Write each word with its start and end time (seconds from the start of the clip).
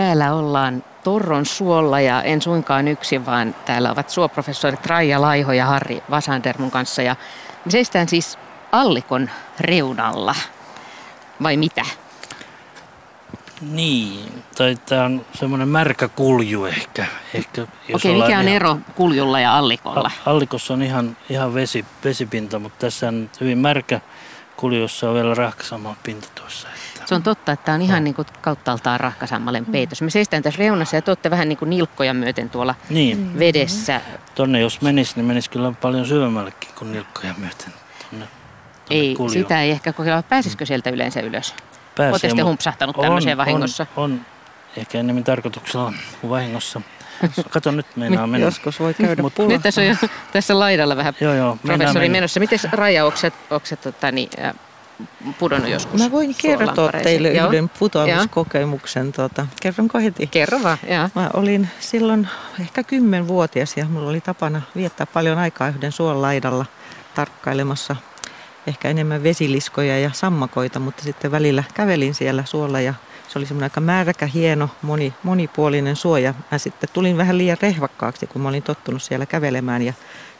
Täällä 0.00 0.34
ollaan 0.34 0.84
Torron 1.04 1.46
suolla 1.46 2.00
ja 2.00 2.22
en 2.22 2.42
suinkaan 2.42 2.88
yksin, 2.88 3.26
vaan 3.26 3.54
täällä 3.64 3.90
ovat 3.90 4.10
suoprofessorit 4.10 4.86
Raija 4.86 5.20
Laiho 5.20 5.52
ja 5.52 5.66
Harri 5.66 6.02
Vasander 6.10 6.58
mun 6.58 6.70
kanssa. 6.70 7.02
Ja 7.02 7.16
me 7.64 7.70
seistään 7.70 8.08
siis 8.08 8.38
Allikon 8.72 9.30
reunalla, 9.60 10.34
vai 11.42 11.56
mitä? 11.56 11.82
Niin, 13.60 14.42
tai 14.56 14.76
tämä 14.88 15.04
on 15.04 15.26
semmoinen 15.34 15.68
märkä 15.68 16.08
kulju 16.08 16.64
ehkä. 16.64 17.06
ehkä 17.34 17.66
Okei, 17.94 18.12
mikä 18.12 18.24
on 18.24 18.30
ihan... 18.30 18.48
ero 18.48 18.78
kuljulla 18.94 19.40
ja 19.40 19.58
allikolla? 19.58 20.10
Allikossa 20.26 20.74
on 20.74 20.82
ihan, 20.82 21.16
ihan 21.30 21.54
vesi, 21.54 21.84
vesipinta, 22.04 22.58
mutta 22.58 22.78
tässä 22.78 23.08
on 23.08 23.30
hyvin 23.40 23.58
märkä 23.58 24.00
kuljossa 24.56 25.08
on 25.08 25.14
vielä 25.14 25.34
rahkasamman 25.34 25.96
pinta 26.02 26.28
tuossa. 26.34 26.68
Se 27.10 27.14
on 27.14 27.22
totta, 27.22 27.52
että 27.52 27.64
tämä 27.64 27.74
on 27.74 27.82
ihan 27.82 28.04
niin 28.04 28.14
kuin 28.14 28.26
kauttaaltaan 28.40 29.00
rahkasammalen 29.00 29.64
mm. 29.64 29.72
peitos. 29.72 30.02
Me 30.02 30.10
seistään 30.10 30.42
tässä 30.42 30.58
reunassa 30.58 30.96
ja 30.96 31.02
te 31.02 31.10
olette 31.10 31.30
vähän 31.30 31.48
niin 31.48 31.56
kuin 31.58 31.70
nilkkoja 31.70 32.14
myöten 32.14 32.50
tuolla 32.50 32.74
niin. 32.90 33.38
vedessä. 33.38 34.00
Tonne 34.34 34.60
jos 34.60 34.80
menisi, 34.80 35.12
niin 35.16 35.24
menisi 35.24 35.50
kyllä 35.50 35.72
paljon 35.80 36.06
syvemmällekin 36.06 36.70
kuin 36.78 36.92
nilkkoja 36.92 37.34
myöten. 37.38 37.72
Tonne, 38.10 38.26
tonne 38.88 39.00
ei, 39.02 39.14
kuljoon. 39.14 39.32
sitä 39.32 39.62
ei 39.62 39.70
ehkä 39.70 39.92
kokeilla. 39.92 40.22
Pääsisikö 40.22 40.66
sieltä 40.66 40.90
yleensä 40.90 41.20
ylös? 41.20 41.54
Pääsee, 41.96 42.28
Oletteko 42.28 42.48
humpsahtanut 42.48 42.96
tämmöiseen 43.00 43.36
vahingossa? 43.36 43.86
On, 43.96 44.12
on, 44.12 44.20
ehkä 44.76 44.98
enemmän 44.98 45.24
tarkoituksella 45.24 45.92
kuin 46.20 46.30
vahingossa. 46.30 46.80
Kato 47.50 47.70
nyt 47.70 47.86
meinaa 47.96 48.26
mennä. 48.26 48.46
Joskus 48.46 48.80
voi 48.80 48.94
käydä 48.94 49.22
Mut, 49.22 49.32
Nyt 49.48 49.62
tässä 49.62 49.80
on 49.80 49.86
jo 49.86 49.94
tässä 50.32 50.58
laidalla 50.58 50.96
vähän 50.96 51.14
joo, 51.20 51.34
joo, 51.34 51.58
professori 51.66 52.08
menossa. 52.08 52.40
Miten 52.40 52.58
Raija, 52.72 53.04
onko 53.04 53.66
tota, 53.82 54.12
niin, 54.12 54.30
pudonnut 55.38 55.70
joskus? 55.70 56.00
Mä 56.00 56.10
voin 56.10 56.34
kertoa 56.42 56.92
teille 57.02 57.32
joo. 57.32 57.48
yhden 57.48 57.68
putoamiskokemuksen. 57.78 59.12
Tuota, 59.12 59.46
kerronko 59.62 59.98
heti? 59.98 60.26
Kerro 60.26 60.62
vaan, 60.62 60.78
joo. 60.88 61.08
Mä 61.14 61.30
olin 61.34 61.68
silloin 61.80 62.28
ehkä 62.60 62.82
kymmenvuotias 62.82 63.76
ja 63.76 63.84
mulla 63.84 64.10
oli 64.10 64.20
tapana 64.20 64.62
viettää 64.76 65.06
paljon 65.06 65.38
aikaa 65.38 65.68
yhden 65.68 65.92
suon 65.92 66.22
laidalla 66.22 66.66
tarkkailemassa 67.14 67.96
ehkä 68.66 68.88
enemmän 68.88 69.22
vesiliskoja 69.22 69.98
ja 69.98 70.10
sammakoita, 70.14 70.80
mutta 70.80 71.02
sitten 71.02 71.30
välillä 71.30 71.64
kävelin 71.74 72.14
siellä 72.14 72.44
suolla 72.44 72.80
ja 72.80 72.94
se 73.28 73.38
oli 73.38 73.46
semmoinen 73.46 73.66
aika 73.66 73.80
märkä, 73.80 74.26
hieno, 74.26 74.68
moni, 74.82 75.14
monipuolinen 75.22 75.96
suoja. 75.96 76.34
Mä 76.50 76.58
sitten 76.58 76.88
tulin 76.92 77.16
vähän 77.16 77.38
liian 77.38 77.56
rehvakkaaksi, 77.62 78.26
kun 78.26 78.42
mä 78.42 78.48
olin 78.48 78.62
tottunut 78.62 79.02
siellä 79.02 79.26
kävelemään 79.26 79.82
ja 79.82 79.92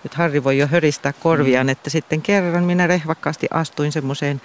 nyt 0.04 0.14
Harri 0.14 0.44
voi 0.44 0.58
jo 0.58 0.66
höristää 0.66 1.12
korviaan, 1.12 1.66
mm. 1.66 1.70
että 1.70 1.90
sitten 1.90 2.22
kerran 2.22 2.64
minä 2.64 2.86
rehvakkaasti 2.86 3.46
astuin 3.50 3.92
semmoiseen 3.92 4.40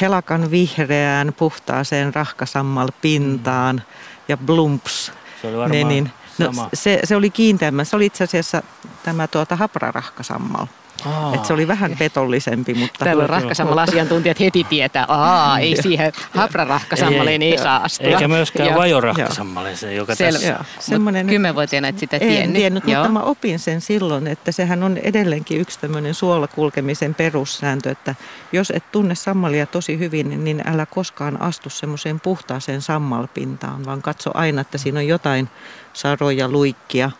helakan 0.00 0.50
vihreään, 0.50 1.32
puhtaaseen 1.38 2.14
rahkasammal 2.14 2.88
pintaan 3.02 3.76
mm. 3.76 3.82
ja 4.28 4.36
blumps. 4.36 5.12
Se 5.42 5.48
oli 5.48 5.56
varmaan 5.56 5.86
menin. 5.86 6.10
No, 6.38 6.68
se, 6.74 7.00
se 7.04 7.16
oli 7.16 7.30
kiinteämmä. 7.30 7.84
Se 7.84 7.96
oli 7.96 8.06
itse 8.06 8.24
asiassa 8.24 8.62
tämä 9.02 9.26
tuota 9.26 9.56
haprarahkasammal. 9.56 10.66
Aa. 11.06 11.34
Et 11.34 11.44
se 11.44 11.52
oli 11.52 11.68
vähän 11.68 11.96
petollisempi. 11.98 12.74
Mutta 12.74 13.04
Täällä 13.04 13.22
on 13.22 13.28
rahkasammalla 13.28 13.82
asiantuntijat 13.82 14.40
heti 14.40 14.64
tietää, 14.64 15.04
aa, 15.08 15.58
ei 15.58 15.82
siihen 15.82 16.12
haprarahkasammaleen 16.34 17.42
ei, 17.42 17.50
ei, 17.52 17.58
saa 17.58 17.82
astua. 17.84 18.08
Eikä 18.08 18.28
myöskään 18.28 18.74
vajorahkasammaleen, 18.74 19.96
joka 19.96 20.14
Selvä. 20.14 20.32
tässä... 20.32 20.64
Semmoinen, 20.78 21.26
Kymmenvuotiaana 21.26 21.88
et 21.88 21.98
sitä 21.98 22.18
tiennyt. 22.18 22.44
En 22.44 22.52
tiennyt, 22.52 22.88
Joo. 22.88 23.02
mutta 23.02 23.12
mä 23.12 23.22
opin 23.22 23.58
sen 23.58 23.80
silloin, 23.80 24.26
että 24.26 24.52
sehän 24.52 24.82
on 24.82 24.98
edelleenkin 24.98 25.60
yksi 25.60 25.80
tämmöinen 25.80 26.14
suolakulkemisen 26.14 27.14
perussääntö, 27.14 27.90
että 27.90 28.14
jos 28.52 28.70
et 28.70 28.92
tunne 28.92 29.14
sammalia 29.14 29.66
tosi 29.66 29.98
hyvin, 29.98 30.44
niin 30.44 30.62
älä 30.66 30.86
koskaan 30.86 31.42
astu 31.42 31.70
semmoiseen 31.70 32.20
puhtaaseen 32.20 32.82
sammalpintaan, 32.82 33.84
vaan 33.84 34.02
katso 34.02 34.30
aina, 34.34 34.60
että 34.60 34.78
siinä 34.78 35.00
on 35.00 35.06
jotain 35.06 35.48
saroja, 35.92 36.48
luikkia, 36.48 37.10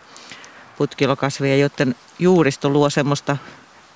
putkilokasveja, 0.79 1.57
joten 1.57 1.95
juuristo 2.19 2.69
luo 2.69 2.91
semmoista 2.91 3.37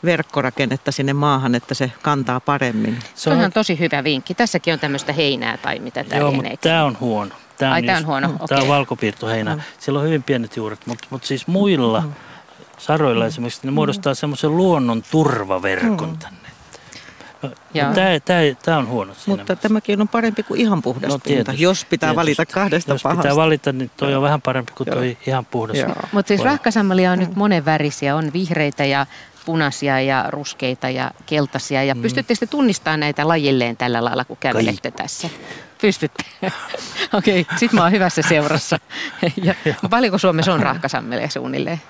verkkorakennetta 0.04 0.92
sinne 0.92 1.12
maahan, 1.12 1.54
että 1.54 1.74
se 1.74 1.92
kantaa 2.02 2.40
paremmin. 2.40 2.98
Se 3.14 3.30
on 3.30 3.36
ihan 3.38 3.52
tosi 3.52 3.78
hyvä 3.78 4.04
vinkki. 4.04 4.34
Tässäkin 4.34 4.74
on 4.74 4.80
tämmöistä 4.80 5.12
heinää 5.12 5.56
tai 5.56 5.78
mitä 5.78 6.04
tämä 6.04 6.20
Joo, 6.20 6.32
mutta 6.32 6.56
tämä 6.60 6.84
on 6.84 6.96
huono. 7.00 7.34
Tämä 7.58 7.70
on, 7.70 7.74
Ai, 7.74 7.82
tämä 7.82 7.98
on 7.98 8.06
huono. 8.06 8.28
Okay. 8.28 8.46
Tämä 8.48 8.60
on 8.60 8.68
valkopiirtoheinä. 8.68 9.56
Mm. 9.56 9.62
Siellä 9.78 10.00
on 10.00 10.06
hyvin 10.06 10.22
pienet 10.22 10.56
juuret, 10.56 10.86
mutta, 10.86 11.06
mutta 11.10 11.26
siis 11.26 11.46
muilla 11.46 12.00
mm. 12.00 12.12
saroilla 12.78 13.24
mm. 13.24 13.28
esimerkiksi 13.28 13.60
ne 13.64 13.70
muodostaa 13.70 14.14
semmoisen 14.14 14.56
luonnon 14.56 15.02
turvaverkon 15.10 16.10
mm. 16.10 16.18
tänne. 16.18 16.48
No, 17.42 17.50
tämä, 17.72 18.20
tämä, 18.24 18.40
tämä 18.64 18.78
on 18.78 18.88
huono 18.88 19.14
siinä 19.14 19.36
Mutta 19.36 19.56
tämäkin 19.56 20.00
on 20.00 20.08
parempi 20.08 20.42
kuin 20.42 20.60
ihan 20.60 20.82
puhdas 20.82 21.12
no, 21.12 21.18
pinta, 21.18 21.52
jos 21.56 21.84
pitää 21.84 22.06
tietysti. 22.08 22.16
valita 22.16 22.46
kahdesta 22.46 22.92
jos 22.92 23.02
pahasta. 23.02 23.22
pitää 23.22 23.36
valita, 23.36 23.72
niin 23.72 23.90
toi 23.96 24.14
on 24.14 24.22
vähän 24.22 24.42
parempi 24.42 24.72
kuin 24.76 24.90
tuo 24.90 25.02
ihan 25.26 25.46
puhdas. 25.46 25.76
Mutta 26.12 26.28
siis 26.28 26.40
rahkasammalia 26.40 27.12
on 27.12 27.18
nyt 27.18 27.36
monenvärisiä, 27.36 28.16
on 28.16 28.32
vihreitä 28.32 28.84
ja 28.84 29.06
punaisia 29.48 30.00
ja 30.00 30.24
ruskeita 30.28 30.88
ja 30.88 31.10
keltaisia. 31.26 31.84
Ja 31.84 31.94
mm. 31.94 32.02
pystyttekö 32.02 32.46
tunnistamaan 32.46 33.00
näitä 33.00 33.28
lajilleen 33.28 33.76
tällä 33.76 34.04
lailla, 34.04 34.24
kun 34.24 34.36
kävelette 34.40 34.90
Kaikki. 34.90 35.02
tässä? 35.02 35.28
Pystytte. 35.80 36.24
Okei, 37.18 37.40
okay, 37.40 37.58
sit 37.58 37.72
mä 37.72 37.82
oon 37.82 37.92
hyvässä 37.92 38.22
seurassa. 38.22 38.78
ja, 39.42 39.54
paljonko 39.90 40.18
Suomessa 40.18 40.52
on 40.52 40.60
rahkasammelia 40.60 41.28
suunnilleen? 41.28 41.80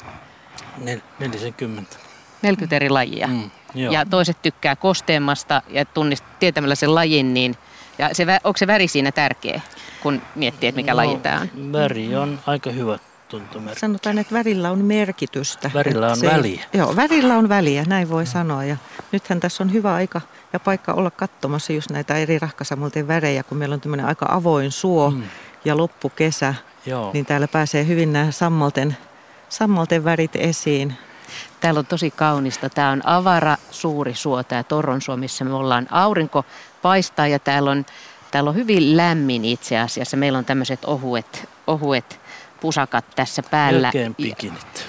40. 1.19 1.97
40 2.43 2.77
eri 2.77 2.91
lajia. 2.91 3.27
Mm, 3.27 3.51
ja 3.75 4.07
toiset 4.07 4.43
tykkää 4.43 4.77
kosteemmasta 4.77 5.63
ja 5.69 5.85
tunnist, 5.85 6.25
tietämällä 6.39 6.75
sen 6.75 6.95
lajin, 6.95 7.35
niin 7.35 7.57
ja 7.99 8.11
se, 8.13 8.27
onko 8.45 8.57
se 8.57 8.67
väri 8.67 8.89
siinä 8.89 9.13
tärkeä, 9.13 9.61
kun 10.03 10.23
miettii, 10.35 10.69
että 10.69 10.77
mikä 10.77 10.93
no, 10.93 10.97
laji 10.97 11.17
tämä 11.17 11.41
on? 11.41 11.73
Väri 11.73 12.17
on 12.17 12.39
aika 12.47 12.71
hyvä 12.71 12.99
tuntomerkki. 13.29 13.81
Sanotaan, 13.81 14.19
että 14.19 14.35
värillä 14.35 14.71
on 14.71 14.85
merkitystä. 14.85 15.71
Värillä 15.75 16.11
on 16.11 16.17
se, 16.17 16.27
väliä. 16.27 16.65
Joo, 16.73 16.97
värillä 16.97 17.39
on 17.39 17.49
väliä, 17.49 17.85
näin 17.87 18.09
voi 18.09 18.27
sanoa. 18.27 18.65
Ja 18.65 18.77
nythän 19.13 19.41
tässä 19.41 19.65
on 19.65 19.73
hyvä 19.73 19.95
aika 19.95 20.21
ja 20.53 20.61
paikka 20.61 20.93
olla 20.93 21.11
katsomassa 21.11 21.73
just 21.73 21.91
näitä 21.91 22.17
eri 22.17 22.39
rahkasammalten 22.39 23.09
värejä, 23.09 23.43
kun 23.43 23.59
meillä 23.59 23.75
on 23.75 23.81
tämmöinen 23.81 24.07
aika 24.07 24.27
avoin 24.29 24.73
suo 24.73 25.11
mm. 25.11 25.23
ja 25.65 25.77
loppukesä. 25.77 26.55
Joo. 26.87 27.11
Niin 27.13 27.27
täällä 27.27 27.49
pääsee 27.49 27.87
hyvin 27.87 28.13
nämä 28.13 28.31
sammalten, 28.31 28.97
sammalten 29.49 30.05
värit 30.05 30.37
esiin. 30.37 30.95
Täällä 31.61 31.79
on 31.79 31.87
tosi 31.87 32.11
kaunista. 32.11 32.71
Tämä 32.71 32.91
on 32.91 33.07
avara 33.07 33.57
suuri 33.71 34.15
suo, 34.15 34.43
tämä 34.43 34.63
Torronsuo, 34.63 35.17
missä 35.17 35.45
me 35.45 35.55
ollaan. 35.55 35.87
Aurinko 35.91 36.45
paistaa 36.83 37.27
ja 37.27 37.39
täällä 37.39 37.71
on, 37.71 37.87
täällä 38.31 38.51
on 38.51 38.57
hyvin 38.57 38.97
lämmin 38.97 39.45
itse 39.45 39.79
asiassa. 39.79 40.17
Meillä 40.17 40.39
on 40.39 40.45
tämmöiset 40.45 40.85
ohuet, 40.85 41.49
ohuet 41.67 42.21
pusakat 42.61 43.05
tässä 43.17 43.43
päällä. 43.43 43.91
Melkein 43.95 44.15
bikinit. 44.15 44.87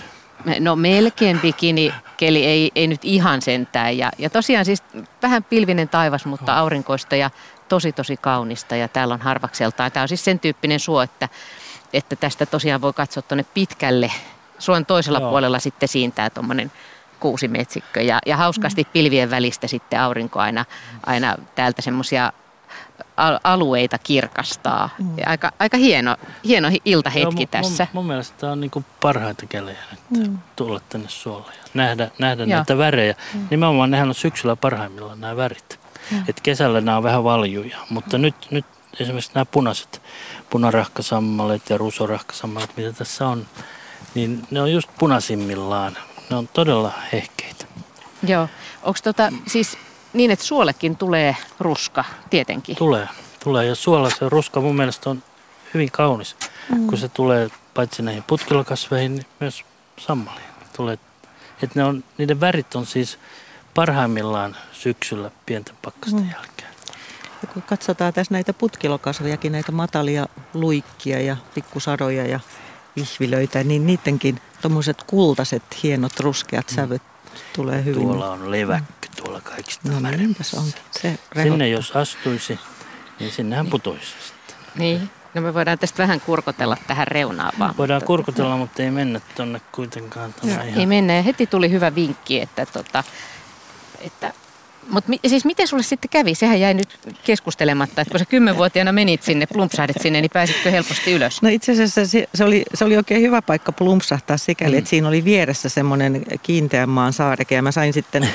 No 0.60 0.76
melkein 0.76 1.40
bikini, 1.40 1.94
keli 2.18 2.46
ei, 2.46 2.72
ei 2.76 2.88
nyt 2.88 3.00
ihan 3.04 3.42
sentään. 3.42 3.98
Ja, 3.98 4.12
ja 4.18 4.30
tosiaan 4.30 4.66
siis 4.66 4.84
vähän 5.22 5.44
pilvinen 5.44 5.90
taivas, 5.90 6.26
mutta 6.26 6.58
aurinkoista 6.58 7.16
ja 7.16 7.30
tosi 7.70 7.92
tosi 7.92 8.18
kaunista. 8.18 8.76
Ja 8.76 8.88
täällä 8.88 9.14
on 9.14 9.22
harvakseltaan. 9.22 9.92
Tämä 9.92 10.02
on 10.02 10.08
siis 10.08 10.26
sen 10.26 10.40
tyyppinen 10.40 10.80
suo, 10.80 11.02
että, 11.02 11.30
että 11.94 12.16
tästä 12.16 12.46
tosiaan 12.46 12.82
voi 12.82 12.94
katsoa 12.94 13.24
tuonne 13.24 13.46
pitkälle. 13.54 14.12
Suon 14.60 14.86
toisella 14.86 15.20
Joo. 15.20 15.30
puolella 15.30 15.60
sitten 15.60 15.90
siintää 15.90 16.30
tuommoinen 16.30 16.72
kuusimetsikkö. 17.20 18.02
Ja, 18.02 18.20
ja 18.26 18.38
hauskasti 18.38 18.88
pilvien 18.94 19.32
välistä 19.32 19.68
sitten 19.68 20.02
aurinko 20.02 20.40
aina, 20.40 20.66
aina 21.06 21.36
täältä 21.56 21.82
semmoisia 21.82 22.34
alueita 23.44 23.98
kirkastaa. 23.98 24.90
Mm. 25.00 25.16
Aika, 25.26 25.52
aika 25.60 25.78
hieno, 25.78 26.16
hieno 26.46 26.70
iltahetki 26.86 27.42
Joo, 27.42 27.48
tässä. 27.52 27.88
Mun, 27.94 28.04
mun 28.04 28.08
mielestä 28.08 28.38
tämä 28.38 28.52
on 28.52 28.62
niin 28.62 28.86
parhaita 29.02 29.46
kelejä 29.46 29.80
nyt 29.92 30.28
mm. 30.28 30.38
tulla 30.56 30.82
tänne 30.90 31.10
suolle 31.10 31.52
ja 31.54 31.70
nähdä, 31.74 32.12
nähdä 32.20 32.46
näitä 32.46 32.78
värejä. 32.78 33.16
Mm. 33.34 33.48
Nimenomaan 33.50 33.92
nehän 33.92 34.10
on 34.10 34.16
syksyllä 34.16 34.56
parhaimmillaan 34.56 35.22
nämä 35.22 35.38
värit. 35.38 35.80
Mm. 36.12 36.24
Et 36.28 36.42
kesällä 36.42 36.82
nämä 36.82 36.98
on 36.98 37.04
vähän 37.04 37.24
valjuja, 37.24 37.78
mutta 37.90 38.18
mm. 38.18 38.22
nyt, 38.22 38.36
nyt 38.52 38.66
esimerkiksi 39.00 39.32
nämä 39.34 39.46
punaiset 39.46 40.02
punarahkasammalet 40.50 41.70
ja 41.70 41.78
rusorahkasammalet, 41.78 42.78
mitä 42.78 42.94
tässä 42.94 43.28
on, 43.28 43.46
niin 44.16 44.48
ne 44.52 44.62
on 44.62 44.72
just 44.72 44.90
punaisimmillaan. 45.00 45.98
Ne 46.30 46.36
on 46.36 46.48
todella 46.48 46.94
hehkeitä. 47.14 47.66
Joo. 48.28 48.48
Onko 48.84 49.00
tota, 49.04 49.34
siis 49.48 49.78
niin, 50.14 50.32
että 50.32 50.46
suollekin 50.46 50.96
tulee 50.96 51.36
ruska 51.60 52.06
tietenkin. 52.30 52.76
Tulee, 52.76 53.08
tulee. 53.44 53.66
Ja 53.66 53.76
suolla 53.76 54.10
se 54.10 54.30
ruska 54.30 54.62
mun 54.62 54.76
mielestä 54.76 55.10
on 55.10 55.24
hyvin 55.74 55.92
kaunis, 55.92 56.36
mm. 56.70 56.88
kun 56.88 56.98
se 56.98 57.10
tulee 57.10 57.50
paitsi 57.74 58.02
näihin 58.02 58.24
putkilokasveihin, 58.24 59.16
niin 59.16 59.26
myös 59.40 59.64
sammaliin. 59.98 60.50
Tulee, 60.76 60.94
että 61.64 61.80
ne 61.80 61.84
on, 61.84 62.04
niiden 62.18 62.40
värit 62.40 62.76
on 62.76 62.86
siis 62.86 63.20
parhaimmillaan 63.74 64.56
syksyllä 64.72 65.32
pienten 65.46 65.76
pakkasten 65.82 66.24
mm. 66.24 66.30
jälkeen. 66.32 66.70
Ja 67.42 67.48
kun 67.54 67.62
katsotaan 67.62 68.14
tässä 68.14 68.34
näitä 68.34 68.54
putkilokasvejakin, 68.54 69.52
näitä 69.52 69.72
matalia 69.72 70.28
luikkia 70.54 71.22
ja 71.22 71.38
pikkusaroja 71.54 72.28
ja 72.28 72.40
vihvilöitä, 72.96 73.64
niin 73.64 73.88
niidenkin 73.88 74.42
tuommoiset 74.62 75.04
kultaiset, 75.04 75.64
hienot, 75.84 76.20
ruskeat 76.20 76.72
mm. 76.72 76.76
sävyt 76.76 77.02
tulee 77.56 77.86
hyvin. 77.86 78.02
Tuolla 78.02 78.32
on 78.32 78.52
leväkkö 78.52 79.08
tuolla 79.18 79.42
kaikista 79.42 79.90
no, 79.90 80.00
niin, 80.00 80.36
on. 80.58 80.66
Se 80.92 81.20
Sinne 81.44 81.70
jos 81.70 81.96
astuisi, 81.96 82.60
niin 83.20 83.32
sinnehän 83.32 83.68
putoisi 83.68 84.06
sitten. 84.06 84.56
Niin. 84.76 85.10
No 85.34 85.42
me 85.42 85.54
voidaan 85.54 85.80
tästä 85.80 86.04
vähän 86.04 86.22
kurkotella 86.22 86.78
tähän 86.88 87.08
reunaan 87.08 87.52
vaan. 87.60 87.78
Voidaan 87.78 87.98
mutta, 87.98 88.08
kurkotella, 88.08 88.58
mutta 88.58 88.84
ei 88.84 88.92
mennä 88.92 89.22
tuonne 89.36 89.62
kuitenkaan. 89.72 90.36
Ihan... 90.44 90.68
Ei 90.68 90.86
mennä. 90.86 91.14
Ja 91.14 91.22
heti 91.22 91.48
tuli 91.48 91.72
hyvä 91.72 91.96
vinkki, 91.96 92.42
että, 92.42 92.66
tota, 92.66 93.04
että 94.00 94.34
mutta 94.90 95.10
mi, 95.10 95.20
siis 95.28 95.46
miten 95.46 95.68
sulle 95.68 95.84
sitten 95.84 96.10
kävi? 96.10 96.36
Sehän 96.36 96.60
jäi 96.60 96.74
nyt 96.74 97.00
keskustelematta, 97.24 98.02
että 98.02 98.12
kun 98.12 98.20
sä 98.20 98.26
kymmenvuotiaana 98.26 98.92
menit 98.92 99.24
sinne, 99.24 99.46
plumpsahdit 99.46 100.02
sinne, 100.02 100.22
niin 100.22 100.32
pääsitkö 100.34 100.72
helposti 100.72 101.12
ylös? 101.12 101.42
No 101.42 101.50
itse 101.50 101.72
asiassa 101.72 102.06
se, 102.06 102.28
se, 102.36 102.44
oli, 102.44 102.66
se 102.74 102.86
oli 102.86 102.98
oikein 102.98 103.22
hyvä 103.22 103.42
paikka 103.42 103.72
plumpsahtaa 103.72 104.38
sikäli, 104.38 104.72
mm. 104.72 104.78
että 104.78 104.90
siinä 104.90 105.08
oli 105.08 105.26
vieressä 105.26 105.70
semmoinen 105.70 106.24
kiinteän 106.44 106.90
maan 106.90 107.14
saareke 107.14 107.56
ja 107.56 107.62
mä 107.62 107.72
sain 107.72 107.94
sitten 107.94 108.30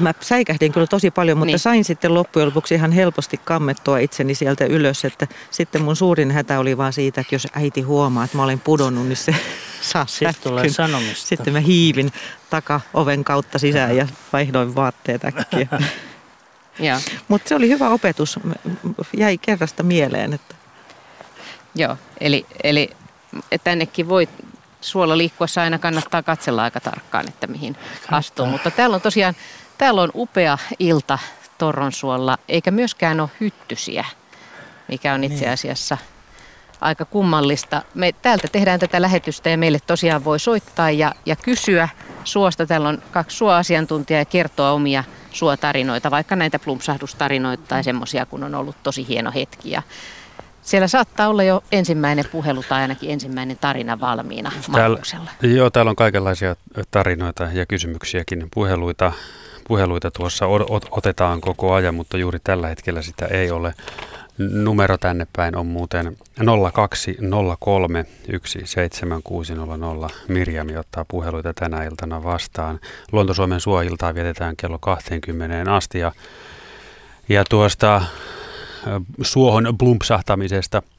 Mä 0.00 0.14
säikähdin 0.20 0.72
kyllä 0.72 0.86
tosi 0.86 1.10
paljon, 1.10 1.38
mutta 1.38 1.46
niin. 1.46 1.58
sain 1.58 1.84
sitten 1.84 2.14
loppujen 2.14 2.48
lopuksi 2.48 2.74
ihan 2.74 2.92
helposti 2.92 3.40
kammettua 3.44 3.98
itseni 3.98 4.34
sieltä 4.34 4.64
ylös. 4.64 5.04
Että 5.04 5.26
sitten 5.50 5.82
mun 5.82 5.96
suurin 5.96 6.30
hätä 6.30 6.58
oli 6.58 6.78
vaan 6.78 6.92
siitä, 6.92 7.20
että 7.20 7.34
jos 7.34 7.48
äiti 7.52 7.80
huomaa, 7.80 8.24
että 8.24 8.36
mä 8.36 8.42
olen 8.44 8.60
pudonnut, 8.60 9.06
niin 9.06 9.16
se 9.16 9.34
saa 9.80 10.06
Sitten 10.06 10.34
tulee 10.42 10.68
sanomista. 10.68 11.26
Sitten 11.26 11.52
mä 11.52 11.60
hiivin 11.60 12.12
taka-oven 12.50 13.24
kautta 13.24 13.58
sisään 13.58 13.96
ja 13.96 14.06
vaihdoin 14.32 14.74
vaatteet 14.74 15.24
äkkiä. 15.24 15.68
Mutta 17.28 17.48
se 17.48 17.54
oli 17.54 17.68
hyvä 17.68 17.88
opetus. 17.88 18.40
Jäi 19.16 19.38
kerrasta 19.38 19.82
mieleen. 19.82 20.32
Että... 20.32 20.54
Joo, 21.74 21.96
eli, 22.20 22.46
eli 22.64 22.90
tännekin 23.64 24.08
voi 24.08 24.28
suolla 24.80 25.18
liikkuessa 25.18 25.62
aina 25.62 25.78
kannattaa 25.78 26.22
katsella 26.22 26.62
aika 26.62 26.80
tarkkaan, 26.80 27.28
että 27.28 27.46
mihin 27.46 27.76
astuu. 28.10 28.46
Mutta 28.46 28.70
täällä 28.70 28.94
on 28.94 29.00
tosiaan 29.00 29.34
Täällä 29.78 30.02
on 30.02 30.10
upea 30.14 30.58
ilta 30.78 31.18
Torronsuolla, 31.58 32.38
eikä 32.48 32.70
myöskään 32.70 33.20
ole 33.20 33.30
hyttysiä, 33.40 34.04
mikä 34.88 35.14
on 35.14 35.24
itse 35.24 35.44
niin. 35.44 35.52
asiassa 35.52 35.98
aika 36.80 37.04
kummallista. 37.04 37.82
Me 37.94 38.12
täältä 38.22 38.48
tehdään 38.52 38.80
tätä 38.80 39.02
lähetystä 39.02 39.50
ja 39.50 39.58
meille 39.58 39.78
tosiaan 39.86 40.24
voi 40.24 40.38
soittaa 40.38 40.90
ja, 40.90 41.14
ja 41.26 41.36
kysyä 41.36 41.88
suosta. 42.24 42.66
Täällä 42.66 42.88
on 42.88 43.02
kaksi 43.10 43.36
suoasiantuntijaa 43.36 44.20
ja 44.20 44.24
kertoa 44.24 44.70
omia 44.70 45.04
suotarinoita, 45.30 46.10
vaikka 46.10 46.36
näitä 46.36 46.58
plumpsahdustarinoita 46.58 47.64
tai 47.68 47.84
semmoisia, 47.84 48.26
kun 48.26 48.44
on 48.44 48.54
ollut 48.54 48.76
tosi 48.82 49.08
hieno 49.08 49.32
hetki. 49.34 49.70
Ja 49.70 49.82
siellä 50.62 50.88
saattaa 50.88 51.28
olla 51.28 51.42
jo 51.42 51.64
ensimmäinen 51.72 52.24
puhelu 52.32 52.62
tai 52.68 52.82
ainakin 52.82 53.10
ensimmäinen 53.10 53.58
tarina 53.60 54.00
valmiina 54.00 54.52
täällä, 54.72 54.98
Joo, 55.42 55.70
täällä 55.70 55.90
on 55.90 55.96
kaikenlaisia 55.96 56.56
tarinoita 56.90 57.48
ja 57.52 57.66
kysymyksiäkin 57.66 58.48
puheluita 58.54 59.12
puheluita 59.68 60.10
tuossa 60.10 60.46
otetaan 60.90 61.40
koko 61.40 61.72
ajan, 61.72 61.94
mutta 61.94 62.16
juuri 62.16 62.38
tällä 62.44 62.68
hetkellä 62.68 63.02
sitä 63.02 63.26
ei 63.26 63.50
ole. 63.50 63.74
Numero 64.38 64.98
tänne 64.98 65.26
päin 65.36 65.56
on 65.56 65.66
muuten 65.66 66.16
0203 66.72 68.06
17600. 68.64 70.10
Mirjami 70.28 70.76
ottaa 70.76 71.04
puheluita 71.08 71.54
tänä 71.54 71.84
iltana 71.84 72.24
vastaan. 72.24 72.80
Luontosuomen 73.12 73.60
suoiltaa 73.60 74.14
vietetään 74.14 74.56
kello 74.56 74.78
20 74.78 75.74
asti 75.74 75.98
ja, 75.98 76.12
ja 77.28 77.44
tuosta 77.44 78.02
suohon 79.22 79.74
blumpsahtamisesta– 79.78 80.82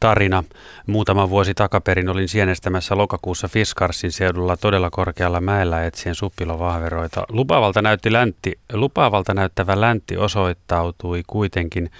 tarina. 0.00 0.44
Muutama 0.86 1.30
vuosi 1.30 1.54
takaperin 1.54 2.08
olin 2.08 2.28
sienestämässä 2.28 2.96
lokakuussa 2.96 3.48
Fiskarsin 3.48 4.12
seudulla 4.12 4.56
todella 4.56 4.90
korkealla 4.90 5.40
mäellä 5.40 5.84
etsien 5.84 6.14
suppilovahveroita. 6.14 7.24
Lupaavalta, 7.28 7.82
näytti 7.82 8.12
läntti, 8.12 8.58
lupaavalta 8.72 9.34
näyttävä 9.34 9.80
läntti 9.80 10.16
osoittautui 10.16 11.22
kuitenkin 11.26 11.90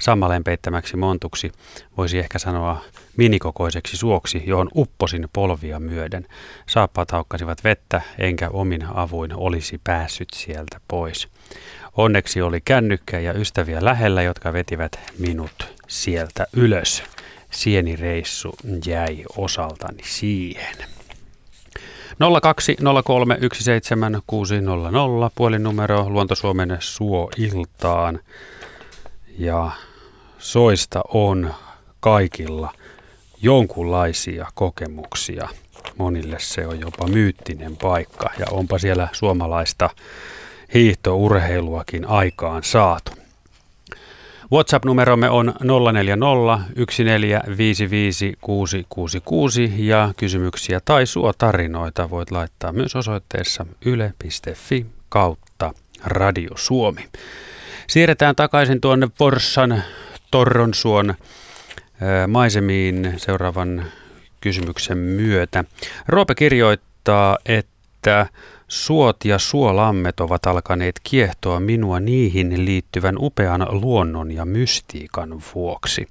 sammaleen 0.00 0.44
peittämäksi 0.44 0.96
montuksi, 0.96 1.52
voisi 1.96 2.18
ehkä 2.18 2.38
sanoa 2.38 2.82
minikokoiseksi 3.16 3.96
suoksi, 3.96 4.42
johon 4.46 4.68
upposin 4.74 5.28
polvia 5.32 5.80
myöden. 5.80 6.26
Saappaat 6.66 7.10
haukkasivat 7.10 7.64
vettä, 7.64 8.02
enkä 8.18 8.48
omin 8.48 8.86
avuin 8.94 9.34
olisi 9.34 9.80
päässyt 9.84 10.28
sieltä 10.34 10.80
pois. 10.88 11.28
Onneksi 11.96 12.42
oli 12.42 12.60
kännykkä 12.60 13.18
ja 13.18 13.32
ystäviä 13.32 13.84
lähellä, 13.84 14.22
jotka 14.22 14.52
vetivät 14.52 15.00
minut 15.18 15.74
sieltä 15.88 16.46
ylös 16.52 17.02
sienireissu 17.50 18.54
jäi 18.86 19.24
osaltani 19.36 20.02
siihen. 20.04 20.76
0203176600 22.18 22.18
puhelinnumero 25.34 26.10
Luontosuomen 26.10 26.76
suoiltaan. 26.80 28.20
Ja 29.38 29.70
soista 30.38 31.00
on 31.08 31.54
kaikilla 32.00 32.72
jonkunlaisia 33.42 34.46
kokemuksia. 34.54 35.48
Monille 35.96 36.36
se 36.38 36.66
on 36.66 36.80
jopa 36.80 37.06
myyttinen 37.06 37.76
paikka 37.76 38.30
ja 38.38 38.46
onpa 38.50 38.78
siellä 38.78 39.08
suomalaista 39.12 39.90
hiihtourheiluakin 40.74 42.04
aikaan 42.04 42.64
saatu. 42.64 43.12
WhatsApp-numeromme 44.52 45.30
on 45.30 45.54
0401455666 45.62 45.66
ja 49.76 50.14
kysymyksiä 50.16 50.80
tai 50.84 51.06
suotarinoita 51.06 52.10
voit 52.10 52.30
laittaa 52.30 52.72
myös 52.72 52.96
osoitteessa 52.96 53.66
yle.fi 53.84 54.86
kautta 55.08 55.74
Radio 56.04 56.50
Suomi. 56.54 57.08
Siirretään 57.86 58.36
takaisin 58.36 58.80
tuonne 58.80 59.08
Forssan 59.18 59.82
Torronsuon 60.30 61.14
maisemiin 62.28 63.14
seuraavan 63.16 63.84
kysymyksen 64.40 64.98
myötä. 64.98 65.64
Roope 66.08 66.34
kirjoittaa, 66.34 67.38
että 67.46 68.26
Suot 68.68 69.24
ja 69.24 69.38
suolammet 69.38 70.20
ovat 70.20 70.46
alkaneet 70.46 71.00
kiehtoa 71.04 71.60
minua 71.60 72.00
niihin 72.00 72.64
liittyvän 72.64 73.14
upean 73.18 73.66
luonnon 73.70 74.30
ja 74.30 74.44
mystiikan 74.44 75.42
vuoksi. 75.54 76.08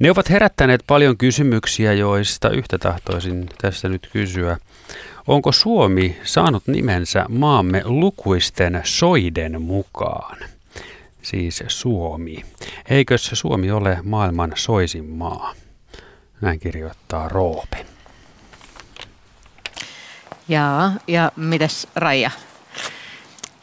Ne 0.00 0.10
ovat 0.10 0.30
herättäneet 0.30 0.84
paljon 0.86 1.18
kysymyksiä, 1.18 1.92
joista 1.92 2.50
yhtä 2.50 2.78
tahtoisin 2.78 3.46
tässä 3.60 3.88
nyt 3.88 4.08
kysyä. 4.12 4.58
Onko 5.26 5.52
Suomi 5.52 6.16
saanut 6.24 6.62
nimensä 6.66 7.24
maamme 7.28 7.82
lukuisten 7.84 8.80
soiden 8.84 9.62
mukaan? 9.62 10.38
Siis 11.22 11.64
Suomi. 11.68 12.44
Eikö 12.90 13.18
Suomi 13.18 13.70
ole 13.70 13.98
maailman 14.02 14.52
soisin 14.54 15.04
maa? 15.04 15.54
Näin 16.40 16.60
kirjoittaa 16.60 17.28
Roope. 17.28 17.86
Jaa, 20.48 20.92
ja 21.06 21.32
mitäs 21.36 21.86
Raija? 21.96 22.30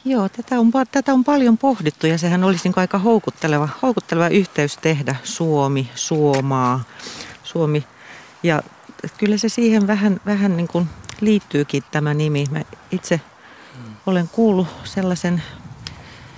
Joo, 0.05 0.29
tätä 0.29 0.59
on, 0.59 0.71
tätä 0.91 1.13
on 1.13 1.23
paljon 1.23 1.57
pohdittu 1.57 2.07
ja 2.07 2.17
sehän 2.17 2.43
olisi 2.43 2.69
niin 2.69 2.79
aika 2.79 2.97
houkutteleva, 2.97 3.69
houkutteleva 3.81 4.27
yhteys 4.27 4.77
tehdä 4.77 5.15
Suomi, 5.23 5.89
Suomaa, 5.95 6.83
Suomi. 7.43 7.83
Ja 8.43 8.63
kyllä 9.17 9.37
se 9.37 9.49
siihen 9.49 9.87
vähän, 9.87 10.21
vähän 10.25 10.57
niin 10.57 10.67
kuin 10.67 10.89
liittyykin 11.21 11.83
tämä 11.91 12.13
nimi. 12.13 12.45
Mä 12.51 12.61
itse 12.91 13.21
olen 14.05 14.27
kuullut 14.27 14.67
sellaisen 14.83 15.43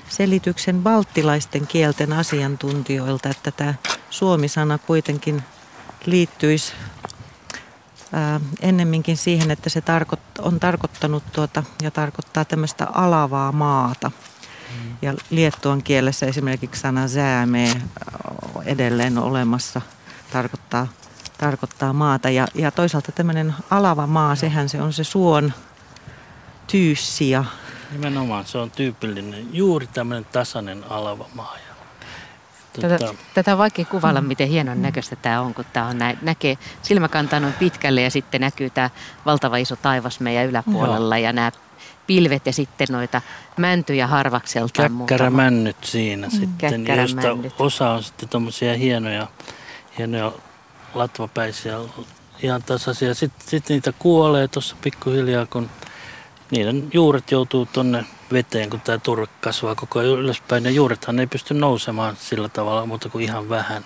selityksen 0.10 0.84
balttilaisten 0.84 1.68
kielten 1.68 2.14
asiantuntijoilta, 2.14 3.30
että 3.30 3.52
tämä 3.52 3.74
Suomi-sana 4.10 4.78
kuitenkin 4.78 5.44
liittyisi 6.06 6.74
ennemminkin 8.62 9.18
siihen, 9.18 9.52
että 9.52 9.70
se 9.70 9.84
on 10.40 10.60
tarkoittanut 10.60 11.24
tuota, 11.34 11.64
ja 11.84 11.92
tarkoittaa 11.92 12.46
tämmöistä 12.46 12.88
alavaa 12.94 13.52
maata. 13.52 14.10
Mm. 14.10 14.98
Ja 15.02 15.14
liettuan 15.30 15.84
kielessä 15.84 16.26
esimerkiksi 16.26 16.82
sana 16.82 17.08
zääme 17.08 17.82
edelleen 18.66 19.18
olemassa 19.18 19.82
tarkoittaa, 20.34 20.88
tarkoittaa 21.38 21.94
maata. 21.94 22.30
Ja, 22.30 22.48
ja 22.56 22.72
toisaalta 22.72 23.12
tämmöinen 23.12 23.56
alava 23.70 24.08
maa, 24.08 24.36
sehän 24.36 24.70
se 24.70 24.82
on 24.82 24.94
se 24.94 25.04
suon 25.04 25.54
tyyssi. 26.68 27.30
Ja... 27.30 27.46
Nimenomaan 27.92 28.46
se 28.46 28.58
on 28.58 28.72
tyypillinen, 28.72 29.48
juuri 29.54 29.88
tämmöinen 29.88 30.26
tasainen 30.26 30.84
alava 30.90 31.26
maa. 31.34 31.58
Tätä, 32.80 32.98
tota... 32.98 33.16
tätä 33.34 33.52
on 33.52 33.58
vaikea 33.58 33.86
kuvailla, 33.86 34.22
miten 34.22 34.48
hienon 34.48 34.82
näköistä 34.82 35.16
tämä 35.16 35.42
on, 35.42 35.54
kun 35.54 35.66
tämä 35.74 35.88
on 35.88 35.98
näin, 35.98 36.18
näkee 36.22 36.58
silmäkantaa 36.82 37.40
noin 37.40 37.54
pitkälle 37.54 38.02
ja 38.02 38.12
sitten 38.12 38.42
näkyy 38.42 38.70
tämä 38.70 38.90
valtava 39.26 39.58
iso 39.58 39.76
taivas 39.76 40.20
meidän 40.20 40.46
yläpuolella 40.46 41.18
Joo. 41.18 41.26
ja 41.26 41.34
nämä 41.34 41.52
pilvet 42.08 42.46
ja 42.46 42.54
sitten 42.54 42.88
noita 42.92 43.22
mäntyjä 43.58 44.08
harvakselta. 44.08 44.90
Käkkärämännyt 44.90 45.84
siinä 45.84 46.28
mm. 46.28 46.32
sitten, 46.32 46.86
josta 46.88 47.38
osa 47.60 47.90
on 47.90 48.04
sitten 48.04 48.30
tuommoisia 48.30 48.74
hienoja, 48.74 49.28
hienoja 49.98 50.32
latvapäisiä, 50.94 51.78
ihan 52.44 52.64
tasaisia. 52.64 53.14
Sitten, 53.14 53.48
sitten 53.48 53.76
niitä 53.76 53.94
kuolee 54.00 54.48
tuossa 54.48 54.76
pikkuhiljaa, 54.82 55.46
kun 55.46 55.70
niiden 56.52 56.88
juuret 56.94 57.32
joutuu 57.32 57.66
tuonne 57.66 58.06
veteen, 58.34 58.70
kun 58.70 58.82
tämä 58.82 58.98
turve 58.98 59.28
kasvaa 59.42 59.76
koko 59.76 60.00
ajan 60.00 60.12
ylöspäin. 60.12 60.66
Ja 60.66 60.72
juurethan 60.72 61.20
ei 61.20 61.28
pysty 61.28 61.54
nousemaan 61.54 62.16
sillä 62.16 62.50
tavalla, 62.50 62.86
mutta 62.86 63.10
kuin 63.10 63.24
ihan 63.24 63.50
vähän. 63.50 63.86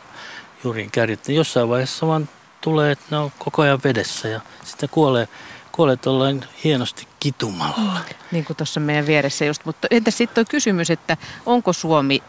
juuriin 0.64 0.92
kärjet. 0.92 1.28
Niin 1.28 1.36
jossain 1.36 1.70
vaiheessa 1.70 2.08
vaan 2.08 2.30
tulee, 2.62 2.92
että 2.92 3.06
ne 3.12 3.18
on 3.18 3.32
koko 3.40 3.62
ajan 3.62 3.80
vedessä 3.84 4.28
ja 4.28 4.42
sitten 4.64 4.90
kuolee, 4.90 5.28
kuolee 5.72 5.98
tuollain 5.98 6.46
hienosti 6.64 7.08
kitumalla. 7.20 8.00
Niin 8.32 8.46
kuin 8.46 8.58
tuossa 8.58 8.80
meidän 8.80 9.08
vieressä 9.08 9.46
just. 9.46 9.66
Mutta 9.66 9.88
entäs 9.92 10.18
sitten 10.18 10.46
tuo 10.46 10.52
kysymys, 10.52 10.90
että 10.90 11.18
onko 11.46 11.74
Suomi 11.74 12.24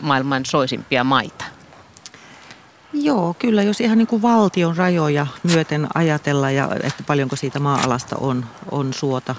maailman 0.00 0.46
soisimpia 0.46 1.04
maita? 1.04 1.44
Joo, 2.92 3.34
kyllä 3.38 3.62
jos 3.62 3.80
ihan 3.80 3.98
niin 3.98 4.06
kuin 4.06 4.22
valtion 4.22 4.76
rajoja 4.76 5.26
myöten 5.42 5.88
ajatella 5.94 6.50
ja 6.50 6.68
että 6.82 7.02
paljonko 7.06 7.36
siitä 7.36 7.60
maa-alasta 7.60 8.16
on, 8.16 8.46
on 8.70 8.94
suota 8.94 9.34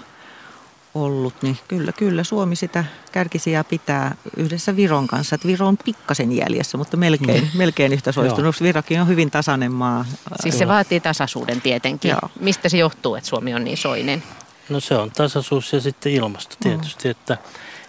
ollut, 0.95 1.33
niin 1.41 1.57
kyllä, 1.67 1.91
kyllä 1.91 2.23
Suomi 2.23 2.55
sitä 2.55 2.85
kärkisiä 3.11 3.63
pitää 3.63 4.15
yhdessä 4.37 4.75
Viron 4.75 5.07
kanssa. 5.07 5.35
Että 5.35 5.47
Viro 5.47 5.67
on 5.67 5.77
pikkasen 5.77 6.31
jäljessä, 6.31 6.77
mutta 6.77 6.97
melkein, 6.97 7.43
mm. 7.43 7.57
melkein 7.57 7.93
yhtä 7.93 8.11
soistunut. 8.11 8.61
Virokin 8.61 9.01
on 9.01 9.07
hyvin 9.07 9.31
tasainen 9.31 9.71
maa. 9.71 10.05
Siis 10.39 10.57
se 10.57 10.67
vaatii 10.67 10.99
tasaisuuden 10.99 11.61
tietenkin. 11.61 12.09
Joo. 12.09 12.29
Mistä 12.39 12.69
se 12.69 12.77
johtuu, 12.77 13.15
että 13.15 13.29
Suomi 13.29 13.53
on 13.53 13.63
niin 13.63 13.77
soinen? 13.77 14.23
No 14.69 14.79
se 14.79 14.95
on 14.95 15.11
tasaisuus 15.11 15.73
ja 15.73 15.81
sitten 15.81 16.11
ilmasto 16.11 16.55
tietysti, 16.59 17.07
mm. 17.07 17.11
että 17.11 17.37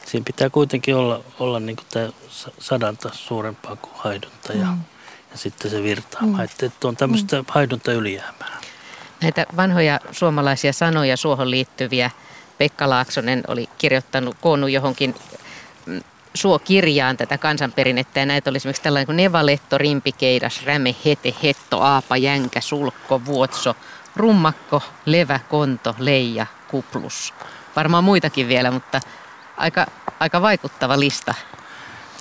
siinä 0.07 0.25
pitää 0.25 0.51
kuitenkin 0.51 0.97
olla, 0.97 1.21
olla 1.39 1.61
niin 1.61 1.77
kuin 1.77 1.87
tämä 1.91 2.09
sadanta 2.59 3.11
suurempaa 3.13 3.77
kuin 3.77 3.95
haidunta 3.97 4.53
ja, 4.53 4.67
mm. 4.67 4.81
ja 5.31 5.39
sitten 5.39 5.71
se 5.71 5.83
virtaama. 5.83 6.37
Mm. 6.39 6.45
Että, 6.45 6.67
että 6.67 6.89
on 6.89 6.97
tämmöistä 6.97 7.37
mm. 7.37 7.45
haidunta 7.49 7.93
ylijäämää. 7.93 8.61
Näitä 9.23 9.47
vanhoja 9.57 10.01
suomalaisia 10.13 10.73
sanoja 10.73 11.17
suohon 11.17 11.51
liittyviä– 11.51 12.11
Pekka 12.59 12.91
Laaksonen 12.91 13.43
oli 13.49 13.69
kirjoittanut, 13.79 14.37
koonnut 14.41 14.71
johonkin 14.71 15.15
mm, 15.87 16.01
suokirjaan 16.35 17.17
tätä 17.17 17.39
kansanperinnettä 17.39 18.21
ja 18.21 18.27
näitä 18.27 18.51
oli 18.51 18.57
esimerkiksi 18.57 18.83
tällainen 18.83 19.07
kuin 19.07 19.17
nevaletto, 19.17 19.79
rimpikeidas, 19.79 20.65
räme, 20.65 20.95
hete, 21.05 21.35
hetto, 21.43 21.81
aapa, 21.81 22.17
jänkä, 22.17 22.61
sulkko, 22.61 23.25
vuotso, 23.25 23.77
rummakko, 24.17 24.83
levä, 25.07 25.41
konto, 25.49 25.95
leija, 25.99 26.47
kuplus. 26.69 27.35
Varmaan 27.77 28.05
muitakin 28.05 28.49
vielä, 28.49 28.71
mutta 28.71 29.01
aika, 29.57 29.87
aika 30.21 30.43
vaikuttava 30.43 31.01
lista. 31.01 31.35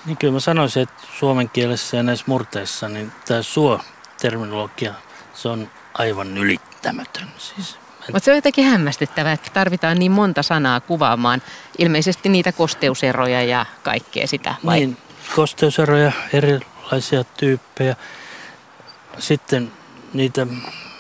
Niin 0.05 0.17
kyllä 0.17 0.33
mä 0.33 0.39
sanoisin, 0.39 0.83
että 0.83 1.03
suomen 1.19 1.49
kielessä 1.49 1.97
ja 1.97 2.03
näissä 2.03 2.25
murteissa, 2.27 2.89
niin 2.89 3.11
tämä 3.25 3.41
suo-terminologia, 3.41 4.93
se 5.33 5.47
on 5.47 5.71
aivan 5.93 6.37
ylittämätön. 6.37 7.27
Siis 7.37 7.77
mutta 8.13 8.25
se 8.25 8.31
on 8.31 8.37
jotenkin 8.37 8.65
hämmästyttävää, 8.65 9.33
että 9.33 9.51
tarvitaan 9.53 9.99
niin 9.99 10.11
monta 10.11 10.43
sanaa 10.43 10.79
kuvaamaan 10.79 11.41
ilmeisesti 11.77 12.29
niitä 12.29 12.51
kosteuseroja 12.51 13.43
ja 13.43 13.65
kaikkea 13.83 14.27
sitä. 14.27 14.55
Vai? 14.65 14.79
Niin, 14.79 14.97
kosteuseroja, 15.35 16.11
erilaisia 16.33 17.23
tyyppejä. 17.23 17.95
Sitten 19.19 19.71
niitä, 20.13 20.47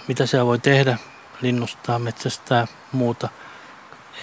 mitä 0.07 0.25
siellä 0.25 0.45
voi 0.45 0.59
tehdä, 0.59 0.97
linnustaa, 1.41 1.99
metsästää, 1.99 2.67
muuta. 2.91 3.29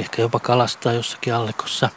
Ehkä 0.00 0.22
jopa 0.22 0.40
kalastaa 0.40 0.92
jossakin 0.92 1.34
allikossa. 1.34 1.90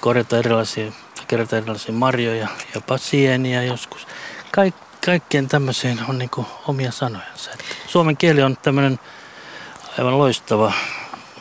Korjata 0.00 0.38
erilaisia, 0.38 0.92
kerätä 1.28 1.56
erilaisia 1.56 1.92
marjoja, 1.92 2.48
jopa 2.74 2.98
sieniä 2.98 3.62
joskus. 3.62 4.06
Kaik, 4.52 4.74
kaikkien 5.04 5.48
tämmöisiin 5.48 6.00
on 6.08 6.18
niin 6.18 6.30
omia 6.66 6.92
sanojansa. 6.92 7.50
Suomen 7.86 8.16
kieli 8.16 8.42
on 8.42 8.56
tämmöinen 8.62 8.98
aivan 9.98 10.18
loistava 10.18 10.72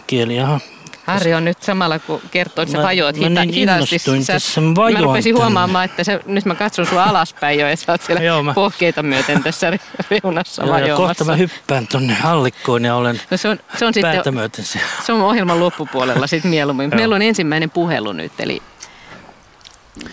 kieli. 0.07 0.39
Aha. 0.39 0.59
Harri 1.05 1.33
on 1.33 1.45
nyt 1.45 1.63
samalla, 1.63 1.99
kun 1.99 2.21
kertoo, 2.31 2.61
että 2.61 2.77
sä 2.77 2.83
vajoat 2.83 3.15
hita, 3.15 3.29
niin 3.29 3.53
hitaasti. 3.53 3.99
Sä, 3.99 4.33
tässä, 4.33 4.61
mä, 4.61 4.91
mä 4.93 5.01
rupesin 5.01 5.35
huomaamaan, 5.35 5.85
että 5.85 6.03
sä, 6.03 6.19
nyt 6.25 6.45
mä 6.45 6.55
katson 6.55 6.85
sua 6.85 7.03
alaspäin 7.03 7.59
jo 7.59 7.69
ja 7.69 7.75
sä 7.75 7.91
oot 7.91 8.01
siellä 8.01 8.23
Joo, 8.23 8.43
mä... 8.43 8.53
pohkeita 8.53 9.03
myöten 9.03 9.43
tässä 9.43 9.77
reunassa 10.09 10.65
Joo, 10.65 10.77
ja 10.77 10.95
kohta 10.95 11.25
mä 11.25 11.35
hyppään 11.35 11.87
tonne 11.87 12.13
hallikkoon 12.13 12.85
ja 12.85 12.95
olen 12.95 13.21
no 13.31 13.37
se 13.37 13.49
on, 13.49 13.59
se 13.77 13.85
on 13.85 13.93
sitten, 13.93 14.33
myöten 14.33 14.65
siellä. 14.65 14.87
Se 15.05 15.13
on 15.13 15.21
ohjelman 15.21 15.59
loppupuolella 15.59 16.27
sitten 16.27 16.51
mieluummin. 16.51 16.91
Meillä 16.95 17.15
on 17.15 17.21
ensimmäinen 17.21 17.69
puhelu 17.69 18.11
nyt, 18.11 18.31
eli 18.39 18.61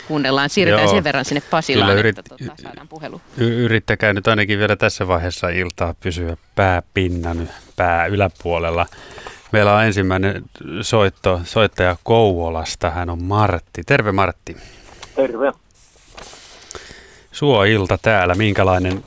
kuunnellaan. 0.09 0.51
Siirrytään 0.51 0.85
Joo, 0.85 0.95
sen 0.95 1.05
verran 1.05 1.25
sinne 1.25 1.43
Pasilaan, 1.51 1.91
Kyllä 1.91 2.01
yrit, 2.01 2.19
että 2.19 2.37
tuota, 2.39 2.63
saadaan 2.63 2.89
puhelu. 2.89 3.21
Yrittäkää 3.39 4.13
nyt 4.13 4.29
ainakin 4.29 4.59
vielä 4.59 4.77
tässä 4.77 5.09
vaiheessa 5.09 5.49
iltaa 5.49 5.95
pysyä 6.01 6.37
pääpinnan, 6.55 7.49
pää 7.77 8.07
yläpuolella. 8.07 8.87
Meillä 9.53 9.75
on 9.75 9.85
ensimmäinen 9.85 10.43
soitto, 10.81 11.41
soittaja 11.45 11.97
Kouvolasta. 12.03 12.91
Hän 12.91 13.11
on 13.11 13.23
Martti. 13.23 13.83
Terve 13.87 14.13
Martti. 14.13 14.57
Terve. 15.17 15.53
Suo 17.33 17.65
ilta 17.65 17.99
täällä. 18.03 18.35
Minkälainen 18.35 19.05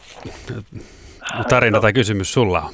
tarina 1.49 1.79
tai 1.79 1.93
kysymys 1.93 2.33
sulla 2.33 2.61
on? 2.61 2.73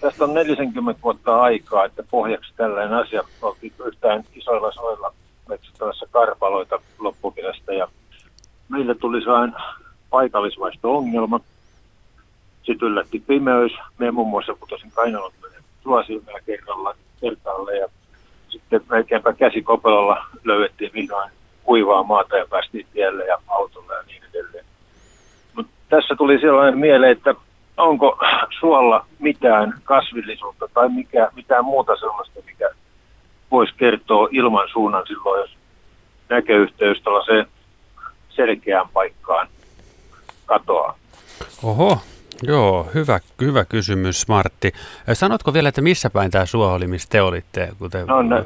Tästä 0.00 0.24
on 0.24 0.34
40 0.34 1.02
vuotta 1.02 1.40
aikaa, 1.40 1.84
että 1.84 2.02
pohjaksi 2.10 2.52
tällainen 2.56 2.98
asia 2.98 3.22
oltiin 3.42 3.72
yhtään 3.86 4.24
isoilla 4.34 4.72
soilla 4.72 5.14
metsästämässä 5.48 6.06
karpaloita 6.10 6.80
loppukesästä 6.98 7.72
ja 7.72 7.88
meille 8.68 8.94
tuli 8.94 9.26
vain 9.26 9.54
paikallisvaisto-ongelma. 10.10 11.40
Sitten 12.62 12.88
yllätti 12.88 13.22
pimeys. 13.26 13.72
Me 13.98 14.10
muun 14.10 14.28
muassa 14.28 14.54
putosin 14.60 14.90
kainalot 14.90 15.34
suosilmää 15.82 16.40
kerralla 16.46 16.94
kertalle 17.20 17.76
ja 17.76 17.88
sitten 18.48 18.80
melkeinpä 18.90 19.32
käsikopelolla 19.32 20.24
löydettiin 20.44 20.90
vihdoin 20.94 21.30
kuivaa 21.64 22.02
maata 22.02 22.36
ja 22.36 22.46
päästiin 22.50 22.86
tielle 22.92 23.24
ja 23.24 23.38
autolle 23.48 23.94
ja 23.94 24.02
niin 24.02 24.22
edelleen. 24.30 24.64
Mutta 25.54 25.72
tässä 25.88 26.14
tuli 26.16 26.40
sellainen 26.40 26.78
mieleen, 26.78 27.12
että 27.12 27.34
onko 27.76 28.18
suolla 28.60 29.06
mitään 29.18 29.74
kasvillisuutta 29.84 30.68
tai 30.74 30.88
mikä, 30.88 31.30
mitään 31.34 31.64
muuta 31.64 31.96
sellaista, 31.96 32.40
mikä 32.46 32.70
voisi 33.50 33.74
kertoa 33.76 34.28
ilman 34.30 34.68
suunnan 34.72 35.04
silloin, 35.06 35.40
jos 35.40 35.50
näköyhteys 36.28 37.02
se 37.26 37.46
selkeään 38.30 38.88
paikkaan 38.88 39.48
katoaa. 40.46 40.98
Oho, 41.62 41.98
joo, 42.42 42.86
hyvä, 42.94 43.20
hyvä 43.40 43.64
kysymys 43.64 44.28
Martti. 44.28 44.72
Sanotko 45.12 45.52
vielä, 45.52 45.68
että 45.68 45.82
missä 45.82 46.10
päin 46.10 46.30
tämä 46.30 46.46
suo 46.46 46.72
oli, 46.72 46.86
missä 46.86 47.08
te 47.10 47.22
olitte? 47.22 47.68
Kuten... 47.78 48.06
No 48.06 48.22
ne, 48.22 48.44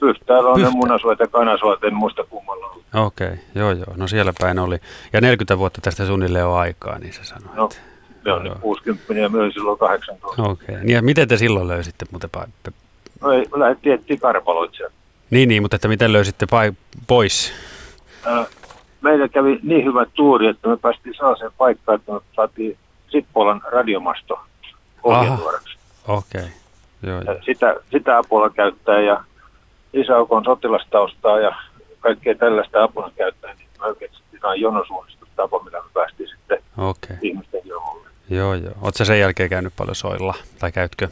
Pyhtäällä 0.00 0.50
on 0.50 0.54
Pyhtä. 0.54 0.70
ne 0.70 0.76
munasuot 0.76 1.18
ja 1.18 1.26
kanasuot, 1.26 1.84
en 1.84 1.94
muista 1.94 2.24
kummalla. 2.24 2.66
Okei, 2.94 3.26
okay, 3.26 3.38
joo 3.54 3.70
joo, 3.70 3.94
no 3.96 4.08
siellä 4.08 4.32
päin 4.40 4.58
oli. 4.58 4.78
Ja 5.12 5.20
40 5.20 5.58
vuotta 5.58 5.80
tästä 5.80 6.06
suunnilleen 6.06 6.46
on 6.46 6.58
aikaa, 6.58 6.98
niin 6.98 7.12
se 7.12 7.24
sanoi. 7.24 7.56
No, 7.56 7.68
se 8.24 8.32
on 8.32 8.44
nyt 8.44 8.58
60 8.60 9.14
ja 9.14 9.28
myös 9.28 9.54
silloin 9.54 9.78
18. 9.78 10.42
Okei, 10.42 10.74
okay. 10.74 10.86
ja 10.86 11.02
miten 11.02 11.28
te 11.28 11.36
silloin 11.36 11.68
löysitte 11.68 12.06
muuten 12.10 12.30
No 12.30 12.72
ei, 13.32 13.44
lähdettiin 13.54 13.94
etsiä 13.94 14.16
karpaloit 14.16 14.74
sieltä. 14.74 14.94
Niin, 15.30 15.48
niin, 15.48 15.62
mutta 15.62 15.76
että 15.76 15.88
miten 15.88 16.12
löysitte 16.12 16.46
pai- 16.46 16.74
pois? 17.06 17.52
meillä 19.00 19.28
kävi 19.28 19.58
niin 19.62 19.84
hyvä 19.84 20.06
tuuri, 20.14 20.46
että 20.46 20.68
me 20.68 20.76
päästiin 20.76 21.14
sellaiseen 21.14 21.50
paikkaan, 21.58 21.98
että 21.98 22.12
me 22.12 22.20
saatiin 22.36 22.78
Sippolan 23.08 23.60
radiomasto 23.72 24.40
ohjenuoraksi. 25.02 25.78
Okei, 26.08 26.40
okay. 26.40 26.50
joo. 27.02 27.20
Sitä, 27.44 27.76
sitä 27.92 28.18
apua 28.18 28.50
käyttää 28.50 29.00
ja 29.00 29.24
isäukon 29.92 30.44
sotilastaustaa 30.44 31.40
ja 31.40 31.56
kaikkea 32.00 32.34
tällaista 32.34 32.82
apuna 32.82 33.10
käyttää, 33.16 33.54
niin 33.54 33.68
me 33.80 33.86
oikein 33.86 34.10
ihan 34.32 34.60
jonosuunnistustapa, 34.60 35.64
millä 35.64 35.78
me 35.78 35.88
päästiin 35.94 36.28
sitten 36.28 36.58
okay. 36.78 37.16
ihmisten 37.22 37.60
jonolle. 37.64 38.08
Joo, 38.30 38.54
joo. 38.54 38.72
Oletko 38.82 39.04
sen 39.04 39.20
jälkeen 39.20 39.50
käynyt 39.50 39.72
paljon 39.76 39.94
soilla, 39.94 40.34
tai 40.58 40.72
käytkö? 40.72 41.08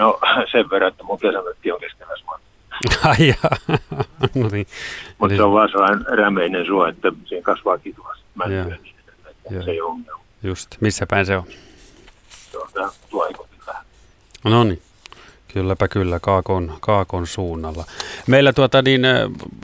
No 0.00 0.18
sen 0.52 0.70
verran, 0.70 0.88
että 0.88 1.04
mun 1.04 1.18
kesämökki 1.18 1.72
on 1.72 1.80
keskenässä 1.80 2.24
Ai 3.04 3.34
no 4.34 4.48
niin. 4.52 4.66
Mutta 5.18 5.36
se 5.36 5.42
on 5.42 5.52
vaan 5.52 5.68
sellainen 5.68 6.18
rämeinen 6.18 6.66
suo, 6.66 6.86
että 6.86 7.12
siinä 7.24 7.42
kasvaa 7.42 7.78
kitua 7.78 8.14
mäntyä, 8.34 8.64
niin 8.82 8.96
että 9.30 9.64
se 9.64 9.70
ei 9.70 9.80
ole 9.80 9.90
ongelma. 9.90 10.24
Just. 10.42 10.76
Missä 10.80 11.06
päin 11.06 11.26
se 11.26 11.36
on? 11.36 11.44
Se 12.52 12.58
on 12.58 12.68
tämä 12.74 12.88
tuoikotin 13.10 13.60
No 14.44 14.64
niin. 14.64 14.82
Kylläpä 15.52 15.88
kyllä, 15.88 16.20
Kaakon, 16.20 16.76
Kaakon 16.80 17.26
suunnalla. 17.26 17.84
Meillä 18.26 18.52
tuota, 18.52 18.82
niin, 18.82 19.02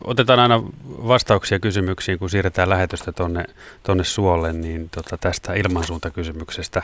otetaan 0.05 0.39
aina 0.39 0.63
vastauksia 0.87 1.59
kysymyksiin, 1.59 2.19
kun 2.19 2.31
siirretään 2.31 2.71
lähetystä 2.71 3.13
tuonne 3.13 3.45
tonne 3.83 4.05
suolle, 4.05 4.53
niin 4.53 4.91
tota, 4.91 5.19
tästä 5.19 5.55
ilmansuuntakysymyksestä 5.55 6.83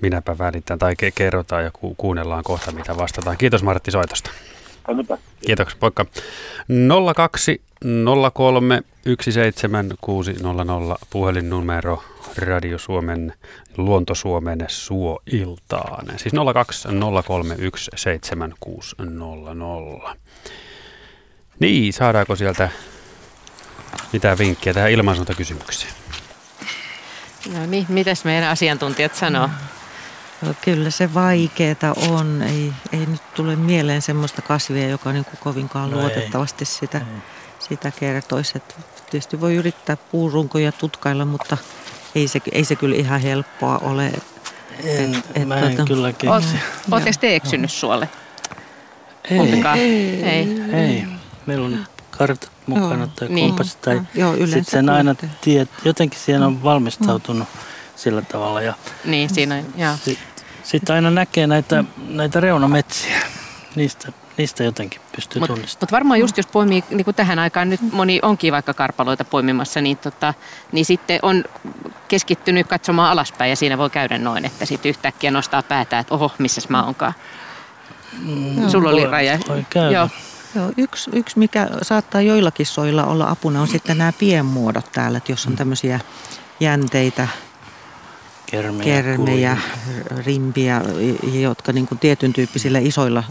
minäpä 0.00 0.38
välitän 0.38 0.78
tai 0.78 0.92
ke- 0.92 1.12
kerrotaan 1.14 1.64
ja 1.64 1.70
ku- 1.70 1.94
kuunnellaan 1.94 2.44
kohta, 2.44 2.72
mitä 2.72 2.96
vastataan. 2.96 3.36
Kiitos 3.36 3.62
Martti 3.62 3.90
soitosta. 3.90 4.30
Kiitoksia, 5.46 5.78
poikka. 5.80 6.06
02 7.14 7.60
03 8.32 8.82
17600 9.20 10.96
puhelinnumero 11.10 12.02
Radio 12.36 12.78
Suomen 12.78 13.32
Luonto 13.76 14.14
Suomen 14.14 14.58
Suoiltaan. 14.68 16.06
Siis 16.18 16.32
02 16.54 16.88
03 17.26 17.56
17600. 17.96 20.14
Niin, 21.58 21.92
saadaanko 21.92 22.36
sieltä 22.36 22.68
mitään 24.12 24.38
vinkkiä 24.38 24.74
tähän 24.74 24.90
ilmansuuntakysymykseen? 24.90 25.92
No 27.54 27.66
niin, 27.66 27.86
mitäs 27.88 28.24
meidän 28.24 28.50
asiantuntijat 28.50 29.14
sanoo? 29.14 29.48
No, 30.42 30.54
kyllä 30.64 30.90
se 30.90 31.14
vaikeeta 31.14 31.94
on. 32.10 32.42
Ei, 32.42 32.72
ei 32.92 33.06
nyt 33.06 33.34
tule 33.34 33.56
mieleen 33.56 34.02
semmoista 34.02 34.42
kasvia, 34.42 34.88
joka 34.88 35.12
niin 35.12 35.24
kuin 35.24 35.38
kovinkaan 35.40 35.90
No 35.90 35.96
ei. 35.96 36.02
luotettavasti 36.02 36.64
sitä, 36.64 36.98
Ei. 36.98 37.04
sitä 37.58 37.92
kertoisi. 38.00 38.52
Et 38.56 38.76
tietysti 39.10 39.40
voi 39.40 39.54
yrittää 39.54 39.96
puurunkoja 39.96 40.72
tutkailla, 40.72 41.24
mutta 41.24 41.56
ei 42.14 42.28
se, 42.28 42.40
ei 42.52 42.64
se 42.64 42.76
kyllä 42.76 42.96
ihan 42.96 43.20
helppoa 43.20 43.78
ole. 43.78 44.06
En, 44.84 45.14
Et- 45.14 45.24
et 45.34 45.48
mä 45.48 45.56
en 45.60 45.78
tota- 45.78 45.84
kyllä 45.86 46.12
keksi. 46.12 46.56
Oletteko 46.90 47.16
te 47.20 47.34
eksynyt 47.36 47.72
suolle? 47.72 48.08
Ei, 49.30 49.36
Kumpikaan? 49.38 49.78
Ei. 49.78 50.22
ei. 50.72 51.04
Meillä 51.46 51.66
on 51.66 51.86
kartat 52.10 52.52
mukana 52.66 52.94
Joo. 52.96 53.06
tai 53.06 53.28
Niin. 53.28 53.48
kompassit 53.48 53.80
tai 53.82 54.00
Joo, 54.14 54.34
yleensä 54.34 54.54
sitten 54.54 54.70
sen 54.70 54.88
aina 54.88 55.14
tiet, 55.40 55.68
jotenkin 55.84 56.20
siihen 56.20 56.42
on 56.42 56.62
valmistautunut 56.62 57.48
sillä 57.96 58.22
tavalla 58.22 58.62
ja 58.62 58.74
Niin, 59.04 59.34
siinä 59.34 59.54
on, 59.54 59.64
joo. 59.76 59.94
sitten 60.04 60.26
sit 60.62 60.90
aina 60.90 61.10
näkee 61.10 61.46
näitä, 61.46 61.84
näitä 62.08 62.40
reunametsiä. 62.40 63.18
Niistä, 63.74 64.12
niistä 64.36 64.64
jotenkin 64.64 65.00
pystyy 65.16 65.40
Mutta 65.40 65.54
tunnistamaan. 65.54 65.82
mut 65.86 65.92
varmaan 65.92 66.20
just 66.20 66.36
jos 66.36 66.46
poimii 66.46 66.84
niin 66.90 67.04
kuin 67.04 67.14
tähän 67.14 67.38
aikaan, 67.38 67.70
nyt 67.70 67.80
moni 67.92 68.18
onkin 68.22 68.52
vaikka 68.52 68.74
karpaloita 68.74 69.24
poimimassa, 69.24 69.80
niin, 69.80 69.96
tota, 69.96 70.34
niin 70.72 70.84
sitten 70.84 71.18
on 71.22 71.44
keskittynyt 72.12 72.66
katsomaan 72.66 73.10
alaspäin 73.10 73.50
ja 73.50 73.56
siinä 73.56 73.78
voi 73.78 73.90
käydä 73.90 74.18
noin, 74.18 74.44
että 74.44 74.66
sitten 74.66 74.90
yhtäkkiä 74.90 75.30
nostaa 75.30 75.62
päätä, 75.62 75.98
että 75.98 76.14
oho, 76.14 76.32
missäs 76.38 76.68
mä 76.68 76.82
onkaan. 76.82 77.12
Mm, 78.26 78.68
Sulla 78.68 78.90
oli 78.90 79.06
raja. 79.06 79.38
Voi 79.48 79.66
käydä. 79.70 79.90
Joo. 79.90 80.08
Joo, 80.54 80.72
yksi, 80.76 81.10
yksi, 81.14 81.38
mikä 81.38 81.68
saattaa 81.82 82.20
joillakin 82.20 82.66
soilla 82.66 83.04
olla 83.04 83.30
apuna, 83.30 83.60
on 83.60 83.68
sitten 83.68 83.98
nämä 83.98 84.12
pienmuodot 84.12 84.92
täällä, 84.92 85.18
että 85.18 85.32
jos 85.32 85.46
on 85.46 85.56
tämmöisiä 85.56 86.00
jänteitä, 86.60 87.28
Kermejä, 88.46 89.02
kermejä, 89.02 89.56
rimpiä, 90.26 90.82
jotka 91.40 91.72
niin 91.72 91.86
kuin 91.86 91.98
tietyn 91.98 92.32
tyyppisillä 92.32 92.78
isoilla 92.78 93.24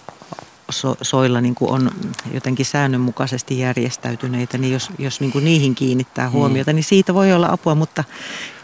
so- 0.72 0.98
soilla 1.02 1.42
niin 1.42 1.56
kuin 1.56 1.72
on 1.72 1.92
jotenkin 2.34 2.66
säännönmukaisesti 2.66 3.60
järjestäytyneitä, 3.60 4.58
niin 4.58 4.74
jos, 4.74 4.90
jos 5.00 5.20
niin 5.22 5.32
kuin 5.32 5.46
niihin 5.46 5.76
kiinnittää 5.76 6.26
Mm. 6.26 6.32
huomiota, 6.32 6.74
niin 6.74 6.84
siitä 6.84 7.14
voi 7.14 7.34
olla 7.34 7.48
apua, 7.52 7.76
mutta 7.76 8.04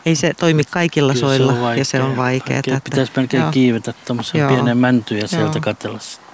ei 0.05 0.15
se 0.15 0.33
toimi 0.33 0.63
kaikilla 0.63 1.13
Kyllä 1.13 1.25
soilla 1.27 1.75
ja 1.75 1.85
se 1.85 2.01
on 2.01 2.17
vaikeaa. 2.17 2.57
Oikein 2.57 2.81
Pitäisi 2.83 3.11
melkein 3.15 3.41
joo. 3.41 3.51
kiivetä 3.51 3.93
tuommoisen 4.05 4.39
Joo. 4.41 4.49
pienen 4.49 4.77
mäntyyn 4.77 5.21
ja 5.21 5.27
sieltä 5.27 5.59
katsella 5.59 5.99
sitten. 5.99 6.27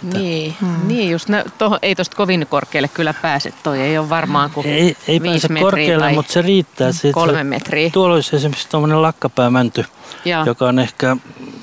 Sitä. 0.00 0.18
Niin, 0.18 0.54
niin 0.84 1.10
just, 1.10 1.28
nä, 1.28 1.44
toho, 1.58 1.78
ei 1.82 1.94
tosta 1.94 2.16
kovin 2.16 2.46
korkealle 2.50 2.88
kyllä 2.88 3.14
pääse, 3.14 3.52
toi 3.62 3.80
ei 3.80 3.98
ole 3.98 4.08
varmaan 4.08 4.50
kuin 4.50 4.66
Ei, 4.66 4.96
ei 5.08 5.20
pääse 5.20 5.48
metriä 5.48 5.62
korkealle, 5.62 6.04
tai 6.04 6.14
mutta 6.14 6.32
se 6.32 6.42
riittää. 6.42 6.92
Siitä 6.92 7.14
kolme 7.14 7.44
metriä. 7.44 7.90
Tuolla 7.90 8.14
olisi 8.14 8.36
esimerkiksi 8.36 8.68
tuommoinen 8.68 9.02
lakkapäämänty, 9.02 9.84
Joo. 10.24 10.44
joka 10.44 10.66
on 10.68 10.78
ehkä, 10.78 11.16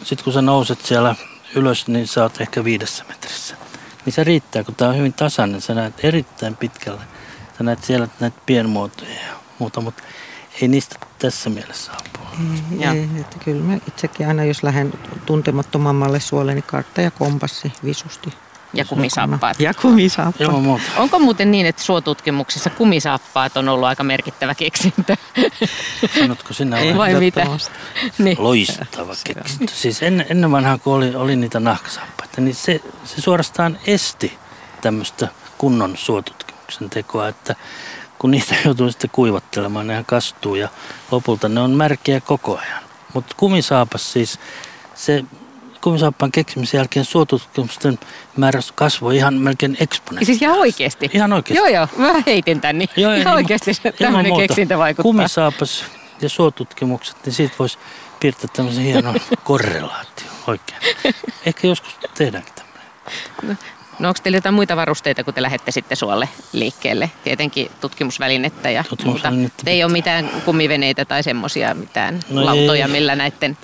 sit 0.04 0.22
kun 0.22 0.34
sä 0.34 0.42
nouset 0.42 0.82
siellä 0.86 1.16
ylös, 1.58 1.88
niin 1.88 2.08
sä 2.08 2.24
oot 2.24 2.42
ehkä 2.42 2.64
viidessä 2.64 3.06
metrissä. 3.10 3.56
Niin 4.06 4.14
se 4.14 4.24
riittää, 4.24 4.64
kun 4.64 4.76
tämä 4.76 4.92
on 4.92 4.98
hyvin 4.98 5.14
tasainen. 5.14 5.62
Sä 5.62 5.76
näet 5.76 5.94
erittäin 6.04 6.58
pitkälle. 6.58 7.02
Sä 7.58 7.64
näet 7.64 7.84
siellä 7.84 8.08
näitä 8.20 8.42
pienmuotoja 8.46 9.12
ja 9.12 9.36
muuta, 9.60 9.82
mutta 9.82 10.04
ei 10.62 10.68
niistä 10.68 10.96
tässä 11.20 11.50
mielessä 11.50 11.92
apua. 11.92 12.32
Ei, 12.72 12.88
ei, 12.88 13.10
että 13.20 13.38
kyllä 13.46 13.64
mä 13.64 13.78
itsekin 13.88 14.28
aina, 14.28 14.44
jos 14.44 14.64
lähden 14.64 14.94
tuntemattomammalle 15.26 16.20
suolle, 16.20 16.54
niin 16.54 16.64
kartta 16.64 17.02
ja 17.02 17.12
kompassi 17.12 17.74
visusti. 17.84 18.34
Ja 18.74 18.86
kumisaappaat. 18.86 19.60
Ja 19.60 19.74
kumisaappaat. 19.74 20.42
Ilman 20.42 20.62
muuta. 20.62 20.84
Onko 20.98 21.20
muuten 21.20 21.52
niin, 21.52 21.66
että 21.66 21.84
suotutkimuksissa 21.84 22.70
kumisaappaat 22.70 23.58
on 23.58 23.70
ollut 23.70 23.88
aika 23.88 24.04
merkittävä 24.04 24.56
keksintö? 24.56 25.16
Sanotko 26.20 26.54
sinä 26.54 26.80
Ei. 26.80 26.98
vai? 26.98 27.14
Mitä? 27.14 27.48
Niin. 28.18 28.38
Loistava 28.40 29.14
keksintö. 29.24 29.74
Siis 29.76 30.04
ennen, 30.04 30.26
ennen 30.30 30.52
vanhaa, 30.52 30.78
kun 30.78 30.94
oli, 30.94 31.16
oli 31.16 31.36
niitä 31.36 31.60
nahkasaappaita, 31.60 32.42
niin 32.42 32.56
se, 32.56 32.82
se 33.06 33.22
suorastaan 33.22 33.80
esti 33.88 34.38
tämmöistä 34.82 35.28
kunnon 35.58 35.98
suotutkimuksen 35.98 36.90
tekoa, 36.90 37.28
että 37.28 37.56
kun 38.20 38.32
niitä 38.32 38.56
joutuu 38.66 38.92
sitten 38.92 39.10
kuivattelemaan, 39.14 39.88
nehän 39.88 40.06
kastuu 40.06 40.56
ja 40.56 40.70
lopulta 41.12 41.50
ne 41.50 41.60
on 41.60 41.72
märkiä 41.72 42.22
koko 42.22 42.58
ajan. 42.58 42.84
Mutta 43.14 43.36
kumisaapas 43.38 44.14
siis, 44.14 44.40
se 44.96 45.24
kumisaappaan 45.82 46.32
keksimisen 46.32 46.78
jälkeen 46.78 47.06
suotutkimusten 47.06 48.00
määrä 48.38 48.60
kasvoi 48.76 49.16
ihan 49.18 49.34
melkein 49.34 49.78
eksponentiaalisesti. 49.80 50.26
Siis 50.26 50.42
ihan 50.42 50.60
oikeasti? 50.60 51.10
Ihan 51.14 51.34
oikeasti. 51.34 51.58
Joo, 51.58 51.68
joo. 51.68 51.88
Mä 51.98 52.24
heitin 52.26 52.62
tän, 52.62 52.78
niin 52.78 52.90
Joo, 52.98 53.14
ihan 53.14 53.34
oikeasti 53.36 53.72
tämmöinen 54.00 54.32
muuta. 54.32 54.42
keksintö 54.48 54.78
vaikuttaa. 54.78 55.04
Kumisaapas 55.04 55.86
ja 56.22 56.30
suotutkimukset, 56.30 57.18
niin 57.26 57.34
siitä 57.34 57.56
voisi 57.60 57.78
piirtää 58.20 58.50
tämmöisen 58.56 58.84
hienon 58.84 59.16
korrelaation 59.44 60.30
oikein. 60.48 60.80
Ehkä 61.46 61.68
joskus 61.68 61.98
tehdäänkin 62.18 62.54
tämmöinen. 62.56 63.58
No 64.00 64.08
onko 64.08 64.20
teillä 64.24 64.38
jotain 64.38 64.56
muita 64.56 64.76
varusteita, 64.76 65.24
kun 65.24 65.34
te 65.34 65.42
lähdette 65.42 65.72
sitten 65.72 65.98
suolle 65.98 66.30
liikkeelle? 66.54 67.12
Tietenkin 67.24 67.72
tutkimusvälinettä 67.82 68.70
ja 68.70 68.82
muuta. 68.82 68.90
Tutkimusvälinettä 68.90 69.64
Te 69.66 69.72
ei 69.72 69.84
ole 69.84 69.92
mitään 69.92 70.30
kumiveneitä 70.46 71.06
tai 71.06 71.24
semmoisia, 71.24 71.74
mitään 71.74 72.20
No 72.30 72.46
lautoja, 72.46 72.86
ei. 72.86 72.92
millä 72.92 73.16
näiden... 73.16 73.58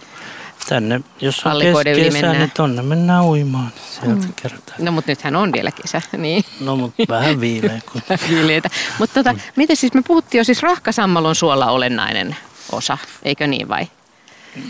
Tänne, 0.69 1.01
jos 1.21 1.45
on 1.45 1.61
yli 1.87 2.03
kesä, 2.03 2.11
mennään. 2.11 2.37
niin 2.37 2.51
tonne 2.51 2.81
mennään 2.81 3.25
uimaan. 3.25 3.71
Sieltä 3.89 4.27
mm. 4.27 4.33
kerätään. 4.41 4.85
No 4.85 4.91
mutta 4.91 5.11
nythän 5.11 5.35
on 5.35 5.51
vielä 5.53 5.71
kesä, 5.71 6.01
niin 6.17 6.45
No, 6.59 6.75
mutta 6.75 7.03
vähän 7.09 7.41
viileä. 7.41 7.81
Kun... 7.91 8.01
viileitä. 8.29 8.69
Mutta 8.99 9.13
tota, 9.23 9.35
miten 9.55 9.75
siis 9.75 9.93
me 9.93 10.01
puhuttiin 10.07 10.39
jo, 10.39 10.43
siis 10.43 10.63
rahkasammalon 10.63 11.35
suolla 11.35 11.71
olennainen 11.71 12.35
osa, 12.71 12.97
eikö 13.23 13.47
niin 13.47 13.69
vai? 13.69 13.87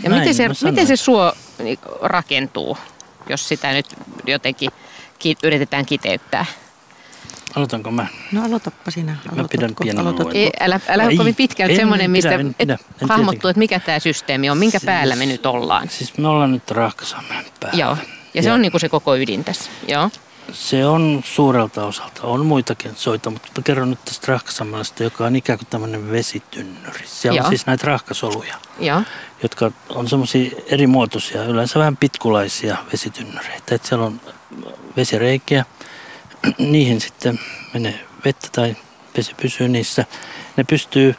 Ja 0.02 0.10
Näin 0.10 0.20
miten 0.20 0.34
se, 0.34 0.48
miten 0.64 0.86
se 0.86 0.96
suo 0.96 1.32
niin, 1.58 1.78
rakentuu, 2.02 2.78
jos 3.28 3.48
sitä 3.48 3.72
nyt 3.72 3.86
jotenkin 4.26 4.70
ki, 5.18 5.36
yritetään 5.42 5.86
kiteyttää? 5.86 6.46
Aloitanko 7.56 7.90
mä? 7.90 8.06
No 8.32 8.44
aloitappa 8.44 8.90
sinä. 8.90 9.12
Mä 9.12 9.44
pidän 9.50 9.64
Aloitatko- 9.70 9.82
pienen 9.84 10.00
aloitatko? 10.00 10.32
Ei, 10.34 10.50
älä 10.60 10.80
älä 10.88 11.02
ole 11.02 11.10
Ei, 11.12 11.16
kovin 11.16 11.34
pitkään 11.34 11.70
en 11.70 11.76
semmoinen, 11.76 12.04
pidä, 12.04 12.12
mistä 12.12 12.30
en 12.34 12.54
pidä, 12.54 12.78
en 13.02 13.08
hahmottuu, 13.08 13.50
että 13.50 13.58
mikä 13.58 13.80
tämä 13.80 13.98
systeemi 13.98 14.50
on, 14.50 14.58
minkä 14.58 14.78
päällä 14.86 15.16
me 15.16 15.26
nyt 15.26 15.46
ollaan. 15.46 15.88
Siis 15.88 16.18
me 16.18 16.28
ollaan 16.28 16.52
nyt 16.52 16.70
Rahkasammen 16.70 17.44
päällä. 17.60 17.80
Joo, 17.80 17.96
ja 18.34 18.42
se 18.42 18.48
Ja- 18.48 18.54
on 18.54 18.62
niinku 18.62 18.78
se 18.78 18.88
koko 18.88 19.16
ydin 19.16 19.44
tässä. 19.44 19.70
Joo, 19.88 20.10
Se 20.52 20.86
on 20.86 21.20
suurelta 21.24 21.84
osalta. 21.86 22.22
On 22.22 22.46
muitakin 22.46 22.92
soita, 22.96 23.30
mutta 23.30 23.48
mä 23.56 23.62
kerron 23.62 23.90
nyt 23.90 24.04
tästä 24.04 24.32
rahkasammalasta, 24.32 25.02
joka 25.02 25.26
on 25.26 25.36
ikään 25.36 25.58
kuin 25.58 25.68
tämmöinen 25.70 26.10
vesitynnyri. 26.10 27.06
Siellä 27.06 27.36
Joo. 27.38 27.44
on 27.46 27.50
siis 27.50 27.66
näitä 27.66 27.86
rahkasoluja, 27.86 28.54
joo, 28.80 29.02
jotka 29.42 29.70
on 29.88 30.08
semmoisia 30.08 30.50
eri 30.66 30.86
muotoisia, 30.86 31.44
yleensä 31.44 31.78
vähän 31.78 31.96
pitkulaisia 31.96 32.76
vesitynnyreitä. 32.92 33.74
Että 33.74 33.88
siellä 33.88 34.04
on 34.06 34.20
vesireikiä, 34.96 35.64
niihin 36.58 37.00
sitten 37.00 37.40
menee 37.74 38.06
vettä 38.24 38.48
tai 38.52 38.76
vesi 39.16 39.34
pysyy 39.42 39.68
niissä. 39.68 40.04
Ne 40.56 40.64
pystyy 40.64 41.14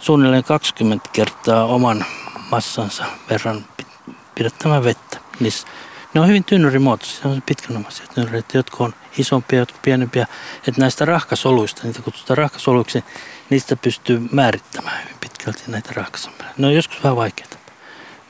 suunnilleen 0.00 0.44
20 0.44 1.08
kertaa 1.12 1.64
oman 1.64 2.04
massansa 2.50 3.04
verran 3.30 3.64
pi- 3.76 4.14
pidättämään 4.34 4.84
vettä. 4.84 5.18
Niissä 5.40 5.66
ne 6.14 6.20
on 6.20 6.28
hyvin 6.28 6.44
tynnyrimuotoisia, 6.44 7.20
on 7.24 7.42
pitkänomaisia 7.46 8.06
tynnyreitä, 8.14 8.58
jotka 8.58 8.84
on 8.84 8.94
isompia, 9.18 9.58
jotka 9.58 9.78
pienempiä. 9.82 10.26
Että 10.68 10.80
näistä 10.80 11.04
rahkasoluista, 11.04 11.82
niitä 11.84 12.02
kutsutaan 12.02 12.38
rahkasoluiksi, 12.38 13.04
niistä 13.50 13.76
pystyy 13.76 14.22
määrittämään 14.32 15.02
hyvin 15.02 15.16
pitkälti 15.20 15.62
näitä 15.66 15.90
rahkasammeja. 15.94 16.50
Ne 16.58 16.66
on 16.66 16.74
joskus 16.74 17.04
vähän 17.04 17.16
vaikeita 17.16 17.56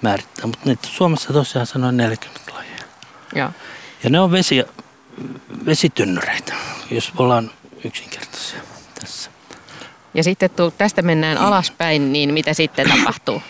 määrittää, 0.03 0.47
mutta 0.47 0.65
niitä 0.65 0.89
Suomessa 0.89 1.33
tosiaan 1.33 1.67
se 1.67 1.79
noin 1.79 1.97
40 1.97 2.53
lajia. 2.55 2.71
joo. 3.35 3.51
Ja 4.03 4.11
ne 4.11 4.21
on 4.21 4.33
vesi, 4.33 4.65
vesitynnyreitä, 5.67 6.55
jos 6.91 7.13
ollaan 7.17 7.51
yksinkertaisia 7.85 8.61
tässä. 9.01 9.31
Ja 10.15 10.25
sitten 10.25 10.51
tu, 10.51 10.71
tästä 10.71 11.03
mennään 11.03 11.39
alaspäin, 11.39 12.13
niin 12.13 12.35
mitä 12.35 12.55
sitten 12.55 12.89
tapahtuu? 12.89 13.43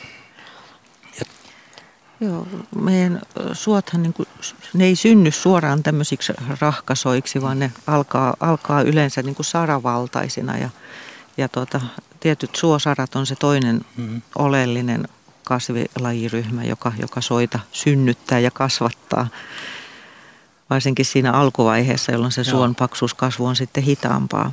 Joo, 2.20 2.46
meidän 2.80 3.22
suothan 3.52 4.02
niin 4.02 4.12
kuin, 4.12 4.28
ne 4.74 4.84
ei 4.84 4.96
synny 4.96 5.30
suoraan 5.30 5.82
tämmöisiksi 5.82 6.32
rahkasoiksi, 6.60 7.42
vaan 7.42 7.58
ne 7.58 7.72
alkaa, 7.86 8.36
alkaa 8.40 8.82
yleensä 8.82 9.22
niin 9.22 9.34
kuin 9.34 9.46
saravaltaisina 9.46 10.58
ja, 10.58 10.70
ja 11.36 11.48
tota, 11.48 11.80
tietyt 12.20 12.56
suosarat 12.56 13.16
on 13.16 13.26
se 13.26 13.36
toinen 13.36 13.80
Mm. 13.96 14.22
oleellinen 14.38 15.08
kasvilajiryhmä, 15.44 16.64
joka, 16.64 16.92
joka 17.00 17.20
soita 17.20 17.58
synnyttää 17.72 18.38
ja 18.38 18.50
kasvattaa. 18.50 19.28
Varsinkin 20.70 21.04
siinä 21.04 21.32
alkuvaiheessa, 21.32 22.12
jolloin 22.12 22.32
se 22.32 22.44
suon 22.44 22.74
paksuuskasvu 22.74 23.46
on 23.46 23.56
sitten 23.56 23.82
hitaampaa, 23.82 24.50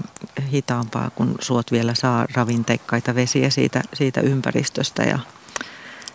hitaampaa 0.51 1.09
kun 1.09 1.35
suot 1.39 1.71
vielä 1.71 1.93
saa 1.93 2.25
ravinteikkaita 2.33 3.15
vesiä 3.15 3.49
siitä, 3.49 3.81
siitä 3.93 4.21
ympäristöstä. 4.21 5.03
Ja 5.03 5.19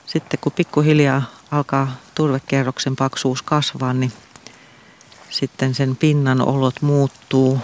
sitten 0.07 0.41
kun 0.41 0.53
pikkuhiljaa 0.53 1.23
alkaa 1.51 1.97
turvekerroksen 2.15 2.97
paksuus 2.97 3.43
kasvaa, 3.43 3.93
niin 3.93 4.13
sitten 5.31 5.75
sen 5.75 5.97
pinnan 5.97 6.41
olot 6.41 6.83
muuttuu 6.83 7.61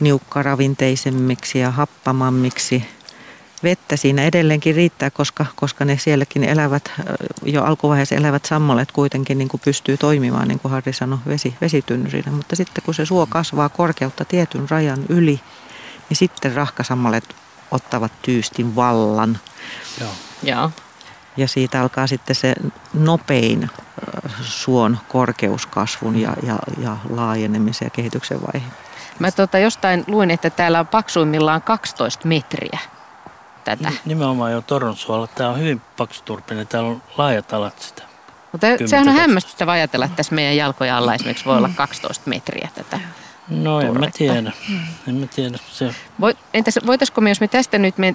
niukkaravinteisemmiksi 0.00 1.58
ja 1.58 1.70
happamammiksi. 1.70 2.84
Vettä 3.64 3.96
siinä 3.96 4.22
edelleenkin 4.22 4.74
riittää, 4.74 5.10
koska, 5.10 5.46
koska 5.56 5.84
ne 5.84 5.98
sielläkin 5.98 6.44
elävät, 6.44 6.92
jo 7.44 7.64
alkuvaiheessa 7.64 8.14
elävät 8.14 8.44
sammalet 8.44 8.92
kuitenkin 8.92 9.38
niin 9.38 9.48
kuin 9.48 9.60
pystyy 9.64 9.96
toimimaan, 9.96 10.48
niin 10.48 10.60
kuin 10.60 10.72
Harri 10.72 10.92
sanoi, 10.92 11.18
vesi, 11.26 11.54
vesitynnyrinä. 11.60 12.32
Mutta 12.32 12.56
sitten 12.56 12.84
kun 12.84 12.94
se 12.94 13.06
suo 13.06 13.26
kasvaa 13.26 13.68
korkeutta 13.68 14.24
tietyn 14.24 14.70
rajan 14.70 15.04
yli, 15.08 15.40
niin 16.08 16.16
sitten 16.16 16.54
rahkasammalet 16.54 17.36
ottavat 17.70 18.12
tyystin 18.22 18.76
vallan. 18.76 19.38
Joo. 20.00 20.10
Joo. 20.42 20.70
Ja 21.36 21.48
siitä 21.48 21.80
alkaa 21.80 22.06
sitten 22.06 22.36
se 22.36 22.54
nopein 22.94 23.70
suon 24.40 24.98
korkeuskasvun 25.08 26.20
ja, 26.20 26.36
ja, 26.42 26.58
ja 26.78 26.96
laajenemisen 27.10 27.86
ja 27.86 27.90
kehityksen 27.90 28.40
vaihe. 28.42 28.66
Mä 29.18 29.30
tota 29.30 29.58
jostain 29.58 30.04
luin, 30.06 30.30
että 30.30 30.50
täällä 30.50 30.80
on 30.80 30.86
paksuimmillaan 30.86 31.62
12 31.62 32.28
metriä 32.28 32.78
tätä. 33.64 33.92
Nimenomaan 34.04 34.52
jo 34.52 34.60
Torronsuolla. 34.60 35.26
Tämä 35.26 35.50
on 35.50 35.58
hyvin 35.58 35.82
paksuturpinen. 35.96 36.66
Täällä 36.66 36.90
on 36.90 37.02
laajat 37.16 37.52
alat 37.52 37.78
sitä. 37.78 38.02
Mutta 38.52 38.66
sehän 38.86 39.08
on 39.08 39.14
hämmästyttävä 39.14 39.72
ajatella, 39.72 40.06
että 40.06 40.16
tässä 40.16 40.34
meidän 40.34 40.56
jalkojen 40.56 40.94
alla 40.94 41.14
esimerkiksi 41.14 41.44
voi 41.44 41.56
olla 41.56 41.70
12 41.76 42.30
metriä 42.30 42.68
tätä. 42.74 43.00
No 43.48 43.80
en 43.80 44.00
mä 44.00 44.06
tiedä. 44.12 44.52
En 45.08 45.14
mä 45.14 45.26
tiedä. 45.26 45.58
Se... 45.72 45.94
Voi, 46.20 46.34
entäs 46.54 46.78
voitaisiko 46.86 47.20
me, 47.20 47.30
jos 47.30 47.40
me 47.40 47.48
tästä 47.48 47.78
nyt 47.78 47.98
me 47.98 48.14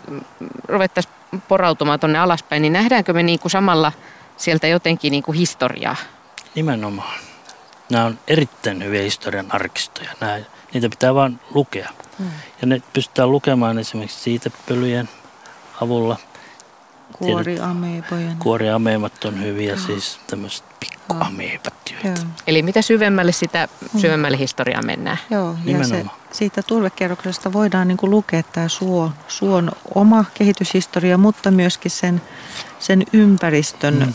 ruvettaisiin 0.68 1.14
porautumaan 1.48 2.00
tuonne 2.00 2.20
alaspäin, 2.20 2.62
niin 2.62 2.74
nähdäänkö 2.74 3.14
me 3.14 3.24
niin 3.24 3.40
kuin 3.40 3.52
samalla 3.52 3.92
sieltä 4.38 4.68
jotenkin 4.68 5.12
niin 5.12 5.24
kuin 5.24 5.38
historiaa? 5.38 5.96
Nimenomaan. 6.56 7.20
Nämä 7.90 8.06
on 8.06 8.20
erittäin 8.28 8.84
hyviä 8.84 9.02
historian 9.02 9.46
arkistoja. 9.50 10.10
Nämä, 10.20 10.40
niitä 10.74 10.90
pitää 10.90 11.16
vain 11.16 11.40
lukea. 11.54 11.90
Hmm. 12.20 12.32
Ja 12.62 12.68
ne 12.68 12.82
pystytään 12.94 13.32
lukemaan 13.32 13.80
esimerkiksi 13.80 14.20
siitepölyjen 14.20 15.10
avulla. 15.82 16.18
Kuoriameepojen. 17.18 18.36
Kuoriameemat 18.40 19.26
on 19.26 19.44
hyviä, 19.44 19.76
hmm. 19.76 19.86
siis 19.86 20.20
tämmöiset 20.28 20.66
pikkuameepat. 20.80 21.74
Eli 22.48 22.62
mitä 22.62 22.82
syvemmälle 22.82 23.32
sitä 23.32 23.68
mm. 23.94 24.00
syvemmälle 24.00 24.38
historiaa 24.38 24.82
mennään. 24.82 25.18
Joo, 25.30 25.56
ja 25.66 25.88
se, 25.88 26.06
siitä 26.32 26.64
turvekerroksesta 26.64 27.54
voidaan 27.54 27.88
niin 27.88 27.98
kuin 27.98 28.10
lukea 28.10 28.44
tämä 28.44 28.68
suo, 28.68 29.12
suon 29.28 29.72
oma 29.96 30.26
kehityshistoria, 30.34 31.18
mutta 31.18 31.52
myöskin 31.52 31.92
sen, 31.92 32.22
sen 32.80 33.04
ympäristön 33.14 34.00
mm 34.00 34.14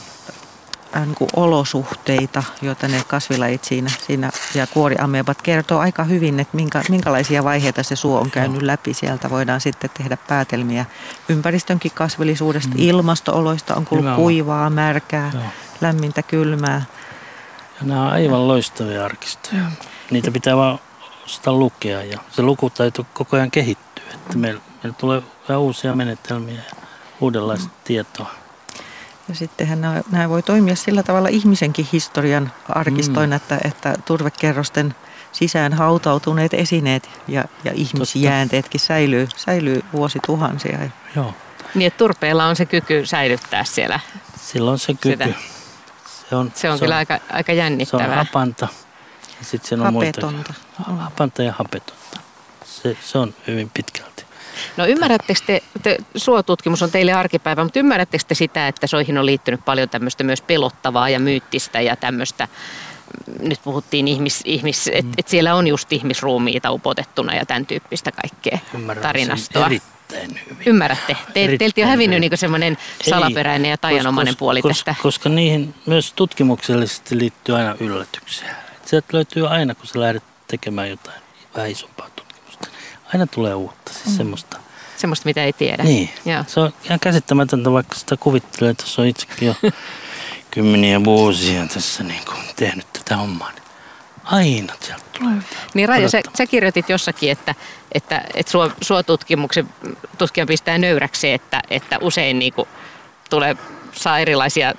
niin 1.01 1.15
kuin 1.15 1.31
olosuhteita, 1.37 2.43
joita 2.63 2.89
ne 2.89 3.03
kasvilajit 3.07 3.65
siinä, 3.65 3.91
siinä 4.07 4.31
ja 4.55 4.67
kuoriamebat 4.67 5.43
kertoo 5.43 5.79
aika 5.79 6.05
hyvin, 6.05 6.41
että 6.41 6.57
minkä, 6.57 6.83
minkälaisia 6.89 7.45
vaiheita 7.45 7.83
se 7.83 7.97
suo 7.97 8.21
on 8.21 8.31
käynyt 8.31 8.63
läpi. 8.63 8.95
Sieltä 8.95 9.31
voidaan 9.31 9.61
sitten 9.61 9.91
tehdä 9.99 10.19
päätelmiä 10.29 10.85
ympäristönkin 11.29 11.93
kasvillisuudesta, 11.95 12.75
mm. 12.75 12.83
ilmastooloista, 12.83 13.75
on 13.75 13.85
kuullut 13.85 14.15
kuivaa, 14.15 14.71
märkää, 14.71 15.31
Joo. 15.35 15.43
lämmintä, 15.81 16.23
kylmää. 16.23 16.85
Ja 17.81 17.87
nämä 17.87 18.07
on 18.07 18.13
aivan 18.13 18.49
loistavia 18.49 19.05
arkistoja. 19.05 19.63
Mm. 19.63 19.71
Niitä 20.11 20.31
pitää 20.31 20.57
vaan 20.57 20.79
sitä 21.27 21.53
lukea 21.53 22.05
ja 22.05 22.19
se 22.31 22.43
lukutaito 22.43 23.07
koko 23.15 23.37
ajan 23.37 23.51
kehittyy. 23.51 24.05
Että 24.15 24.39
meillä, 24.39 24.61
meillä 24.83 24.97
tulee 24.99 25.23
uusia 25.59 25.95
menetelmiä 25.95 26.55
ja 26.55 26.77
uudenlaista 27.21 27.67
mm. 27.67 27.75
tietoa. 27.85 28.44
Ja 29.29 29.35
sittenhän 29.35 29.81
nämä, 29.81 30.03
nämä 30.11 30.29
voi 30.29 30.43
toimia 30.43 30.77
sillä 30.77 31.03
tavalla 31.03 31.29
ihmisenkin 31.29 31.89
historian 31.93 32.53
arkistoina, 32.69 33.37
mm. 33.37 33.37
että, 33.37 33.59
että 33.65 33.95
turvekerrosten 34.05 34.95
sisään 35.33 35.73
hautautuneet 35.73 36.55
esineet 36.55 37.11
ja, 37.29 37.45
ja 37.65 37.73
ihmisjäänteetkin 37.75 38.81
säilyy, 38.81 39.29
säilyy 39.37 39.83
vuosituhansia. 39.93 40.79
Joo. 41.17 41.35
Niin, 41.75 41.87
että 41.87 41.99
turpeella 41.99 42.47
on 42.47 42.57
se 42.57 42.67
kyky 42.67 43.07
säilyttää 43.07 43.65
siellä. 43.65 44.01
Silloin 44.37 44.79
se 44.79 44.95
kyky. 44.95 45.25
Sitä. 45.25 45.55
Se 46.29 46.37
on, 46.37 46.53
se 46.55 46.71
on 46.71 46.79
se 46.79 46.85
kyllä 46.85 46.95
on, 46.95 46.99
aika, 46.99 47.19
aika 47.33 47.53
jännittävää. 47.53 48.07
Se 48.07 48.11
on 48.11 48.17
hapanta. 48.17 48.69
Ja 49.39 49.45
sitten 49.45 49.69
se 49.69 49.75
on 49.75 49.95
hapetonta. 49.95 50.55
Muita, 50.79 51.03
hapanta 51.03 51.43
ja 51.43 51.53
hapetonta. 51.59 52.21
Se, 52.65 52.97
se 53.05 53.19
on 53.19 53.35
hyvin 53.47 53.71
pitkälti. 53.75 54.24
No 54.77 54.87
ymmärrättekö 54.87 55.41
te, 55.47 55.63
te, 55.83 55.99
suotutkimus 56.17 56.83
on 56.83 56.91
teille 56.91 57.13
arkipäivä, 57.13 57.65
mutta 57.65 57.79
ymmärrättekö 57.79 58.25
te 58.29 58.35
sitä, 58.35 58.69
että 58.69 58.87
soihin 58.87 59.19
on 59.19 59.27
liittynyt 59.27 59.65
paljon 59.65 59.89
tämmöistä 59.89 60.25
myös 60.25 60.43
pelottavaa 60.43 61.09
ja 61.09 61.21
myyttistä 61.21 61.81
ja 61.81 61.97
tämmöistä, 61.97 62.49
nyt 63.41 63.61
puhuttiin 63.65 64.09
ihmis, 64.09 64.41
ihmis 64.45 64.91
että 64.93 65.13
et 65.19 65.29
siellä 65.29 65.55
on 65.55 65.67
just 65.67 65.93
ihmisruumiita 65.93 66.71
upotettuna 66.71 67.35
ja 67.35 67.47
tämän 67.47 67.67
tyyppistä 67.67 68.13
kaikkea 68.13 68.59
Ymmärrän 68.75 69.03
tarinastoa. 69.03 69.67
erittäin 69.67 70.41
hyvin. 70.51 70.67
Ymmärrätte? 70.67 71.17
Te, 71.35 71.57
teiltä 71.59 71.81
on 71.81 71.89
hävinnyt 71.89 72.21
niin 72.21 72.39
semmoinen 72.39 72.79
salaperäinen 73.03 73.71
ja 73.71 73.79
tajanomainen 73.79 74.37
puoli 74.37 74.63
koska, 74.63 74.75
tästä. 74.75 75.03
Koska 75.03 75.29
niihin 75.29 75.75
myös 75.87 76.13
tutkimuksellisesti 76.13 77.19
liittyy 77.19 77.57
aina 77.57 77.77
yllätyksiä. 77.81 78.55
Sieltä 78.87 79.07
löytyy 79.13 79.49
aina, 79.49 79.75
kun 79.75 79.87
sä 79.87 80.01
lähdet 80.01 80.23
tekemään 80.49 80.91
jotain 80.91 81.21
vähän 81.55 81.71
isompaa 81.71 82.07
tutkimusta. 82.07 82.24
Aina 83.15 83.27
tulee 83.27 83.55
uutta, 83.55 83.93
siis 83.93 84.07
mm. 84.07 84.17
semmoista. 84.17 84.59
Semmoista, 84.97 85.27
mitä 85.27 85.45
ei 85.45 85.53
tiedä. 85.53 85.83
Niin, 85.83 86.11
Joo. 86.25 86.45
se 86.47 86.61
on 86.61 86.73
ihan 86.85 87.01
käsittämätöntä, 87.01 87.73
vaikka 87.73 87.95
sitä 87.95 88.17
kuvittelee, 88.17 88.71
että 88.71 88.85
se 88.87 89.01
on 89.01 89.07
itsekin 89.07 89.49
jo 89.49 89.55
kymmeniä 90.51 91.05
vuosia 91.05 91.67
tässä 91.67 92.05
niin 92.05 92.25
kuin 92.25 92.39
tehnyt 92.57 92.87
tätä 92.93 93.17
hommaa. 93.17 93.51
Niin 93.51 93.63
aina 94.25 94.75
sieltä 94.81 95.05
tulee. 95.19 95.35
Mm. 95.35 95.43
Niin 95.75 95.89
Raija, 95.89 96.09
sä, 96.09 96.21
sä, 96.39 96.47
kirjoitit 96.47 96.89
jossakin, 96.89 97.31
että, 97.31 97.55
että, 97.93 98.25
että 98.35 98.53
suo, 98.53 98.71
suotutkimuksen 98.81 99.69
tutkija 100.19 100.47
pistää 100.47 100.79
nöyräksi, 100.79 101.33
että, 101.33 101.63
että 101.71 101.99
usein 102.01 102.39
niin 102.39 102.53
kuin 102.53 102.69
tulee, 103.31 103.57
saa 103.93 104.19
erilaisia 104.19 104.75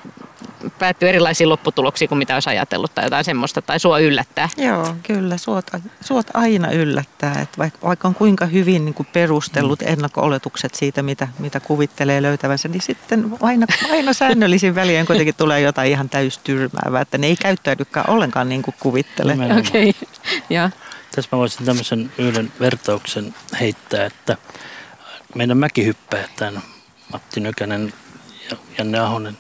päättyy 0.80 1.10
erilaisiin 1.10 1.50
lopputuloksiin 1.50 2.10
kuin 2.10 2.20
mitä 2.20 2.34
olisi 2.34 2.50
ajatellut 2.50 2.96
tai 2.96 3.06
jotain 3.06 3.26
semmoista, 3.26 3.62
tai 3.62 3.80
sua 3.80 4.00
yllättää. 4.00 4.50
Joo, 4.58 4.96
kyllä, 5.04 5.38
suot, 5.38 5.66
suot 6.02 6.28
aina 6.34 6.72
yllättää, 6.72 7.42
että 7.42 7.58
vaikka, 7.58 7.80
vaikka 7.84 8.08
on 8.08 8.16
kuinka 8.16 8.46
hyvin 8.46 8.86
niin 8.86 8.94
kuin 8.94 9.08
perustellut 9.14 9.82
mm. 9.82 9.88
ennakko-oletukset 9.88 10.76
siitä, 10.76 11.04
mitä, 11.04 11.28
mitä 11.40 11.60
kuvittelee 11.60 12.22
löytävänsä, 12.22 12.68
niin 12.68 12.82
sitten 12.82 13.32
aina, 13.42 13.66
aina 13.92 14.14
säännöllisin 14.14 14.76
väliin 14.76 15.06
kuitenkin 15.06 15.36
tulee 15.36 15.62
jotain 15.62 15.92
ihan 15.92 16.10
täystyrmäävää, 16.10 17.02
että 17.02 17.18
ne 17.18 17.28
ei 17.28 17.36
käyttäydykään 17.36 18.10
ollenkaan 18.10 18.50
niin 18.50 18.62
kuin 18.62 18.76
kuvittelee. 18.80 19.38
Okei, 19.60 19.90
okay. 20.04 20.40
ja. 20.50 20.70
Tässä 21.16 21.30
mä 21.32 21.38
voisin 21.38 21.66
tämmöisen 21.66 22.12
yhden 22.18 22.52
vertauksen 22.60 23.36
heittää, 23.60 24.06
että 24.06 24.38
meidän 25.36 25.58
mäkihyppäjät, 25.58 26.36
tämän 26.36 26.62
Matti 27.12 27.40
Nökänen 27.40 27.94
ja 28.52 28.58
Janne 28.78 29.00
Ahonen, 29.00 29.38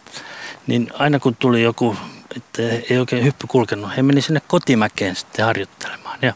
niin 0.68 0.92
aina 0.94 1.20
kun 1.20 1.36
tuli 1.36 1.64
joku, 1.64 1.98
että 2.38 2.62
ei 2.90 2.98
oikein 3.00 3.24
hyppy 3.24 3.48
kulkenut, 3.48 3.98
he 3.98 4.04
meni 4.04 4.22
sinne 4.22 4.42
kotimäkeen 4.48 5.16
sitten 5.16 5.46
harjoittelemaan. 5.46 6.20
Ja 6.22 6.34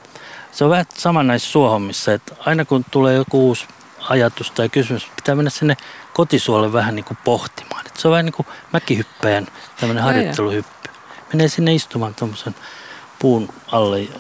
se 0.52 0.64
on 0.64 0.70
vähän 0.70 0.86
sama 0.94 1.24
näissä 1.24 1.52
suohommissa, 1.52 2.14
että 2.14 2.36
aina 2.40 2.66
kun 2.66 2.86
tulee 2.92 3.16
joku 3.16 3.48
uusi 3.48 3.68
ajatus 4.10 4.52
tai 4.52 4.70
kysymys, 4.70 5.08
pitää 5.16 5.36
mennä 5.36 5.50
sinne 5.50 5.78
kotisuolle 6.14 6.74
vähän 6.74 6.96
niin 6.96 7.06
kuin 7.06 7.18
pohtimaan. 7.24 7.88
Että 7.88 8.02
se 8.02 8.08
on 8.08 8.12
vähän 8.12 8.26
niin 8.26 8.34
kuin 8.34 8.48
mäkihyppäjän 8.74 9.48
tämmöinen 9.80 10.04
harjoitteluhyppy. 10.04 10.90
Menee 11.34 11.48
sinne 11.48 11.74
istumaan 11.74 12.16
tuommoisen 12.16 12.56
puun 13.20 13.50
alle 13.68 14.02
ja, 14.02 14.14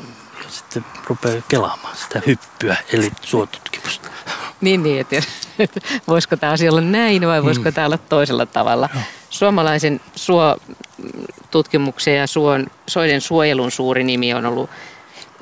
ja 0.43 0.49
sitten 0.49 0.85
rupeaa 1.05 1.41
kelaamaan 1.47 1.97
sitä 1.97 2.21
hyppyä, 2.27 2.77
eli 2.93 3.11
suotutkimusta. 3.21 4.09
Niin, 4.61 4.83
niin 4.83 5.01
että, 5.01 5.15
että 5.59 5.79
voisiko 6.07 6.37
tämä 6.37 6.53
asia 6.53 6.71
olla 6.71 6.81
näin 6.81 7.27
vai 7.27 7.43
voisiko 7.43 7.63
hmm. 7.63 7.73
tämä 7.73 7.87
olla 7.87 7.97
toisella 7.97 8.45
tavalla. 8.45 8.89
Joo. 8.93 9.03
Suomalaisen 9.29 10.01
suotutkimuksen 10.15 12.15
ja 12.15 12.27
suon, 12.27 12.67
soiden 12.87 13.21
suojelun 13.21 13.71
suuri 13.71 14.03
nimi 14.03 14.33
on 14.33 14.45
ollut 14.45 14.69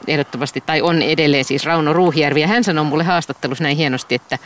ehdottomasti, 0.07 0.63
tai 0.65 0.81
on 0.81 1.01
edelleen 1.01 1.45
siis 1.45 1.65
Rauno 1.65 1.93
Ruuhijärvi. 1.93 2.41
Ja 2.41 2.47
hän 2.47 2.63
sanoi 2.63 2.85
mulle 2.85 3.03
haastattelussa 3.03 3.63
näin 3.63 3.77
hienosti, 3.77 4.15
että, 4.15 4.37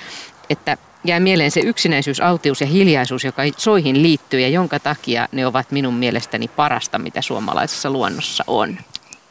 että 0.50 0.78
jää 1.04 1.20
mieleen 1.20 1.52
se 1.52 1.60
yksinäisyys, 1.60 2.20
autius 2.20 2.62
ja 2.62 2.68
hiljaisuus, 2.68 3.24
joka 3.24 3.42
soihin 3.58 4.04
liittyy 4.04 4.40
ja 4.40 4.50
jonka 4.50 4.80
takia 4.80 5.28
ne 5.32 5.48
ovat 5.48 5.72
minun 5.72 5.94
mielestäni 5.94 6.48
parasta, 6.48 7.00
mitä 7.00 7.22
suomalaisessa 7.22 7.90
luonnossa 7.90 8.44
on. 8.48 8.78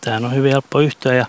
Tähän 0.01 0.25
on 0.25 0.35
hyvin 0.35 0.53
helppo 0.53 0.81
yhtyä 0.81 1.15
ja 1.15 1.27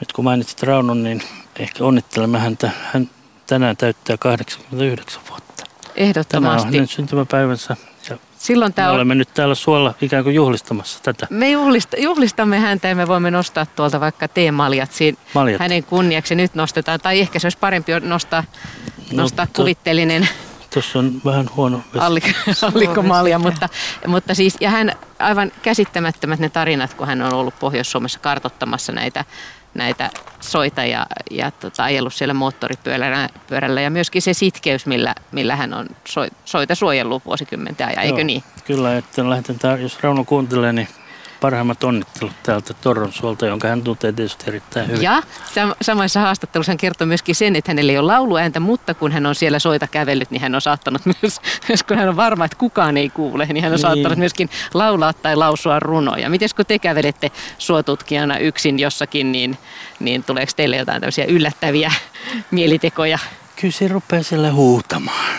nyt 0.00 0.12
kun 0.12 0.24
mainitsit 0.24 0.62
Raunon, 0.62 1.02
niin 1.02 1.22
ehkä 1.58 1.84
onnittelemme 1.84 2.38
häntä. 2.38 2.70
Hän 2.92 3.10
tänään 3.46 3.76
täyttää 3.76 4.16
89 4.16 5.22
vuotta. 5.30 5.64
Ehdottomasti. 5.96 6.56
Tämä 6.56 6.68
on 6.68 6.74
hänen 6.74 6.88
syntymäpäivänsä 6.88 7.76
Silloin 8.38 8.72
tämä 8.72 8.88
me 8.88 8.94
olemme 8.94 9.14
nyt 9.14 9.28
täällä 9.34 9.54
suolla 9.54 9.94
ikään 10.00 10.24
kuin 10.24 10.34
juhlistamassa 10.34 10.98
tätä. 11.02 11.26
Me 11.30 11.50
juhlista, 11.50 11.96
juhlistamme 12.00 12.58
häntä 12.58 12.88
ja 12.88 12.94
me 12.94 13.08
voimme 13.08 13.30
nostaa 13.30 13.66
tuolta 13.66 14.00
vaikka 14.00 14.28
teemaljat 14.28 14.92
siinä 14.92 15.18
Maljat. 15.34 15.60
hänen 15.60 15.84
kunniaksi 15.84 16.34
nyt 16.34 16.54
nostetaan. 16.54 17.00
Tai 17.00 17.20
ehkä 17.20 17.38
se 17.38 17.46
olisi 17.46 17.58
parempi 17.58 17.92
nostaa, 18.00 18.44
no, 19.12 19.22
nostaa 19.22 19.46
to, 19.46 19.52
kuvitteellinen 19.62 20.28
Tuossa 20.70 20.98
on 20.98 21.20
vähän 21.24 21.50
huono 21.56 21.82
allikkomalja, 22.74 23.38
mutta, 23.38 23.68
mutta 24.06 24.34
siis, 24.34 24.56
ja 24.60 24.70
hän 24.70 24.92
aivan 25.18 25.52
käsittämättömät 25.62 26.40
ne 26.40 26.48
tarinat, 26.48 26.94
kun 26.94 27.06
hän 27.06 27.22
on 27.22 27.34
ollut 27.34 27.58
Pohjois-Suomessa 27.58 28.18
kartottamassa 28.18 28.92
näitä 28.92 29.24
näitä 29.76 30.10
soita 30.40 30.84
ja, 30.84 31.06
ja 31.30 31.50
tota, 31.50 31.84
ajellut 31.84 32.14
siellä 32.14 32.34
moottoripyörällä 32.34 33.80
ja 33.80 33.90
myöskin 33.90 34.22
se 34.22 34.34
sitkeys, 34.34 34.86
millä, 34.86 35.14
millä 35.32 35.56
hän 35.56 35.74
on 35.74 35.86
soita 36.44 36.74
suojellut 36.74 37.24
vuosikymmenten 37.24 37.86
ajan, 37.86 38.04
eikö 38.04 38.24
niin? 38.24 38.42
Kyllä, 38.64 38.96
että 38.96 39.30
lähdetään, 39.30 39.82
jos 39.82 40.02
Rauno 40.02 40.24
kuuntelee, 40.24 40.72
niin 40.72 40.88
parhaimmat 41.40 41.84
onnittelut 41.84 42.32
täältä 42.42 42.74
Torronsuolta, 42.74 43.46
jonka 43.46 43.68
hän 43.68 43.82
tuntee 43.82 44.12
tietysti 44.12 44.44
erittäin 44.48 44.88
hyvin. 44.88 45.02
Ja 45.02 45.22
sam- 45.44 45.76
samassa 45.82 46.20
haastattelussa 46.20 46.72
hän 46.72 46.78
kertoi 46.78 47.06
myöskin 47.06 47.34
sen, 47.34 47.56
että 47.56 47.70
hänellä 47.70 47.92
ei 47.92 47.98
ole 47.98 48.06
lauluääntä, 48.06 48.60
mutta 48.60 48.94
kun 48.94 49.12
hän 49.12 49.26
on 49.26 49.34
siellä 49.34 49.58
soita 49.58 49.86
kävellyt, 49.86 50.30
niin 50.30 50.42
hän 50.42 50.54
on 50.54 50.60
saattanut 50.60 51.02
myös, 51.22 51.40
myös 51.68 51.82
kun 51.82 51.96
hän 51.96 52.08
on 52.08 52.16
varma, 52.16 52.44
että 52.44 52.56
kukaan 52.56 52.96
ei 52.96 53.10
kuule, 53.10 53.46
niin 53.46 53.62
hän 53.62 53.72
on 53.72 53.76
niin. 53.76 53.82
saattanut 53.82 54.18
myöskin 54.18 54.50
laulaa 54.74 55.12
tai 55.12 55.36
lausua 55.36 55.80
runoja. 55.80 56.30
Miten 56.30 56.48
kun 56.56 56.66
te 56.66 56.78
kävelette 56.78 57.30
suotutkijana 57.58 58.38
yksin 58.38 58.78
jossakin, 58.78 59.32
niin, 59.32 59.58
niin 60.00 60.24
tuleeko 60.24 60.52
teille 60.56 60.76
jotain 60.76 61.00
tämmöisiä 61.00 61.24
yllättäviä 61.24 61.92
mielitekoja? 62.50 63.18
Kyllä 63.60 63.72
se 63.72 63.88
rupeaa 63.88 64.22
sille 64.22 64.50
huutamaan. 64.50 65.36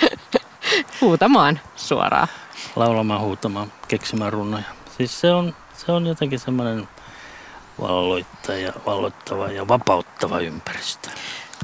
huutamaan 1.00 1.60
suoraan 1.76 2.28
laulamaan, 2.76 3.20
huutamaan, 3.20 3.72
keksimään 3.88 4.32
runoja. 4.32 4.64
Siis 4.96 5.20
se 5.20 5.30
on, 5.32 5.54
se 5.76 5.92
on 5.92 6.06
jotenkin 6.06 6.38
semmoinen 6.38 6.88
valloittaja, 7.80 8.72
valloittava 8.86 9.48
ja 9.48 9.68
vapauttava 9.68 10.40
ympäristö. 10.40 11.08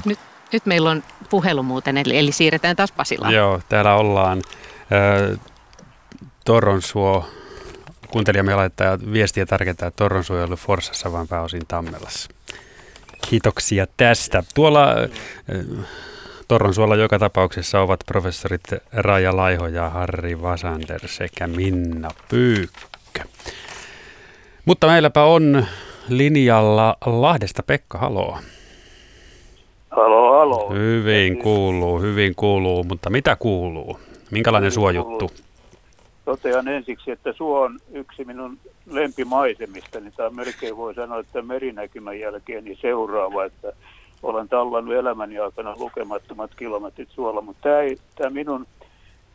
Nyt, 0.05 0.19
nyt 0.53 0.65
meillä 0.65 0.89
on 0.89 1.03
puhelu 1.29 1.63
muuten, 1.63 1.97
eli, 1.97 2.17
eli 2.17 2.31
siirretään 2.31 2.75
taas 2.75 2.91
Pasilaan. 2.91 3.33
Joo, 3.33 3.61
täällä 3.69 3.95
ollaan. 3.95 4.41
Äh, 4.81 5.39
Torronsuo, 6.45 7.29
kuuntelijamme 8.09 8.55
laittaa 8.55 8.97
viestiä 9.13 9.45
tärkeää, 9.45 9.71
että 9.71 9.91
Torronsuo 9.91 10.37
ei 10.37 10.43
ollut 10.43 10.59
Forsassa, 10.59 11.11
vaan 11.11 11.27
pääosin 11.27 11.67
Tammelassa. 11.67 12.29
Kiitoksia 13.29 13.87
tästä. 13.97 14.43
Tuolla 14.55 14.91
äh, 14.91 15.85
Torronsuolla 16.47 16.95
joka 16.95 17.19
tapauksessa 17.19 17.81
ovat 17.81 17.99
professorit 18.07 18.63
Raija 18.93 19.35
Laiho 19.35 19.67
ja 19.67 19.89
Harri 19.89 20.41
Vasander 20.41 21.07
sekä 21.07 21.47
Minna 21.47 22.09
Pyykkö. 22.29 23.23
Mutta 24.65 24.87
meilläpä 24.87 25.23
on 25.23 25.65
linjalla 26.09 26.97
Lahdesta 27.05 27.63
Pekka, 27.63 27.97
haloo. 27.97 28.37
Halo, 29.91 30.39
halo. 30.39 30.73
Hyvin 30.73 31.37
kuuluu, 31.37 32.01
hyvin 32.01 32.35
kuuluu, 32.35 32.83
mutta 32.83 33.09
mitä 33.09 33.35
kuuluu? 33.35 33.99
Minkälainen 34.31 34.71
suojuttu? 34.71 35.31
Totean 36.25 36.67
ensiksi, 36.67 37.11
että 37.11 37.33
suo 37.33 37.61
on 37.61 37.79
yksi 37.93 38.25
minun 38.25 38.57
lempimaisemista, 38.85 39.99
niin 39.99 40.13
tämä 40.17 40.29
melkein 40.29 40.77
voi 40.77 40.93
sanoa, 40.93 41.19
että 41.19 41.41
merinäkymän 41.41 42.19
jälkeen 42.19 42.63
niin 42.63 42.77
seuraava, 42.81 43.45
että 43.45 43.73
olen 44.23 44.49
tallannut 44.49 44.95
elämäni 44.95 45.39
aikana 45.39 45.75
lukemattomat 45.77 46.51
kilometrit 46.55 47.09
suolla, 47.09 47.41
mutta 47.41 47.61
tämä, 47.61 47.79
ei, 47.79 47.97
tämä 48.15 48.29
minun 48.29 48.67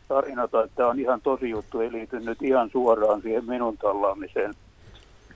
tarina 0.07 0.47
tai 0.47 0.67
tämä 0.75 0.89
on 0.89 0.99
ihan 0.99 1.21
tosi 1.21 1.49
juttu, 1.49 1.79
ei 1.79 1.91
liity 1.91 2.19
nyt 2.19 2.41
ihan 2.41 2.69
suoraan 2.69 3.21
siihen 3.21 3.45
minun 3.45 3.77
tallaamiseen. 3.77 4.53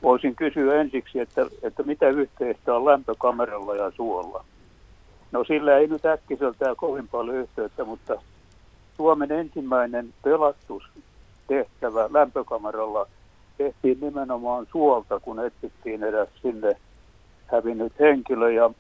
Voisin 0.04 0.36
kysyä 0.36 0.82
ensiksi, 0.82 1.20
että, 1.20 1.46
että 1.64 1.84
mitä 1.84 2.10
yhteistä 2.10 2.76
on 2.76 2.86
lämpökameralla 2.86 3.76
ja 3.76 3.92
suolla? 3.92 4.44
No 5.32 5.44
sillä 5.44 5.78
ei 5.78 5.88
nyt 5.88 6.06
äkkiseltään 6.06 6.76
kovin 6.76 7.08
paljon 7.08 7.36
yhteyttä, 7.36 7.84
mutta 7.86 8.22
Suomen 8.98 9.32
ensimmäinen 9.32 10.14
pelastustehtävä 10.24 12.10
lämpökameralla 12.14 13.08
tehtiin 13.58 13.98
nimenomaan 14.02 14.68
suolta, 14.72 15.20
kun 15.20 15.46
etsittiin 15.46 16.04
edes 16.04 16.30
sinne 16.42 16.76
hävinnyt 17.46 18.00
henkilö. 18.00 18.52
Ja 18.52 18.72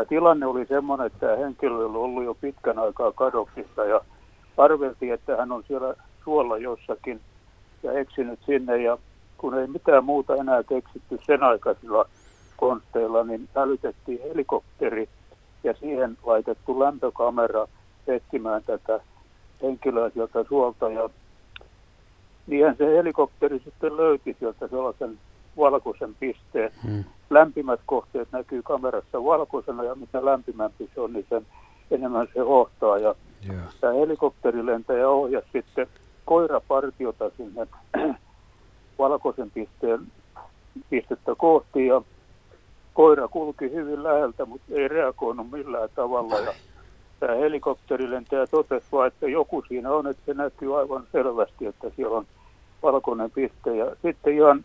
ja 0.00 0.06
tilanne 0.06 0.46
oli 0.46 0.66
semmoinen, 0.66 1.06
että 1.06 1.18
tämä 1.18 1.36
henkilö 1.36 1.74
oli 1.74 1.96
ollut 1.96 2.24
jo 2.24 2.34
pitkän 2.34 2.78
aikaa 2.78 3.12
kadoksissa 3.12 3.84
ja 3.84 4.00
arveltiin, 4.56 5.14
että 5.14 5.36
hän 5.36 5.52
on 5.52 5.64
siellä 5.68 5.94
suolla 6.24 6.58
jossakin 6.58 7.20
ja 7.82 7.92
eksinyt 7.92 8.38
sinne. 8.46 8.82
Ja 8.82 8.98
kun 9.38 9.58
ei 9.58 9.66
mitään 9.66 10.04
muuta 10.04 10.36
enää 10.36 10.62
keksitty 10.62 11.18
sen 11.26 11.42
aikaisilla 11.42 12.08
konsteilla, 12.56 13.24
niin 13.24 13.48
hälytettiin 13.56 14.20
helikopteri 14.28 15.08
ja 15.64 15.74
siihen 15.74 16.18
laitettu 16.22 16.80
lämpökamera 16.80 17.68
etsimään 18.06 18.62
tätä 18.66 19.00
henkilöä 19.62 20.10
sieltä 20.10 20.44
suolta. 20.44 20.90
Ja 20.90 21.10
niinhän 22.46 22.76
se 22.76 22.96
helikopteri 22.96 23.60
sitten 23.64 23.96
löyti 23.96 24.36
sieltä 24.38 24.68
sellaisen 24.68 25.18
valkoisen 25.56 26.14
pisteen. 26.20 26.72
Hmm 26.82 27.04
lämpimät 27.30 27.80
kohteet 27.86 28.28
näkyy 28.32 28.62
kamerassa 28.62 29.24
valkoisena 29.24 29.84
ja 29.84 29.94
mitä 29.94 30.24
lämpimämpi 30.24 30.90
se 30.94 31.00
on, 31.00 31.12
niin 31.12 31.26
sen 31.28 31.46
enemmän 31.90 32.28
se 32.34 32.40
hohtaa. 32.40 32.98
Ja 32.98 33.14
yeah. 33.48 33.74
tämä 33.80 33.92
helikopterilentäjä 33.92 35.08
ohjasi 35.08 35.48
sitten 35.52 35.86
koirapartiota 36.24 37.30
sinne 37.36 37.66
valkoisen 38.98 39.50
pisteen 39.50 40.00
pistettä 40.90 41.34
kohti 41.36 41.86
ja 41.86 42.02
koira 42.94 43.28
kulki 43.28 43.70
hyvin 43.70 44.02
läheltä, 44.02 44.44
mutta 44.44 44.74
ei 44.74 44.88
reagoinut 44.88 45.50
millään 45.50 45.88
tavalla. 45.94 46.38
Ja 46.38 46.52
tämä 47.20 47.34
helikopterilentäjä 47.34 48.46
totesi 48.46 48.86
vaan, 48.92 49.08
että 49.08 49.28
joku 49.28 49.62
siinä 49.68 49.90
on, 49.90 50.06
että 50.06 50.22
se 50.26 50.34
näkyy 50.34 50.78
aivan 50.78 51.06
selvästi, 51.12 51.66
että 51.66 51.90
siellä 51.96 52.16
on 52.16 52.26
valkoinen 52.82 53.30
piste. 53.30 53.76
Ja 53.76 53.96
sitten 54.02 54.34
ihan 54.34 54.64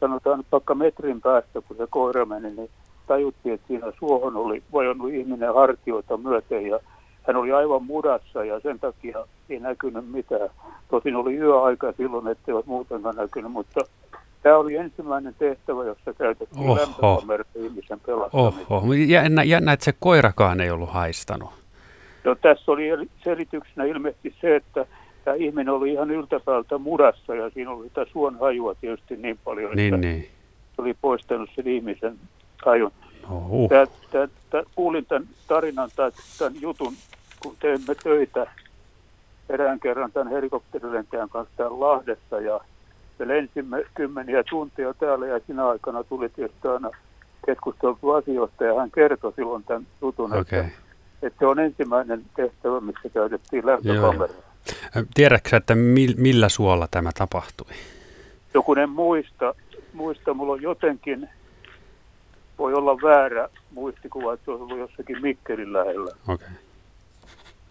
sanotaan 0.00 0.44
vaikka 0.52 0.74
metrin 0.74 1.20
päästä, 1.20 1.60
kun 1.68 1.76
se 1.76 1.86
koira 1.90 2.24
meni, 2.24 2.50
niin 2.50 2.70
tajuttiin, 3.06 3.54
että 3.54 3.66
siinä 3.66 3.92
suohon 3.98 4.36
oli 4.36 4.62
vajonnut 4.72 5.12
ihminen 5.12 5.54
hartioita 5.54 6.16
myöten 6.16 6.66
ja 6.66 6.78
hän 7.26 7.36
oli 7.36 7.52
aivan 7.52 7.82
mudassa 7.82 8.44
ja 8.44 8.60
sen 8.60 8.80
takia 8.80 9.26
ei 9.50 9.60
näkynyt 9.60 10.10
mitään. 10.10 10.48
Tosin 10.90 11.16
oli 11.16 11.36
yöaika 11.36 11.92
silloin, 11.92 12.28
ettei 12.28 12.54
ole 12.54 12.64
muutenkaan 12.66 13.16
näkynyt, 13.16 13.52
mutta 13.52 13.80
tämä 14.42 14.56
oli 14.56 14.76
ensimmäinen 14.76 15.34
tehtävä, 15.38 15.84
jossa 15.84 16.14
käytettiin 16.14 16.74
lämpökameraa 16.74 17.46
ihmisen 17.54 18.00
pelastamiseen. 18.06 18.66
Oho, 18.70 18.92
jännä, 18.92 19.42
jännä, 19.42 19.72
että 19.72 19.84
se 19.84 19.94
koirakaan 20.00 20.60
ei 20.60 20.70
ollut 20.70 20.90
haistanut. 20.90 21.50
No, 22.24 22.34
tässä 22.34 22.72
oli 22.72 22.88
selityksenä 23.24 23.84
ilmeisesti 23.84 24.34
se, 24.40 24.56
että 24.56 24.86
tämä 25.26 25.36
ihminen 25.36 25.74
oli 25.74 25.92
ihan 25.92 26.10
yltäpäältä 26.10 26.78
mudassa 26.78 27.34
ja 27.34 27.50
siinä 27.50 27.70
oli 27.70 27.88
sitä 27.88 28.06
suon 28.12 28.38
hajua 28.40 28.74
tietysti 28.74 29.16
niin 29.16 29.38
paljon, 29.44 29.76
niin, 29.76 29.94
että 29.94 30.06
niin. 30.06 30.28
se 30.76 30.82
oli 30.82 30.94
poistanut 31.00 31.50
sen 31.56 31.68
ihmisen 31.68 32.18
hajun. 32.64 32.92
Oho. 33.30 33.68
Tää, 33.68 33.86
tää, 34.12 34.28
tää, 34.50 34.62
kuulin 34.74 35.06
tämän 35.06 35.28
tarinan 35.48 35.90
tai 35.96 36.10
tämän 36.38 36.52
jutun, 36.60 36.94
kun 37.40 37.56
teemme 37.60 37.94
töitä 38.02 38.46
erään 39.48 39.80
kerran 39.80 40.12
tämän 40.12 40.32
helikopterilentäjän 40.32 41.28
kanssa 41.28 41.54
täällä 41.56 41.80
Lahdessa 41.80 42.40
ja 42.40 42.60
me 43.18 43.28
lensimme 43.28 43.84
kymmeniä 43.94 44.44
tuntia 44.50 44.94
täällä 44.94 45.26
ja 45.26 45.40
siinä 45.46 45.68
aikana 45.68 46.04
tuli 46.04 46.28
tietysti 46.28 46.68
aina 46.68 46.90
keskusteltu 47.46 48.10
asioista 48.10 48.64
ja 48.64 48.74
hän 48.74 48.90
kertoi 48.90 49.32
silloin 49.36 49.64
tämän 49.64 49.86
jutun, 50.02 50.32
okay. 50.32 50.40
että, 50.40 50.64
että 51.22 51.38
se 51.38 51.46
on 51.46 51.58
ensimmäinen 51.58 52.24
tehtävä, 52.36 52.80
missä 52.80 53.08
käytettiin 53.08 53.66
lämpökameraa. 53.66 54.45
Tiedätkö 55.14 55.56
että 55.56 55.74
millä 56.16 56.48
suolla 56.48 56.88
tämä 56.90 57.10
tapahtui? 57.18 57.72
Joku 58.54 58.74
en 58.74 58.90
muista. 58.90 59.54
Muista, 59.92 60.34
mulla 60.34 60.52
on 60.52 60.62
jotenkin, 60.62 61.28
voi 62.58 62.74
olla 62.74 63.02
väärä 63.02 63.48
muistikuva, 63.70 64.34
että 64.34 64.44
se 64.44 64.50
on 64.50 64.62
ollut 64.62 64.78
jossakin 64.78 65.22
Mikkelin 65.22 65.72
lähellä. 65.72 66.10
Okei, 66.28 66.34
okay. 66.34 66.48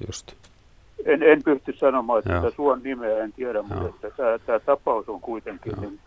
just. 0.07 0.33
En, 1.05 1.23
en 1.23 1.43
pysty 1.43 1.73
sanomaan, 1.77 2.19
että 2.19 2.55
suon 2.55 2.83
nimeä 2.83 3.23
en 3.23 3.33
tiedä, 3.33 3.63
Joo. 3.69 3.79
mutta 3.81 4.11
tämä, 4.11 4.39
tämä 4.45 4.59
tapaus 4.59 5.09
on 5.09 5.21
kuitenkin 5.21 5.73
niin 5.81 5.99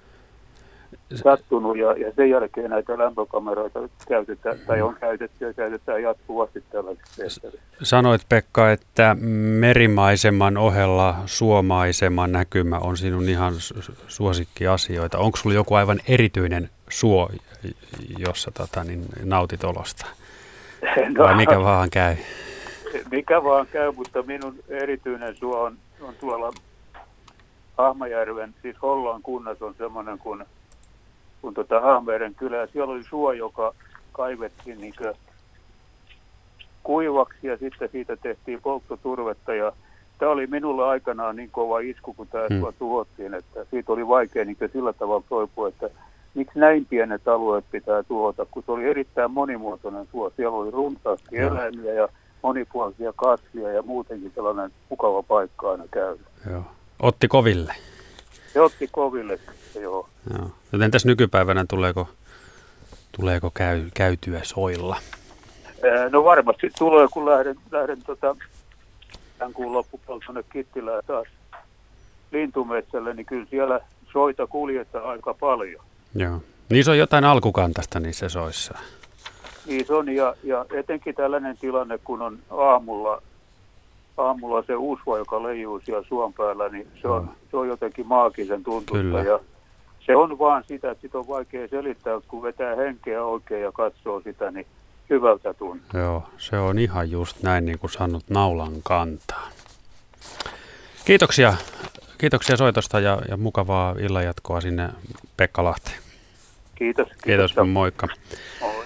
sattunut 1.15 1.79
ja, 1.79 1.93
ja 1.93 2.13
sen 2.17 2.31
jälkeen 2.31 2.71
näitä 2.71 2.99
lämpökameroita 2.99 3.81
käytetään 4.09 4.59
tai 4.67 4.83
on 4.83 4.97
käytetty 5.01 5.45
ja 5.45 5.55
käytetään 5.55 6.03
jatkuvasti 6.03 6.65
tällaisissa 6.71 7.23
tehtävissä. 7.23 7.67
Sanoit 7.83 8.21
Pekka, 8.29 8.71
että 8.71 9.17
merimaiseman 9.61 10.57
ohella 10.57 11.15
suomaiseman 11.27 12.33
näkymä 12.33 12.79
on 12.79 12.97
sinun 12.97 13.29
ihan 13.29 13.55
suosikkiasioita. 14.09 15.19
Onko 15.19 15.37
sinulla 15.37 15.55
joku 15.55 15.75
aivan 15.75 16.01
erityinen 16.09 16.71
suo, 16.89 17.31
jossa 18.19 18.51
tota, 18.51 18.85
niin 18.85 19.05
nautit 19.25 19.65
olosta? 19.65 20.07
No, 21.19 21.25
Vai 21.25 21.35
mikä 21.37 21.61
vaan 21.61 21.91
käy? 21.91 22.17
Mikä 23.11 23.45
vaan 23.45 23.67
käy, 23.67 23.93
mutta 23.93 24.23
minun 24.23 24.55
erityinen 24.69 25.37
suo 25.37 25.63
on, 25.63 25.77
on 26.01 26.15
tuolla 26.21 26.53
Ahmajärven, 27.79 28.55
siis 28.63 28.77
Holloan 28.83 29.23
kunnassa 29.23 29.67
on 29.67 29.75
semmoinen 29.79 30.19
kuin 30.19 30.45
kun 31.43 31.55
tota 31.55 31.81
Haameren 31.81 32.35
kylää, 32.35 32.67
siellä 32.67 32.93
oli 32.93 33.05
suo, 33.05 33.33
joka 33.33 33.75
kaivettiin 34.13 34.81
niin 34.81 34.95
kuivaksi 36.83 37.47
ja 37.47 37.57
sitten 37.57 37.89
siitä 37.93 38.17
tehtiin 38.17 38.63
polttoturvetta 38.63 39.55
ja 39.55 39.73
tämä 40.19 40.31
oli 40.31 40.47
minulle 40.47 40.87
aikanaan 40.87 41.37
niin 41.37 41.51
kova 41.51 41.81
isku, 41.81 42.15
kun 42.15 42.29
tämä 42.29 42.47
hmm. 42.51 42.75
tuhottiin, 42.79 43.35
että 43.35 43.67
siitä 43.71 43.93
oli 43.93 44.09
vaikea 44.09 44.45
niin 44.45 44.57
sillä 44.73 44.93
tavalla 44.93 45.25
toipua, 45.29 45.69
että 45.69 45.91
miksi 46.35 46.59
näin 46.59 46.87
pienet 46.87 47.29
alueet 47.29 47.65
pitää 47.71 48.03
tuhota, 48.03 48.47
kun 48.51 48.63
se 48.67 48.73
oli 48.73 48.85
erittäin 48.85 49.31
monimuotoinen 49.31 50.07
suo. 50.11 50.33
Siellä 50.37 50.57
oli 50.57 50.71
runsaasti 50.71 51.37
Joo. 51.37 51.51
eläimiä 51.51 51.93
ja 51.93 52.09
monipuolisia 52.43 53.13
kasvia 53.17 53.73
ja 53.73 53.83
muutenkin 53.83 54.33
sellainen 54.35 54.71
mukava 54.91 55.23
paikka 55.23 55.71
aina 55.71 55.85
käydä. 55.91 56.23
Joo. 56.51 56.63
Otti 57.03 57.29
koville. 57.29 57.75
Se 58.53 58.61
otti 58.61 58.89
koville 58.93 59.39
sitten, 59.79 59.83
joo. 59.83 60.09
Joo. 60.39 60.51
Joten 60.73 60.91
tässä 60.91 61.09
nykypäivänä 61.09 61.65
tuleeko, 61.69 62.09
tuleeko 63.13 63.51
käy, 63.55 63.83
käytyä 63.95 64.41
soilla? 64.43 64.97
No 66.11 66.25
varmasti 66.25 66.71
tulee, 66.79 67.09
kun 67.13 67.27
lähden, 67.27 67.57
lähden 67.71 68.03
tota, 68.03 68.37
tämän 69.39 69.53
kuun 69.53 69.73
loppupuolella 69.73 70.25
tuonne 70.27 70.43
Kittilään 70.53 71.03
taas 71.07 71.27
lintumetsälle, 72.33 73.15
niin 73.15 73.27
kyllä 73.27 73.47
siellä 73.51 73.81
soita 74.13 74.47
kuljetaan 74.47 75.05
aika 75.05 75.35
paljon. 75.35 75.85
Joo. 76.15 76.43
Niissä 76.71 76.93
on 76.93 76.99
jotain 76.99 77.25
alkukantasta 77.25 78.01
niissä 78.01 78.29
soissa. 78.29 78.79
Niin 79.67 79.87
se 79.87 79.95
on, 79.95 80.09
ja, 80.09 80.35
ja 80.43 80.67
etenkin 80.71 81.15
tällainen 81.15 81.59
tilanne, 81.59 81.99
kun 82.05 82.23
on 82.23 82.39
aamulla, 82.51 83.23
aamulla 84.17 84.63
se 84.63 84.77
usva, 84.77 85.19
joka 85.19 85.43
leijuu 85.43 85.81
siellä 85.85 86.05
suon 86.09 86.33
päällä, 86.33 86.69
niin 86.69 86.87
se 87.03 87.09
on, 87.09 87.31
se 87.51 87.57
on 87.57 87.69
jotenkin 87.69 88.07
maagisen 88.07 88.65
tuntusta. 88.65 89.03
Kyllä. 89.03 89.23
Ja 89.23 89.41
se 90.09 90.17
on 90.17 90.39
vaan 90.39 90.65
sitä, 90.69 90.91
että 90.91 91.03
sitä 91.03 91.19
on 91.19 91.29
vaikea 91.29 91.69
selittää, 91.69 92.15
mutta 92.15 92.31
kun 92.31 92.43
vetää 92.43 92.77
henkeä 92.77 93.25
oikein 93.25 93.63
ja 93.63 93.73
katsoo 93.73 94.21
sitä, 94.21 94.51
niin 94.51 94.67
hyvältä 95.11 95.55
tuntuu. 95.55 96.01
Joo, 96.01 96.23
se 96.39 96.59
on 96.59 96.79
ihan 96.79 97.11
just 97.11 97.43
näin 97.43 97.65
niin 97.65 97.79
kuin 97.79 97.91
sanot 97.91 98.25
naulan 98.31 98.73
kantaa. 98.85 99.49
Kiitoksia, 101.05 101.55
kiitoksia 102.19 102.57
soitosta 102.57 103.01
ja, 103.01 103.19
ja 103.29 103.37
mukavaa 103.37 103.95
illanjatkoa 103.99 104.61
sinne 104.61 104.89
Pekka 105.37 105.65
Lahteen. 105.65 105.99
Kiitos. 106.75 107.09
Kiitos, 107.25 107.55
moikka. 107.73 108.07
Moi. 108.61 108.85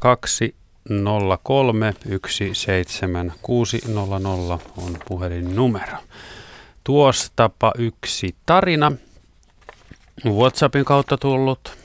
0203 0.00 1.94
17600 2.26 4.58
on 4.76 4.96
puhelinnumero. 5.08 5.96
Tuostapa 6.84 7.72
yksi 7.78 8.34
tarina. 8.46 8.92
WhatsAppin 10.26 10.84
kautta 10.84 11.16
tullut. 11.16 11.76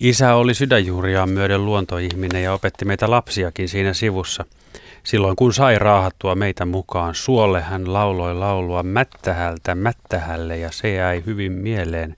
Isä 0.00 0.34
oli 0.34 0.54
sydänjuuriaan 0.54 1.30
myöden 1.30 1.64
luontoihminen 1.64 2.42
ja 2.42 2.52
opetti 2.52 2.84
meitä 2.84 3.10
lapsiakin 3.10 3.68
siinä 3.68 3.94
sivussa. 3.94 4.44
Silloin 5.04 5.36
kun 5.36 5.54
sai 5.54 5.78
raahattua 5.78 6.34
meitä 6.34 6.64
mukaan 6.64 7.14
suolle, 7.14 7.60
hän 7.60 7.92
lauloi 7.92 8.34
laulua 8.34 8.82
mättähältä 8.82 9.74
mättähälle 9.74 10.58
ja 10.58 10.72
se 10.72 10.94
jäi 10.94 11.22
hyvin 11.26 11.52
mieleen 11.52 12.16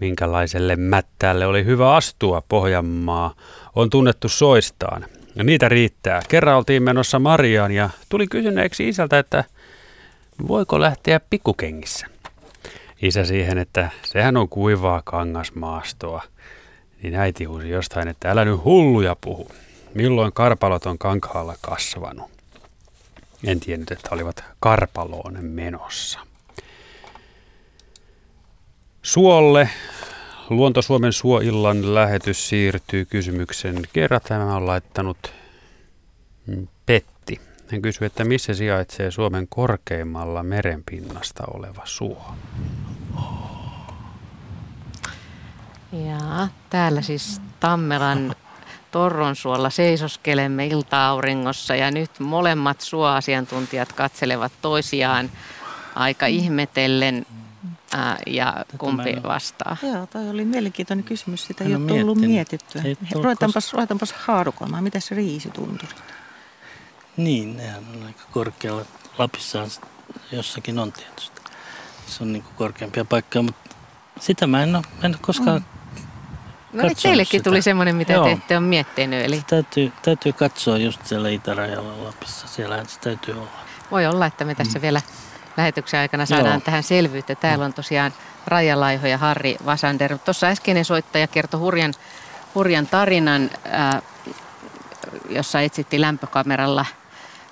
minkälaiselle 0.00 0.76
mättäälle 0.76 1.46
oli 1.46 1.64
hyvä 1.64 1.94
astua 1.94 2.42
Pohjanmaa, 2.48 3.34
on 3.76 3.90
tunnettu 3.90 4.28
soistaan. 4.28 5.06
Ja 5.34 5.44
niitä 5.44 5.68
riittää. 5.68 6.22
Kerran 6.28 6.56
oltiin 6.56 6.82
menossa 6.82 7.18
Mariaan 7.18 7.72
ja 7.72 7.90
tuli 8.08 8.26
kysyneeksi 8.26 8.88
isältä, 8.88 9.18
että 9.18 9.44
voiko 10.48 10.80
lähteä 10.80 11.20
pikkukengissä. 11.30 12.06
Isä 13.02 13.24
siihen, 13.24 13.58
että 13.58 13.90
sehän 14.04 14.36
on 14.36 14.48
kuivaa 14.48 15.02
kangasmaastoa. 15.04 16.22
Niin 17.02 17.14
äiti 17.14 17.44
huusi 17.44 17.68
jostain, 17.68 18.08
että 18.08 18.30
älä 18.30 18.44
nyt 18.44 18.64
hulluja 18.64 19.16
puhu. 19.20 19.50
Milloin 19.94 20.32
karpalot 20.32 20.86
on 20.86 20.98
kankaalla 20.98 21.54
kasvanut? 21.60 22.30
En 23.44 23.60
tiennyt, 23.60 23.90
että 23.90 24.08
olivat 24.12 24.44
karpaloon 24.60 25.38
menossa. 25.44 26.18
Suolle 29.02 29.70
Luonto 30.50 30.82
Suomen 30.82 31.12
suoillan 31.12 31.94
lähetys 31.94 32.48
siirtyy 32.48 33.04
kysymyksen 33.04 33.82
kerran. 33.92 34.20
Tämä 34.28 34.56
on 34.56 34.66
laittanut 34.66 35.32
Petti. 36.86 37.17
Hän 37.72 37.82
kysyy, 37.82 38.06
että 38.06 38.24
missä 38.24 38.54
sijaitsee 38.54 39.10
Suomen 39.10 39.48
korkeimmalla 39.48 40.42
merenpinnasta 40.42 41.44
oleva 41.54 41.82
suo? 41.84 42.34
Ja 45.92 46.48
täällä 46.70 47.02
siis 47.02 47.40
Tammelan 47.60 48.34
Torronsuolla 48.90 49.70
seisoskelemme 49.70 50.66
ilta-auringossa 50.66 51.74
ja 51.74 51.90
nyt 51.90 52.10
molemmat 52.20 52.80
suoasiantuntijat 52.80 53.92
katselevat 53.92 54.52
toisiaan 54.62 55.30
aika 55.94 56.26
ihmetellen 56.26 57.26
ää, 57.94 58.18
ja 58.26 58.64
kumpi 58.78 59.02
mä 59.02 59.16
en 59.16 59.22
vastaa. 59.22 59.76
Joo, 59.82 60.06
toi 60.06 60.28
oli 60.30 60.44
mielenkiintoinen 60.44 61.04
kysymys. 61.04 61.46
Sitä 61.46 61.64
ei 61.64 61.74
ole 61.74 61.86
tullut 61.86 62.18
miettinyt. 62.18 62.30
mietittyä. 62.30 62.82
Ei 62.84 62.96
Ruvetaanpas, 63.12 63.72
ruvetaanpas 63.72 64.12
haarukoimaan. 64.12 64.84
Miten 64.84 65.00
se 65.00 65.14
riisi 65.14 65.50
tuntuu? 65.50 65.88
Niin, 67.18 67.56
nehän 67.56 67.84
on 67.94 68.06
aika 68.06 68.22
korkealla. 68.30 68.84
Lapissa 69.18 69.62
on, 69.62 69.70
jossakin 70.32 70.78
on 70.78 70.92
tietysti. 70.92 71.40
Se 72.06 72.22
on 72.22 72.32
niin 72.32 72.42
kuin 72.42 72.54
korkeampia 72.54 73.04
paikkoja, 73.04 73.42
mutta 73.42 73.76
sitä 74.20 74.46
mä 74.46 74.62
en 74.62 74.76
ole, 74.76 74.84
en 75.02 75.10
ole 75.10 75.18
koskaan... 75.20 75.64
No 76.72 76.82
niin, 76.82 76.96
teillekin 77.02 77.40
sitä. 77.40 77.50
tuli 77.50 77.62
semmoinen, 77.62 77.96
mitä 77.96 78.12
Joo. 78.12 78.24
te 78.24 78.32
ette 78.32 78.56
ole 78.56 78.66
miettinyt. 78.66 79.24
Eli 79.24 79.42
Täytyy, 79.46 79.92
täytyy 80.02 80.32
katsoa 80.32 80.78
just 80.78 81.06
siellä 81.06 81.28
itärajalla 81.28 82.04
Lapissa. 82.04 82.48
Siellähän 82.48 82.88
se 82.88 83.00
täytyy 83.00 83.34
olla. 83.34 83.50
voi 83.90 84.06
olla, 84.06 84.26
että 84.26 84.44
me 84.44 84.54
tässä 84.54 84.80
vielä 84.82 85.00
lähetyksen 85.56 86.00
aikana 86.00 86.26
saadaan 86.26 86.52
Joo. 86.54 86.60
tähän 86.60 86.82
selvyyttä. 86.82 87.34
Täällä 87.34 87.64
on 87.64 87.72
tosiaan 87.72 88.12
Raija 88.46 88.80
Laiho 88.80 89.06
ja 89.06 89.18
Harri 89.18 89.56
Vasander. 89.64 90.18
Tuossa 90.18 90.46
äskeinen 90.46 90.84
soittaja 90.84 91.26
kertoi 91.26 91.60
hurjan, 91.60 91.94
hurjan 92.54 92.86
tarinan, 92.86 93.50
ää, 93.64 94.02
jossa 95.28 95.60
etsittiin 95.60 96.02
lämpökameralla 96.02 96.86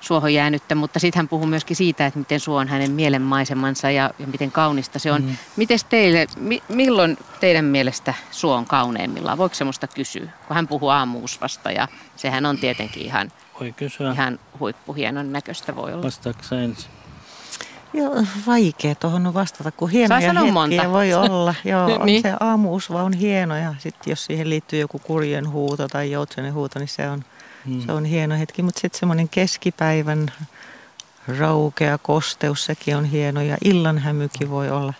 suohon 0.07 0.35
jäänyttä, 0.35 0.75
mutta 0.75 0.99
sitten 0.99 1.19
hän 1.19 1.29
puhui 1.29 1.47
myöskin 1.47 1.77
siitä, 1.77 2.07
että 2.07 2.19
miten 2.19 2.41
suo 2.41 2.59
on 2.59 2.69
hänen 2.69 2.91
mielenmaisemansa 2.91 3.91
ja, 3.91 4.11
ja 4.19 4.27
miten 4.27 4.53
kaunista 4.53 4.99
se 4.99 5.13
on. 5.13 5.23
Mm. 5.23 5.37
Mites 5.57 5.85
teille, 5.85 6.27
mi, 6.37 6.63
milloin 6.69 7.19
teidän 7.41 7.65
mielestä 7.65 8.15
suo 8.31 8.55
on 8.55 8.65
kauneimmillaan? 8.67 9.39
Voiko 9.39 9.55
semmoista 9.55 9.87
kysyä? 9.87 10.29
Kun 10.47 10.55
hän 10.57 10.69
puhuu 10.69 10.89
aamuusvasta 10.89 11.71
ja 11.71 11.89
sehän 12.17 12.47
on 12.47 12.59
tietenkin 12.59 13.03
ihan, 13.03 13.33
Voi 13.61 13.73
kysyä. 13.73 14.13
ihan 14.13 14.39
huippuhienon 14.61 15.33
näköistä 15.33 15.77
voi 15.77 15.93
olla. 15.93 16.03
Vastaako 16.05 16.55
ensin? 16.65 16.91
Joo, 17.93 18.25
vaikea 18.47 18.95
tuohon 18.95 19.27
on 19.27 19.35
vastata, 19.35 19.71
kun 19.71 19.91
hienoja 19.91 20.33
hetkiä 20.33 20.53
monta. 20.53 20.91
voi 20.91 21.15
olla. 21.29 21.55
Joo, 21.65 22.05
niin. 22.05 22.23
se 22.23 22.33
aamuusva 22.41 23.03
on 23.03 23.13
hieno 23.13 23.57
ja 23.57 23.75
sitten 23.79 24.11
jos 24.11 24.25
siihen 24.25 24.51
liittyy 24.51 24.81
joku 24.81 24.99
kurjen 24.99 25.51
huuto 25.51 25.89
tai 25.89 26.11
joutsenen 26.11 26.55
huuto, 26.55 26.79
niin 26.79 26.89
se 26.89 27.09
on, 27.11 27.25
Hmm. 27.67 27.81
se 27.81 27.93
on 27.93 28.05
hieno 28.05 28.39
hetki. 28.39 28.63
Mutta 28.63 28.81
sitten 28.81 28.99
semmoinen 28.99 29.29
keskipäivän 29.29 30.33
raukea 31.39 31.99
kosteus, 31.99 32.65
sekin 32.65 32.97
on 32.97 33.05
hieno 33.05 33.41
ja 33.41 33.57
illan 33.65 33.99
hämykin 33.99 34.51
voi 34.51 34.71
olla 34.71 34.95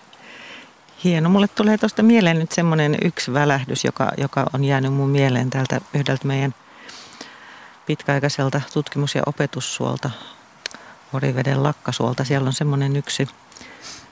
hieno. 1.05 1.29
Mulle 1.29 1.49
tulee 1.49 1.79
tuosta 1.79 2.03
mieleen 2.03 2.39
nyt 2.39 2.53
semmoinen 2.53 2.97
yksi 3.05 3.33
välähdys, 3.33 3.85
joka, 3.85 4.13
joka 4.19 4.47
on 4.53 4.65
jäänyt 4.65 4.93
mun 4.93 5.09
mieleen 5.09 5.51
täältä 5.51 5.81
yhdeltä 5.95 6.27
meidän 6.27 6.55
pitkäaikaiselta 7.87 8.61
tutkimus- 8.73 9.15
ja 9.15 9.23
opetussuolta, 9.27 10.11
Oriveden 11.13 11.63
lakkasuolta. 11.63 12.25
Siellä 12.25 12.47
on 12.47 12.53
semmoinen 12.53 12.97
yksi 12.97 13.29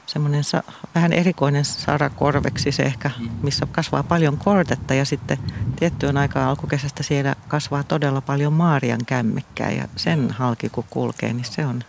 semmoinen 0.06 0.44
sa- 0.44 0.62
vähän 0.94 1.12
erikoinen 1.12 1.64
sarakorveksi 1.64 2.72
se 2.72 2.82
ehkä, 2.82 3.10
missä 3.42 3.66
kasvaa 3.72 4.02
paljon 4.02 4.38
kortetta 4.38 4.94
ja 4.94 5.04
sitten 5.04 5.38
tiettyyn 5.78 6.16
aikaan 6.16 6.48
alkukesästä 6.48 7.02
siellä 7.02 7.34
kasvaa 7.48 7.82
todella 7.82 8.20
paljon 8.20 8.52
maarian 8.52 9.00
kämmikkää 9.06 9.70
ja 9.70 9.88
sen 9.96 10.30
halki 10.30 10.68
kun 10.68 10.84
kulkee, 10.90 11.32
niin 11.32 11.44
se 11.44 11.66
on, 11.66 11.82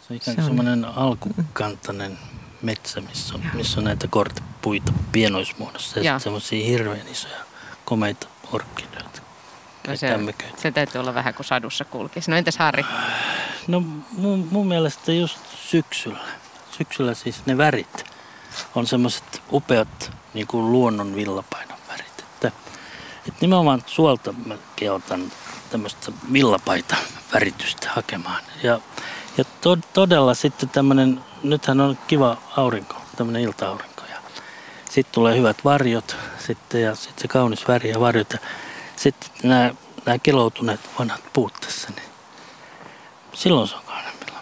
Se 0.00 0.12
on 0.12 0.16
ikään 0.16 0.34
Se 0.36 0.42
kuin 0.42 0.50
on- 0.50 0.56
semmoinen 0.66 0.84
alkukantainen 0.84 2.18
metsä, 2.62 3.00
missä 3.00 3.34
on, 3.34 3.40
missä 3.54 3.80
on 3.80 3.84
näitä 3.84 4.08
kortepuita 4.08 4.92
pienoismuodossa 5.12 5.98
ja 5.98 6.02
sitten 6.02 6.20
semmoisia 6.20 6.66
hirveän 6.66 7.08
isoja 7.08 7.36
komeita 7.84 8.26
orkkideoita. 8.52 9.20
No 9.88 9.96
se, 9.96 10.08
kämmiköitä. 10.08 10.60
se 10.60 10.70
täytyy 10.70 10.98
olla 11.00 11.14
vähän 11.14 11.34
kuin 11.34 11.46
sadussa 11.46 11.84
kulkisi. 11.84 12.30
No 12.30 12.36
entäs 12.36 12.56
Harri? 12.58 12.84
No 13.68 13.80
mun, 14.16 14.48
mun 14.50 14.66
mielestä 14.68 15.12
just 15.12 15.38
syksyllä. 15.70 16.18
Syksyllä 16.78 17.14
siis 17.14 17.46
ne 17.46 17.58
värit 17.58 18.04
on 18.74 18.86
semmoiset 18.86 19.42
upeat 19.52 20.12
niin 20.34 20.46
kuin 20.46 20.72
luonnon 20.72 21.16
villapainon 21.16 21.78
värit. 21.88 22.18
Että, 22.18 22.48
että 23.16 23.38
nimenomaan 23.40 23.84
suolta 23.86 24.34
mä 24.46 24.54
kehotan 24.76 25.32
tämmöistä 25.70 26.12
villapaita 26.32 26.96
väritystä 27.34 27.90
hakemaan. 27.90 28.42
Ja, 28.62 28.80
ja 29.38 29.44
to, 29.60 29.76
todella 29.92 30.34
sitten 30.34 30.68
tämmöinen, 30.68 31.20
nythän 31.42 31.80
on 31.80 31.98
kiva 32.06 32.36
aurinko, 32.56 32.96
tämmöinen 33.16 33.42
ilta-aurinko. 33.42 34.02
Ja 34.10 34.16
sitten 34.90 35.14
tulee 35.14 35.36
hyvät 35.38 35.64
varjot 35.64 36.16
sitten 36.46 36.82
ja 36.82 36.94
sitten 36.94 37.22
se 37.22 37.28
kaunis 37.28 37.68
väri 37.68 37.90
ja 37.90 38.00
varjot. 38.00 38.32
Ja 38.32 38.38
sitten 38.96 39.30
nämä, 39.42 39.74
nämä 40.06 40.18
keloutuneet 40.18 40.80
vanhat 40.98 41.22
puut 41.32 41.52
tässä, 41.60 41.88
niin 41.96 42.08
silloin 43.32 43.68
se 43.68 43.74
on 43.76 43.82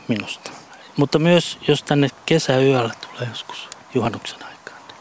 minusta. 0.08 0.61
Mutta 0.96 1.18
myös 1.18 1.58
jos 1.68 1.82
tänne 1.82 2.08
kesäyöllä 2.26 2.94
tulee 3.10 3.28
joskus 3.30 3.68
juhannuksen 3.94 4.44
aikaan, 4.44 4.78
niin 4.88 4.96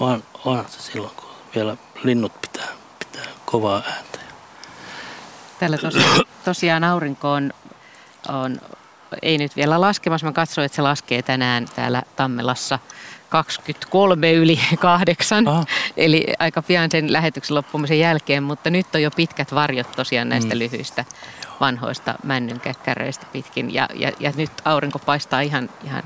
on, 0.00 0.22
onhan 0.44 0.66
se 0.68 0.82
silloin, 0.82 1.14
kun 1.16 1.28
vielä 1.54 1.76
linnut 2.02 2.40
pitää, 2.40 2.68
pitää 2.98 3.26
kovaa 3.44 3.82
ääntä. 3.86 4.18
Täällä 5.58 5.78
tosiaan, 5.78 6.24
tosiaan 6.44 6.84
aurinko 6.84 7.32
on, 7.32 7.52
on, 8.28 8.60
ei 9.22 9.38
nyt 9.38 9.56
vielä 9.56 9.80
laskemassa. 9.80 10.26
Mä 10.26 10.32
katsoin, 10.32 10.64
että 10.64 10.76
se 10.76 10.82
laskee 10.82 11.22
tänään 11.22 11.66
täällä 11.76 12.02
Tammelassa 12.16 12.78
23 13.28 14.32
yli 14.32 14.60
kahdeksan, 14.78 15.48
Aha. 15.48 15.64
eli 15.96 16.26
aika 16.38 16.62
pian 16.62 16.90
sen 16.90 17.12
lähetyksen 17.12 17.54
loppumisen 17.54 17.98
jälkeen, 17.98 18.42
mutta 18.42 18.70
nyt 18.70 18.94
on 18.94 19.02
jo 19.02 19.10
pitkät 19.10 19.54
varjot 19.54 19.92
tosiaan 19.96 20.28
näistä 20.28 20.54
mm. 20.54 20.58
lyhyistä 20.58 21.04
vanhoista 21.60 22.14
männynkäkkäröistä 22.22 23.26
pitkin. 23.32 23.74
Ja, 23.74 23.88
ja, 23.94 24.12
ja 24.20 24.32
nyt 24.36 24.50
aurinko 24.64 24.98
paistaa 24.98 25.40
ihan, 25.40 25.70
ihan 25.84 26.02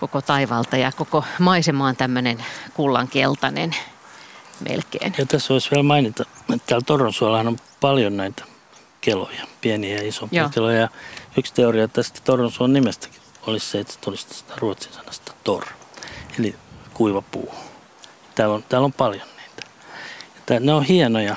koko 0.00 0.22
taivalta 0.22 0.76
ja 0.76 0.92
koko 0.92 1.24
maisema 1.38 1.86
on 1.86 1.96
tämmöinen 1.96 2.44
kullankeltainen 2.74 3.76
melkein. 4.68 5.14
Ja 5.18 5.26
tässä 5.26 5.54
voisi 5.54 5.70
vielä 5.70 5.82
mainita, 5.82 6.22
että 6.54 6.66
täällä 6.66 6.84
Torronsuollahan 6.86 7.48
on 7.48 7.56
paljon 7.80 8.16
näitä 8.16 8.44
keloja, 9.00 9.42
pieniä 9.60 9.96
ja 9.96 10.08
isompia 10.08 10.42
Joo. 10.42 10.50
keloja. 10.54 10.80
Ja 10.80 10.88
yksi 11.38 11.54
teoria 11.54 11.88
tästä 11.88 12.20
Torronsuon 12.24 12.72
nimestäkin 12.72 13.20
olisi 13.46 13.66
se, 13.66 13.80
että 13.80 13.92
se 13.92 13.98
tulisi 13.98 14.28
tästä 14.28 14.54
ruotsin 14.56 14.92
sanasta 14.92 15.32
tor, 15.44 15.64
eli 16.38 16.54
kuiva 16.94 17.22
puu. 17.22 17.54
Täällä 18.34 18.54
on, 18.54 18.64
täällä 18.68 18.84
on 18.84 18.92
paljon 18.92 19.26
niitä. 19.36 19.62
Ja 20.34 20.40
tää, 20.46 20.60
ne 20.60 20.72
on 20.72 20.84
hienoja. 20.84 21.36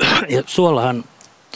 Ja 0.28 0.42
suolahan 0.46 1.04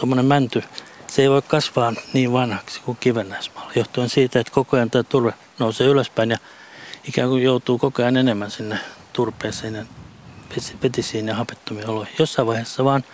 tuommoinen 0.00 0.24
mänty, 0.24 0.62
se 1.06 1.22
ei 1.22 1.30
voi 1.30 1.42
kasvaa 1.42 1.92
niin 2.12 2.32
vanhaksi 2.32 2.80
kuin 2.80 2.98
kivennäismaalla, 3.00 3.72
johtuen 3.74 4.08
siitä, 4.08 4.40
että 4.40 4.52
koko 4.52 4.76
ajan 4.76 4.90
tämä 4.90 5.02
turve 5.02 5.34
nousee 5.58 5.86
ylöspäin 5.86 6.30
ja 6.30 6.36
ikään 7.04 7.28
kuin 7.28 7.42
joutuu 7.42 7.78
koko 7.78 8.02
ajan 8.02 8.16
enemmän 8.16 8.50
sinne 8.50 8.78
turpeeseen 9.12 9.74
ja 9.74 9.84
vetisiin 10.82 11.28
ja 11.28 11.34
hapettomiin 11.34 11.88
oloihin. 11.88 12.14
Jossain 12.18 12.46
vaiheessa 12.48 12.84
vaan, 12.84 13.04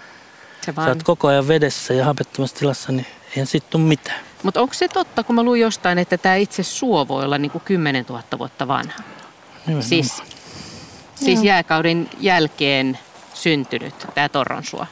se 0.61 0.77
vaan... 0.77 0.87
sä 0.87 0.91
oot 0.91 1.03
koko 1.03 1.29
ajan 1.29 1.49
vedessä 1.49 1.95
ja 1.95 2.05
hapettomassa 2.05 2.57
tilassa, 2.57 2.93
niin 2.93 3.07
eihän 3.31 3.47
siitä 3.47 3.67
tule 3.71 3.83
mitään. 3.83 4.21
Mutta 4.43 4.61
onko 4.61 4.75
se 4.75 4.89
totta, 4.89 5.23
kun 5.23 5.35
mä 5.35 5.43
luin 5.43 5.61
jostain, 5.61 5.99
että 5.99 6.19
tämä 6.19 6.35
itse 6.35 6.63
suo 6.63 7.09
voi 7.09 7.25
olla 7.25 7.39
niin 7.39 7.51
kuin 7.51 7.63
10 7.65 8.05
000 8.09 8.23
vuotta 8.39 8.69
vanha? 8.69 8.99
Nimenomaan. 9.67 9.89
Siis, 9.89 10.23
siis 11.15 11.43
jääkauden 11.43 12.11
jälkeen 12.21 12.99
syntynyt 13.35 13.95
tämä 14.15 14.29
torronsuo. 14.29 14.87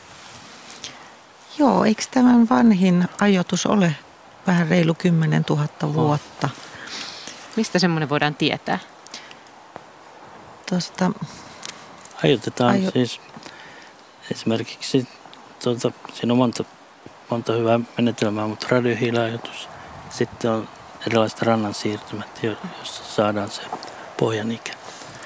Joo, 1.58 1.84
eikö 1.84 2.02
tämän 2.10 2.48
vanhin 2.48 3.08
ajoitus 3.20 3.66
ole 3.66 3.96
vähän 4.46 4.68
reilu 4.68 4.94
10 4.94 5.44
000 5.50 5.94
vuotta? 5.94 6.48
Mistä 7.56 7.78
semmoinen 7.78 8.08
voidaan 8.08 8.34
tietää? 8.34 8.78
Tuosta... 10.68 11.10
Ajoitetaan 12.24 12.74
ajo... 12.74 12.90
siis 12.90 13.20
esimerkiksi, 14.30 15.08
tuota, 15.64 15.92
siinä 16.12 16.32
on 16.32 16.38
monta, 16.38 16.64
monta 17.30 17.52
hyvää 17.52 17.80
menetelmää, 17.96 18.46
mutta 18.46 18.66
radiohiilajoitus. 18.70 19.68
Sitten 20.10 20.50
on 20.50 20.68
erilaiset 21.06 21.42
rannan 21.42 21.74
siirtymät, 21.74 22.40
joissa 22.42 23.04
saadaan 23.04 23.50
se 23.50 23.62
pohjan 24.18 24.52
ikä. 24.52 24.72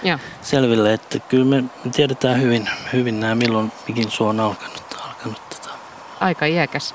Ja. 0.03 0.19
selville, 0.43 0.93
että 0.93 1.19
kyllä 1.19 1.45
me 1.45 1.65
tiedetään 1.93 2.43
hyvin, 2.43 2.71
hyvin 2.93 3.21
nämä, 3.21 3.35
milloin 3.35 3.73
mikin 3.89 4.11
suo 4.11 4.29
on 4.29 4.41
alkanut 4.41 4.88
aika 6.21 6.47
iäkäs, 6.47 6.95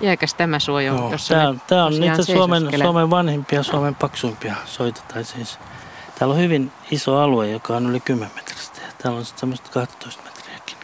iäkäs 0.00 0.34
tämä 0.34 0.58
suo, 0.58 0.80
Joo, 0.80 1.12
jossa 1.12 1.34
tämä, 1.34 1.54
tämä 1.66 1.84
on 1.84 2.00
niitä 2.00 2.22
Suomen, 2.22 2.68
Suomen 2.82 3.10
vanhimpia, 3.10 3.62
Suomen 3.62 3.94
paksuimpia 3.94 4.54
soita. 4.66 5.00
Tai 5.14 5.24
siis, 5.24 5.58
täällä 6.18 6.34
on 6.34 6.40
hyvin 6.40 6.72
iso 6.90 7.18
alue, 7.18 7.50
joka 7.50 7.76
on 7.76 7.86
yli 7.86 8.00
10 8.00 8.34
metristä. 8.34 8.80
Ja 8.80 8.92
täällä 8.98 9.18
on 9.18 9.24
sitten 9.24 9.40
semmoista 9.40 9.70
12 9.70 10.22
metriäkin. 10.22 10.76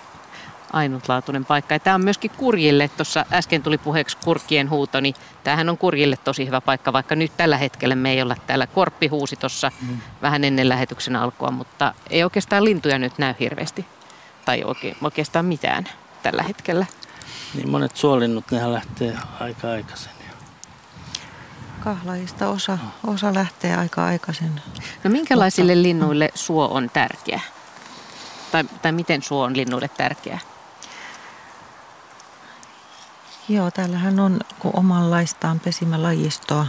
Ainutlaatuinen 0.72 1.44
paikka. 1.44 1.74
Ja 1.74 1.80
tämä 1.80 1.94
on 1.94 2.04
myöskin 2.04 2.30
kurjille, 2.36 2.90
tuossa 2.96 3.26
äsken 3.32 3.62
tuli 3.62 3.78
puheeksi 3.78 4.16
kurkien 4.24 4.70
huuto, 4.70 5.00
niin 5.00 5.14
tämähän 5.44 5.68
on 5.68 5.78
kurjille 5.78 6.16
tosi 6.24 6.46
hyvä 6.46 6.60
paikka, 6.60 6.92
vaikka 6.92 7.14
nyt 7.14 7.32
tällä 7.36 7.56
hetkellä 7.56 7.94
me 7.94 8.12
ei 8.12 8.22
olla 8.22 8.36
täällä. 8.46 8.66
Korppi 8.66 9.06
huusi 9.06 9.36
tuossa 9.36 9.72
mm. 9.80 10.00
vähän 10.22 10.44
ennen 10.44 10.68
lähetyksen 10.68 11.16
alkua, 11.16 11.50
mutta 11.50 11.94
ei 12.10 12.24
oikeastaan 12.24 12.64
lintuja 12.64 12.98
nyt 12.98 13.18
näy 13.18 13.34
hirveästi. 13.40 13.86
Tai 14.44 14.64
oikeastaan 15.02 15.44
mitään 15.44 15.88
tällä 16.22 16.42
hetkellä. 16.42 16.86
Niin 17.54 17.70
monet 17.70 17.96
suolinnut, 17.96 18.50
nehän 18.50 18.72
lähtee 18.72 19.18
aika 19.40 19.70
aikaisin. 19.70 20.16
Kahlajista 21.86 22.48
osa, 22.48 22.78
osa 23.06 23.34
lähtee 23.34 23.76
aika 23.76 24.04
aikaisin. 24.04 24.60
No 25.04 25.10
minkälaisille 25.10 25.72
Mutta, 25.72 25.82
linnuille 25.82 26.30
suo 26.34 26.68
on 26.68 26.90
tärkeä? 26.92 27.40
Tai, 28.52 28.64
tai 28.82 28.92
miten 28.92 29.22
suo 29.22 29.44
on 29.44 29.56
linnuille 29.56 29.88
tärkeä? 29.88 30.40
Joo, 33.48 33.70
täällähän 33.70 34.20
on 34.20 34.40
omanlaistaan 34.72 35.60
pesimälajistoa. 35.60 36.66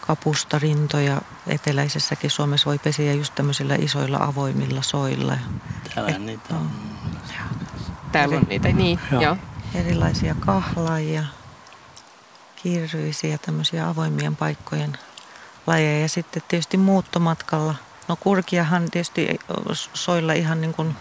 Kapustarintoja 0.00 1.22
eteläisessäkin 1.46 2.30
Suomessa 2.30 2.66
voi 2.66 2.78
pesiä 2.78 3.12
just 3.12 3.34
tämmöisillä 3.34 3.74
isoilla 3.74 4.18
avoimilla 4.20 4.82
soilla. 4.82 5.36
Täällä 5.94 6.18
niitä 6.18 6.54
on. 6.54 6.70
Täällä 8.14 8.36
on 8.36 8.46
niitä, 8.48 8.68
niin. 8.68 9.00
Joo. 9.12 9.22
joo. 9.22 9.36
Erilaisia 9.74 10.34
kahlaajia, 10.40 11.24
kirryisiä, 12.62 13.38
tämmöisiä 13.38 13.88
avoimien 13.88 14.36
paikkojen 14.36 14.98
lajeja. 15.66 16.00
Ja 16.00 16.08
sitten 16.08 16.42
tietysti 16.48 16.76
muuttomatkalla. 16.76 17.74
No 18.08 18.16
kurkiahan 18.16 18.90
tietysti 18.90 19.38
soilla 19.94 20.32
ihan 20.32 20.60
niin 20.60 20.74
kuin 20.74 20.96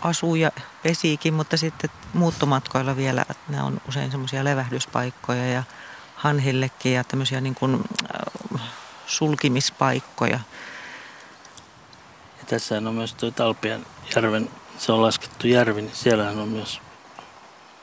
asuu 0.00 0.34
ja 0.34 0.50
pesiikin, 0.82 1.34
mutta 1.34 1.56
sitten 1.56 1.90
muuttomatkoilla 2.14 2.96
vielä, 2.96 3.22
että 3.22 3.52
ne 3.52 3.62
on 3.62 3.80
usein 3.88 4.10
semmoisia 4.10 4.44
levähdyspaikkoja 4.44 5.46
ja 5.46 5.62
hanhillekin 6.16 6.92
ja 6.92 7.04
tämmöisiä 7.04 7.40
niin 7.40 7.54
kuin 7.54 7.74
äh, 8.54 8.60
sulkimispaikkoja. 9.06 10.40
Ja 12.38 12.44
tässä 12.46 12.76
on 12.76 12.94
myös 12.94 13.14
tuo 13.14 13.30
Talpian 13.30 13.86
järven 14.16 14.50
se 14.82 14.92
on 14.92 15.02
laskettu 15.02 15.46
järvi, 15.46 15.82
niin 15.82 15.94
siellähän 15.94 16.38
on 16.38 16.48
myös, 16.48 16.80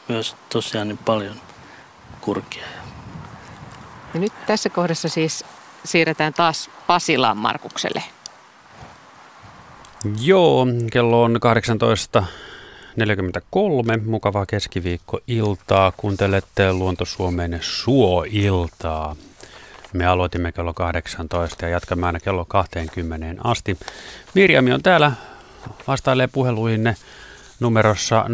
myös 0.08 0.36
tosiaan 0.50 0.88
niin 0.88 0.98
paljon 0.98 1.36
kurkia. 2.22 2.64
Ja 4.14 4.20
nyt 4.20 4.34
tässä 4.48 4.70
kohdassa 4.70 5.10
siis 5.10 5.46
siirretään 5.84 6.34
taas 6.34 6.70
Pasilaan 6.88 7.38
Markukselle. 7.38 8.04
Joo, 10.22 10.68
kello 10.92 11.24
on 11.24 11.40
18.43. 12.96 14.02
Mukavaa 14.06 14.46
keskiviikko-iltaa. 14.46 15.92
Kuuntelette 15.98 16.74
Luontosuomen 16.74 17.60
Suo-iltaa. 17.62 19.16
Me 19.94 20.06
aloitimme 20.06 20.52
kello 20.52 20.74
18 20.74 21.66
ja 21.66 21.70
jatkamme 21.70 22.06
aina 22.06 22.20
kello 22.20 22.46
20 22.46 23.42
asti. 23.44 23.78
Mirjami 24.34 24.74
on 24.74 24.82
täällä 24.82 25.12
vastailee 25.88 26.28
puheluihinne 26.28 26.96
numerossa 27.60 28.26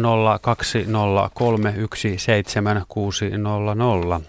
020317600. 4.20 4.22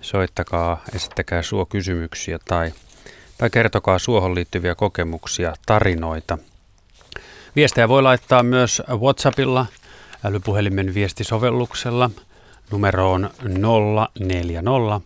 Soittakaa, 0.00 0.82
esittäkää 0.94 1.42
suo 1.42 1.66
kysymyksiä 1.66 2.38
tai, 2.44 2.72
tai 3.38 3.50
kertokaa 3.50 3.98
suohon 3.98 4.34
liittyviä 4.34 4.74
kokemuksia, 4.74 5.54
tarinoita. 5.66 6.38
Viestejä 7.56 7.88
voi 7.88 8.02
laittaa 8.02 8.42
myös 8.42 8.82
WhatsAppilla, 8.88 9.66
älypuhelimen 10.24 10.94
viestisovelluksella. 10.94 12.10
Numero 12.70 13.12
on 13.12 13.30
040 14.18 15.00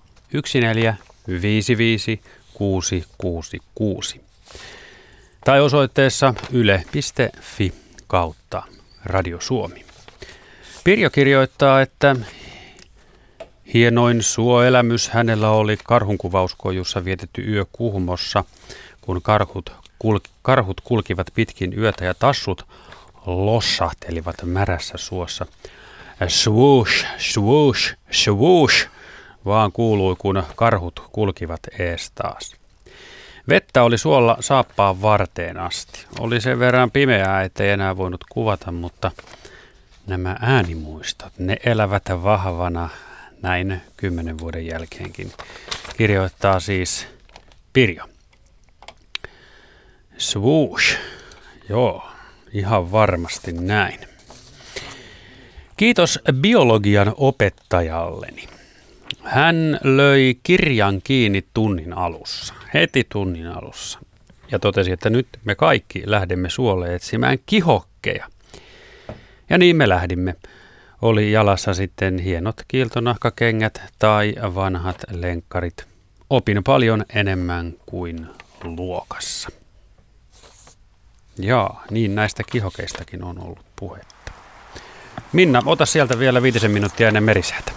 14 1.27 2.29
666 2.55 4.24
tai 5.45 5.61
osoitteessa 5.61 6.35
yle.fi 6.53 7.73
kautta 8.07 8.63
Radio 9.05 9.41
Suomi. 9.41 9.85
Pirjo 10.85 11.11
kirjoittaa, 11.11 11.81
että 11.81 12.17
hienoin 13.75 14.23
suoelämys 14.23 15.09
hänellä 15.09 15.51
oli 15.51 15.77
karhunkuvauskojussa 15.85 17.05
vietetty 17.05 17.53
yö 17.53 17.65
Kuhmossa, 17.73 18.45
kun 19.01 19.23
karhut, 19.23 19.73
kulki, 19.99 20.31
karhut 20.43 20.81
kulkivat 20.81 21.27
pitkin 21.35 21.79
yötä 21.79 22.05
ja 22.05 22.15
tassut 22.15 22.67
lossahtelivat 23.27 24.37
märässä 24.45 24.99
suossa. 24.99 25.47
Swoosh, 26.29 27.07
swoosh, 27.19 27.95
swoosh, 28.11 28.89
vaan 29.45 29.73
kuului, 29.73 30.17
kun 30.19 30.43
karhut 30.57 31.03
kulkivat 31.13 31.61
ees 31.79 32.11
taas. 32.15 32.64
Vettä 33.49 33.83
oli 33.83 33.99
suolla 33.99 34.37
saappaan 34.41 35.03
varteen 35.03 35.57
asti. 35.57 36.07
Oli 36.19 36.41
sen 36.41 36.59
verran 36.59 36.91
pimeää, 36.91 37.43
ettei 37.43 37.71
enää 37.71 37.97
voinut 37.97 38.25
kuvata, 38.29 38.73
mutta 38.73 39.11
nämä 40.07 40.37
äänimuistot, 40.41 41.33
ne 41.39 41.57
elävät 41.65 42.03
vahvana 42.23 42.89
näin 43.43 43.83
kymmenen 43.97 44.39
vuoden 44.39 44.67
jälkeenkin. 44.67 45.33
Kirjoittaa 45.97 46.61
siis 46.61 47.07
Pirjo. 47.73 48.05
Swoosh. 50.19 50.99
Joo, 51.69 52.09
ihan 52.53 52.93
varmasti 52.93 53.53
näin. 53.53 53.99
Kiitos 55.77 56.21
biologian 56.33 57.15
opettajalleni. 57.17 58.49
Hän 59.23 59.81
löi 59.83 60.39
kirjan 60.43 61.01
kiinni 61.05 61.45
tunnin 61.55 61.93
alussa, 61.93 62.55
heti 62.75 63.07
tunnin 63.09 63.47
alussa, 63.47 63.99
ja 64.53 64.59
totesi, 64.59 64.93
että 64.93 65.11
nyt 65.11 65.27
me 65.45 65.55
kaikki 65.55 66.03
lähdemme 66.07 66.51
suolle 66.51 66.95
etsimään 66.95 67.39
kihokkeja. 67.47 68.29
Ja 69.51 69.59
niin 69.59 69.77
me 69.77 69.89
lähdimme. 69.89 70.37
Oli 71.03 71.33
jalassa 71.33 71.75
sitten 71.75 72.19
hienot 72.19 72.57
kiiltonahkakengät 72.69 73.83
tai 73.99 74.35
vanhat 74.55 75.05
lenkkarit. 75.11 75.87
Opin 76.31 76.65
paljon 76.65 77.05
enemmän 77.15 77.75
kuin 77.87 78.27
luokassa. 78.63 79.49
Jaa, 81.39 81.85
niin 81.91 82.15
näistä 82.15 82.43
kihokeistakin 82.53 83.25
on 83.25 83.41
ollut 83.41 83.67
puhetta. 83.77 84.33
Minna, 85.33 85.63
ota 85.67 85.87
sieltä 85.87 86.19
vielä 86.19 86.43
viitisen 86.43 86.71
minuuttia 86.71 87.09
ennen 87.09 87.25
merisäätä. 87.25 87.73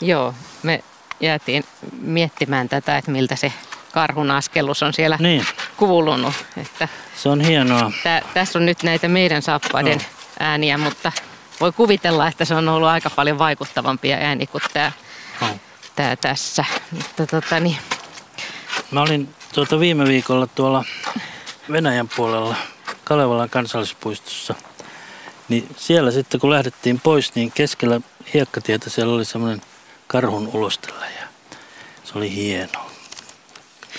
Joo, 0.00 0.34
me 0.62 0.82
jäätiin 1.20 1.64
miettimään 2.00 2.68
tätä, 2.68 2.98
että 2.98 3.10
miltä 3.10 3.36
se 3.36 3.52
karhun 3.92 4.30
askellus 4.30 4.82
on 4.82 4.92
siellä 4.92 5.16
niin. 5.20 5.46
kuulunut. 5.76 6.34
Että 6.56 6.88
se 7.16 7.28
on 7.28 7.40
hienoa. 7.40 7.92
Tä, 8.02 8.22
tässä 8.34 8.58
on 8.58 8.66
nyt 8.66 8.82
näitä 8.82 9.08
meidän 9.08 9.42
saappaiden 9.42 9.98
no. 9.98 10.04
ääniä, 10.40 10.78
mutta 10.78 11.12
voi 11.60 11.72
kuvitella, 11.72 12.28
että 12.28 12.44
se 12.44 12.54
on 12.54 12.68
ollut 12.68 12.88
aika 12.88 13.10
paljon 13.10 13.38
vaikuttavampia 13.38 14.16
ääni 14.16 14.46
kuin 14.46 14.62
tämä, 14.72 14.92
no. 15.40 15.48
tämä 15.96 16.16
tässä. 16.16 16.64
Mutta, 16.90 17.26
tota, 17.26 17.60
niin. 17.60 17.78
Mä 18.90 19.02
olin 19.02 19.28
tuota 19.54 19.80
viime 19.80 20.04
viikolla 20.04 20.46
tuolla 20.46 20.84
Venäjän 21.72 22.08
puolella 22.16 22.56
Kalevalan 23.04 23.50
kansallispuistossa. 23.50 24.54
Niin 25.48 25.68
siellä 25.76 26.10
sitten 26.10 26.40
kun 26.40 26.50
lähdettiin 26.50 27.00
pois, 27.00 27.34
niin 27.34 27.52
keskellä 27.52 28.00
hiekkatietä 28.34 28.90
siellä 28.90 29.14
oli 29.14 29.24
semmoinen 29.24 29.60
karhun 30.06 30.50
ulostella 30.54 31.04
ja 31.04 31.26
se 32.04 32.12
oli 32.18 32.34
hienoa 32.34 32.90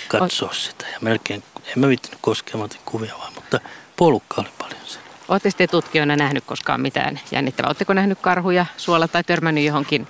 katsoa 0.08 0.52
sitä. 0.52 0.86
Ja 0.92 0.98
melkein, 1.00 1.42
en 1.66 1.78
mä 1.78 1.88
viittinyt 1.88 2.18
koskea, 2.20 2.56
mä 2.56 2.68
kuvia 2.84 3.14
vaan, 3.18 3.32
mutta 3.34 3.60
puolukka 3.96 4.40
oli 4.40 4.48
paljon 4.58 4.80
siellä. 4.86 5.08
Oletteko 5.28 5.54
te 5.58 5.66
tutkijoina 5.66 6.16
nähnyt 6.16 6.44
koskaan 6.44 6.80
mitään 6.80 7.20
jännittävää? 7.32 7.68
Oletteko 7.68 7.92
nähnyt 7.92 8.18
karhuja 8.20 8.66
suolla 8.76 9.08
tai 9.08 9.24
törmännyt 9.24 9.64
johonkin 9.64 10.08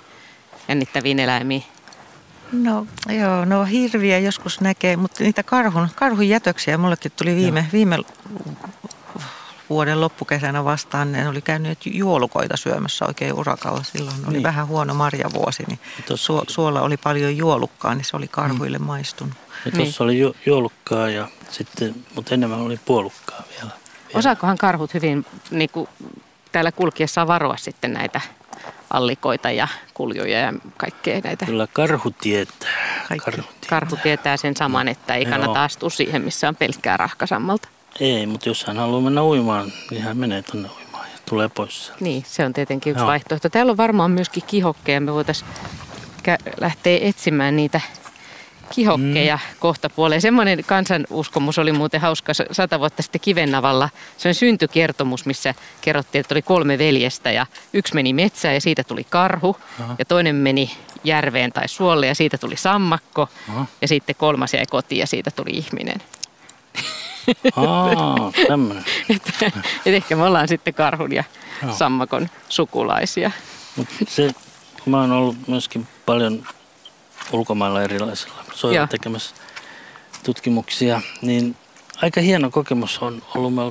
jännittäviin 0.67 1.19
eläimiin? 1.19 1.63
No 2.51 2.87
joo, 3.09 3.45
no 3.45 3.65
hirviä 3.65 4.19
joskus 4.19 4.61
näkee, 4.61 4.95
mutta 4.95 5.23
niitä 5.23 5.43
karhun, 5.43 5.87
karhun 5.95 6.29
jätöksiä 6.29 6.77
mullekin 6.77 7.11
tuli 7.15 7.35
viime, 7.35 7.65
viime 7.73 7.97
vuoden 9.69 10.01
loppukesänä 10.01 10.63
vastaan. 10.63 11.11
Ne 11.11 11.27
oli 11.27 11.41
käynyt 11.41 11.79
juolukoita 11.85 12.57
syömässä 12.57 13.05
oikein 13.05 13.33
urakalla. 13.33 13.83
Silloin 13.83 14.15
oli 14.25 14.33
niin. 14.33 14.43
vähän 14.43 14.67
huono 14.67 14.93
marjavuosi, 14.93 15.63
niin 15.67 15.79
su, 16.15 16.43
suolla 16.47 16.81
oli 16.81 16.97
paljon 16.97 17.37
juolukkaa, 17.37 17.95
niin 17.95 18.05
se 18.05 18.17
oli 18.17 18.27
karhuille 18.27 18.77
mm. 18.77 18.85
maistunut. 18.85 19.33
Ja 19.65 19.71
tuossa 19.71 19.83
niin. 19.83 19.95
oli 19.99 20.19
ju, 20.19 20.35
juolukkaa, 20.45 21.09
ja 21.09 21.27
sitten, 21.49 21.95
mutta 22.15 22.33
enemmän 22.33 22.59
oli 22.59 22.79
puolukkaa 22.85 23.43
vielä. 23.49 23.61
vielä. 23.61 24.19
Osaakohan 24.19 24.57
karhut 24.57 24.93
hyvin 24.93 25.25
niin 25.51 25.69
kuin 25.69 25.89
täällä 26.51 26.71
kulkiessaan 26.71 27.27
varoa 27.27 27.57
sitten 27.57 27.93
näitä 27.93 28.21
allikoita 28.89 29.51
ja 29.51 29.67
kuljuja 29.93 30.39
ja 30.39 30.53
kaikkea 30.77 31.21
näitä. 31.23 31.45
Kyllä 31.45 31.67
karhu 31.73 32.11
tietää. 32.21 32.69
Karhu 33.09 33.41
tietää. 33.41 33.69
karhu 33.69 33.97
tietää 34.03 34.37
sen 34.37 34.55
saman, 34.55 34.87
että 34.87 35.15
ei 35.15 35.25
kannata 35.25 35.63
astua 35.63 35.89
siihen, 35.89 36.21
missä 36.21 36.47
on 36.47 36.55
pelkkää 36.55 36.97
rahkasammalta. 36.97 37.67
Ei, 37.99 38.25
mutta 38.25 38.49
jos 38.49 38.65
hän 38.65 38.77
haluaa 38.77 39.01
mennä 39.01 39.23
uimaan, 39.23 39.73
niin 39.91 40.01
hän 40.01 40.17
menee 40.17 40.41
tuonne 40.41 40.69
uimaan 40.69 41.07
ja 41.13 41.17
tulee 41.29 41.49
pois 41.49 41.85
sieltä. 41.85 42.03
Niin, 42.03 42.23
se 42.27 42.45
on 42.45 42.53
tietenkin 42.53 42.91
yksi 42.91 43.01
Joo. 43.01 43.07
vaihtoehto. 43.07 43.49
Täällä 43.49 43.71
on 43.71 43.77
varmaan 43.77 44.11
myöskin 44.11 44.43
kihokkeja. 44.47 45.01
Me 45.01 45.13
voitaisiin 45.13 45.49
lähteä 46.59 46.99
etsimään 47.01 47.55
niitä 47.55 47.81
kihokkeja 48.69 49.35
mm. 49.35 49.59
kohta 49.59 49.89
puoleen. 49.89 50.21
Semmoinen 50.21 50.63
kansanuskomus 50.65 51.59
oli 51.59 51.71
muuten 51.71 52.01
hauska 52.01 52.33
sata 52.51 52.79
vuotta 52.79 53.01
sitten 53.01 53.21
Kivennavalla. 53.21 53.89
Se 54.17 54.27
on 54.27 54.35
syntykertomus, 54.35 55.25
missä 55.25 55.53
kerrottiin, 55.81 56.19
että 56.19 56.33
oli 56.33 56.41
kolme 56.41 56.77
veljestä 56.77 57.31
ja 57.31 57.45
yksi 57.73 57.95
meni 57.95 58.13
metsään 58.13 58.53
ja 58.53 58.61
siitä 58.61 58.83
tuli 58.83 59.03
karhu. 59.03 59.57
Aha. 59.79 59.95
Ja 59.99 60.05
toinen 60.05 60.35
meni 60.35 60.71
järveen 61.03 61.51
tai 61.51 61.67
suolle 61.67 62.07
ja 62.07 62.15
siitä 62.15 62.37
tuli 62.37 62.55
sammakko. 62.55 63.29
Aha. 63.49 63.65
Ja 63.81 63.87
sitten 63.87 64.15
kolmas 64.15 64.53
jäi 64.53 64.65
kotiin 64.65 64.99
ja 64.99 65.07
siitä 65.07 65.31
tuli 65.31 65.51
ihminen. 65.51 65.97
Aa, 67.55 68.31
että, 69.15 69.51
et 69.85 69.93
ehkä 69.93 70.15
me 70.15 70.23
ollaan 70.23 70.47
sitten 70.47 70.73
karhun 70.73 71.11
ja 71.11 71.23
Joo. 71.63 71.73
sammakon 71.73 72.29
sukulaisia. 72.49 73.31
Mut 73.75 73.87
se, 74.07 74.31
mä 74.85 75.01
oon 75.01 75.11
ollut 75.11 75.47
myöskin 75.47 75.87
paljon 76.05 76.43
ulkomailla 77.31 77.83
erilaisilla 77.83 78.43
soilla 78.53 78.87
tekemässä 78.87 79.35
tutkimuksia, 80.23 81.01
niin 81.21 81.55
aika 82.01 82.21
hieno 82.21 82.49
kokemus 82.49 82.99
on 82.99 83.23
ollut 83.35 83.53
me 83.53 83.61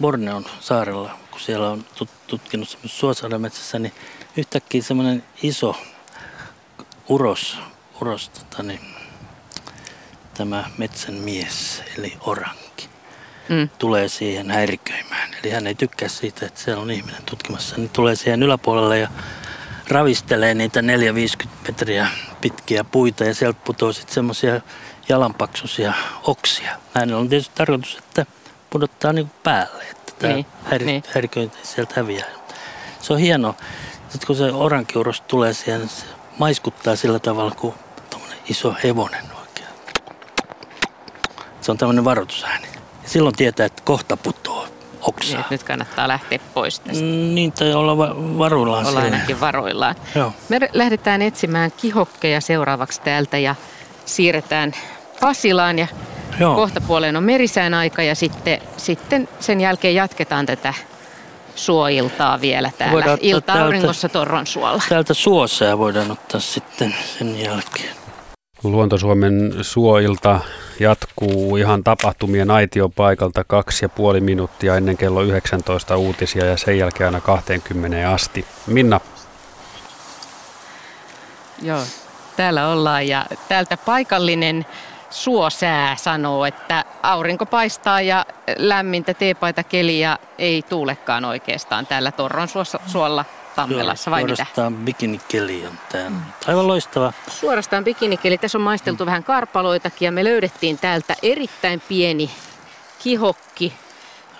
Borneon 0.00 0.44
saarella, 0.60 1.18
kun 1.30 1.40
siellä 1.40 1.70
on 1.70 1.84
tutkinut 2.26 2.78
Suosaaren 2.84 3.40
metsässä, 3.40 3.78
niin 3.78 3.92
yhtäkkiä 4.36 4.82
semmoinen 4.82 5.24
iso 5.42 5.76
uros, 7.08 7.58
uros 8.00 8.28
tota 8.28 8.62
niin, 8.62 8.80
tämä 10.34 10.70
metsän 10.78 11.14
mies, 11.14 11.82
eli 11.98 12.16
oranki 12.20 12.65
mm. 13.48 13.68
tulee 13.78 14.08
siihen 14.08 14.50
häiriköimään. 14.50 15.30
Eli 15.42 15.52
hän 15.52 15.66
ei 15.66 15.74
tykkää 15.74 16.08
siitä, 16.08 16.46
että 16.46 16.60
siellä 16.60 16.82
on 16.82 16.90
ihminen 16.90 17.22
tutkimassa, 17.26 17.76
niin 17.76 17.90
tulee 17.90 18.16
siihen 18.16 18.42
yläpuolelle 18.42 18.98
ja 18.98 19.08
ravistelee 19.88 20.54
niitä 20.54 20.80
4-50 20.80 20.84
metriä 21.68 22.08
pitkiä 22.40 22.84
puita 22.84 23.24
ja 23.24 23.34
sieltä 23.34 23.60
putoaa 23.64 23.92
sitten 23.92 24.14
semmoisia 24.14 24.60
jalanpaksuisia 25.08 25.92
oksia. 26.22 26.76
Näin 26.94 27.14
on 27.14 27.28
tietysti 27.28 27.54
tarkoitus, 27.54 27.98
että 27.98 28.26
pudottaa 28.70 29.12
niin 29.12 29.30
päälle, 29.42 29.84
että 29.90 30.12
tämä 30.18 30.32
niin, 30.32 30.46
häiri, 30.64 30.86
niin. 30.86 31.02
häiriköinti 31.14 31.58
sieltä 31.62 31.92
häviää. 31.96 32.28
Se 33.00 33.12
on 33.12 33.18
hieno. 33.18 33.56
Sitten 34.08 34.26
kun 34.26 34.36
se 34.36 34.52
orankiuros 34.52 35.20
tulee 35.20 35.52
siihen, 35.52 35.80
niin 35.80 35.88
se 35.88 36.04
maiskuttaa 36.38 36.96
sillä 36.96 37.18
tavalla 37.18 37.54
kuin 37.54 37.74
iso 38.48 38.74
hevonen 38.84 39.24
oikein. 39.40 39.68
Se 41.60 41.70
on 41.70 41.78
tämmöinen 41.78 42.04
varoitusääni. 42.04 42.75
Ja 43.06 43.10
silloin 43.10 43.34
tietää, 43.34 43.66
että 43.66 43.82
kohta 43.84 44.16
putoo 44.16 44.66
oksaa. 45.00 45.36
Niin, 45.40 45.46
nyt 45.50 45.62
kannattaa 45.62 46.08
lähteä 46.08 46.38
pois 46.54 46.80
tästä. 46.80 47.04
Mm, 47.04 47.34
niin, 47.34 47.52
tai 47.52 47.74
olla 47.74 47.98
va- 47.98 48.14
varuillaan. 48.16 48.86
Olla 48.86 49.00
ainakin 49.00 49.40
varuillaan. 49.40 49.94
Joo. 50.14 50.32
Me 50.48 50.60
lähdetään 50.72 51.22
etsimään 51.22 51.72
kihokkeja 51.76 52.40
seuraavaksi 52.40 53.00
täältä 53.00 53.38
ja 53.38 53.54
siirretään 54.04 54.72
Pasilaan 55.20 55.78
ja 55.78 55.86
Joo. 56.40 56.54
kohta 56.54 56.80
puoleen 56.80 57.16
on 57.16 57.24
merisään 57.24 57.74
aika 57.74 58.02
ja 58.02 58.14
sitten, 58.14 58.60
sitten 58.76 59.28
sen 59.40 59.60
jälkeen 59.60 59.94
jatketaan 59.94 60.46
tätä 60.46 60.74
suoiltaa 61.54 62.40
vielä 62.40 62.70
täällä. 62.78 63.18
Ilta-auringossa 63.20 64.08
Torron 64.08 64.46
suolla. 64.46 64.82
Täältä 64.88 65.14
suossa 65.14 65.78
voidaan 65.78 66.10
ottaa 66.10 66.40
sitten 66.40 66.94
sen 67.18 67.40
jälkeen. 67.40 68.05
Luontosuomen 68.62 69.54
suoilta 69.62 70.40
jatkuu 70.80 71.56
ihan 71.56 71.84
tapahtumien 71.84 72.50
aitiopaikalta 72.50 73.44
kaksi 73.44 73.84
ja 73.84 73.88
puoli 73.88 74.20
minuuttia 74.20 74.76
ennen 74.76 74.96
kello 74.96 75.22
19 75.22 75.96
uutisia 75.96 76.44
ja 76.44 76.56
sen 76.56 76.78
jälkeen 76.78 77.06
aina 77.06 77.20
20 77.20 78.10
asti. 78.10 78.46
Minna. 78.66 79.00
Joo, 81.62 81.80
täällä 82.36 82.68
ollaan 82.68 83.08
ja 83.08 83.26
täältä 83.48 83.76
paikallinen 83.76 84.66
suosää 85.10 85.96
sanoo, 85.96 86.44
että 86.44 86.84
aurinko 87.02 87.46
paistaa 87.46 88.00
ja 88.00 88.26
lämmintä 88.56 89.14
teepaita 89.14 89.64
keliä 89.64 90.18
ei 90.38 90.62
tuulekaan 90.62 91.24
oikeastaan 91.24 91.86
täällä 91.86 92.12
Torron 92.12 92.48
suolla 92.86 93.24
Tammelassa 93.56 94.10
vai 94.10 94.24
mitä? 94.24 94.34
Suorastaan 94.34 94.76
bikinikeli 94.76 95.66
on 95.66 95.78
täällä. 95.92 96.10
Mm. 96.10 96.22
Aivan 96.46 96.66
loistava. 96.66 97.12
Suorastaan 97.30 97.84
bikinikeli. 97.84 98.38
Tässä 98.38 98.58
on 98.58 98.62
maisteltu 98.62 99.04
mm. 99.04 99.06
vähän 99.06 99.24
karpaloitakin 99.24 100.06
ja 100.06 100.12
me 100.12 100.24
löydettiin 100.24 100.78
täältä 100.78 101.16
erittäin 101.22 101.82
pieni 101.88 102.30
kihokki, 102.98 103.72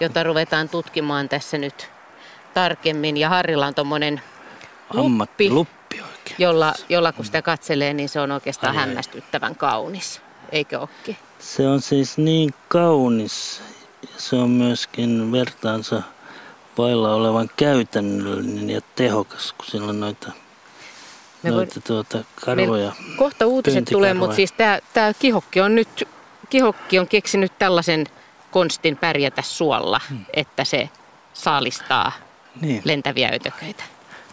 jota 0.01 0.23
ruvetaan 0.23 0.69
tutkimaan 0.69 1.29
tässä 1.29 1.59
nyt 1.59 1.91
tarkemmin. 2.55 3.17
Ja 3.17 3.29
Harrilla 3.29 3.67
on 3.67 3.75
tuommoinen 3.75 4.21
luppi, 4.95 5.51
luppi 5.51 6.01
oikein. 6.01 6.37
Jolla, 6.39 6.75
jolla 6.89 7.13
kun 7.13 7.25
sitä 7.25 7.43
katselee, 7.43 7.95
niin 7.95 8.09
se 8.09 8.21
on 8.21 8.33
oikeastaan 8.33 8.77
ai, 8.77 8.87
hämmästyttävän 8.87 9.57
kaunis. 9.57 10.21
Eikö 10.53 10.79
ookin? 10.81 11.17
Se 11.39 11.69
on 11.69 11.81
siis 11.81 12.19
niin 12.19 12.55
kaunis. 12.69 13.63
Se 14.17 14.37
on 14.37 14.51
myöskin 14.51 15.33
vertaansa 15.33 16.03
vailla 16.79 17.15
olevan 17.15 17.51
käytännöllinen 17.57 18.71
ja 18.71 18.81
tehokas, 18.97 19.53
kun 19.53 19.67
siellä 19.67 19.91
on 19.91 20.01
noita, 20.01 20.33
me 21.43 21.51
noita 21.51 21.75
voi, 21.75 21.83
tuota, 21.83 22.25
karvoja. 22.45 22.93
Kohta 23.17 23.47
uutiset 23.47 23.85
tulee, 23.85 24.15
mutta 24.15 24.37
siis 24.37 24.53
tämä 24.93 25.13
kihokki 25.19 25.61
on 25.61 25.75
nyt, 25.75 26.09
kihokki 26.51 26.99
on 26.99 27.09
keksinyt 27.09 27.59
tällaisen 27.59 28.07
konstin 28.51 28.97
pärjätä 28.97 29.43
suolla, 29.43 30.01
hmm. 30.09 30.25
että 30.35 30.65
se 30.65 30.91
saalistaa 31.35 32.13
niin. 32.61 32.83
lentäviä 32.85 33.31
ötököitä? 33.35 33.85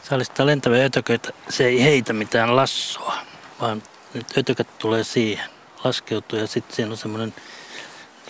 Saalistaa 0.03 0.45
lentäviä 0.45 0.85
ötököitä, 0.85 1.29
se 1.49 1.65
ei 1.65 1.83
heitä 1.83 2.13
mitään 2.13 2.55
lassoa, 2.55 3.17
vaan 3.61 3.83
nyt 4.13 4.37
ötökät 4.37 4.77
tulee 4.77 5.03
siihen, 5.03 5.49
laskeutuu 5.83 6.39
ja 6.39 6.47
sitten 6.47 6.75
siinä 6.75 6.91
on 6.91 6.97
semmoinen 6.97 7.33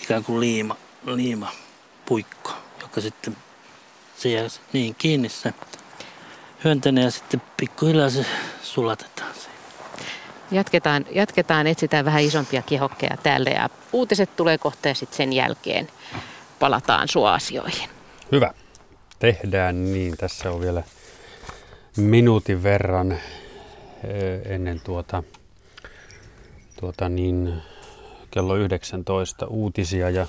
ikään 0.02 0.24
kuin 0.24 0.40
liima, 0.40 0.76
liima 1.06 1.52
puikko, 2.06 2.52
joka 2.80 3.00
sitten 3.00 3.36
se 4.24 4.30
jää 4.30 4.48
niin 4.72 4.94
kiinni 4.94 5.28
se 5.28 5.54
hyönteinen 6.64 7.04
ja 7.04 7.10
sitten 7.10 7.42
pikkuhiljaa 7.56 8.10
se 8.10 8.26
sulatetaan 8.62 9.34
siihen. 9.34 9.58
Jatketaan, 10.50 11.06
jatketaan, 11.10 11.66
etsitään 11.66 12.04
vähän 12.04 12.22
isompia 12.22 12.62
kihokkeja 12.62 13.16
täällä 13.22 13.50
ja 13.50 13.68
uutiset 13.92 14.36
tulee 14.36 14.58
kohta 14.58 14.88
ja 14.88 14.94
sitten 14.94 15.16
sen 15.16 15.32
jälkeen 15.32 15.88
palataan 16.58 17.08
suoasioihin. 17.08 17.88
Hyvä. 18.32 18.54
Tehdään 19.18 19.92
niin. 19.92 20.16
Tässä 20.16 20.50
on 20.50 20.60
vielä 20.60 20.82
minuutin 21.96 22.62
verran 22.62 23.18
ennen 24.44 24.80
tuota, 24.80 25.22
tuota 26.80 27.08
niin, 27.08 27.62
kello 28.30 28.56
19 28.56 29.46
uutisia 29.46 30.10
ja, 30.10 30.26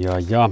ja, 0.00 0.18
ja 0.28 0.50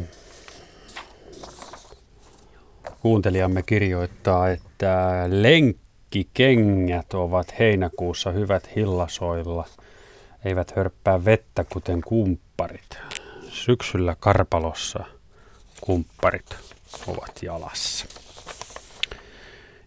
kuuntelijamme 3.07 3.63
kirjoittaa, 3.63 4.51
että 4.51 5.25
lenkkikengät 5.29 7.15
ovat 7.15 7.59
heinäkuussa 7.59 8.31
hyvät 8.31 8.77
hillasoilla, 8.77 9.65
eivät 10.45 10.77
hörppää 10.77 11.25
vettä 11.25 11.65
kuten 11.73 12.01
kumpparit. 12.01 12.99
Syksyllä 13.49 14.17
Karpalossa 14.21 15.05
kumpparit 15.81 16.57
ovat 17.07 17.43
jalassa. 17.43 18.07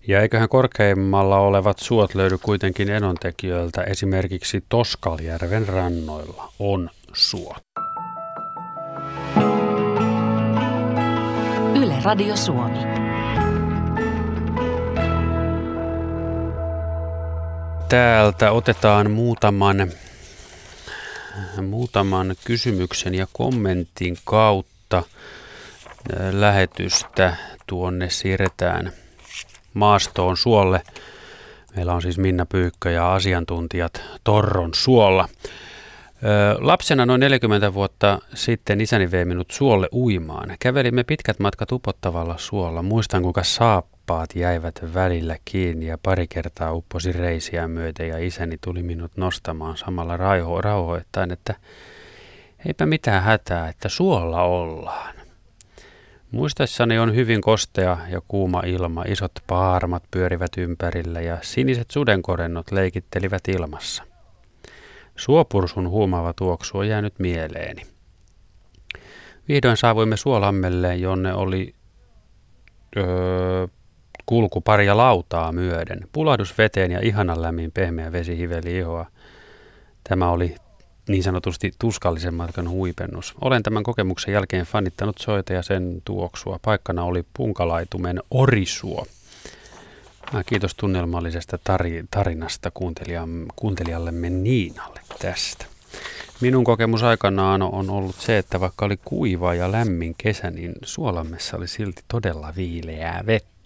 Ja 0.07 0.21
eiköhän 0.21 0.49
korkeimmalla 0.49 1.39
olevat 1.39 1.79
suot 1.79 2.15
löydy 2.15 2.37
kuitenkin 2.37 2.89
enontekijöiltä, 2.89 3.83
esimerkiksi 3.83 4.63
Toskaljärven 4.69 5.67
rannoilla 5.67 6.53
on 6.59 6.89
suot. 7.13 7.69
Radio 12.03 12.35
Suomi. 12.35 13.08
Täältä 17.89 18.51
otetaan 18.51 19.11
muutaman, 19.11 19.91
muutaman 21.61 22.35
kysymyksen 22.45 23.15
ja 23.15 23.27
kommentin 23.33 24.17
kautta 24.23 25.03
lähetystä 26.31 27.35
tuonne 27.67 28.09
siirretään 28.09 28.91
maastoon 29.73 30.37
suolle. 30.37 30.81
Meillä 31.75 31.93
on 31.93 32.01
siis 32.01 32.17
Minna 32.17 32.45
Pyykkö 32.45 32.91
ja 32.91 33.13
asiantuntijat 33.13 34.01
Torron 34.23 34.73
suolla. 34.73 35.29
Lapsena 36.59 37.05
noin 37.05 37.19
40 37.19 37.73
vuotta 37.73 38.19
sitten 38.33 38.81
isäni 38.81 39.11
vei 39.11 39.25
minut 39.25 39.51
suolle 39.51 39.89
uimaan. 39.93 40.55
Kävelimme 40.59 41.03
pitkät 41.03 41.39
matkat 41.39 41.71
upottavalla 41.71 42.35
suolla. 42.37 42.81
Muistan 42.81 43.21
kuinka 43.21 43.43
saappaat 44.09 44.35
jäivät 44.35 44.93
välillä 44.93 45.37
kiinni 45.45 45.85
ja 45.85 45.97
pari 46.03 46.27
kertaa 46.27 46.73
upposi 46.73 47.11
reisiä 47.11 47.67
myöten 47.67 48.07
ja 48.07 48.17
isäni 48.17 48.57
tuli 48.63 48.83
minut 48.83 49.11
nostamaan 49.17 49.77
samalla 49.77 50.17
rauho- 50.17 50.61
rauhoittain, 50.61 51.31
että 51.31 51.55
eipä 52.65 52.85
mitään 52.85 53.23
hätää, 53.23 53.69
että 53.69 53.89
suolla 53.89 54.41
ollaan. 54.41 55.15
Muistaessani 56.31 56.99
on 56.99 57.15
hyvin 57.15 57.41
kostea 57.41 57.97
ja 58.09 58.21
kuuma 58.27 58.61
ilma, 58.65 59.03
isot 59.07 59.31
paarmat 59.47 60.03
pyörivät 60.11 60.51
ympärillä 60.57 61.21
ja 61.21 61.37
siniset 61.41 61.91
sudenkorennot 61.91 62.71
leikittelivät 62.71 63.47
ilmassa. 63.47 64.03
Suopursun 65.15 65.89
huumaava 65.89 66.33
tuoksu 66.33 66.77
on 66.77 66.87
jäänyt 66.87 67.19
mieleeni. 67.19 67.81
Vihdoin 69.47 69.77
saavuimme 69.77 70.17
Suolammelle, 70.17 70.95
jonne 70.95 71.33
oli 71.33 71.75
öö, 72.97 73.67
kulku 74.29 74.61
paria 74.61 74.97
lautaa 74.97 75.51
myöden. 75.51 76.07
Pulahdus 76.11 76.57
veteen 76.57 76.91
ja 76.91 76.99
ihanan 77.03 77.41
lämmin 77.41 77.71
pehmeä 77.71 78.11
vesi 78.11 78.37
hiveli 78.37 78.77
ihoa. 78.77 79.05
Tämä 80.03 80.31
oli 80.31 80.55
niin 81.07 81.23
sanotusti 81.23 81.71
tuskallisen 81.79 82.33
matkan 82.33 82.69
huipennus. 82.69 83.33
Olen 83.41 83.63
tämän 83.63 83.83
kokemuksen 83.83 84.33
jälkeen 84.33 84.65
fanittanut 84.65 85.17
soita 85.17 85.53
ja 85.53 85.63
sen 85.63 86.01
tuoksua. 86.05 86.59
Paikkana 86.65 87.03
oli 87.03 87.25
punkalaitumen 87.33 88.21
Orisuo. 88.31 89.07
Kiitos 90.45 90.75
tunnelmallisesta 90.75 91.59
tarinasta 92.11 92.71
kuuntelijallemme 93.55 94.29
Niinalle 94.29 95.01
tästä. 95.19 95.65
Minun 96.41 96.63
kokemus 96.63 97.03
aikanaan 97.03 97.61
on 97.61 97.89
ollut 97.89 98.15
se, 98.15 98.37
että 98.37 98.59
vaikka 98.59 98.85
oli 98.85 98.97
kuiva 99.05 99.53
ja 99.53 99.71
lämmin 99.71 100.15
kesä, 100.17 100.51
niin 100.51 100.73
Suolammessa 100.83 101.57
oli 101.57 101.67
silti 101.67 102.01
todella 102.07 102.53
viileää 102.55 103.23
vettä. 103.25 103.58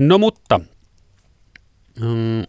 No 0.00 0.18
mutta, 0.18 0.60
mm, 2.00 2.44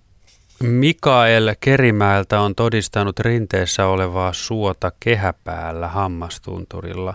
Mikael 0.64 1.56
Kerimäeltä 1.60 2.39
on 2.41 2.56
todistanut 2.56 3.20
rinteessä 3.20 3.86
olevaa 3.86 4.34
suota 4.34 4.91
kehäpäällä 4.99 5.88
hammastunturilla. 5.88 7.14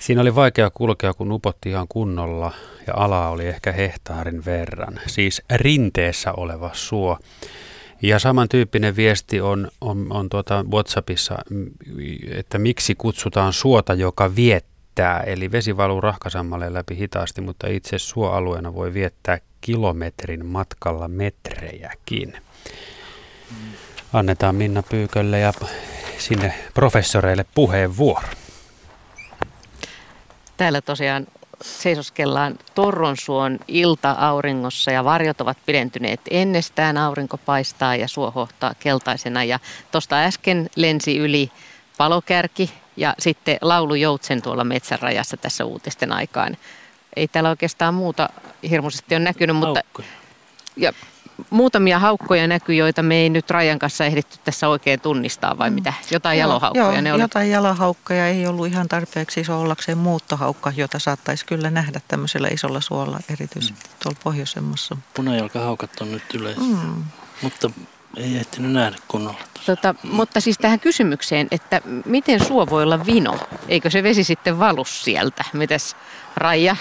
Siinä 0.00 0.20
oli 0.20 0.34
vaikea 0.34 0.70
kulkea, 0.70 1.14
kun 1.14 1.32
upotti 1.32 1.68
ihan 1.68 1.88
kunnolla 1.88 2.52
ja 2.86 2.94
ala 2.96 3.28
oli 3.28 3.46
ehkä 3.46 3.72
hehtaarin 3.72 4.44
verran. 4.44 5.00
Siis 5.06 5.42
rinteessä 5.54 6.32
oleva 6.32 6.70
suo. 6.72 7.18
Ja 8.02 8.18
samantyyppinen 8.18 8.96
viesti 8.96 9.40
on, 9.40 9.68
on, 9.80 10.06
on 10.10 10.28
tuota 10.28 10.64
WhatsAppissa, 10.70 11.38
että 12.30 12.58
miksi 12.58 12.94
kutsutaan 12.94 13.52
suota, 13.52 13.94
joka 13.94 14.36
viettää. 14.36 14.73
Eli 15.26 15.52
vesi 15.52 15.76
valuu 15.76 16.00
rahkasammalle 16.00 16.72
läpi 16.72 16.96
hitaasti, 16.96 17.40
mutta 17.40 17.66
itse 17.66 17.98
suoalueena 17.98 18.74
voi 18.74 18.94
viettää 18.94 19.38
kilometrin 19.60 20.46
matkalla 20.46 21.08
metrejäkin. 21.08 22.36
Annetaan 24.12 24.54
Minna 24.54 24.82
Pyykölle 24.82 25.38
ja 25.38 25.52
sinne 26.18 26.54
professoreille 26.74 27.44
puheenvuoro. 27.54 28.28
Täällä 30.56 30.80
tosiaan 30.80 31.26
seisoskellaan 31.62 32.58
Torronsuon 32.74 33.58
ilta-auringossa 33.68 34.90
ja 34.90 35.04
varjot 35.04 35.40
ovat 35.40 35.58
pidentyneet 35.66 36.20
ennestään. 36.30 36.96
Aurinko 36.96 37.38
paistaa 37.38 37.96
ja 37.96 38.08
suohohtaa 38.08 38.74
keltaisena 38.78 39.44
ja 39.44 39.58
tuosta 39.92 40.16
äsken 40.16 40.70
lensi 40.76 41.18
yli 41.18 41.50
palokärki 41.98 42.70
ja 42.96 43.14
sitten 43.18 43.58
laulu 43.60 43.94
Joutsen 43.94 44.42
tuolla 44.42 44.64
metsänrajassa 44.64 45.36
tässä 45.36 45.64
uutisten 45.64 46.12
aikaan. 46.12 46.56
Ei 47.16 47.28
täällä 47.28 47.50
oikeastaan 47.50 47.94
muuta 47.94 48.28
hirmuisesti 48.70 49.14
ole 49.14 49.24
näkynyt, 49.24 49.56
mutta 49.56 49.80
ja 50.76 50.92
muutamia 51.50 51.98
haukkoja 51.98 52.46
näkyy, 52.46 52.74
joita 52.74 53.02
me 53.02 53.16
ei 53.16 53.30
nyt 53.30 53.50
Rajan 53.50 53.78
kanssa 53.78 54.04
ehditty 54.04 54.38
tässä 54.44 54.68
oikein 54.68 55.00
tunnistaa, 55.00 55.58
vai 55.58 55.70
mm. 55.70 55.74
mitä? 55.74 55.92
Jotain 56.10 56.38
joo, 56.38 56.48
jalohaukkoja 56.48 56.92
joo, 56.92 57.00
ne 57.00 57.12
oli? 57.12 57.22
jotain 57.22 57.50
jalohaukkoja 57.50 58.28
ei 58.28 58.46
ollut 58.46 58.66
ihan 58.66 58.88
tarpeeksi 58.88 59.40
iso 59.40 59.60
ollakseen 59.60 59.98
muuttohaukka, 59.98 60.72
jota 60.76 60.98
saattaisi 60.98 61.46
kyllä 61.46 61.70
nähdä 61.70 62.00
tämmöisellä 62.08 62.48
isolla 62.48 62.80
suolla, 62.80 63.20
erityisesti 63.30 63.88
mm. 63.88 63.96
tuolla 64.02 64.18
pohjoisemmassa. 64.24 64.96
Punajalkahaukat 65.14 65.90
on 66.00 66.12
nyt 66.12 66.34
yleensä, 66.34 66.60
mm. 66.60 67.04
mutta 67.42 67.70
ei 68.16 68.36
ehtinyt 68.36 68.72
nähdä 68.72 68.96
kunnolla. 69.08 69.40
Tota, 69.66 69.94
mutta 70.02 70.40
siis 70.40 70.58
tähän 70.58 70.80
kysymykseen, 70.80 71.48
että 71.50 71.80
miten 72.04 72.44
suo 72.44 72.66
voi 72.70 72.82
olla 72.82 73.06
vino? 73.06 73.38
Eikö 73.68 73.90
se 73.90 74.02
vesi 74.02 74.24
sitten 74.24 74.58
valu 74.58 74.84
sieltä? 74.84 75.44
Mites 75.52 75.96
Raija? 76.36 76.76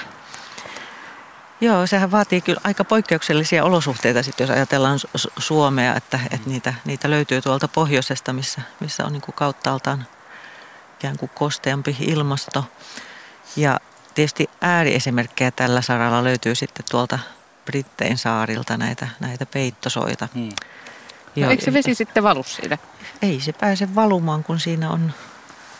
Joo, 1.62 1.88
sehän 1.88 2.12
vaatii 2.12 2.42
kyllä 2.42 2.62
aika 2.64 2.84
poikkeuksellisia 2.84 3.64
olosuhteita 3.64 4.24
sitten, 4.24 4.44
jos 4.44 4.52
ajatellaan 4.52 5.00
Suomea, 5.38 5.96
että, 5.96 6.20
että 6.32 6.50
niitä, 6.50 6.74
niitä 6.86 7.10
löytyy 7.10 7.42
tuolta 7.42 7.68
pohjoisesta, 7.68 8.34
missä, 8.34 8.62
missä 8.80 9.06
on 9.06 9.12
niin 9.12 9.22
kuin 9.22 9.36
kauttaaltaan 9.36 10.08
ikään 11.00 11.18
kuin 11.18 11.32
kosteampi 11.36 11.96
ilmasto. 12.00 12.66
Ja 13.56 13.80
tietysti 14.16 14.50
ääriesimerkkejä 14.62 15.52
tällä 15.52 15.82
saralla 15.82 16.24
löytyy 16.24 16.56
sitten 16.56 16.86
tuolta 16.92 17.20
Brittein 17.66 18.18
saarilta 18.18 18.78
näitä, 18.78 19.08
näitä 19.20 19.46
peittosoita. 19.46 20.28
Hmm. 20.36 20.50
No, 21.36 21.50
eikö 21.50 21.64
se 21.64 21.74
vesi 21.74 21.96
sitten 21.96 22.24
valu 22.24 22.44
siitä? 22.44 22.78
Ei 23.22 23.40
se 23.40 23.54
pääse 23.54 23.96
valumaan, 23.96 24.44
kun 24.44 24.60
siinä 24.60 24.90
on... 24.92 25.14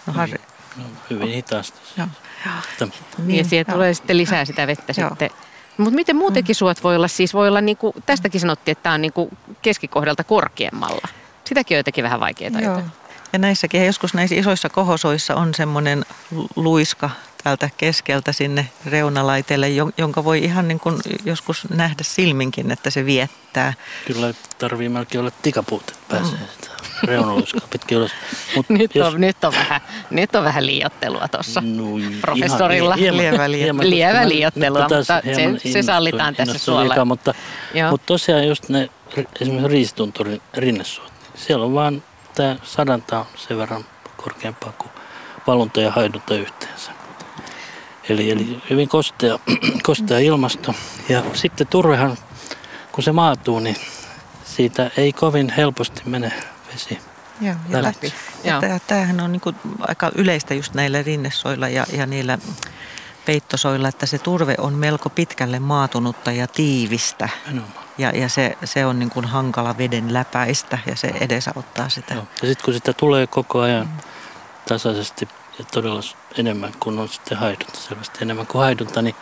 No, 0.06 0.14
har... 0.14 0.30
no, 0.78 0.84
hyvin 1.10 1.30
hitaasti. 1.30 1.80
Joo. 1.98 2.08
Joo. 2.46 2.90
Niin, 3.18 3.38
ja 3.38 3.44
siihen 3.44 3.66
tulee 3.66 3.94
sitten 3.94 4.18
lisää 4.18 4.46
sitä 4.46 4.68
vettä 4.68 4.94
Joo. 4.98 5.10
sitten 5.10 5.30
mutta 5.78 5.96
miten 5.96 6.16
muutenkin 6.16 6.56
suot 6.56 6.84
voi 6.84 6.96
olla, 6.96 7.08
siis 7.08 7.34
voi 7.34 7.48
olla, 7.48 7.62
niin 7.62 7.78
kuin, 7.78 7.94
tästäkin 8.06 8.42
sanottiin, 8.42 8.72
että 8.72 8.84
tämä 8.84 8.96
on 8.96 9.02
niin 9.02 9.14
kuin 9.14 9.38
keskikohdalta 9.62 10.24
korkeammalla. 10.24 11.08
Sitäkin 11.46 11.76
on 11.76 11.80
jotenkin 11.80 12.04
vähän 12.04 12.20
vaikeaa 12.20 12.62
Joo. 12.62 12.82
Ja 13.34 13.40
näissäkin 13.40 13.86
joskus 13.86 14.14
näissä 14.14 14.36
isoissa 14.36 14.70
kohosoissa 14.70 15.36
on 15.36 15.54
semmoinen 15.54 16.06
luiska 16.56 17.10
täältä 17.44 17.70
keskeltä 17.78 18.32
sinne 18.32 18.70
reunalaitelle, 18.86 19.68
jonka 19.98 20.24
voi 20.24 20.44
ihan 20.44 20.68
niin 20.68 20.80
kuin 20.80 20.98
joskus 21.26 21.70
nähdä 21.70 22.04
silminkin, 22.04 22.72
että 22.72 22.90
se 22.90 23.06
viettää. 23.06 23.74
Kyllä 24.08 24.34
tarvii 24.58 24.90
melkein 24.90 25.20
olla 25.20 25.32
tikapuut, 25.42 25.84
että 25.90 26.00
pääsee 26.10 26.40
mm. 26.40 27.08
reunaluiskaa 27.08 27.68
pitkin 27.70 27.98
ylös. 27.98 28.12
Mut 28.56 28.70
nyt, 28.70 28.96
jos... 28.96 29.14
on, 29.14 29.22
nyt, 29.22 29.44
on 29.44 29.54
vähän, 29.54 29.82
nyt 30.10 30.36
on 30.36 30.44
vähän 30.44 30.66
liottelua 30.66 31.28
tuossa 31.28 31.62
no, 31.62 31.84
professorilla. 32.22 32.96
Hieman, 32.96 33.18
lievä, 33.18 33.52
lievä, 33.52 33.84
lievä 33.84 34.30
liottelua, 34.30 34.80
mutta 34.80 35.04
se, 35.04 35.72
se 35.72 35.82
sallitaan 35.82 36.36
tässä 36.36 36.58
suolla. 36.58 37.06
mutta, 37.06 37.34
mutta 37.92 38.06
tosiaan 38.06 38.48
just 38.48 38.70
ne 38.70 38.90
esimerkiksi 39.42 39.72
riisitunturin 39.72 40.42
rinnesuot, 40.54 41.12
niin 41.22 41.46
siellä 41.46 41.66
on 41.66 41.74
vaan 41.74 42.04
tämä 42.36 42.56
sadanta 42.64 43.20
on 43.20 43.26
sen 43.36 43.58
verran 43.58 43.86
korkeampaa 44.18 44.72
kuin 44.78 44.92
valunta 45.48 45.82
ja 45.82 45.92
haidunta 45.92 46.36
yhteensä. 46.36 46.93
Eli, 48.10 48.32
eli 48.32 48.62
hyvin 48.70 48.90
kostea, 48.90 49.40
kostea 49.84 50.20
ilmasto. 50.20 50.76
Ja 51.10 51.24
sitten 51.34 51.68
turvehan, 51.68 52.18
kun 52.92 53.04
se 53.04 53.12
maatuu, 53.12 53.60
niin 53.60 53.76
siitä 54.44 54.92
ei 54.98 55.14
kovin 55.14 55.54
helposti 55.58 56.02
mene 56.06 56.34
vesi 56.74 57.00
Joo, 57.42 57.56
ja 57.70 57.84
läpi. 57.84 58.14
Ja 58.44 58.62
tämähän 58.88 59.20
on 59.20 59.32
niin 59.32 59.42
kuin 59.42 59.56
aika 59.80 60.12
yleistä 60.16 60.54
just 60.54 60.74
näillä 60.74 61.04
rinnesoilla 61.04 61.70
ja, 61.70 61.86
ja 61.98 62.06
niillä 62.06 62.38
peittosoilla, 63.26 63.88
että 63.88 64.06
se 64.06 64.18
turve 64.18 64.56
on 64.58 64.74
melko 64.74 65.10
pitkälle 65.10 65.60
maatunutta 65.60 66.32
ja 66.32 66.48
tiivistä. 66.48 67.30
Ja, 67.98 68.10
ja 68.10 68.30
se, 68.30 68.58
se 68.64 68.86
on 68.86 69.00
niin 69.00 69.10
kuin 69.10 69.26
hankala 69.26 69.78
veden 69.78 70.14
läpäistä 70.14 70.80
ja 70.86 70.96
se 70.96 71.08
edesauttaa 71.08 71.90
sitä. 71.90 72.14
Joo. 72.14 72.28
Ja 72.42 72.48
sitten 72.48 72.66
kun 72.66 72.74
sitä 72.74 72.94
tulee 72.94 73.28
koko 73.28 73.60
ajan 73.60 73.88
mm. 73.88 73.98
tasaisesti 74.68 75.30
ja 75.60 75.66
todella 75.72 76.02
enemmän 76.38 76.74
kuin 76.80 77.00
on 77.00 77.10
sitten 77.10 77.38
haidunta, 77.38 77.80
selvästi 77.80 78.20
enemmän 78.22 78.48
kuin 78.48 78.62
haidunta, 78.62 79.02
niin 79.02 79.16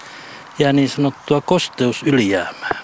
jää 0.60 0.74
niin 0.74 0.90
sanottua 0.90 1.42
kosteus 1.42 2.04
ylijäämää. 2.04 2.82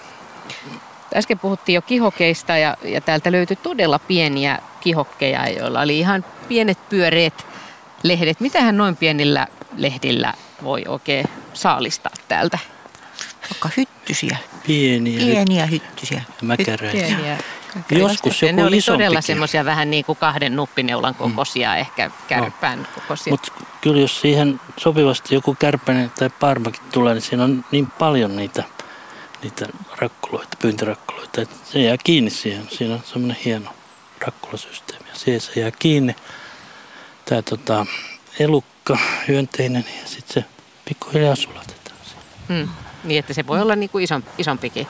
Äsken 1.16 1.38
puhuttiin 1.38 1.74
jo 1.74 1.82
kihokeista 1.82 2.56
ja, 2.56 2.76
ja 2.82 3.00
täältä 3.00 3.32
löytyi 3.32 3.56
todella 3.56 3.98
pieniä 3.98 4.58
kihokkeja, 4.80 5.48
joilla 5.48 5.80
oli 5.80 5.98
ihan 5.98 6.24
pienet 6.48 6.88
pyöreät 6.88 7.46
lehdet. 8.02 8.40
Mitähän 8.40 8.76
noin 8.76 8.96
pienillä 8.96 9.46
lehdillä 9.76 10.34
voi 10.62 10.84
oikein 10.88 11.26
saalistaa 11.54 12.12
täältä? 12.28 12.58
Vaikka 13.50 13.68
hyttysiä. 13.76 14.36
Pieniä. 14.66 15.20
Pieniä 15.20 15.66
hyttysiä. 15.66 16.22
Mäkäräisiä. 16.42 17.06
Pieniä. 17.06 17.38
Joskus 17.90 18.42
joku 18.42 18.56
Ne 18.56 18.64
oli 18.64 18.80
todella 18.80 19.20
semmoisia 19.20 19.64
vähän 19.64 19.90
niin 19.90 20.04
kuin 20.04 20.18
kahden 20.18 20.56
nuppineulan 20.56 21.14
mm. 21.14 21.18
kokoisia, 21.18 21.70
mm. 21.70 21.78
ehkä 21.78 22.10
kärpään 22.28 22.78
no. 22.78 22.88
kokoisia. 22.94 23.30
Mutta 23.30 23.52
kyllä 23.80 24.00
jos 24.00 24.20
siihen 24.20 24.60
sopivasti 24.76 25.34
joku 25.34 25.56
kärpänen 25.58 26.10
tai 26.18 26.30
parmakin 26.40 26.80
tulee, 26.92 27.14
niin 27.14 27.22
siinä 27.22 27.44
on 27.44 27.64
niin 27.70 27.86
paljon 27.86 28.36
niitä, 28.36 28.64
niitä 29.42 29.66
rakkuloita, 29.96 30.56
pyyntirakkuloita, 30.62 31.40
että 31.40 31.56
se 31.64 31.78
jää 31.78 31.96
kiinni 32.04 32.30
siihen. 32.30 32.68
Siinä 32.70 32.94
on 32.94 33.00
semmoinen 33.04 33.36
hieno 33.44 33.70
rakkulasysteemi. 34.20 35.08
Ja 35.08 35.18
siihen 35.18 35.40
se 35.40 35.60
jää 35.60 35.70
kiinni. 35.78 36.16
Tämä 37.24 37.42
tota, 37.42 37.86
elukka, 38.38 38.98
hyönteinen 39.28 39.84
ja 40.02 40.08
sitten 40.08 40.34
se 40.34 40.48
pikkuhiljaa 40.84 41.34
sulatetaan. 41.34 41.96
Mm. 42.48 42.68
Niin, 43.04 43.18
että 43.18 43.34
se 43.34 43.46
voi 43.46 43.60
olla 43.60 43.76
niin 43.76 43.90
kuin 43.90 44.04
ison, 44.04 44.24
isompikin 44.38 44.86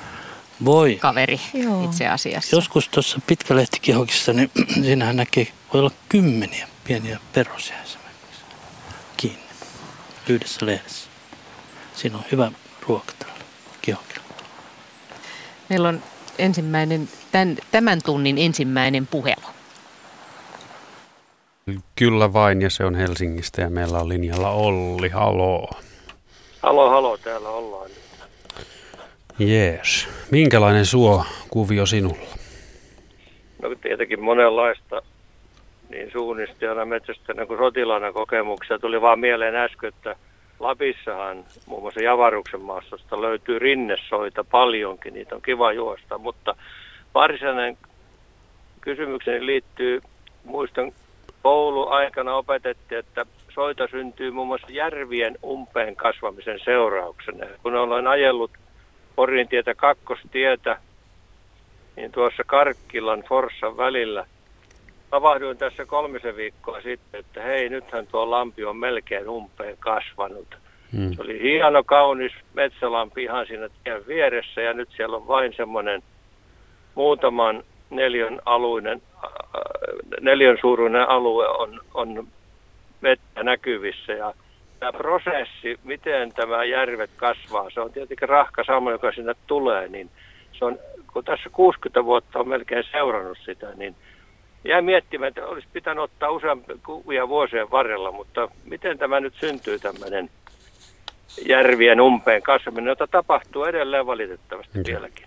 voi. 0.65 0.99
kaveri 1.01 1.41
Joo. 1.55 1.85
itse 1.85 2.09
asiassa. 2.09 2.57
Joskus 2.57 2.89
tuossa 2.89 3.21
pitkälehtikihokissa, 3.27 4.33
niin 4.33 4.51
siinähän 4.85 5.17
näkee, 5.17 5.47
voi 5.73 5.81
olla 5.81 5.91
kymmeniä 6.09 6.69
pieniä 6.85 7.21
perosia 7.33 7.83
esimerkiksi 7.83 8.43
kiinni 9.17 9.43
yhdessä 10.29 10.67
lehdessä. 10.67 11.09
Siinä 11.95 12.17
on 12.17 12.25
hyvä 12.33 12.53
ruoka 12.89 13.13
tällä 13.19 13.35
kihokilla. 13.83 14.25
Meillä 15.69 15.89
on 15.89 16.03
ensimmäinen, 16.39 17.09
tämän, 17.33 17.57
tämän 17.73 18.01
tunnin 18.05 18.39
ensimmäinen 18.39 19.07
puhelu. 19.07 19.47
Kyllä 21.97 22.33
vain, 22.33 22.63
ja 22.63 22.71
se 22.71 22.85
on 22.85 22.95
Helsingistä, 22.95 23.63
ja 23.63 23.71
meillä 23.71 23.99
on 23.99 24.09
linjalla 24.09 24.51
Olli. 24.51 25.09
Haloo. 25.09 25.71
Halo, 26.63 26.91
halo, 26.91 27.17
täällä 27.17 27.49
ollaan. 27.49 27.91
Jees. 29.39 30.09
Minkälainen 30.31 30.87
suo 30.87 31.25
kuvio 31.51 31.87
sinulla? 31.87 32.37
No 33.63 33.75
tietenkin 33.83 34.21
monenlaista 34.21 35.03
niin 35.91 36.11
suunnistajana, 36.13 36.85
metsästäjänä 36.85 37.47
kuin 37.47 37.59
sotilaana 37.59 38.13
kokemuksia. 38.13 38.79
Tuli 38.79 39.01
vaan 39.01 39.21
mieleen 39.21 39.57
äsken, 39.57 39.89
että 39.89 40.17
Lapissahan 40.61 41.45
muun 41.67 41.83
muassa 41.83 42.03
Javaruksen 42.03 42.61
maastosta 42.61 43.21
löytyy 43.21 43.59
rinnesoita 43.59 44.45
paljonkin, 44.45 45.15
niitä 45.15 45.35
on 45.35 45.43
kiva 45.43 45.73
juosta, 45.73 46.19
mutta 46.19 46.57
varsinainen 47.15 47.79
kysymykseni 48.81 49.47
liittyy, 49.47 50.01
muistan 50.45 50.93
kouluaikana 51.43 52.35
opetettiin, 52.35 52.99
että 52.99 53.27
soita 53.55 53.89
syntyy 53.91 54.31
muun 54.31 54.47
muassa 54.47 54.67
järvien 54.71 55.39
umpeen 55.45 55.97
kasvamisen 55.97 56.59
seurauksena. 56.65 57.47
Kun 57.63 57.75
olen 57.75 58.07
ajellut 58.07 58.51
Porin 59.19 59.49
tietä 59.49 59.75
kakkostietä, 59.75 60.79
niin 61.97 62.13
tuossa 62.13 62.43
Karkkilan 62.47 63.25
Forssan 63.29 63.77
välillä 63.77 64.27
havahduin 65.13 65.59
tässä 65.59 65.87
kolmisen 65.87 66.37
viikkoa 66.37 66.81
sitten, 66.81 67.21
että 67.21 67.43
hei, 67.43 67.69
nythän 67.69 68.07
tuo 68.07 68.31
lampi 68.31 68.65
on 68.65 68.77
melkein 68.77 69.29
umpeen 69.29 69.77
kasvanut. 69.79 70.57
Hmm. 70.93 71.15
Se 71.15 71.23
oli 71.23 71.43
hieno, 71.43 71.85
kaunis 71.85 72.33
metsälampi 72.55 73.23
ihan 73.23 73.47
siinä 73.47 73.69
tien 73.85 74.07
vieressä 74.07 74.61
ja 74.61 74.73
nyt 74.73 74.89
siellä 74.97 75.17
on 75.17 75.29
vain 75.29 75.53
semmoinen 75.57 76.03
muutaman 76.95 77.65
neljön, 77.91 78.41
aluinen, 78.45 79.03
äh, 79.25 79.31
neljön 80.21 80.59
suuruinen 80.61 81.09
alue 81.09 81.49
on, 81.49 81.81
on 81.95 82.29
vettä 83.03 83.43
näkyvissä 83.43 84.13
ja 84.13 84.35
tämä 84.79 84.93
prosessi, 84.93 85.81
miten 85.85 86.33
tämä 86.33 86.65
järvet 86.65 87.11
kasvaa, 87.17 87.71
se 87.71 87.81
on 87.81 87.93
tietenkin 87.93 88.29
rahka 88.29 88.65
sama, 88.65 88.91
joka 88.91 89.13
sinne 89.13 89.35
tulee, 89.47 89.89
niin 89.89 90.11
se 90.59 90.65
on, 90.65 90.79
kun 91.13 91.25
tässä 91.25 91.51
60 91.53 92.05
vuotta 92.05 92.39
on 92.39 92.49
melkein 92.49 92.85
seurannut 92.93 93.39
sitä, 93.45 93.75
niin 93.75 93.95
jää 94.65 94.83
miettimään, 94.83 95.29
että 95.29 95.47
olisi 95.47 95.69
pitänyt 95.73 96.05
ottaa 96.05 96.31
useampia 96.31 97.29
vuosien 97.29 97.71
varrella, 97.71 98.13
mutta 98.13 98.49
miten 98.65 98.99
tämä 98.99 99.21
nyt 99.21 99.35
syntyy 99.41 99.79
tämmöinen 99.79 100.31
järvien 101.47 102.01
umpeen 102.01 102.43
kasvaminen, 102.43 102.89
jota 102.89 103.07
tapahtuu 103.07 103.65
edelleen 103.65 104.07
valitettavasti 104.07 104.81
okay. 104.81 104.95
vieläkin. 104.95 105.27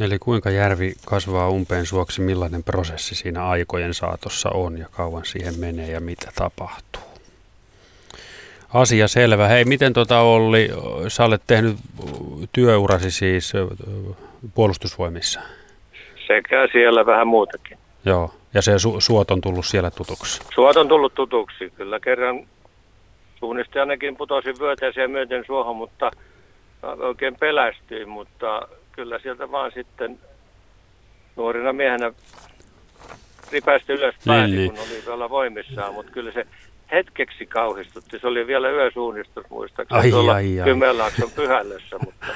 Eli 0.00 0.18
kuinka 0.18 0.50
järvi 0.50 0.92
kasvaa 1.06 1.48
umpeen 1.48 1.86
suoksi, 1.86 2.20
millainen 2.20 2.62
prosessi 2.62 3.14
siinä 3.14 3.48
aikojen 3.48 3.94
saatossa 3.94 4.50
on 4.50 4.78
ja 4.78 4.86
kauan 4.90 5.24
siihen 5.24 5.58
menee 5.60 5.90
ja 5.90 6.00
mitä 6.00 6.32
tapahtuu? 6.34 7.15
Asia 8.76 9.08
selvä. 9.08 9.48
Hei, 9.48 9.64
miten 9.64 9.92
tota 9.92 10.20
Olli, 10.20 10.68
sä 11.08 11.24
olet 11.24 11.42
tehnyt 11.46 11.76
työurasi 12.52 13.10
siis 13.10 13.52
puolustusvoimissa? 14.54 15.40
Sekä 16.26 16.68
siellä 16.72 17.06
vähän 17.06 17.26
muutakin. 17.26 17.78
Joo, 18.04 18.34
ja 18.54 18.62
se 18.62 18.76
su- 18.76 19.00
suot 19.00 19.30
on 19.30 19.40
tullut 19.40 19.66
siellä 19.66 19.90
tutuksi? 19.90 20.40
Suot 20.54 20.76
on 20.76 20.88
tullut 20.88 21.14
tutuksi, 21.14 21.72
kyllä 21.76 22.00
kerran 22.00 22.46
suunnistajanakin 23.38 24.16
putosin 24.16 24.54
vyöteeseen 24.60 25.10
myöten 25.10 25.44
suohon, 25.46 25.76
mutta 25.76 26.10
oikein 26.82 27.36
pelästyin, 27.40 28.08
mutta 28.08 28.68
kyllä 28.92 29.18
sieltä 29.18 29.50
vaan 29.50 29.72
sitten 29.74 30.18
nuorina 31.36 31.72
miehenä 31.72 32.12
ripästi 33.52 33.92
ylös 33.92 34.14
pääsi, 34.26 34.56
niin, 34.56 34.70
kun 34.70 34.80
oli 34.80 35.02
vielä 35.06 35.30
voimissaan, 35.30 35.94
mutta 35.94 36.12
kyllä 36.12 36.32
se 36.32 36.46
hetkeksi 36.92 37.46
kauhistutti. 37.46 38.18
Se 38.18 38.26
oli 38.26 38.46
vielä 38.46 38.70
yösuunnistus 38.70 39.50
muistaakseni 39.50 40.00
ai, 40.00 40.10
tuolla 40.10 40.34
ai, 40.34 40.60
ai. 40.60 40.64
Kymenlaakson 40.64 41.30
pyhällössä, 41.30 41.98
mutta 42.04 42.26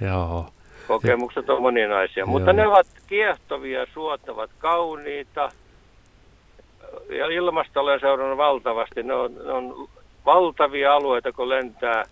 Joo. 0.08 0.48
kokemukset 0.88 1.50
on 1.50 1.62
moninaisia. 1.62 2.20
Joo. 2.20 2.26
Mutta 2.26 2.52
ne 2.52 2.66
ovat 2.66 2.86
kiehtovia, 3.06 3.86
suottavat, 3.94 4.50
kauniita. 4.58 5.50
Ja 7.08 7.26
ilmasta 7.26 7.80
olen 7.80 8.00
seurannut 8.00 8.38
valtavasti. 8.38 9.02
Ne 9.02 9.14
on, 9.14 9.34
ne 9.34 9.52
on 9.52 9.88
valtavia 10.26 10.94
alueita, 10.94 11.32
kun 11.32 11.48
lentää 11.48 12.04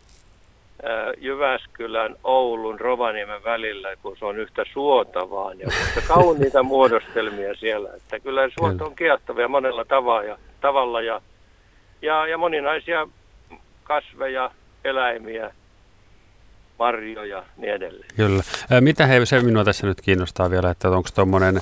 Jyväskylän, 1.19 2.17
Oulun, 2.25 2.81
Rovaniemen 2.81 3.45
välillä, 3.45 3.97
kun 4.03 4.17
se 4.19 4.25
on 4.25 4.39
yhtä 4.39 4.65
suota 4.73 5.31
vaan. 5.31 5.59
Ja 5.59 5.69
kauniita 6.09 6.63
muodostelmia 6.63 7.55
siellä. 7.55 7.91
Että 7.97 8.21
kyllä 8.21 8.49
suot 8.59 8.81
on 8.81 8.95
kiehtovia 8.95 9.49
monella 9.49 9.85
tavalla 9.85 10.23
ja, 10.23 10.39
tavalla 10.61 11.01
ja 11.01 11.21
ja, 12.03 12.27
ja 12.27 12.39
moninaisia 12.39 13.09
kasveja, 13.83 14.51
eläimiä, 14.85 15.51
marjoja 16.79 17.45
niin 17.57 17.73
edelleen. 17.73 18.09
Kyllä. 18.17 18.43
Mitä 18.81 19.07
he, 19.07 19.27
se 19.27 19.41
minua 19.41 19.65
tässä 19.65 19.87
nyt 19.87 20.01
kiinnostaa 20.01 20.51
vielä, 20.51 20.71
että 20.71 20.89
onko 20.89 21.09
tuommoinen 21.15 21.61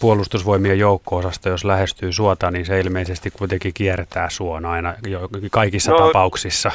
puolustusvoimien 0.00 0.78
joukko-osasto, 0.78 1.48
jos 1.48 1.64
lähestyy 1.64 2.12
suota, 2.12 2.50
niin 2.50 2.66
se 2.66 2.80
ilmeisesti 2.80 3.30
kuitenkin 3.30 3.74
kiertää 3.74 4.30
suon 4.30 4.64
aina 4.64 4.94
jo, 5.06 5.28
kaikissa 5.50 5.92
no, 5.92 5.98
tapauksissa. 5.98 6.70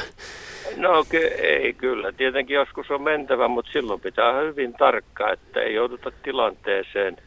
No 0.78 1.05
ei 1.41 1.74
kyllä. 1.74 2.12
Tietenkin 2.12 2.55
joskus 2.55 2.91
on 2.91 3.01
mentävä, 3.01 3.47
mutta 3.47 3.72
silloin 3.72 4.01
pitää 4.01 4.41
hyvin 4.41 4.74
tarkkaa, 4.74 5.32
että 5.32 5.62
ei 5.62 5.74
jouduta 5.74 6.12
tilanteeseen, 6.24 7.18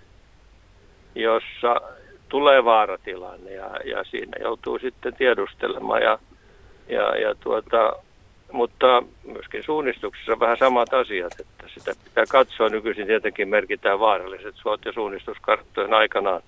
jossa 1.14 1.80
tulee 2.34 2.64
vaaratilanne 2.64 3.50
ja, 3.50 3.70
ja 3.84 4.04
siinä 4.04 4.32
joutuu 4.40 4.78
sitten 4.78 5.14
tiedustelemaan. 5.14 6.02
Ja, 6.02 6.18
ja, 6.88 7.16
ja 7.16 7.34
tuota, 7.34 7.92
mutta 8.52 9.02
myöskin 9.24 9.62
suunnistuksessa 9.62 10.40
vähän 10.40 10.56
samat 10.56 10.94
asiat, 10.94 11.32
että 11.40 11.64
sitä 11.74 11.92
pitää 12.04 12.24
katsoa. 12.28 12.68
Nykyisin 12.68 13.06
tietenkin 13.06 13.48
merkitään 13.48 14.00
vaaralliset 14.00 14.54
suot 14.54 14.84
ja 14.84 14.92
suunnistuskarttojen 14.92 15.94
aikanaan. 15.94 16.42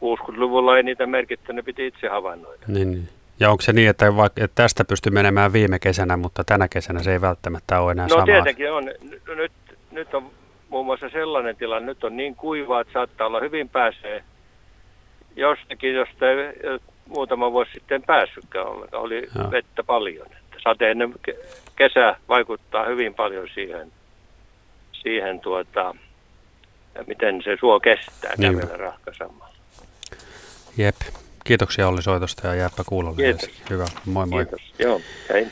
60-luvulla 0.00 0.76
ei 0.76 0.82
niitä 0.82 1.06
merkitty, 1.06 1.52
ne 1.52 1.62
piti 1.62 1.86
itse 1.86 2.08
havainnoida. 2.08 2.62
Niin, 2.66 2.90
niin. 2.90 3.08
Ja 3.40 3.50
onko 3.50 3.62
se 3.62 3.72
niin, 3.72 3.90
että, 3.90 4.16
vaikka, 4.16 4.44
että 4.44 4.62
tästä 4.62 4.84
pystyy 4.84 5.12
menemään 5.12 5.52
viime 5.52 5.78
kesänä, 5.78 6.16
mutta 6.16 6.44
tänä 6.44 6.68
kesänä 6.68 7.02
se 7.02 7.12
ei 7.12 7.20
välttämättä 7.20 7.80
ole 7.80 7.92
enää 7.92 8.06
no, 8.06 8.08
sama? 8.08 8.20
No 8.20 8.26
tietenkin 8.26 8.72
on. 8.72 8.84
Nyt, 9.36 9.52
nyt 9.90 10.14
on 10.14 10.30
muun 10.68 10.86
muassa 10.86 11.08
sellainen 11.08 11.56
tilanne, 11.56 11.86
nyt 11.86 12.04
on 12.04 12.16
niin 12.16 12.34
kuivaa, 12.34 12.80
että 12.80 12.92
saattaa 12.92 13.26
olla 13.26 13.40
hyvin 13.40 13.68
pääsee 13.68 14.24
jostakin, 15.38 15.94
josta 15.94 16.30
ei 16.30 16.78
muutama 17.08 17.52
vuosi 17.52 17.70
sitten 17.72 18.02
päässytkään 18.02 18.66
ollenkaan. 18.66 19.02
Oli 19.02 19.28
Joo. 19.38 19.50
vettä 19.50 19.82
paljon. 19.84 20.26
Sateinen 20.64 21.14
kesä 21.76 22.16
vaikuttaa 22.28 22.84
hyvin 22.84 23.14
paljon 23.14 23.48
siihen, 23.54 23.92
siihen 24.92 25.40
tuota, 25.40 25.94
miten 27.06 27.42
se 27.42 27.56
suo 27.60 27.80
kestää 27.80 28.32
niin. 28.38 28.60
kävellä 28.60 28.76
rahkasamalla. 28.76 29.48
Jep. 30.76 30.96
Kiitoksia 31.44 31.88
Olli 31.88 32.02
soitosta 32.02 32.46
ja 32.46 32.54
jääpä 32.54 32.84
kuulolle. 32.86 33.16
Kiitos. 33.16 33.50
Hyvä, 33.70 33.84
moi 34.04 34.26
moi. 34.26 34.46
Kiitos, 34.46 34.74
joo, 34.78 35.00
hei. 35.32 35.46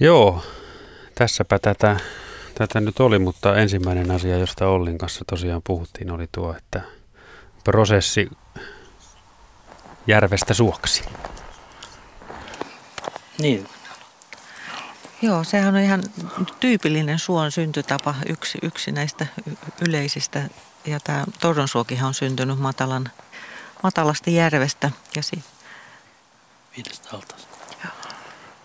Joo, 0.00 0.42
tässäpä 1.14 1.58
tätä, 1.58 1.96
tätä 2.54 2.80
nyt 2.80 3.00
oli, 3.00 3.18
mutta 3.18 3.56
ensimmäinen 3.56 4.10
asia, 4.10 4.38
josta 4.38 4.68
Ollin 4.68 4.98
kanssa 4.98 5.24
tosiaan 5.30 5.62
puhuttiin, 5.66 6.10
oli 6.10 6.26
tuo, 6.32 6.54
että 6.56 6.80
prosessi 7.64 8.28
järvestä 10.10 10.54
suoksi. 10.54 11.04
Niin. 13.38 13.68
Joo, 15.22 15.44
sehän 15.44 15.74
on 15.74 15.80
ihan 15.80 16.02
tyypillinen 16.60 17.18
suon 17.18 17.52
syntytapa, 17.52 18.14
yksi, 18.28 18.58
yksi 18.62 18.92
näistä 18.92 19.26
yleisistä. 19.88 20.42
Ja 20.86 21.00
tämä 21.00 21.24
Torronsuokihan 21.40 22.08
on 22.08 22.14
syntynyt 22.14 22.58
matalan 22.58 23.10
matalasta 23.82 24.30
järvestä. 24.30 24.90
Ja 25.16 25.22
si- 25.22 25.44
Viidestä 26.76 27.08
altaasta. 27.12 27.56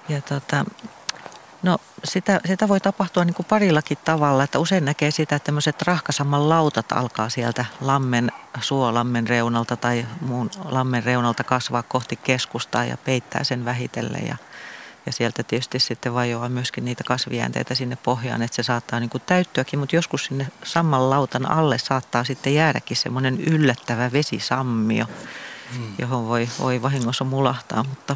Ja 0.09 0.21
tota, 0.21 0.65
no 1.63 1.77
sitä, 2.03 2.41
sitä 2.45 2.67
voi 2.67 2.79
tapahtua 2.79 3.25
niin 3.25 3.33
kuin 3.33 3.45
parillakin 3.45 3.97
tavalla, 4.05 4.43
että 4.43 4.59
usein 4.59 4.85
näkee 4.85 5.11
sitä, 5.11 5.35
että 5.35 5.45
tämmöiset 5.45 5.81
rahkasamman 5.81 6.49
lautat 6.49 6.91
alkaa 6.91 7.29
sieltä 7.29 7.65
lammen, 7.81 8.31
suolammen 8.61 9.27
reunalta 9.27 9.75
tai 9.75 10.05
muun 10.21 10.49
lammen 10.65 11.03
reunalta 11.03 11.43
kasvaa 11.43 11.83
kohti 11.83 12.15
keskustaa 12.15 12.85
ja 12.85 12.97
peittää 12.97 13.43
sen 13.43 13.65
vähitellen. 13.65 14.27
Ja 14.27 14.37
ja 15.05 15.11
sieltä 15.11 15.43
tietysti 15.43 15.79
sitten 15.79 16.13
vajoaa 16.13 16.49
myöskin 16.49 16.85
niitä 16.85 17.03
kasvijäänteitä 17.03 17.75
sinne 17.75 17.97
pohjaan, 18.03 18.41
että 18.41 18.55
se 18.55 18.63
saattaa 18.63 18.99
niin 18.99 19.09
kuin 19.09 19.23
täyttyäkin, 19.25 19.79
mutta 19.79 19.95
joskus 19.95 20.25
sinne 20.25 20.47
samman 20.63 21.09
lautan 21.09 21.51
alle 21.51 21.77
saattaa 21.77 22.23
sitten 22.23 22.55
jäädäkin 22.55 22.97
semmoinen 22.97 23.41
yllättävä 23.41 24.11
vesisammio, 24.11 25.05
mm. 25.77 25.93
johon 25.97 26.27
voi, 26.27 26.49
voi 26.59 26.81
vahingossa 26.81 27.23
mulahtaa, 27.23 27.83
mutta 27.83 28.15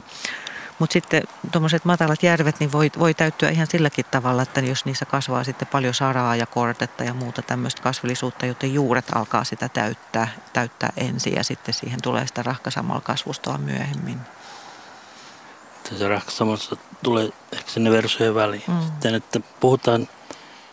mutta 0.80 0.94
sitten 0.94 1.24
tuommoiset 1.52 1.86
matalat 1.86 2.24
järvet 2.24 2.60
niin 2.60 2.72
voi, 2.72 2.92
voi 3.00 3.14
täyttyä 3.14 3.50
ihan 3.50 3.68
silläkin 3.68 4.06
tavalla, 4.12 4.42
että 4.42 4.62
jos 4.62 4.86
niissä 4.86 5.06
kasvaa 5.06 5.44
sitten 5.44 5.68
paljon 5.68 5.94
saraa 5.94 6.36
ja 6.36 6.46
kortetta 6.46 7.04
ja 7.04 7.14
muuta 7.14 7.42
tämmöistä 7.42 7.82
kasvillisuutta, 7.82 8.46
joten 8.46 8.74
juuret 8.74 9.06
alkaa 9.16 9.44
sitä 9.44 9.70
täyttää, 9.70 10.28
täyttää 10.54 10.94
ensin 10.98 11.36
ja 11.36 11.44
sitten 11.44 11.74
siihen 11.74 12.02
tulee 12.02 12.28
sitä 12.28 12.44
rahkasamalla 12.44 13.02
kasvustoa 13.02 13.58
myöhemmin 13.58 14.20
tässä 15.90 16.08
raksamassa 16.08 16.78
tulee 17.04 17.30
ehkä 17.52 17.72
sinne 17.72 17.92
versojen 17.92 18.36
väliin. 18.36 18.64
Mm. 18.68 18.82
Sitten, 18.86 19.16
että 19.16 19.40
puhutaan, 19.60 20.08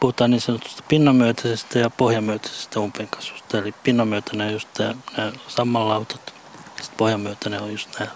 puhutaan 0.00 0.30
niin 0.30 0.40
sanotusta 0.40 0.82
pinnanmyötäisestä 0.88 1.78
ja 1.78 1.90
pohjamyötäisestä 1.90 2.80
umpeenkasvusta. 2.80 3.58
Eli 3.58 3.74
pinnanmyötäinen 3.82 4.46
on 4.46 4.52
just 4.52 4.68
nämä 5.16 5.32
sammanlautat, 5.48 6.34
sitten 6.76 6.96
pohjamyötäinen 6.96 7.62
on 7.62 7.72
just 7.72 7.98
nämä, 7.98 8.10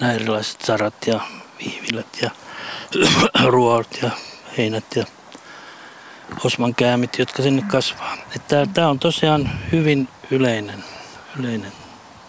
nämä 0.00 0.12
erilaiset 0.12 0.60
sarat 0.60 1.06
ja 1.06 1.20
vihvilät 1.58 2.22
ja 2.22 2.30
ruoat 3.46 3.98
ja 4.02 4.10
heinät 4.58 4.96
ja 4.96 5.04
osmankäämit, 6.44 7.18
jotka 7.18 7.42
sinne 7.42 7.62
kasvaa. 7.62 8.16
Tämä 8.74 8.88
on 8.88 8.98
tosiaan 8.98 9.50
hyvin 9.72 10.08
yleinen, 10.30 10.84
yleinen 11.40 11.72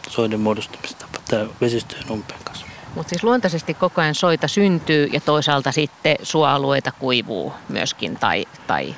soiden 0.09 0.39
muodostumistapa, 0.39 1.17
tämä 1.29 1.45
vesistöjen 1.61 2.11
umpeenkasvu. 2.11 2.65
Mutta 2.95 3.09
siis 3.09 3.23
luontaisesti 3.23 3.73
koko 3.73 4.01
ajan 4.01 4.15
soita 4.15 4.47
syntyy 4.47 5.09
ja 5.13 5.21
toisaalta 5.21 5.71
sitten 5.71 6.15
suoalueita 6.23 6.91
kuivuu 6.91 7.53
myöskin 7.69 8.17
tai, 8.17 8.45
tai 8.67 8.95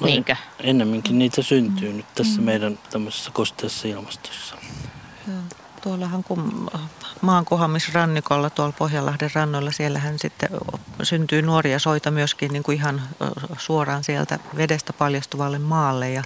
no, 0.00 0.06
niinkö? 0.06 0.36
Ennemminkin 0.60 1.18
niitä 1.18 1.42
syntyy 1.42 1.92
nyt 1.92 2.06
tässä 2.14 2.40
mm. 2.40 2.44
meidän 2.44 2.78
tämmöisessä 2.90 3.30
kosteassa 3.30 3.88
ilmastossa. 3.88 4.56
Tuollahan 5.84 6.24
kun 6.24 6.70
maankohamisrannikolla 7.20 8.50
tuolla 8.50 8.74
Pohjanlahden 8.78 9.30
rannoilla, 9.34 9.72
siellähän 9.72 10.18
sitten 10.18 10.48
syntyy 11.02 11.42
nuoria 11.42 11.78
soita 11.78 12.10
myöskin 12.10 12.52
niin 12.52 12.62
kuin 12.62 12.76
ihan 12.76 13.02
suoraan 13.58 14.04
sieltä 14.04 14.38
vedestä 14.56 14.92
paljastuvalle 14.92 15.58
maalle 15.58 16.10
ja 16.10 16.22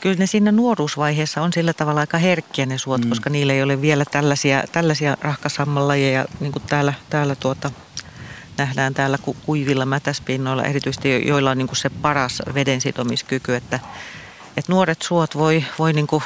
kyllä 0.00 0.16
ne 0.16 0.26
siinä 0.26 0.52
nuoruusvaiheessa 0.52 1.42
on 1.42 1.52
sillä 1.52 1.72
tavalla 1.72 2.00
aika 2.00 2.18
herkkiä 2.18 2.66
ne 2.66 2.78
suot, 2.78 3.04
mm. 3.04 3.08
koska 3.08 3.30
niillä 3.30 3.52
ei 3.52 3.62
ole 3.62 3.80
vielä 3.80 4.04
tällaisia, 4.04 4.64
tällaisia 4.72 5.16
rahkasammanlajeja, 5.20 6.24
niin 6.40 6.52
kuin 6.52 6.62
täällä, 6.62 6.92
täällä 7.10 7.34
tuota, 7.34 7.70
nähdään 8.58 8.94
täällä 8.94 9.18
kuivilla 9.46 9.86
mätäspinnoilla, 9.86 10.64
erityisesti 10.64 11.28
joilla 11.28 11.50
on 11.50 11.58
niin 11.58 11.68
kuin 11.68 11.76
se 11.76 11.90
paras 11.90 12.42
vedensitomiskyky, 12.54 13.54
että, 13.54 13.80
että 14.56 14.72
nuoret 14.72 15.02
suot 15.02 15.36
voi, 15.36 15.64
voi 15.78 15.92
niin 15.92 16.06
kuin 16.06 16.22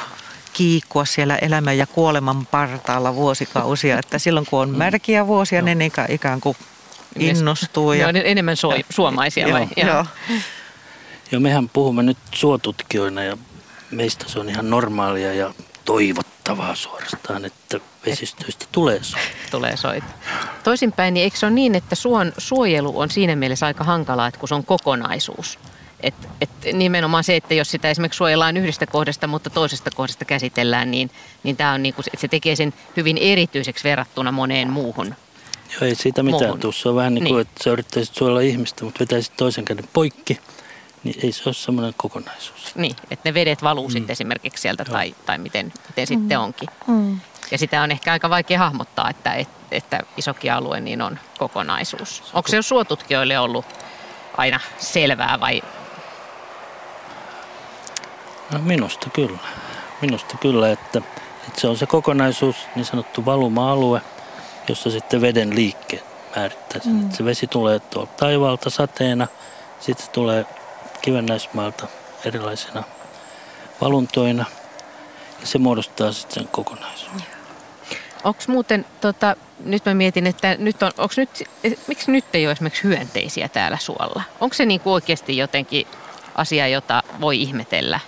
kiikkua 0.59 1.05
siellä 1.05 1.35
elämän 1.35 1.77
ja 1.77 1.87
kuoleman 1.87 2.45
partaalla 2.45 3.15
vuosikausia, 3.15 3.99
että 3.99 4.19
silloin 4.19 4.45
kun 4.45 4.59
on 4.59 4.69
märkiä 4.69 5.27
vuosia, 5.27 5.61
ne 5.61 5.91
ikään 6.09 6.41
kuin 6.41 6.57
innostuu. 7.19 7.93
Ja... 7.93 8.11
Ne 8.11 8.19
on 8.19 8.25
enemmän 8.25 8.57
so, 8.57 8.69
suomaisia 8.89 9.47
vai? 9.53 9.67
Joo, 9.77 9.87
joo. 9.87 10.05
Joo, 11.31 11.39
mehän 11.39 11.69
puhumme 11.69 12.03
nyt 12.03 12.17
suotutkijoina 12.31 13.23
ja 13.23 13.37
meistä 13.91 14.25
se 14.27 14.39
on 14.39 14.49
ihan 14.49 14.69
normaalia 14.69 15.33
ja 15.33 15.53
toivottavaa 15.85 16.75
suorastaan, 16.75 17.45
että 17.45 17.79
vesistöistä 18.05 18.65
tulee 18.71 18.99
soita. 19.03 19.27
Tulee 19.51 19.77
soita. 19.77 20.07
Toisinpäin, 20.63 21.13
niin 21.13 21.23
eikö 21.23 21.37
se 21.37 21.45
ole 21.45 21.53
niin, 21.53 21.75
että 21.75 21.95
suon 21.95 22.33
suojelu 22.37 22.99
on 22.99 23.09
siinä 23.09 23.35
mielessä 23.35 23.65
aika 23.65 23.83
hankalaa, 23.83 24.27
että 24.27 24.39
kun 24.39 24.49
se 24.49 24.55
on 24.55 24.65
kokonaisuus? 24.65 25.59
Et, 26.03 26.13
et 26.41 26.49
nimenomaan 26.73 27.23
se, 27.23 27.35
että 27.35 27.53
jos 27.53 27.71
sitä 27.71 27.89
esimerkiksi 27.89 28.17
suojellaan 28.17 28.57
yhdestä 28.57 28.87
kohdasta, 28.87 29.27
mutta 29.27 29.49
toisesta 29.49 29.89
kohdasta 29.95 30.25
käsitellään, 30.25 30.91
niin, 30.91 31.11
niin 31.43 31.57
tämä 31.57 31.73
on 31.73 31.83
niin 31.83 31.93
kuin, 31.93 32.05
että 32.07 32.21
se 32.21 32.27
tekee 32.27 32.55
sen 32.55 32.73
hyvin 32.97 33.17
erityiseksi 33.17 33.83
verrattuna 33.83 34.31
moneen 34.31 34.69
muuhun. 34.69 35.15
Joo, 35.73 35.81
ei 35.81 35.95
siitä 35.95 36.23
mitään 36.23 36.59
tuossa 36.59 36.89
on 36.89 36.95
vähän 36.95 37.13
niin 37.13 37.23
kuin, 37.23 37.33
niin. 37.33 37.41
että 37.41 37.63
sä 37.63 37.69
yrittäisit 37.69 38.15
suojella 38.15 38.39
ihmistä, 38.39 38.83
mutta 38.83 38.99
vetäisit 38.99 39.37
toisen 39.37 39.65
käden 39.65 39.89
poikki– 39.93 40.39
niin 41.03 41.19
ei 41.23 41.31
se 41.31 41.43
ole 41.45 41.53
semmoinen 41.53 41.93
kokonaisuus. 41.97 42.75
Niin, 42.75 42.95
että 43.11 43.29
ne 43.29 43.33
vedet 43.33 43.63
valuu 43.63 43.87
mm. 43.87 43.91
sitten 43.91 44.11
esimerkiksi 44.11 44.61
sieltä 44.61 44.85
tai, 44.85 45.15
tai 45.25 45.37
miten, 45.37 45.73
miten 45.87 46.03
mm. 46.03 46.07
sitten 46.07 46.39
onkin. 46.39 46.69
Mm. 46.87 47.19
Ja 47.51 47.57
sitä 47.57 47.81
on 47.81 47.91
ehkä 47.91 48.11
aika 48.11 48.29
vaikea 48.29 48.59
hahmottaa, 48.59 49.09
että, 49.09 49.33
että, 49.33 49.53
että 49.71 49.99
isokin 50.17 50.53
alue 50.53 50.79
niin 50.79 51.01
on 51.01 51.19
kokonaisuus. 51.37 52.23
Onko 52.33 52.49
se 52.49 52.55
jo 52.55 52.61
suotutkijoille 52.61 53.39
ollut 53.39 53.65
aina 54.37 54.59
selvää 54.77 55.39
vai? 55.39 55.61
No 58.51 58.59
minusta 58.59 59.09
kyllä. 59.09 59.39
Minusta 60.01 60.37
kyllä, 60.37 60.71
että, 60.71 61.01
että 61.47 61.61
se 61.61 61.67
on 61.67 61.77
se 61.77 61.85
kokonaisuus, 61.85 62.55
niin 62.75 62.85
sanottu 62.85 63.25
valuma-alue, 63.25 64.01
jossa 64.67 64.91
sitten 64.91 65.21
veden 65.21 65.55
liikkeet 65.55 66.05
määrittää 66.35 66.81
sen. 66.81 66.93
Mm. 66.93 67.01
Että 67.01 67.17
se 67.17 67.25
vesi 67.25 67.47
tulee 67.47 67.79
tuolta 67.79 68.11
taivaalta 68.17 68.69
sateena, 68.69 69.27
sitten 69.79 70.05
se 70.05 70.11
tulee 70.11 70.45
kivennäismaalta 71.01 71.87
erilaisina 72.25 72.83
valuntoina. 73.81 74.45
Ja 75.41 75.47
se 75.47 75.57
muodostaa 75.57 76.11
sitten 76.11 76.43
sen 76.43 76.47
kokonaisuuden. 76.51 77.23
Onko 78.23 78.41
muuten, 78.47 78.85
tota, 79.01 79.35
nyt 79.65 79.85
mä 79.85 79.93
mietin, 79.93 80.27
että 80.27 80.55
nyt 80.59 80.83
on, 80.83 80.91
onks 80.97 81.17
nyt, 81.17 81.29
miksi 81.87 82.11
nyt 82.11 82.25
ei 82.33 82.45
ole 82.45 82.51
esimerkiksi 82.51 82.83
hyönteisiä 82.83 83.49
täällä 83.49 83.77
suolla? 83.77 84.23
Onko 84.39 84.53
se 84.53 84.65
niin 84.65 84.81
oikeasti 84.85 85.37
jotenkin 85.37 85.87
asia, 86.35 86.67
jota 86.67 87.03
voi 87.21 87.41
ihmetellä? 87.41 87.99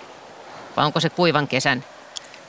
Vai 0.78 0.86
onko 0.86 1.00
se 1.00 1.10
kuivan 1.10 1.48
kesän, 1.48 1.84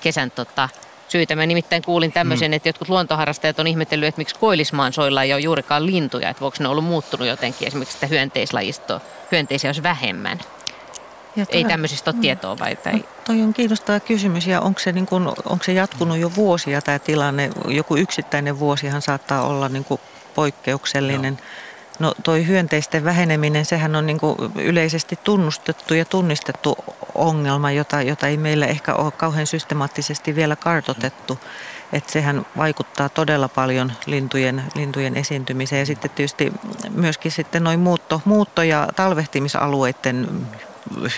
kesän 0.00 0.30
tota, 0.30 0.68
syytä. 1.08 1.36
Mä 1.36 1.46
nimittäin 1.46 1.82
kuulin 1.82 2.12
tämmöisen, 2.12 2.50
mm. 2.50 2.52
että 2.52 2.68
jotkut 2.68 2.88
luontoharrastajat 2.88 3.58
on 3.58 3.66
ihmetellyt, 3.66 4.08
että 4.08 4.20
miksi 4.20 4.34
koillismaan 4.34 4.92
soilla 4.92 5.22
ei 5.22 5.32
ole 5.32 5.40
juurikaan 5.40 5.86
lintuja, 5.86 6.28
että 6.28 6.40
voiko 6.40 6.56
ne 6.60 6.68
ollut 6.68 6.84
muuttunut 6.84 7.28
jotenkin 7.28 7.68
esimerkiksi 7.68 7.94
sitä 7.94 8.06
hyönteislajistoa, 8.06 9.00
hyönteisiä 9.32 9.68
olisi 9.68 9.82
vähemmän. 9.82 10.40
Ja 11.36 11.46
toi, 11.46 11.56
ei 11.56 11.64
tämmöisistä 11.64 12.10
ole 12.10 12.16
mm. 12.16 12.20
tietoa 12.20 12.58
vai? 12.58 12.76
Tai... 12.76 12.92
No, 12.92 13.00
toi 13.24 13.42
on 13.42 13.54
kiinnostava 13.54 14.00
kysymys 14.00 14.46
ja 14.46 14.60
onko 14.60 14.80
se, 14.80 14.92
niin 14.92 15.06
kun, 15.06 15.28
onko 15.28 15.64
se 15.64 15.72
jatkunut 15.72 16.18
jo 16.18 16.34
vuosia 16.34 16.82
tämä 16.82 16.98
tilanne? 16.98 17.50
Joku 17.68 17.96
yksittäinen 17.96 18.58
vuosihan 18.58 19.02
saattaa 19.02 19.46
olla 19.46 19.68
niin 19.68 19.84
kuin 19.84 20.00
poikkeuksellinen. 20.34 21.38
Joo. 21.38 21.46
No 22.02 22.14
toi 22.22 22.46
hyönteisten 22.46 23.04
väheneminen, 23.04 23.64
sehän 23.64 23.96
on 23.96 24.06
niin 24.06 24.20
kuin 24.20 24.36
yleisesti 24.56 25.18
tunnustettu 25.24 25.94
ja 25.94 26.04
tunnistettu 26.04 26.76
ongelma, 27.14 27.70
jota, 27.70 28.02
jota 28.02 28.26
ei 28.26 28.36
meillä 28.36 28.66
ehkä 28.66 28.94
ole 28.94 29.10
kauhean 29.12 29.46
systemaattisesti 29.46 30.34
vielä 30.34 30.56
kartotettu. 30.56 31.38
Että 31.92 32.12
sehän 32.12 32.46
vaikuttaa 32.56 33.08
todella 33.08 33.48
paljon 33.48 33.92
lintujen, 34.06 34.62
lintujen 34.74 35.16
esiintymiseen 35.16 35.80
ja 35.80 35.86
sitten 35.86 36.10
tietysti 36.10 36.52
myöskin 36.90 37.32
sitten 37.32 37.64
noin 37.64 37.80
muutto, 37.80 38.22
muutto- 38.24 38.62
ja 38.62 38.88
talvehtimisalueiden 38.96 40.46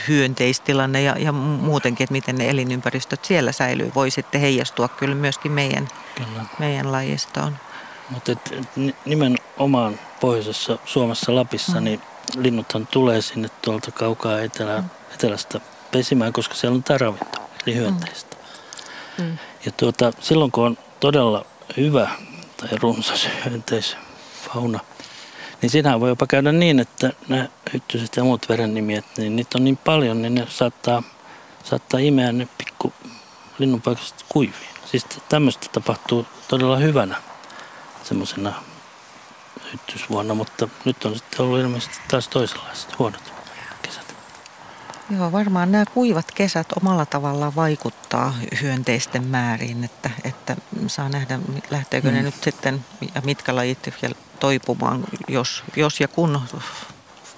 hyönteistilanne 0.08 1.02
ja, 1.02 1.16
ja 1.18 1.32
muutenkin, 1.32 2.04
että 2.04 2.12
miten 2.12 2.36
ne 2.36 2.50
elinympäristöt 2.50 3.24
siellä 3.24 3.52
säilyy, 3.52 3.92
voi 3.94 4.10
sitten 4.10 4.40
heijastua 4.40 4.88
kyllä 4.88 5.14
myöskin 5.14 5.52
meidän, 5.52 5.88
kyllä. 6.14 6.44
meidän 6.58 6.92
lajistoon. 6.92 7.56
Mutta 8.10 8.32
nimenomaan 9.04 10.00
pohjoisessa 10.20 10.78
Suomessa 10.84 11.34
Lapissa, 11.34 11.80
mm. 11.80 11.84
niin 11.84 12.00
linnuthan 12.36 12.86
tulee 12.86 13.22
sinne 13.22 13.48
tuolta 13.62 13.92
kaukaa 13.92 14.40
etelä, 14.40 14.80
mm. 14.80 14.88
etelästä 15.14 15.60
pesimään, 15.90 16.32
koska 16.32 16.54
siellä 16.54 16.74
on 16.74 16.82
tämä 16.82 16.98
ravinto, 16.98 17.40
eli 17.66 17.74
hyönteistä. 17.74 18.36
Mm. 19.18 19.24
Mm. 19.24 19.38
Ja 19.66 19.72
tuota, 19.72 20.12
silloin 20.20 20.50
kun 20.50 20.64
on 20.64 20.78
todella 21.00 21.46
hyvä 21.76 22.10
tai 22.56 22.68
runsas 22.82 23.28
hyönteisfauna, 23.44 24.80
niin 25.62 25.70
siinähän 25.70 26.00
voi 26.00 26.08
jopa 26.08 26.26
käydä 26.26 26.52
niin, 26.52 26.80
että 26.80 27.12
nämä 27.28 27.48
hyttyset 27.72 28.16
ja 28.16 28.24
muut 28.24 28.48
verennimiet, 28.48 29.04
niin 29.16 29.36
niitä 29.36 29.58
on 29.58 29.64
niin 29.64 29.76
paljon, 29.76 30.22
niin 30.22 30.34
ne 30.34 30.46
saattaa, 30.48 31.02
saattaa 31.64 32.00
imeä 32.00 32.32
ne 32.32 32.48
pikku 32.58 32.92
linnunpoikaset 33.58 34.24
kuiviin. 34.28 34.74
Siis 34.84 35.06
tämmöistä 35.28 35.66
tapahtuu 35.72 36.26
todella 36.48 36.76
hyvänä 36.76 37.16
semmoisena 38.04 38.52
hyttysvuonna, 39.72 40.34
mutta 40.34 40.68
nyt 40.84 41.04
on 41.04 41.14
sitten 41.14 41.40
ollut 41.40 41.60
ilmeisesti 41.60 41.98
taas 42.08 42.28
toisenlaiset 42.28 42.98
huonot 42.98 43.32
kesät. 43.82 44.14
Joo, 45.10 45.32
varmaan 45.32 45.72
nämä 45.72 45.84
kuivat 45.94 46.32
kesät 46.32 46.66
omalla 46.80 47.06
tavallaan 47.06 47.54
vaikuttaa 47.54 48.34
hyönteisten 48.62 49.26
määriin, 49.26 49.84
että, 49.84 50.10
että 50.24 50.56
saa 50.86 51.08
nähdä, 51.08 51.38
lähteekö 51.70 52.08
mm. 52.08 52.14
ne 52.14 52.22
nyt 52.22 52.42
sitten 52.42 52.84
ja 53.14 53.22
mitkä 53.24 53.56
lajit 53.56 53.78
toipumaan, 54.40 55.04
jos, 55.28 55.64
jos 55.76 56.00
ja 56.00 56.08
kun 56.08 56.40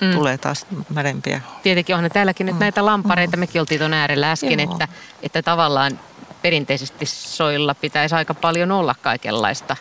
mm. 0.00 0.12
tulee 0.12 0.38
taas 0.38 0.66
märempiä. 0.88 1.40
Tietenkin 1.62 1.96
on 1.96 2.02
ne 2.02 2.10
täälläkin 2.10 2.46
nyt 2.46 2.54
mm. 2.54 2.60
näitä 2.60 2.86
lampareita, 2.86 3.36
mm. 3.36 3.40
mekin 3.40 3.60
oltiin 3.60 3.78
tuon 3.78 3.94
äärellä 3.94 4.30
äsken, 4.30 4.60
että, 4.60 4.88
että 5.22 5.42
tavallaan 5.42 6.00
perinteisesti 6.42 7.06
soilla 7.06 7.74
pitäisi 7.74 8.14
aika 8.14 8.34
paljon 8.34 8.72
olla 8.72 8.94
kaikenlaista 9.02 9.76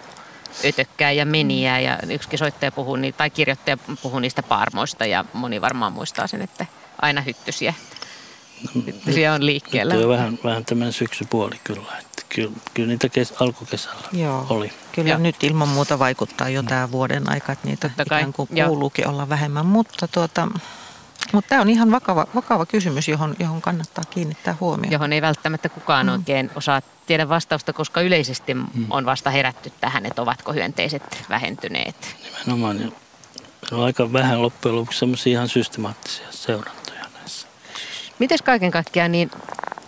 ötökkää 0.66 1.12
ja 1.12 1.26
meniä 1.26 1.80
ja 1.80 2.00
yksi 2.10 2.38
soittaja 2.38 2.72
puhuu, 2.72 2.98
tai 3.18 3.30
kirjoittaja 3.30 3.78
puhuu 4.02 4.20
niistä 4.20 4.44
parmoista 4.44 5.06
ja 5.06 5.26
moni 5.34 5.62
varmaan 5.62 5.94
muistaa 5.94 6.28
sen, 6.28 6.42
että 6.42 6.66
aina 7.02 7.22
hyttysiä, 7.22 7.74
hyttysiä 8.86 9.34
on 9.34 9.46
liikkeellä. 9.46 9.94
Nyt 9.94 10.04
on 10.04 10.10
vähän, 10.10 10.40
vähän 10.44 10.66
tämmöinen 10.66 10.94
syksypuoli 10.94 11.60
kyllä, 11.64 11.98
että 12.00 12.24
kyllä, 12.30 12.52
kyllä 12.74 12.88
niitä 12.88 13.10
kes, 13.10 13.34
alkukesällä 13.40 14.08
Joo. 14.12 14.46
oli. 14.50 14.72
Kyllä 14.92 15.10
Joo. 15.10 15.20
nyt 15.20 15.44
ilman 15.44 15.68
muuta 15.68 16.00
vaikuttaa 16.00 16.50
jo 16.50 16.64
tämä 16.64 16.92
vuoden 16.92 17.30
aika, 17.30 17.52
että 17.52 17.68
niitä 17.68 17.90
ikään 18.06 18.34
kuin 18.34 18.50
kuuluukin 18.66 19.08
olla 19.08 19.30
vähemmän, 19.30 19.66
mutta 19.66 20.08
tuota, 20.08 20.48
mutta 21.32 21.50
tämä 21.50 21.62
on 21.62 21.70
ihan 21.70 21.92
vakava, 21.92 22.28
vakava 22.36 22.66
kysymys, 22.66 23.08
johon, 23.08 23.36
johon 23.40 23.62
kannattaa 23.62 24.04
kiinnittää 24.10 24.58
huomioon. 24.60 24.92
Johon 24.92 25.14
ei 25.14 25.22
välttämättä 25.22 25.70
kukaan 25.70 26.06
mm. 26.06 26.14
oikein 26.14 26.52
osaa 26.56 26.82
tiedä 27.06 27.30
vastausta, 27.30 27.74
koska 27.74 28.02
yleisesti 28.02 28.54
mm. 28.54 28.68
on 28.90 29.06
vasta 29.06 29.30
herätty 29.30 29.72
tähän, 29.82 30.06
että 30.06 30.22
ovatko 30.22 30.54
hyönteiset 30.54 31.26
vähentyneet. 31.30 32.16
Nimenomaan. 32.24 32.82
Ja 32.82 32.92
on 33.72 33.84
aika 33.84 34.14
vähän 34.14 34.42
loppujen 34.42 34.76
lopuksi 34.76 35.00
semmoisia 35.00 35.32
ihan 35.32 35.50
systemaattisia 35.50 36.28
seurantoja 36.32 37.06
näissä. 37.20 37.48
Miten 38.20 38.38
kaiken 38.44 38.72
kaikkiaan, 38.72 39.12
niin 39.12 39.32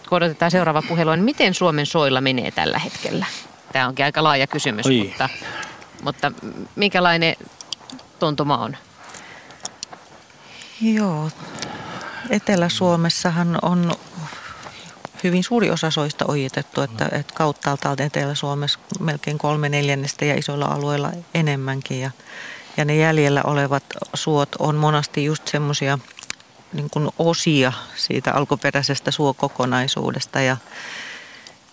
kun 0.09 0.15
odotetaan 0.15 0.51
seuraava 0.51 0.81
puhelu, 0.81 1.11
niin 1.11 1.23
miten 1.23 1.53
Suomen 1.53 1.85
soilla 1.85 2.21
menee 2.21 2.51
tällä 2.51 2.79
hetkellä? 2.79 3.25
Tämä 3.73 3.87
onkin 3.87 4.05
aika 4.05 4.23
laaja 4.23 4.47
kysymys, 4.47 4.85
mutta, 5.05 5.29
mutta 6.01 6.31
minkälainen 6.75 7.35
tuntuma 8.19 8.57
on? 8.57 8.77
Joo, 10.81 11.29
Etelä-Suomessahan 12.29 13.59
on 13.61 13.91
hyvin 15.23 15.43
suuri 15.43 15.71
osa 15.71 15.91
soista 15.91 16.25
ojitettu, 16.27 16.81
että, 16.81 17.09
että 17.11 17.33
kauttaalta 17.33 17.95
Etelä-Suomessa 17.97 18.79
melkein 18.99 19.37
kolme 19.37 19.69
neljännestä 19.69 20.25
ja 20.25 20.35
isoilla 20.35 20.65
alueilla 20.65 21.11
enemmänkin. 21.33 22.01
Ja, 22.01 22.11
ja 22.77 22.85
ne 22.85 22.95
jäljellä 22.95 23.41
olevat 23.43 23.83
suot 24.13 24.55
on 24.59 24.75
monasti 24.75 25.25
just 25.25 25.47
semmoisia 25.47 25.99
niin 26.73 26.89
osia 27.19 27.73
siitä 27.95 28.33
alkuperäisestä 28.33 29.11
suokokonaisuudesta. 29.11 30.41
Ja, 30.41 30.57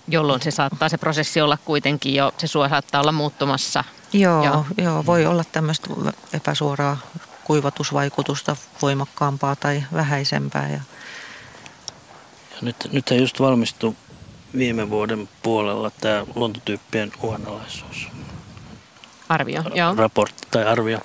Jolloin 0.08 0.42
se 0.42 0.50
saattaa 0.50 0.88
se 0.88 0.98
prosessi 0.98 1.40
olla 1.40 1.58
kuitenkin 1.64 2.14
jo, 2.14 2.32
se 2.38 2.46
suo 2.46 2.68
saattaa 2.68 3.00
olla 3.00 3.12
muuttumassa. 3.12 3.84
Joo, 4.12 4.44
joo. 4.44 4.66
joo 4.78 5.06
voi 5.06 5.26
olla 5.26 5.44
tämmöistä 5.52 5.88
epäsuoraa 6.32 6.98
kuivatusvaikutusta 7.44 8.56
voimakkaampaa 8.82 9.56
tai 9.56 9.84
vähäisempää. 9.92 10.68
Ja 10.68 10.80
ja 12.54 12.58
nyt, 12.62 12.76
nythän 12.92 13.20
just 13.20 13.40
valmistui 13.40 13.94
viime 14.56 14.90
vuoden 14.90 15.28
puolella 15.42 15.90
tämä 15.90 16.26
luontotyyppien 16.34 17.12
uhanalaisuus. 17.22 18.08
Arvio, 19.28 19.62
joo. 19.74 19.94
Raportti 19.94 20.48
tai 20.50 20.64
arvio. 20.64 20.98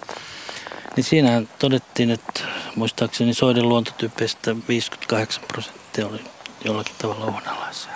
Niin 0.96 1.04
siinähän 1.04 1.50
todettiin, 1.60 2.12
että 2.12 2.42
muistaakseni 2.76 3.34
soiden 3.34 3.70
luontotyypeistä 3.70 4.56
58 4.68 5.44
prosenttia 5.48 6.08
oli 6.08 6.24
jollakin 6.66 6.96
tavalla 6.98 7.26
uhanalaisia. 7.26 7.92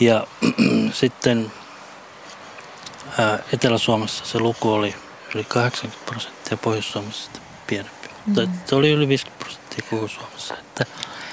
Ja 0.00 0.26
sitten 0.92 1.52
ää, 3.18 3.38
Etelä-Suomessa 3.52 4.26
se 4.26 4.38
luku 4.38 4.72
oli 4.72 4.94
yli 5.34 5.44
80 5.44 6.06
prosenttia, 6.06 6.56
Pohjois-Suomessa 6.56 7.30
pienempi. 7.66 8.08
Mm. 8.26 8.34
Mutta 8.40 8.76
oli 8.76 8.90
yli 8.90 9.08
50 9.08 9.44
prosenttia 9.44 9.84
koko 9.90 10.08
Suomessa. 10.08 10.54
Että 10.54 10.86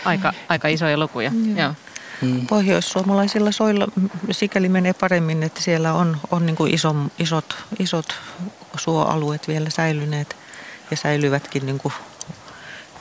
Aika, 0.06 0.34
aika 0.50 0.68
isoja 0.68 0.98
lukuja. 0.98 1.32
Joo. 1.46 1.58
Joo. 1.58 1.74
Mm. 2.22 2.48
Pohjoissuomalaisilla 2.48 3.52
soilla 3.52 3.88
sikäli 4.32 4.70
menee 4.70 4.94
paremmin, 4.94 5.44
että 5.44 5.62
siellä 5.62 5.94
on, 5.94 6.18
on 6.32 6.46
niin 6.46 6.56
kuin 6.56 6.74
iso, 6.74 6.96
isot, 7.20 7.56
isot 7.80 8.16
suoalueet 8.78 9.48
vielä 9.48 9.70
säilyneet 9.70 10.36
ja 10.92 10.98
säilyvätkin, 10.98 11.66
niin 11.66 11.78
kuin, 11.78 11.94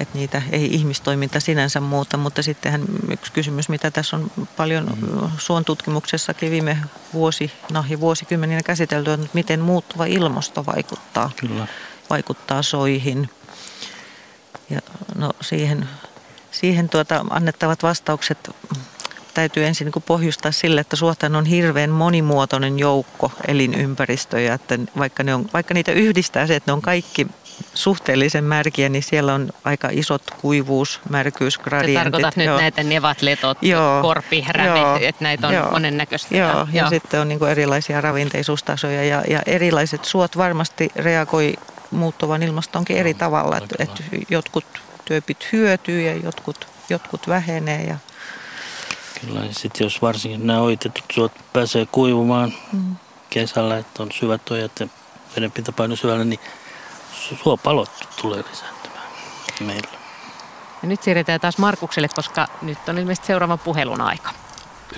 että 0.00 0.18
niitä 0.18 0.42
ei 0.52 0.74
ihmistoiminta 0.74 1.40
sinänsä 1.40 1.80
muuta, 1.80 2.16
mutta 2.16 2.42
sittenhän 2.42 2.84
yksi 3.10 3.32
kysymys, 3.32 3.68
mitä 3.68 3.90
tässä 3.90 4.16
on 4.16 4.30
paljon 4.56 4.96
mm. 5.00 5.30
suon 5.38 5.64
tutkimuksessakin 5.64 6.50
viime 6.50 6.78
vuosi, 7.12 7.52
no, 7.72 7.84
ja 7.88 8.00
vuosikymmeninä 8.00 8.62
käsitelty, 8.62 9.10
on, 9.10 9.20
että 9.20 9.34
miten 9.34 9.60
muuttuva 9.60 10.04
ilmasto 10.04 10.66
vaikuttaa, 10.66 11.30
Kyllä. 11.36 11.66
vaikuttaa 12.10 12.62
soihin. 12.62 13.30
Ja 14.70 14.80
no 15.14 15.30
siihen 15.40 15.88
siihen 16.54 16.88
tuota, 16.88 17.24
annettavat 17.30 17.82
vastaukset 17.82 18.50
täytyy 19.34 19.66
ensin 19.66 19.84
niin 19.84 20.02
pohjustaa 20.02 20.52
sille, 20.52 20.80
että 20.80 20.96
suotan 20.96 21.36
on 21.36 21.46
hirveän 21.46 21.90
monimuotoinen 21.90 22.78
joukko 22.78 23.32
elinympäristöjä, 23.48 24.54
että 24.54 24.78
vaikka, 24.98 25.22
ne 25.22 25.34
on, 25.34 25.50
vaikka 25.52 25.74
niitä 25.74 25.92
yhdistää 25.92 26.46
se, 26.46 26.56
että 26.56 26.70
ne 26.70 26.72
on 26.72 26.82
kaikki 26.82 27.26
suhteellisen 27.74 28.44
märkiä, 28.44 28.88
niin 28.88 29.02
siellä 29.02 29.34
on 29.34 29.50
aika 29.64 29.88
isot 29.92 30.22
kuivuus, 30.40 31.00
märkyysgradientit. 31.08 32.00
Se 32.00 32.04
tarkoitat 32.04 32.36
nyt 32.36 32.46
joo. 32.46 32.58
näitä 32.58 32.82
nevatletot, 32.82 33.58
joo. 33.62 34.02
korpi, 34.02 34.44
räme, 34.48 35.08
että 35.08 35.24
näitä 35.24 35.48
on 35.48 35.54
joo. 35.54 35.70
monennäköistä. 35.70 36.36
Joo, 36.36 36.50
ja, 36.50 36.66
ja 36.72 36.88
sitten 36.88 37.20
on 37.20 37.28
niin 37.28 37.44
erilaisia 37.44 38.00
ravinteisuustasoja 38.00 39.04
ja, 39.04 39.22
ja 39.28 39.42
erilaiset 39.46 40.04
suot 40.04 40.36
varmasti 40.36 40.90
reagoi 40.96 41.54
muuttuvan 41.90 42.42
ilmastonkin 42.42 42.96
eri 42.96 43.14
tavalla. 43.14 43.56
Että, 43.58 43.76
että 43.78 44.02
jotkut 44.28 44.64
työpit 45.04 45.48
hyötyy 45.52 46.02
ja 46.02 46.16
jotkut, 46.16 46.66
jotkut 46.88 47.28
vähenee. 47.28 47.84
Ja... 47.84 47.96
Kyllä, 49.20 49.40
ja 49.40 49.54
sitten 49.54 49.84
jos 49.84 50.02
varsinkin 50.02 50.46
nämä 50.46 50.60
oitetut 50.60 51.04
suot 51.12 51.32
pääsee 51.52 51.86
kuivumaan 51.92 52.52
mm. 52.72 52.96
kesällä, 53.30 53.78
että 53.78 54.02
on 54.02 54.12
syvät 54.12 54.50
ojat 54.50 54.72
ja 54.80 54.88
vedenpintapaino 55.36 55.96
syvällä, 55.96 56.24
niin 56.24 56.40
suopalot 57.42 57.90
tulee 58.22 58.44
lisääntymään 58.50 59.08
meillä. 59.60 59.98
Ja 60.82 60.88
nyt 60.88 61.02
siirretään 61.02 61.40
taas 61.40 61.58
Markukselle, 61.58 62.08
koska 62.14 62.48
nyt 62.62 62.78
on 62.88 62.98
ilmeisesti 62.98 63.26
seuraavan 63.26 63.58
puhelun 63.58 64.00
aika. 64.00 64.30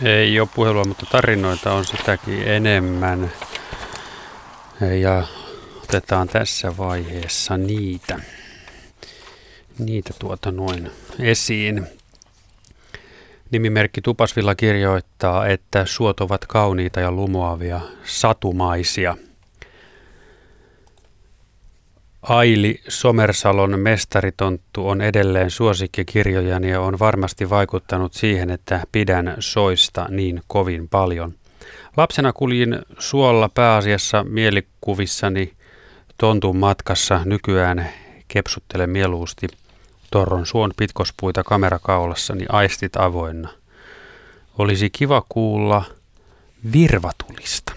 Ei 0.02 0.40
ole 0.40 0.48
puhelua, 0.54 0.84
mutta 0.84 1.06
tarinoita 1.06 1.72
on 1.72 1.84
sitäkin 1.84 2.48
enemmän. 2.48 3.32
Ja 5.00 5.22
otetaan 5.82 6.28
tässä 6.28 6.76
vaiheessa 6.76 7.56
niitä, 7.56 8.20
niitä 9.78 10.14
tuota 10.18 10.50
noin 10.50 10.90
esiin. 11.18 11.86
Nimimerkki 13.50 14.00
Tupasvilla 14.00 14.54
kirjoittaa, 14.54 15.46
että 15.46 15.86
suot 15.86 16.20
ovat 16.20 16.46
kauniita 16.46 17.00
ja 17.00 17.12
lumoavia, 17.12 17.80
satumaisia. 18.04 19.16
Aili 22.28 22.80
Somersalon 22.88 23.78
mestaritonttu 23.78 24.88
on 24.88 25.00
edelleen 25.00 25.50
suosikkikirjojani 25.50 26.70
ja 26.70 26.80
on 26.80 26.98
varmasti 26.98 27.50
vaikuttanut 27.50 28.12
siihen, 28.12 28.50
että 28.50 28.82
pidän 28.92 29.36
soista 29.38 30.06
niin 30.10 30.42
kovin 30.46 30.88
paljon. 30.88 31.34
Lapsena 31.96 32.32
kuljin 32.32 32.78
suolla 32.98 33.48
pääasiassa 33.48 34.24
mielikuvissani 34.24 35.52
tontun 36.18 36.56
matkassa. 36.56 37.20
Nykyään 37.24 37.88
kepsuttelen 38.28 38.90
mieluusti– 38.90 39.46
Torron 40.10 40.46
suon 40.46 40.72
pitkospuita 40.76 41.44
kamerakaulassani 41.44 42.46
aistit 42.48 42.96
avoinna. 42.96 43.48
Olisi 44.58 44.90
kiva 44.90 45.26
kuulla 45.28 45.84
virvatulista. 46.72 47.75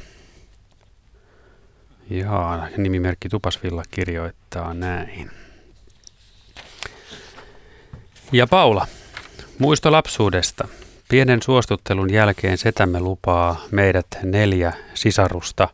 Jaa, 2.09 2.67
nimimerkki 2.77 3.29
Tupasvilla 3.29 3.83
kirjoittaa 3.91 4.73
näin. 4.73 5.31
Ja 8.31 8.47
Paula, 8.47 8.87
muisto 9.59 9.91
lapsuudesta. 9.91 10.67
Pienen 11.09 11.41
suostuttelun 11.41 12.13
jälkeen 12.13 12.57
setämme 12.57 12.99
lupaa 12.99 13.61
meidät 13.71 14.07
neljä 14.23 14.73
sisarusta 14.93 15.67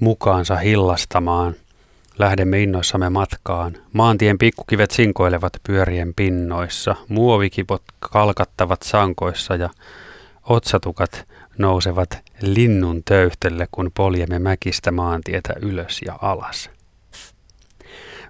mukaansa 0.00 0.56
hillastamaan– 0.56 1.54
Lähdemme 2.20 2.62
innoissamme 2.62 3.10
matkaan. 3.10 3.76
Maantien 3.92 4.38
pikkukivet 4.38 4.90
sinkoilevat 4.90 5.52
pyörien 5.66 6.14
pinnoissa, 6.14 6.96
muovikipot 7.08 7.82
kalkattavat 8.00 8.82
sankoissa 8.82 9.56
ja 9.56 9.70
otsatukat 10.48 11.28
nousevat 11.60 12.18
linnun 12.42 13.02
töyhtelle, 13.04 13.68
kun 13.70 13.90
poljemme 13.96 14.38
mäkistä 14.38 14.90
maantietä 14.90 15.54
ylös 15.62 16.00
ja 16.06 16.18
alas. 16.22 16.70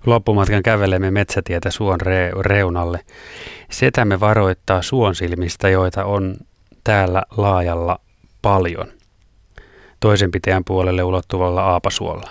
Loppumatkan 0.06 0.62
kävelemme 0.62 1.10
metsätietä 1.10 1.70
suon 1.70 2.00
reunalle. 2.40 3.00
Setämme 3.70 4.20
varoittaa 4.20 4.82
suonsilmistä, 4.82 5.68
joita 5.68 6.04
on 6.04 6.36
täällä 6.84 7.22
laajalla 7.36 8.00
paljon. 8.42 8.88
Toisen 10.00 10.30
pitäjän 10.30 10.64
puolelle 10.64 11.02
ulottuvalla 11.02 11.62
aapasuolla. 11.62 12.30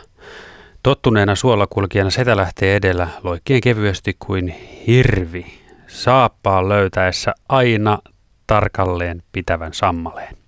Tottuneena 0.84 1.36
suolakulkijana 1.36 2.10
setä 2.10 2.38
lähtee 2.38 2.76
edellä 2.76 3.08
loikkien 3.24 3.62
kevyesti 3.62 4.16
kuin 4.20 4.56
hirvi, 4.88 5.46
saappaan 5.88 6.70
löytäessä 6.70 7.34
aina 7.50 8.00
tarkalleen 8.48 9.24
pitävän 9.32 9.74
sammaleen. 9.74 10.39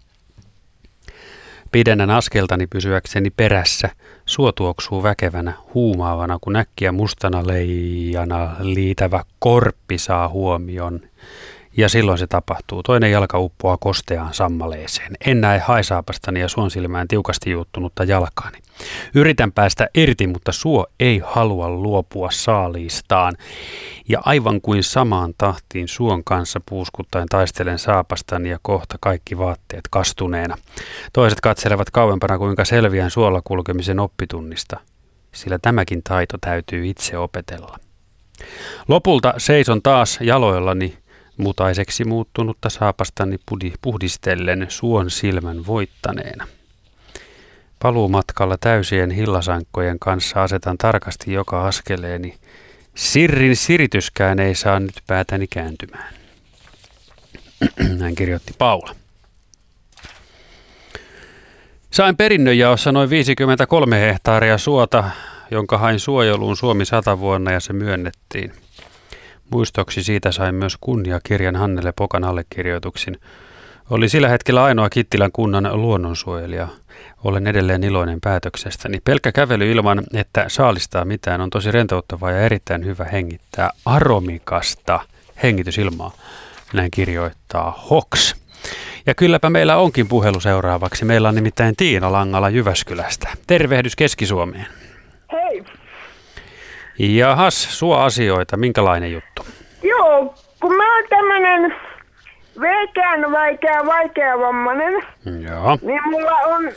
Pidennän 1.71 2.09
askeltani 2.09 2.67
pysyäkseni 2.67 3.29
perässä, 3.29 3.89
suo 4.25 4.51
tuoksuu 4.51 5.03
väkevänä, 5.03 5.53
huumaavana, 5.73 6.37
kun 6.41 6.55
äkkiä 6.55 6.91
mustana 6.91 7.47
leijana 7.47 8.55
liitävä 8.59 9.23
korppi 9.39 9.97
saa 9.97 10.29
huomion 10.29 10.99
ja 11.77 11.89
silloin 11.89 12.17
se 12.17 12.27
tapahtuu. 12.27 12.83
Toinen 12.83 13.11
jalka 13.11 13.39
uppoaa 13.39 13.77
kosteaan 13.77 14.33
sammaleeseen. 14.33 15.11
En 15.25 15.41
näe 15.41 15.59
haisaapastani 15.59 16.39
ja 16.39 16.47
suon 16.47 16.71
silmään 16.71 17.07
tiukasti 17.07 17.51
juuttunutta 17.51 18.03
jalkaani. 18.03 18.57
Yritän 19.15 19.51
päästä 19.51 19.87
irti, 19.95 20.27
mutta 20.27 20.51
suo 20.51 20.87
ei 20.99 21.21
halua 21.25 21.69
luopua 21.69 22.31
saaliistaan. 22.31 23.37
Ja 24.09 24.21
aivan 24.25 24.61
kuin 24.61 24.83
samaan 24.83 25.33
tahtiin 25.37 25.87
suon 25.87 26.23
kanssa 26.23 26.61
puuskuttaen 26.69 27.27
taistelen 27.27 27.79
saapastani 27.79 28.49
ja 28.49 28.59
kohta 28.61 28.97
kaikki 28.99 29.37
vaatteet 29.37 29.83
kastuneena. 29.91 30.57
Toiset 31.13 31.41
katselevat 31.41 31.89
kauempana 31.89 32.37
kuinka 32.37 32.65
selviän 32.65 33.11
suolla 33.11 33.41
kulkemisen 33.43 33.99
oppitunnista, 33.99 34.79
sillä 35.31 35.59
tämäkin 35.61 36.03
taito 36.03 36.37
täytyy 36.41 36.87
itse 36.87 37.17
opetella. 37.17 37.79
Lopulta 38.87 39.33
seison 39.37 39.81
taas 39.81 40.19
jaloillani 40.21 40.97
mutaiseksi 41.37 42.03
muuttunutta 42.03 42.69
saapastani 42.69 43.37
puhdistellen 43.81 44.65
suon 44.69 45.09
silmän 45.09 45.65
voittaneena. 45.65 46.47
Paluumatkalla 47.81 48.57
täysien 48.57 49.11
hillasankkojen 49.11 49.99
kanssa 49.99 50.43
asetan 50.43 50.77
tarkasti 50.77 51.33
joka 51.33 51.67
askeleeni. 51.67 52.35
Sirrin 52.95 53.55
sirityskään 53.55 54.39
ei 54.39 54.55
saa 54.55 54.79
nyt 54.79 55.01
päätäni 55.07 55.47
kääntymään. 55.47 56.13
Hän 58.01 58.15
kirjoitti 58.15 58.53
Paula. 58.57 58.95
Sain 61.91 62.17
perinnönjaossa 62.17 62.91
noin 62.91 63.09
53 63.09 63.99
hehtaaria 64.01 64.57
suota, 64.57 65.03
jonka 65.51 65.77
hain 65.77 65.99
suojeluun 65.99 66.57
Suomi 66.57 66.85
sata 66.85 67.19
vuonna 67.19 67.51
ja 67.51 67.59
se 67.59 67.73
myönnettiin. 67.73 68.53
Muistoksi 69.51 70.03
siitä 70.03 70.31
sain 70.31 70.55
myös 70.55 70.77
kunniakirjan 70.81 71.55
Hannele 71.55 71.93
Pokan 71.95 72.23
allekirjoituksin. 72.23 73.17
Oli 73.89 74.09
sillä 74.09 74.27
hetkellä 74.29 74.63
ainoa 74.63 74.89
Kittilän 74.89 75.31
kunnan 75.31 75.81
luonnonsuojelija. 75.81 76.67
Olen 77.23 77.47
edelleen 77.47 77.83
iloinen 77.83 78.21
päätöksestäni. 78.21 78.99
Pelkkä 79.03 79.31
kävely 79.31 79.71
ilman, 79.71 80.03
että 80.13 80.45
saalistaa 80.47 81.05
mitään, 81.05 81.41
on 81.41 81.49
tosi 81.49 81.71
rentouttavaa 81.71 82.31
ja 82.31 82.41
erittäin 82.41 82.85
hyvä 82.85 83.03
hengittää 83.03 83.69
aromikasta 83.85 84.99
hengitysilmaa. 85.43 86.11
Näin 86.73 86.91
kirjoittaa 86.91 87.85
Hox. 87.89 88.35
Ja 89.05 89.15
kylläpä 89.15 89.49
meillä 89.49 89.77
onkin 89.77 90.07
puhelu 90.07 90.39
seuraavaksi. 90.39 91.05
Meillä 91.05 91.29
on 91.29 91.35
nimittäin 91.35 91.75
Tiina 91.75 92.11
Langala 92.11 92.49
Jyväskylästä. 92.49 93.29
Tervehdys 93.47 93.95
Keski-Suomeen. 93.95 94.67
Hei. 95.31 95.63
Jahas, 96.99 97.79
sua 97.79 98.05
asioita. 98.05 98.57
Minkälainen 98.57 99.11
juttu? 99.11 99.45
Joo, 99.83 100.35
kun 100.61 100.75
mä 100.75 100.95
oon 100.95 101.03
tämmönen 101.09 101.75
veikään 102.59 103.31
vaikea, 103.31 103.85
vaikea 103.85 104.39
vammanen, 104.39 104.93
Joo. 105.49 105.77
niin 105.81 106.01
mulla 106.09 106.31
on 106.31 106.71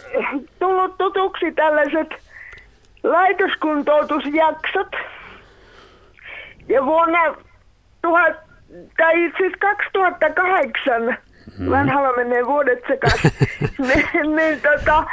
tullut 0.58 0.98
tutuksi 0.98 1.52
tällaiset 1.52 2.08
laitoskuntoutusjaksot. 3.02 4.88
Ja 6.68 6.84
vuonna 6.84 7.34
tuhat, 8.02 8.36
tai 8.96 9.32
siis 9.38 9.52
2008, 9.58 11.02
mm. 11.58 11.70
vanhalla 11.70 12.16
menee 12.16 12.46
vuodet 12.46 12.78
sekaisin, 12.88 13.30
niin, 13.88 14.36
niin 14.36 14.60
tota, 14.60 15.04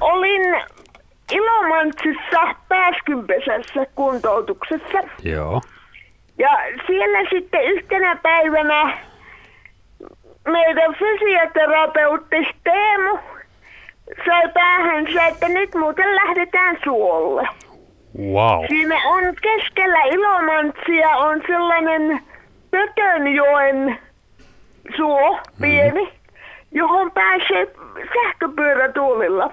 olin 0.00 0.56
Ilomantsissa 1.32 2.54
pääskynpesässä 2.68 3.86
kuntoutuksessa. 3.94 4.98
Joo. 5.22 5.60
Ja 6.38 6.50
siellä 6.86 7.30
sitten 7.30 7.64
yhtenä 7.64 8.16
päivänä 8.22 8.98
meidän 10.48 10.94
fysioterapeutti 10.94 12.36
Teemu 12.64 13.18
sai 14.26 14.48
päähänsä, 14.54 15.26
että 15.26 15.48
nyt 15.48 15.74
muuten 15.74 16.16
lähdetään 16.16 16.78
suolle. 16.84 17.48
Wow. 18.18 18.64
Siinä 18.68 18.96
on 19.06 19.34
keskellä 19.42 20.02
Ilomantsia 20.02 21.08
on 21.08 21.42
sellainen 21.46 22.20
Pötönjoen 22.70 23.98
suo, 24.96 25.38
pieni, 25.60 26.02
mm-hmm. 26.02 26.38
johon 26.72 27.10
pääsee 27.10 27.66
sähköpyörätuolilla. 28.14 29.52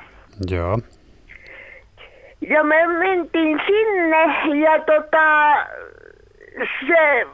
Joo. 0.49 0.79
Ja 2.49 2.63
me 2.63 2.87
mentiin 2.87 3.61
sinne 3.67 4.23
ja 4.65 4.79
tota, 4.79 5.53
se 6.59 7.25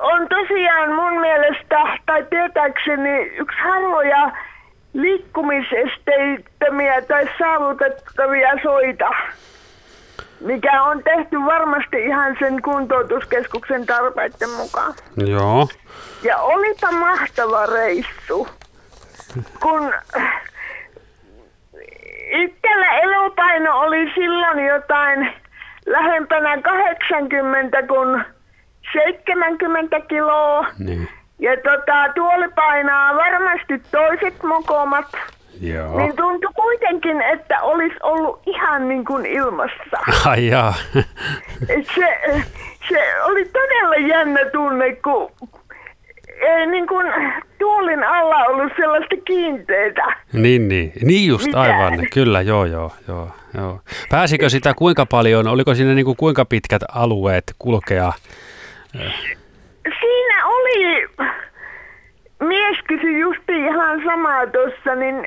on 0.00 0.28
tosiaan 0.28 0.94
mun 0.94 1.20
mielestä, 1.20 1.98
tai 2.06 2.24
tietääkseni, 2.30 3.20
yksi 3.20 3.58
harvoja 3.58 4.32
liikkumisesteittömiä 4.92 7.02
tai 7.02 7.28
saavutettavia 7.38 8.50
soita, 8.62 9.10
mikä 10.40 10.82
on 10.82 11.02
tehty 11.02 11.36
varmasti 11.36 12.04
ihan 12.04 12.36
sen 12.38 12.62
kuntoutuskeskuksen 12.62 13.86
tarpeiden 13.86 14.50
mukaan. 14.50 14.94
Joo. 15.16 15.68
Ja 16.22 16.38
olipa 16.38 16.92
mahtava 16.92 17.66
reissu, 17.66 18.48
kun 19.62 19.94
itsellä 22.30 22.98
elopaino 22.98 23.78
oli 23.78 24.12
silloin 24.14 24.66
jotain 24.66 25.32
lähempänä 25.86 26.62
80, 26.62 27.82
kun 27.82 28.24
70 29.04 30.00
kiloa. 30.00 30.66
Niin. 30.78 31.08
Ja 31.38 31.56
tota, 31.56 32.12
tuoli 32.14 32.48
painaa 32.54 33.16
varmasti 33.16 33.78
toiset 33.90 34.42
mokomat. 34.42 35.06
Joo. 35.60 35.98
Niin 35.98 36.16
tuntui 36.16 36.52
kuitenkin, 36.56 37.20
että 37.20 37.62
olisi 37.62 37.96
ollut 38.02 38.40
ihan 38.46 38.88
niin 38.88 39.04
kuin 39.04 39.26
ilmassa. 39.26 39.96
Ai 40.30 40.46
jaa. 40.46 40.74
Se, 41.66 42.20
se 42.88 43.22
oli 43.24 43.44
todella 43.44 44.08
jännä 44.08 44.40
tunne, 44.52 44.96
kun 45.04 45.30
ei 46.40 46.66
niin 46.66 46.86
kuin 46.86 47.06
tuolin 47.58 48.04
alla 48.04 48.36
ollut 48.36 48.72
sellaista 48.76 49.16
kiinteitä. 49.24 50.16
Niin, 50.32 50.68
niin. 50.68 50.92
Niin 51.02 51.28
just, 51.28 51.46
Mitä? 51.46 51.60
aivan. 51.60 52.06
Kyllä, 52.12 52.40
joo, 52.40 52.64
joo, 52.64 52.92
joo, 53.08 53.30
joo. 53.56 53.80
Pääsikö 54.10 54.48
sitä 54.48 54.74
kuinka 54.74 55.06
paljon, 55.06 55.48
oliko 55.48 55.74
siinä 55.74 55.94
niin 55.94 56.04
kuin 56.04 56.16
kuinka 56.16 56.44
pitkät 56.44 56.82
alueet 56.92 57.44
kulkea? 57.58 58.12
Siinä 60.00 60.46
oli, 60.46 61.08
mies 62.40 62.76
kysyi 62.88 63.18
justi 63.18 63.52
ihan 63.52 64.02
samaa 64.04 64.46
tuossa, 64.46 64.94
niin 64.94 65.26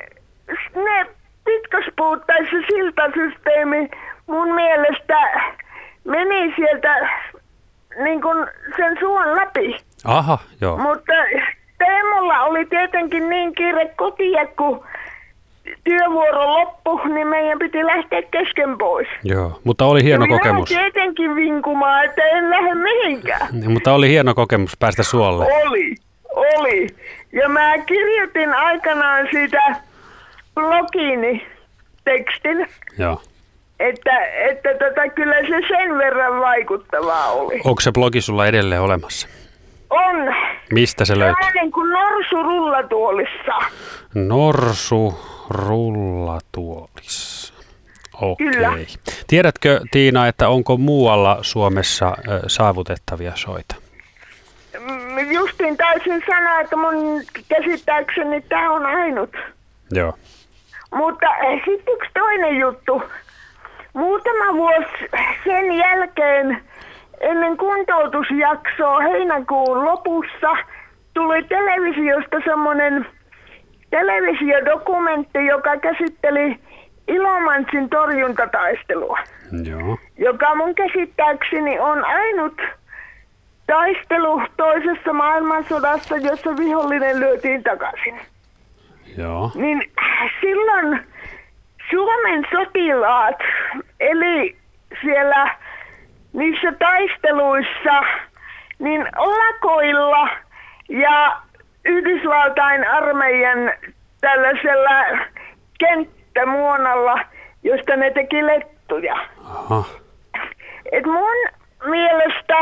ne 0.74 1.06
pitkospuut 1.44 2.26
tai 2.26 2.46
se 2.46 2.66
siltasysteemi 2.68 3.88
mun 4.26 4.54
mielestä 4.54 5.16
meni 6.04 6.52
sieltä 6.56 7.08
niin 8.04 8.22
kuin 8.22 8.46
sen 8.76 8.96
suon 9.00 9.36
läpi. 9.36 9.76
Aha, 10.04 10.38
joo. 10.60 10.76
Mutta 10.76 11.12
Teemulla 11.78 12.40
oli 12.40 12.64
tietenkin 12.64 13.28
niin 13.28 13.54
kiire 13.54 13.86
kotia, 13.96 14.46
kun 14.46 14.84
työvuoro 15.84 16.46
loppu, 16.52 17.00
niin 17.14 17.26
meidän 17.26 17.58
piti 17.58 17.86
lähteä 17.86 18.22
kesken 18.22 18.78
pois. 18.78 19.08
Joo, 19.24 19.60
mutta 19.64 19.84
oli 19.84 20.02
hieno 20.04 20.24
Ja 20.24 20.28
minä 20.28 20.38
kokemus. 20.38 20.68
tietenkin 20.68 21.34
vinkumaan, 21.36 22.04
että 22.04 22.22
en 22.24 22.50
lähde 22.50 22.74
mihinkään. 22.74 23.48
Niin, 23.52 23.70
Mutta 23.70 23.92
oli 23.92 24.08
hieno 24.08 24.34
kokemus 24.34 24.76
päästä 24.78 25.02
suolle. 25.02 25.44
Oli, 25.66 25.94
oli. 26.36 26.86
Ja 27.32 27.48
mä 27.48 27.78
kirjoitin 27.78 28.52
aikanaan 28.54 29.28
siitä 29.30 29.58
blogiini 30.54 31.46
tekstin, 32.04 32.66
Joo. 32.98 33.22
että, 33.80 34.26
että 34.26 34.68
tota, 34.74 35.08
kyllä 35.14 35.36
se 35.40 35.66
sen 35.68 35.98
verran 35.98 36.40
vaikuttavaa 36.40 37.26
oli. 37.32 37.60
Onko 37.64 37.80
se 37.80 37.92
blogi 37.92 38.20
sulla 38.20 38.46
edelleen 38.46 38.80
olemassa? 38.82 39.28
On 39.90 40.34
Mistä 40.72 41.04
se 41.04 41.18
löytyy? 41.18 41.34
sellainen 41.44 41.72
kuin 41.72 41.90
norsu 41.92 42.42
rullatuolissa. 42.42 43.52
Norsu 44.14 45.18
rullatuolissa. 45.50 47.54
Okei. 48.20 48.46
Kyllä. 48.46 48.72
Tiedätkö 49.26 49.80
Tiina, 49.90 50.26
että 50.26 50.48
onko 50.48 50.76
muualla 50.76 51.38
Suomessa 51.42 52.16
saavutettavia 52.46 53.32
soita? 53.34 53.74
Mm, 54.78 55.30
Justin 55.30 55.76
taisin 55.76 56.22
sanoa, 56.26 56.60
että 56.60 56.76
mun 56.76 57.22
käsittääkseni 57.48 58.40
tämä 58.40 58.72
on 58.72 58.86
ainut. 58.86 59.36
Joo. 59.90 60.14
Mutta 60.94 61.26
sitten 61.64 61.94
yksi 61.94 62.10
toinen 62.14 62.56
juttu. 62.56 63.02
Muutama 63.94 64.54
vuosi 64.54 65.08
sen 65.44 65.72
jälkeen 65.72 66.64
ennen 67.20 67.56
kuntoutusjaksoa 67.56 69.00
heinäkuun 69.00 69.84
lopussa 69.84 70.56
tuli 71.14 71.42
televisiosta 71.42 72.36
semmoinen 72.44 73.06
televisiodokumentti, 73.90 75.46
joka 75.46 75.76
käsitteli 75.76 76.58
Ilomantsin 77.08 77.88
torjuntataistelua, 77.90 79.18
Joo. 79.70 79.98
joka 80.18 80.54
mun 80.54 80.74
käsittääkseni 80.74 81.78
on 81.78 82.04
ainut 82.04 82.62
taistelu 83.66 84.42
toisessa 84.56 85.12
maailmansodassa, 85.12 86.16
jossa 86.16 86.56
vihollinen 86.56 87.20
lyötiin 87.20 87.62
takaisin 87.62 88.20
Joo. 89.16 89.50
niin 89.54 89.82
silloin 90.40 91.00
Suomen 91.90 92.46
sotilaat, 92.50 93.38
eli 94.00 94.56
siellä 95.02 95.54
niissä 96.32 96.72
taisteluissa, 96.72 98.02
niin 98.78 99.06
lakoilla 99.14 100.28
ja 100.88 101.42
Yhdysvaltain 101.84 102.88
armeijan 102.88 103.72
tällaisella 104.20 105.26
kenttämuonalla, 105.78 107.18
josta 107.62 107.96
ne 107.96 108.10
teki 108.10 108.46
lettuja. 108.46 109.14
Aha. 109.44 109.84
Et 110.92 111.06
mun 111.06 111.36
mielestä 111.90 112.54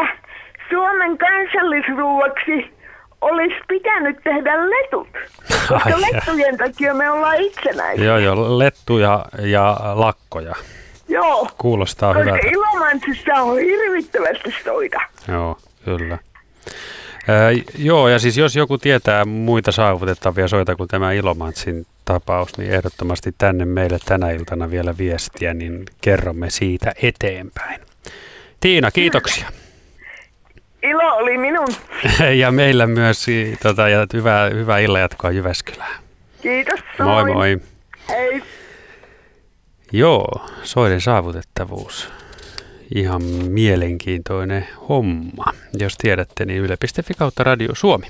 Suomen 0.71 1.19
kansallisruuaksi 1.19 2.79
olisi 3.21 3.57
pitänyt 3.69 4.17
tehdä 4.25 4.71
letut. 4.71 5.09
Koska 5.49 5.81
Ai 5.85 6.01
lettujen 6.01 6.59
takia 6.59 6.95
me 6.95 7.11
ollaan 7.11 7.37
itsenäisiä. 7.41 8.05
Joo, 8.05 8.19
joo. 8.19 8.59
Lettuja 8.59 9.25
ja 9.39 9.77
lakkoja. 9.95 10.55
Joo. 11.09 11.49
Kuulostaa 11.59 12.15
Koska 12.15 12.25
hyvältä. 12.25 12.49
Ilomantsissa 12.49 13.35
on 13.35 13.59
hirvittävästi 13.59 14.55
soita. 14.65 15.01
Joo, 15.29 15.59
kyllä. 15.85 16.19
Joo, 17.79 18.09
ja 18.09 18.19
siis 18.19 18.37
jos 18.37 18.57
joku 18.57 18.79
tietää 18.79 19.25
muita 19.25 19.73
saavutettavia 19.73 20.49
soita 20.49 20.77
kuin 20.77 20.89
tämä 20.89 21.13
Ilomantsin 21.13 21.87
tapaus, 22.05 22.59
niin 22.59 22.71
ehdottomasti 22.71 23.35
tänne 23.39 23.65
meille 23.65 23.99
tänä 24.05 24.31
iltana 24.31 24.71
vielä 24.71 24.99
viestiä, 24.99 25.55
niin 25.55 25.85
kerromme 26.01 26.51
siitä 26.51 26.93
eteenpäin. 27.03 27.81
Tiina, 28.61 28.91
kiitoksia. 28.91 29.49
Ilo 30.83 31.17
oli 31.17 31.39
minun. 31.39 31.69
ja 32.41 32.53
meillä 32.53 32.87
myös 32.87 33.27
tota, 33.63 33.89
ja 33.89 34.07
hyvää, 34.13 34.51
hyvää 34.51 34.79
illanjatkoa 34.79 35.31
Jyväskylään. 35.31 36.03
Kiitos. 36.43 36.81
Moi 36.99 37.23
samoin. 37.23 37.33
moi. 37.33 37.61
Hei. 38.09 38.43
Joo, 39.93 40.47
soiden 40.63 41.01
saavutettavuus. 41.01 42.13
Ihan 42.95 43.23
mielenkiintoinen 43.49 44.69
homma. 44.89 45.45
Jos 45.79 45.97
tiedätte, 45.97 46.45
niin 46.45 46.59
yle.fi 46.59 47.15
kautta 47.15 47.45
Radio 47.45 47.75
Suomi. 47.75 48.07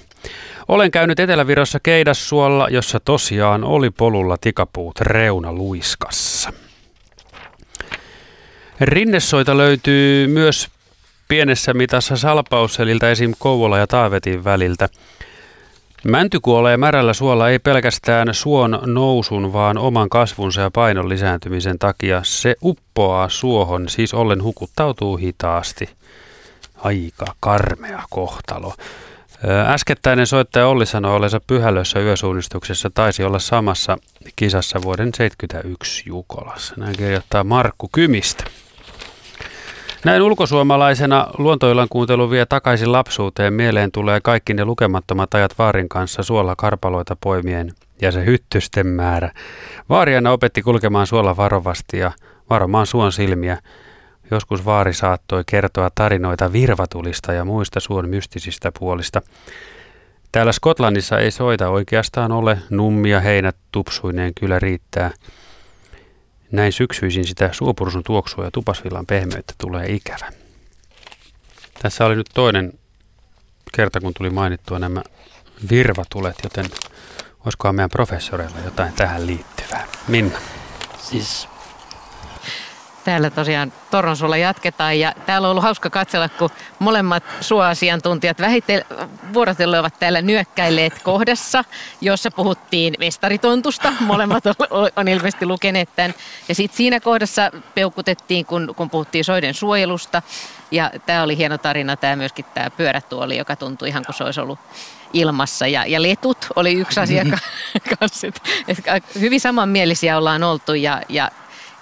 Olen 0.68 0.90
käynyt 0.90 1.20
Etelävirossa 1.20 1.80
Keidassuolla, 1.80 2.68
jossa 2.68 3.00
tosiaan 3.00 3.64
oli 3.64 3.90
polulla 3.90 4.36
tikapuut 4.40 5.00
reuna 5.00 5.52
luiskassa. 5.52 6.52
Rinnesoita 8.80 9.56
löytyy 9.56 10.26
myös 10.26 10.68
pienessä 11.28 11.74
mitassa 11.74 12.16
salpausseliltä 12.16 13.10
esim. 13.10 13.34
Kouvola 13.38 13.78
ja 13.78 13.86
Taavetin 13.86 14.44
väliltä. 14.44 14.88
Mänty 16.04 16.40
kuolee 16.40 16.76
märällä 16.76 17.12
suolla 17.12 17.48
ei 17.48 17.58
pelkästään 17.58 18.34
suon 18.34 18.78
nousun, 18.86 19.52
vaan 19.52 19.78
oman 19.78 20.08
kasvunsa 20.08 20.60
ja 20.60 20.70
painon 20.70 21.08
lisääntymisen 21.08 21.78
takia. 21.78 22.20
Se 22.24 22.56
uppoaa 22.62 23.28
suohon, 23.28 23.88
siis 23.88 24.14
ollen 24.14 24.42
hukuttautuu 24.42 25.16
hitaasti. 25.16 25.88
Aika 26.76 27.26
karmea 27.40 28.02
kohtalo. 28.10 28.74
Äskettäinen 29.66 30.26
soittaja 30.26 30.68
Olli 30.68 30.86
sanoi 30.86 31.16
ollensa 31.16 31.40
pyhälössä 31.46 32.00
yösuunnistuksessa 32.00 32.90
taisi 32.94 33.24
olla 33.24 33.38
samassa 33.38 33.98
kisassa 34.36 34.82
vuoden 34.82 35.12
1971 35.12 36.02
Jukolassa. 36.06 36.74
Näin 36.76 36.96
kirjoittaa 36.96 37.44
Markku 37.44 37.88
Kymistä. 37.92 38.44
Näin 40.04 40.22
ulkosuomalaisena 40.22 41.26
luontoillan 41.38 41.86
kuuntelu 41.90 42.30
vie 42.30 42.46
takaisin 42.46 42.92
lapsuuteen. 42.92 43.52
Mieleen 43.52 43.92
tulee 43.92 44.20
kaikki 44.20 44.54
ne 44.54 44.64
lukemattomat 44.64 45.34
ajat 45.34 45.58
Vaarin 45.58 45.88
kanssa 45.88 46.22
suolla 46.22 46.56
karpaloita 46.56 47.16
poimien 47.20 47.72
ja 48.02 48.12
se 48.12 48.24
hyttysten 48.24 48.86
määrä. 48.86 49.30
Vaariana 49.88 50.30
opetti 50.30 50.62
kulkemaan 50.62 51.06
suolla 51.06 51.36
varovasti 51.36 51.98
ja 51.98 52.12
varomaan 52.50 52.86
suon 52.86 53.12
silmiä. 53.12 53.58
Joskus 54.30 54.64
vaari 54.64 54.92
saattoi 54.92 55.42
kertoa 55.46 55.90
tarinoita 55.94 56.52
virvatulista 56.52 57.32
ja 57.32 57.44
muista 57.44 57.80
suon 57.80 58.08
mystisistä 58.08 58.72
puolista. 58.78 59.22
Täällä 60.32 60.52
Skotlannissa 60.52 61.18
ei 61.18 61.30
soita 61.30 61.68
oikeastaan 61.68 62.32
ole, 62.32 62.58
nummia 62.70 63.20
heinät 63.20 63.56
tupsuineen 63.72 64.32
kyllä 64.40 64.58
riittää. 64.58 65.10
Näin 66.52 66.72
syksyisin 66.72 67.26
sitä 67.26 67.50
suopursun 67.52 68.02
tuoksua 68.02 68.44
ja 68.44 68.50
tupasvillan 68.50 69.06
pehmeyttä 69.06 69.54
tulee 69.58 69.86
ikävä. 69.86 70.32
Tässä 71.82 72.06
oli 72.06 72.16
nyt 72.16 72.30
toinen 72.34 72.72
kerta, 73.76 74.00
kun 74.00 74.14
tuli 74.14 74.30
mainittua 74.30 74.78
nämä 74.78 75.02
virvatulet, 75.70 76.36
joten 76.42 76.66
olisikohan 77.44 77.74
meidän 77.74 77.90
professoreilla 77.90 78.58
jotain 78.64 78.92
tähän 78.92 79.26
liittyvää. 79.26 79.86
Minna. 80.08 80.38
Siis 80.98 81.48
Täällä 83.04 83.30
tosiaan 83.30 83.72
Toronsuolla 83.90 84.36
jatketaan 84.36 85.00
ja 85.00 85.12
täällä 85.26 85.48
on 85.48 85.50
ollut 85.50 85.62
hauska 85.62 85.90
katsella, 85.90 86.28
kun 86.28 86.50
molemmat 86.78 87.24
suoasiantuntijat 87.40 88.40
vähitellen 88.40 88.84
vuorotellen 89.32 89.80
ovat 89.80 89.98
täällä 89.98 90.22
nyökkäilleet 90.22 91.02
kohdassa, 91.02 91.64
jossa 92.00 92.30
puhuttiin 92.30 92.94
mestaritontusta. 92.98 93.92
Molemmat 94.00 94.44
on, 94.96 95.08
ilmeisesti 95.08 95.46
lukeneet 95.46 95.88
tämän. 95.96 96.14
Ja 96.48 96.54
sitten 96.54 96.76
siinä 96.76 97.00
kohdassa 97.00 97.50
peukutettiin, 97.74 98.46
kun, 98.46 98.74
kun 98.76 98.90
puhuttiin 98.90 99.24
soiden 99.24 99.54
suojelusta. 99.54 100.22
Ja 100.70 100.90
tämä 101.06 101.22
oli 101.22 101.36
hieno 101.36 101.58
tarina, 101.58 101.96
tämä 101.96 102.16
myöskin 102.16 102.44
tämä 102.54 102.70
pyörätuoli, 102.70 103.36
joka 103.36 103.56
tuntui 103.56 103.88
ihan 103.88 104.04
kuin 104.04 104.14
se 104.14 104.24
olisi 104.24 104.40
ollut 104.40 104.58
ilmassa. 105.12 105.66
Ja, 105.66 105.86
ja 105.86 106.02
letut 106.02 106.46
oli 106.56 106.72
yksi 106.72 107.00
asia 107.00 107.24
kanssa. 107.98 108.26
Hyvin 109.20 109.40
samanmielisiä 109.40 110.18
ollaan 110.18 110.42
oltu 110.42 110.74
ja, 110.74 111.02
ja 111.08 111.30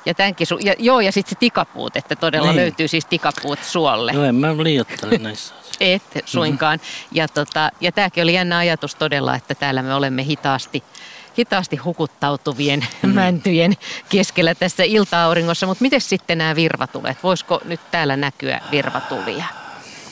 ja, 0.07 0.15
tämänkin 0.15 0.47
su- 0.47 0.67
ja, 0.67 0.75
joo, 0.79 1.01
ja 1.01 1.13
sitten 1.13 1.31
se 1.31 1.37
tikapuut, 1.39 1.97
että 1.97 2.17
todella 2.17 2.47
niin. 2.47 2.57
löytyy 2.57 2.89
siis 2.89 3.05
tikapuut 3.07 3.59
suolle. 3.63 4.13
Joo, 4.13 4.25
en 4.25 4.35
mä 4.35 4.49
liioittele 4.63 5.19
näissä 5.19 5.55
Et 5.81 6.03
suinkaan. 6.25 6.79
Mm-hmm. 6.79 7.17
Ja, 7.17 7.29
tota, 7.29 7.71
ja 7.81 7.93
tämäkin 7.93 8.23
oli 8.23 8.35
jännä 8.35 8.59
ajatus 8.59 8.95
todella, 8.95 9.35
että 9.35 9.55
täällä 9.55 9.83
me 9.83 9.95
olemme 9.95 10.25
hitaasti 10.25 10.83
hitaasti 11.39 11.77
hukuttautuvien 11.77 12.87
mm. 13.03 13.15
mäntyjen 13.21 13.77
keskellä 14.09 14.55
tässä 14.55 14.83
ilta-auringossa. 14.83 15.67
Mutta 15.67 15.83
miten 15.83 16.01
sitten 16.01 16.39
nämä 16.39 16.57
virvatulet? 16.57 17.23
Voisiko 17.23 17.61
nyt 17.65 17.81
täällä 17.91 18.17
näkyä 18.17 18.61
virvatulia? 18.71 19.45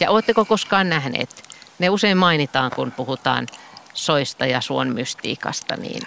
Ja 0.01 0.11
oletteko 0.11 0.45
koskaan 0.45 0.89
nähneet? 0.89 1.45
Ne 1.79 1.91
usein 1.91 2.16
mainitaan, 2.16 2.71
kun 2.71 2.93
puhutaan 2.93 3.47
soista 3.95 4.47
ja 4.47 4.61
suon 4.61 4.89
mystiikasta, 4.89 5.77
niin 5.77 6.03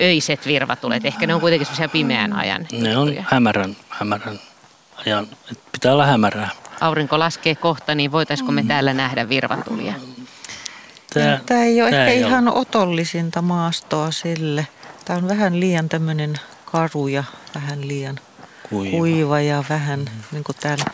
öiset 0.00 0.46
virvatulet. 0.46 1.04
Ehkä 1.04 1.26
ne 1.26 1.34
on 1.34 1.40
kuitenkin 1.40 1.66
sellaisia 1.66 1.88
pimeän 1.88 2.32
ajan. 2.32 2.66
Ne 2.72 2.96
on 2.96 3.14
hämärän, 3.30 3.76
hämärän 3.88 4.40
ajan. 5.06 5.26
Pitää 5.72 5.92
olla 5.92 6.06
hämärää. 6.06 6.50
Aurinko 6.80 7.18
laskee 7.18 7.54
kohta, 7.54 7.94
niin 7.94 8.12
voitaisiko 8.12 8.52
me 8.52 8.62
täällä 8.62 8.94
nähdä 8.94 9.28
virvatulia? 9.28 9.94
Tämä, 11.14 11.40
tämä 11.46 11.62
ei 11.62 11.82
ole 11.82 11.90
tämä 11.90 12.02
ehkä 12.02 12.12
ei 12.12 12.20
ihan 12.20 12.48
ole. 12.48 12.60
otollisinta 12.60 13.42
maastoa 13.42 14.10
sille. 14.10 14.66
Tämä 15.04 15.16
on 15.16 15.28
vähän 15.28 15.60
liian 15.60 15.88
tämmöinen 15.88 16.34
karu 16.64 17.08
ja 17.08 17.24
vähän 17.54 17.88
liian 17.88 18.20
kuiva, 18.70 18.96
kuiva 18.96 19.40
ja 19.40 19.64
vähän 19.68 20.00
mm. 20.00 20.22
niin 20.32 20.44
kuin 20.44 20.56
täällä. 20.60 20.84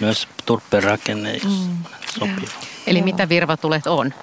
Myös 0.00 0.28
turpeen 0.46 0.82
rakenne 0.82 1.30
ei 1.30 1.40
mm. 1.44 1.76
sopiva. 2.18 2.52
Eli 2.86 2.98
Joo. 2.98 3.04
mitä 3.04 3.28
virvatulet 3.28 3.86
on? 3.86 4.14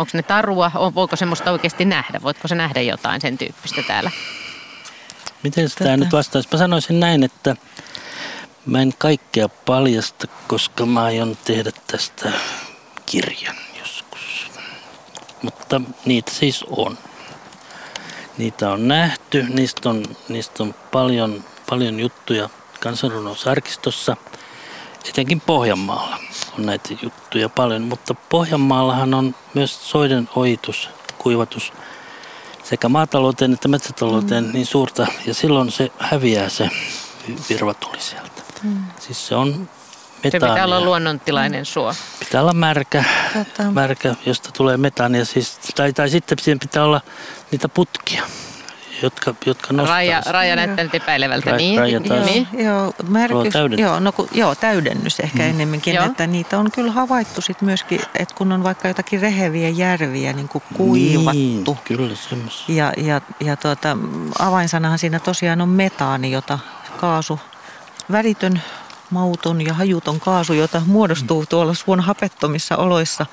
Onko 0.00 0.10
ne 0.14 0.22
tarua? 0.22 0.70
Voiko 0.94 1.16
semmoista 1.16 1.52
oikeasti 1.52 1.84
nähdä? 1.84 2.20
Voitko 2.22 2.48
se 2.48 2.54
nähdä 2.54 2.80
jotain 2.80 3.20
sen 3.20 3.38
tyyppistä 3.38 3.82
täällä? 3.82 4.10
Miten 5.42 5.68
sitä 5.68 5.96
nyt 5.96 6.12
vastaisi? 6.12 6.48
Mä 6.52 6.58
sanoisin 6.58 7.00
näin, 7.00 7.22
että 7.22 7.56
mä 8.66 8.82
en 8.82 8.92
kaikkea 8.98 9.48
paljasta, 9.48 10.26
koska 10.48 10.86
mä 10.86 11.02
aion 11.02 11.36
tehdä 11.44 11.70
tästä 11.86 12.32
kirjan 13.06 13.56
joskus. 13.78 14.50
Mutta 15.42 15.80
niitä 16.04 16.30
siis 16.30 16.64
on. 16.70 16.98
Niitä 18.38 18.70
on 18.70 18.88
nähty, 18.88 19.42
niistä 19.42 19.90
on, 19.90 20.04
niistä 20.28 20.62
on 20.62 20.74
paljon, 20.92 21.44
paljon 21.70 22.00
juttuja 22.00 22.48
kansanrunousarkistossa, 22.80 24.16
etenkin 25.08 25.40
Pohjanmaalla 25.40 26.18
on 26.58 26.66
näitä 26.66 26.88
juttuja 27.02 27.48
paljon, 27.48 27.82
mutta 27.82 28.14
Pohjanmaallahan 28.14 29.14
on 29.14 29.34
myös 29.54 29.90
soiden 29.90 30.28
ohitus, 30.36 30.90
kuivatus 31.18 31.72
sekä 32.62 32.88
maatalouteen 32.88 33.52
että 33.52 33.68
metsätalouteen 33.68 34.44
mm. 34.44 34.52
niin 34.52 34.66
suurta 34.66 35.06
ja 35.26 35.34
silloin 35.34 35.70
se 35.70 35.90
häviää 35.98 36.48
se 36.48 36.70
virvatuli 37.48 38.00
sieltä. 38.00 38.42
Mm. 38.62 38.84
Siis 38.98 39.28
se 39.28 39.34
on 39.34 39.48
metaania. 39.48 39.68
Se 40.22 40.30
pitää 40.30 40.64
olla 40.64 40.80
luonnontilainen 40.80 41.64
suo. 41.64 41.94
Pitää 42.18 42.42
olla 42.42 42.52
märkä, 42.52 43.04
Tätä. 43.32 43.70
märkä 43.70 44.14
josta 44.26 44.52
tulee 44.52 44.76
metaania. 44.76 45.24
Siis, 45.24 45.58
tai, 45.76 45.92
tai 45.92 46.10
sitten 46.10 46.38
siihen 46.38 46.58
pitää 46.58 46.84
olla 46.84 47.00
niitä 47.50 47.68
putkia 47.68 48.24
jotka, 49.02 49.34
jotka 49.46 49.72
nostaa. 49.72 49.96
Raja, 49.96 50.22
raja 50.26 50.56
näyttää 50.56 50.84
nyt 50.84 50.94
epäilevältä, 50.94 51.50
Ra, 51.50 51.56
niin? 51.56 51.78
Raja 51.78 52.00
taas. 52.00 52.26
Niin. 52.26 52.48
Joo, 52.52 52.92
märkys, 53.08 53.54
joo, 53.76 54.00
no, 54.00 54.12
joo, 54.32 54.54
täydennys 54.54 55.20
ehkä 55.20 55.42
mm. 55.42 55.50
ennemminkin, 55.50 55.94
joo. 55.94 56.04
että 56.04 56.26
niitä 56.26 56.58
on 56.58 56.70
kyllä 56.70 56.92
havaittu 56.92 57.40
sit 57.40 57.62
myöskin, 57.62 58.00
että 58.14 58.34
kun 58.34 58.52
on 58.52 58.62
vaikka 58.62 58.88
jotakin 58.88 59.20
reheviä 59.20 59.68
järviä 59.68 60.32
niin 60.32 60.48
kuin 60.48 60.64
kuivattu. 60.74 61.32
Niin, 61.32 61.64
kyllä 61.84 62.14
Ja, 62.68 62.92
ja, 62.96 63.20
ja 63.40 63.56
tuota, 63.56 63.96
avainsanahan 64.38 64.98
siinä 64.98 65.18
tosiaan 65.18 65.60
on 65.60 65.68
metaani, 65.68 66.30
jota 66.30 66.58
kaasu, 66.96 67.40
väritön 68.12 68.62
mauton 69.10 69.66
ja 69.66 69.74
hajuton 69.74 70.20
kaasu, 70.20 70.52
jota 70.52 70.82
muodostuu 70.86 71.46
tuolla 71.46 71.74
suon 71.74 72.00
hapettomissa 72.00 72.76
oloissa. 72.76 73.26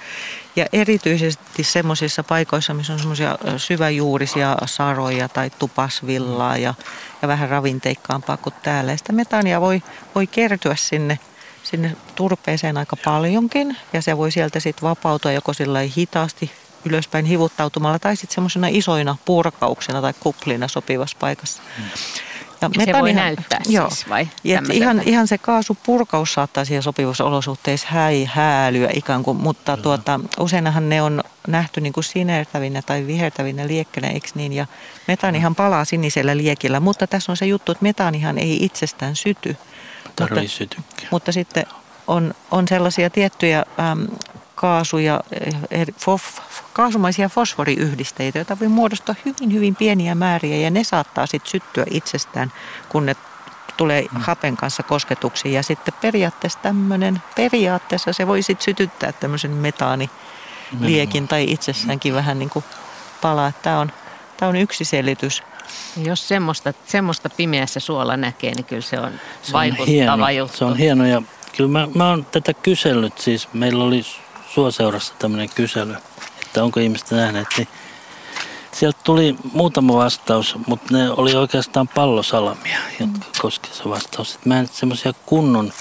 Ja 0.56 0.66
erityisesti 0.74 1.64
semmoisissa 1.64 2.24
paikoissa, 2.24 2.74
missä 2.74 2.94
on 2.94 3.00
semmoisia 3.00 3.38
syväjuurisia 3.58 4.58
saroja 4.66 5.30
tai 5.30 5.50
tupasvillaa 5.50 6.58
ja, 6.58 6.74
ja 7.22 7.28
vähän 7.28 7.50
ravinteikkaampaa 7.50 8.38
kuin 8.38 8.56
täällä. 8.64 8.92
Ja 8.92 8.98
sitä 8.98 9.14
metaania 9.14 9.62
voi, 9.62 9.84
voi 10.16 10.28
kertyä 10.28 10.76
sinne, 10.76 11.20
sinne 11.64 11.96
turpeeseen 12.16 12.78
aika 12.78 12.96
paljonkin 13.06 13.78
ja 13.94 14.02
se 14.02 14.18
voi 14.18 14.32
sieltä 14.32 14.60
sitten 14.60 14.90
vapautua 14.90 15.32
joko 15.32 15.54
sillä 15.54 15.80
hitaasti 15.98 16.52
ylöspäin 16.86 17.26
hivuttautumalla 17.26 18.00
tai 18.00 18.16
sitten 18.16 18.36
semmoisena 18.36 18.68
isoina 18.70 19.18
purkauksena 19.26 20.02
tai 20.02 20.14
kuplina 20.20 20.68
sopivassa 20.68 21.18
paikassa. 21.20 21.62
Mm. 21.78 21.84
Ja, 22.62 22.70
ja 22.78 22.86
se 22.86 22.94
voi 23.02 23.14
näyttää 23.14 23.62
joo. 23.70 23.90
siis 23.90 24.10
vai? 24.10 24.28
ihan, 24.74 25.02
ihan 25.06 25.28
se 25.28 25.38
kaasupurkaus 25.38 26.34
saattaa 26.34 26.66
siellä 26.66 26.82
sopivissa 26.82 27.24
olosuhteissa 27.24 27.88
häi, 27.90 28.26
häälyä 28.26 28.90
ikään 28.94 29.24
kuin, 29.24 29.38
mutta 29.38 29.76
mm. 29.76 29.82
tuota, 29.82 30.20
useinhan 30.40 30.90
ne 30.90 31.02
on 31.02 31.24
nähty 31.48 31.82
niin 31.82 31.94
kuin 31.94 32.04
sinertävinä 32.04 32.82
tai 32.82 33.08
vihertävinä 33.08 33.68
liekkeinä, 33.68 34.10
eikö 34.10 34.28
niin? 34.36 34.54
Ja 34.54 34.66
metaanihan 35.08 35.56
palaa 35.56 35.86
sinisellä 35.86 36.38
liekillä, 36.38 36.80
mutta 36.80 37.08
tässä 37.08 37.32
on 37.32 37.38
se 37.38 37.46
juttu, 37.46 37.72
että 37.72 37.84
metaanihan 37.84 38.38
ei 38.38 38.66
itsestään 38.66 39.16
syty. 39.16 39.58
Mutta, 40.20 40.36
mutta 41.12 41.32
sitten 41.32 41.66
on, 42.08 42.34
on 42.52 42.68
sellaisia 42.68 43.10
tiettyjä 43.10 43.66
äm, 43.92 44.08
kaasuja, 44.58 45.20
eh, 45.72 45.88
fof, 46.00 46.24
kaasumaisia 46.74 47.30
fosforiyhdisteitä, 47.30 48.40
joita 48.40 48.60
voi 48.60 48.68
muodostaa 48.68 49.16
hyvin, 49.26 49.54
hyvin 49.54 49.76
pieniä 49.76 50.16
määriä 50.16 50.58
ja 50.58 50.70
ne 50.70 50.84
saattaa 50.84 51.26
sitten 51.26 51.52
syttyä 51.52 51.86
itsestään, 51.92 52.52
kun 52.90 53.06
ne 53.06 53.16
tulee 53.78 54.02
mm. 54.02 54.22
hapen 54.22 54.58
kanssa 54.58 54.84
kosketuksiin. 54.84 55.54
Ja 55.54 55.64
sitten 55.64 55.94
periaatteessa 56.02 56.60
tämmöinen, 56.60 57.22
periaatteessa 57.36 58.14
se 58.14 58.28
voi 58.28 58.42
sitten 58.42 58.66
sytyttää 58.66 59.12
tämmöisen 59.12 59.52
metaaniliekin 59.52 61.28
tai 61.28 61.52
itsessäänkin 61.52 62.14
vähän 62.14 62.40
niin 62.40 62.50
kuin 62.50 62.66
palaa. 63.22 63.52
Tämä 63.62 63.80
on, 63.80 63.92
tämä 64.38 64.50
on 64.50 64.56
yksi 64.56 64.86
selitys. 64.86 65.44
Jos 65.98 66.28
semmoista, 66.28 66.74
semmoista 66.86 67.30
pimeässä 67.30 67.80
suolla 67.80 68.18
näkee, 68.18 68.54
niin 68.54 68.66
kyllä 68.66 68.82
se 68.82 69.00
on, 69.00 69.12
se 69.42 69.48
on 69.48 69.54
vaikuttava 69.54 69.86
hieno, 69.88 70.30
juttu. 70.30 70.58
Se 70.58 70.66
on 70.66 70.78
hieno 70.78 71.06
ja 71.06 71.22
kyllä 71.58 71.70
mä, 71.70 71.88
mä 71.96 72.10
oon 72.10 72.26
tätä 72.26 72.54
kysellyt. 72.54 73.18
Siis 73.18 73.54
meillä 73.54 73.84
oli 73.84 74.06
Suoseurassa 74.58 75.14
tämmöinen 75.20 75.50
kysely, 75.56 75.96
että 76.46 76.64
onko 76.64 76.80
ihmiset 76.80 77.12
nähneet, 77.12 77.48
niin 77.58 77.68
sieltä 78.72 79.00
tuli 79.04 79.36
muutama 79.54 79.94
vastaus, 79.94 80.56
mutta 80.68 80.98
ne 80.98 81.12
oli 81.12 81.36
oikeastaan 81.36 81.88
pallosalamia, 81.88 82.80
jotka 83.00 83.18
mm. 83.18 83.42
koski 83.42 83.70
se 83.74 83.90
vastaus. 83.90 84.36
Et 84.36 84.46
mä 84.46 84.60
en 84.60 84.68
semmoisia 84.72 85.14
kunnon 85.26 85.74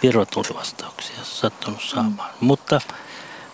pirotulivastauksia 0.00 1.16
sattunut 1.22 1.82
saamaan. 1.82 2.30
Mm. 2.40 2.46
Mutta 2.46 2.80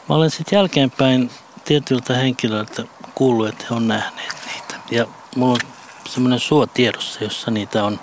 mä 0.09 0.15
olen 0.15 0.31
sitten 0.31 0.57
jälkeenpäin 0.57 1.31
tietyiltä 1.65 2.15
henkilöiltä 2.15 2.85
kuullut, 3.15 3.49
että 3.49 3.65
he 3.71 3.75
on 3.75 3.89
nähneet 3.89 4.37
niitä. 4.47 4.75
Ja 4.91 5.07
mulla 5.37 5.53
on 5.53 5.71
semmoinen 6.09 6.41
suo 6.41 6.67
tiedossa, 6.67 7.25
jossa 7.25 7.51
niitä 7.51 7.85
on, 7.85 8.01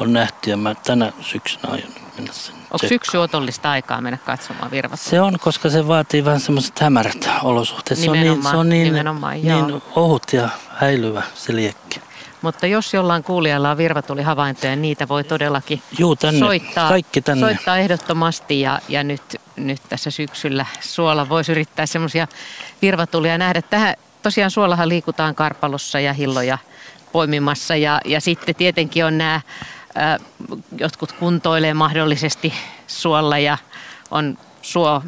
on 0.00 0.12
nähty 0.12 0.50
ja 0.50 0.56
mä 0.56 0.74
tänä 0.74 1.12
syksynä 1.20 1.72
aion 1.72 1.88
mennä 2.16 2.32
sen 2.32 2.54
Onko 2.70 2.88
syksy 2.88 3.16
otollista 3.16 3.70
aikaa 3.70 4.00
mennä 4.00 4.18
katsomaan 4.18 4.70
virvat? 4.70 5.00
Se 5.00 5.20
on, 5.20 5.38
koska 5.40 5.70
se 5.70 5.88
vaatii 5.88 6.24
vähän 6.24 6.40
semmoiset 6.40 6.78
hämärät 6.78 7.28
olosuhteet. 7.42 8.00
Se 8.00 8.10
on 8.10 8.20
niin, 8.20 8.42
se 8.42 8.56
on 8.56 8.68
niin, 8.68 8.94
niin 9.42 9.82
ohut 9.96 10.32
ja 10.32 10.48
häilyvä 10.74 11.22
se 11.34 11.56
liekki. 11.56 12.00
Mutta 12.42 12.66
jos 12.66 12.94
jollain 12.94 13.22
kuulijalla 13.22 13.70
on 13.70 13.76
virvatulihavaintoja, 13.76 14.76
niitä 14.76 15.08
voi 15.08 15.24
todellakin 15.24 15.82
Juu, 15.98 16.16
tänne. 16.16 16.40
Soittaa, 16.40 16.88
Kaikki 16.88 17.20
tänne. 17.20 17.40
soittaa 17.40 17.78
ehdottomasti. 17.78 18.60
Ja, 18.60 18.80
ja 18.88 19.04
nyt, 19.04 19.22
nyt 19.56 19.82
tässä 19.88 20.10
syksyllä 20.10 20.66
suola 20.80 21.28
voisi 21.28 21.52
yrittää 21.52 21.86
semmoisia 21.86 22.28
virvatulia 22.82 23.38
nähdä. 23.38 23.62
Tähän, 23.62 23.94
tosiaan 24.22 24.50
suolahan 24.50 24.88
liikutaan 24.88 25.34
karpalossa 25.34 26.00
ja 26.00 26.12
hilloja 26.12 26.58
poimimassa 27.12 27.76
ja, 27.76 28.00
ja 28.04 28.20
sitten 28.20 28.54
tietenkin 28.54 29.04
on 29.04 29.18
nämä 29.18 29.40
jotkut 30.78 31.12
kuntoilee 31.12 31.74
mahdollisesti 31.74 32.52
suolla 32.86 33.38
ja 33.38 33.58
on 34.10 34.38
suo 34.62 35.02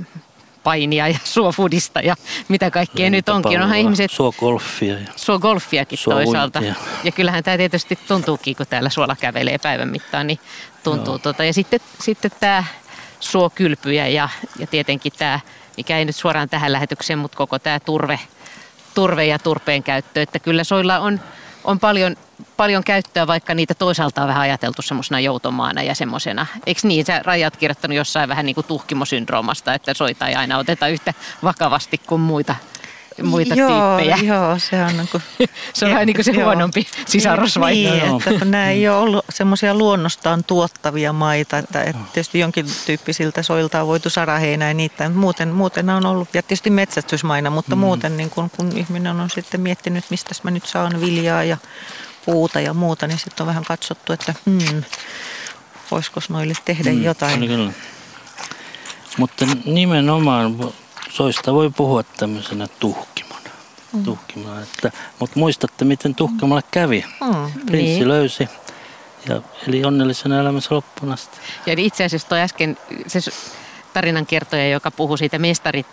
painia 0.65 1.09
ja 1.09 1.19
suofudista 1.35 2.01
ja 2.01 2.16
mitä 2.48 2.70
kaikkea 2.70 3.06
ja 3.06 3.10
nyt 3.10 3.28
onkin. 3.28 3.62
Onhan 3.62 3.78
ihmiset... 3.78 4.10
Suogolfia. 4.10 4.97
Suogolfiakin 5.16 5.98
toisaalta. 6.05 6.62
Ja 7.05 7.12
kyllähän 7.12 7.44
tämä 7.44 7.56
tietysti 7.56 7.98
tuntuukin, 8.09 8.56
kun 8.56 8.66
täällä 8.66 8.89
suola 8.89 9.16
kävelee 9.20 9.59
päivän 9.59 9.89
mittaan, 9.89 10.27
niin 10.27 10.39
tuntuu. 10.85 11.19
Tota. 11.19 11.44
Ja 11.44 11.52
sitten, 11.52 11.81
sitten 12.01 12.31
tämä 12.40 12.65
suokylpyjä 13.20 14.06
ja, 14.06 14.28
ja 14.59 14.66
tietenkin 14.66 15.12
tämä, 15.19 15.40
mikä 15.77 15.98
ei 15.98 16.05
nyt 16.05 16.16
suoraan 16.16 16.48
tähän 16.48 16.73
lähetykseen, 16.73 17.19
mutta 17.19 17.36
koko 17.36 17.59
tämä 17.59 17.81
turve, 17.81 18.20
turve 18.94 19.27
ja 19.27 19.39
turpeen 19.39 19.82
käyttö. 19.82 20.23
Että 20.23 20.39
kyllä 20.39 20.65
soilla 20.65 20.98
on 20.98 21.20
on 21.64 21.80
paljon, 21.80 22.16
paljon 22.56 22.85
käyttöä, 22.85 23.26
vaikka 23.26 23.55
niitä 23.55 23.74
toisaalta 23.74 24.22
on 24.22 24.28
vähän 24.28 24.43
ajateltu 24.43 24.82
semmoisena 24.82 25.20
joutomaana 25.20 25.82
ja 25.82 25.94
semmoisena. 25.94 26.47
Eikö 26.66 26.80
niin, 26.85 27.06
sä 27.06 27.22
rajat 27.24 27.56
kirjoittanut 27.56 27.97
jossain 27.97 28.28
vähän 28.28 28.47
niin 28.47 28.55
kuin 28.55 28.66
tuhkimosyndroomasta, 28.66 29.74
että 29.74 29.94
soita 29.94 30.28
ei 30.28 30.35
aina 30.35 30.59
oteta 30.59 30.89
yhtä 30.89 31.14
vakavasti 31.43 31.98
kuin 31.98 32.20
muita 32.20 32.55
muita 33.23 33.55
joo, 33.55 33.97
tyyppejä. 33.97 34.16
Joo, 34.35 34.59
se 34.59 34.85
on 34.85 34.97
niin 34.97 35.09
kuin, 35.09 35.23
se 35.74 35.85
on 35.85 35.90
vähän 35.90 36.07
niin 36.07 36.16
kuin 36.16 36.24
se 36.24 36.32
huonompi 36.32 36.86
sisarus 37.07 37.61
vai? 37.61 37.73
Niin, 37.73 37.95
että 37.95 38.31
kun 38.39 38.51
nämä 38.51 38.70
ei 38.70 38.89
ole 38.89 38.97
ollut 38.97 39.24
semmoisia 39.31 39.74
luonnostaan 39.74 40.45
tuottavia 40.45 41.12
maita, 41.12 41.59
että, 41.59 41.82
että 41.82 42.03
tietysti 42.12 42.39
jonkin 42.39 42.66
tyyppisiltä 42.86 43.43
soilta 43.43 43.81
on 43.81 43.86
voitu 43.86 44.11
saraheinää 44.11 44.69
ja 44.69 44.74
niitä, 44.74 45.09
muuten, 45.09 45.49
muuten 45.49 45.90
on 45.90 46.07
ollut, 46.07 46.28
ja 46.35 46.43
tietysti 46.43 46.70
metsästysmaina, 46.70 47.51
mutta 47.51 47.77
mm. 47.77 47.81
muuten 47.81 48.16
niin 48.16 48.31
kun, 48.31 48.51
kun 48.51 48.77
ihminen 48.77 49.20
on 49.20 49.31
sitten 49.31 49.61
miettinyt, 49.61 50.05
mistä 50.11 50.35
mä 50.43 50.51
nyt 50.51 50.66
saan 50.66 51.01
viljaa 51.01 51.45
ja 51.45 51.57
puuta 52.27 52.61
ja 52.61 52.74
muuta, 52.74 53.07
niin 53.07 53.19
sitten 53.19 53.45
on 53.45 53.47
vähän 53.47 53.65
katsottu, 53.65 54.12
että 54.12 54.35
hmm, 54.47 54.82
voisiko 55.90 56.20
noille 56.28 56.55
tehdä 56.65 56.93
mm, 56.93 57.03
jotain. 57.03 57.47
Kyllä. 57.47 57.73
Mutta 59.19 59.47
nimenomaan 59.65 60.73
soista 61.10 61.55
voi 61.55 61.70
puhua 61.70 62.02
tämmöisenä 62.02 62.66
tuhkimona. 62.80 63.39
Mm. 63.93 64.05
tuhkimona 64.05 64.62
että, 64.62 64.93
mutta 65.18 65.39
muistatte, 65.39 65.85
miten 65.85 66.14
tuhkimalle 66.14 66.62
kävi. 66.70 67.05
Mm. 67.20 67.52
Prinssi 67.66 67.94
niin. 67.94 68.09
löysi 68.09 68.48
ja 69.28 69.43
eli 69.68 69.85
onnellisena 69.85 70.40
elämänsä 70.40 70.74
loppuun 70.74 71.12
asti. 71.12 71.39
Ja 71.66 71.74
itse 71.76 72.05
asiassa 72.05 72.28
tuo 72.28 72.39
äsken 72.39 72.76
se 73.06 73.20
tarinan 73.93 74.26
kertoja, 74.26 74.68
joka 74.68 74.90
puhui 74.90 75.18
siitä 75.18 75.39
mestarit, 75.39 75.86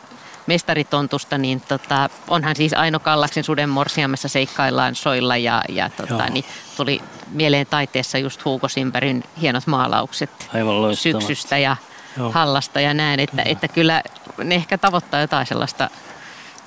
mestaritontusta, 0.48 1.38
niin 1.38 1.62
tota, 1.62 2.10
onhan 2.28 2.56
siis 2.56 2.74
Aino 2.74 3.00
Kallaksen 3.00 3.44
suden 3.44 3.70
morsiamessa 3.70 4.28
seikkaillaan 4.28 4.96
soilla 4.96 5.38
ja, 5.38 5.62
ja 5.70 5.90
tota, 5.90 6.28
niin 6.30 6.46
tuli 6.78 7.02
mieleen 7.32 7.68
taiteessa 7.68 8.18
just 8.18 8.46
Hugo 8.46 8.68
Simperin 8.68 9.24
hienot 9.42 9.68
maalaukset 9.68 10.50
Aivan 10.54 10.96
syksystä 10.96 11.58
ja 11.58 11.78
Joo. 12.18 12.32
hallasta 12.32 12.82
ja 12.82 12.94
näin, 12.94 13.20
että, 13.20 13.42
kyllä. 13.42 13.52
että 13.52 13.68
kyllä 13.68 14.04
ne 14.44 14.56
ehkä 14.56 14.78
tavoittaa 14.78 15.22
jotain 15.22 15.46
sellaista, 15.46 15.90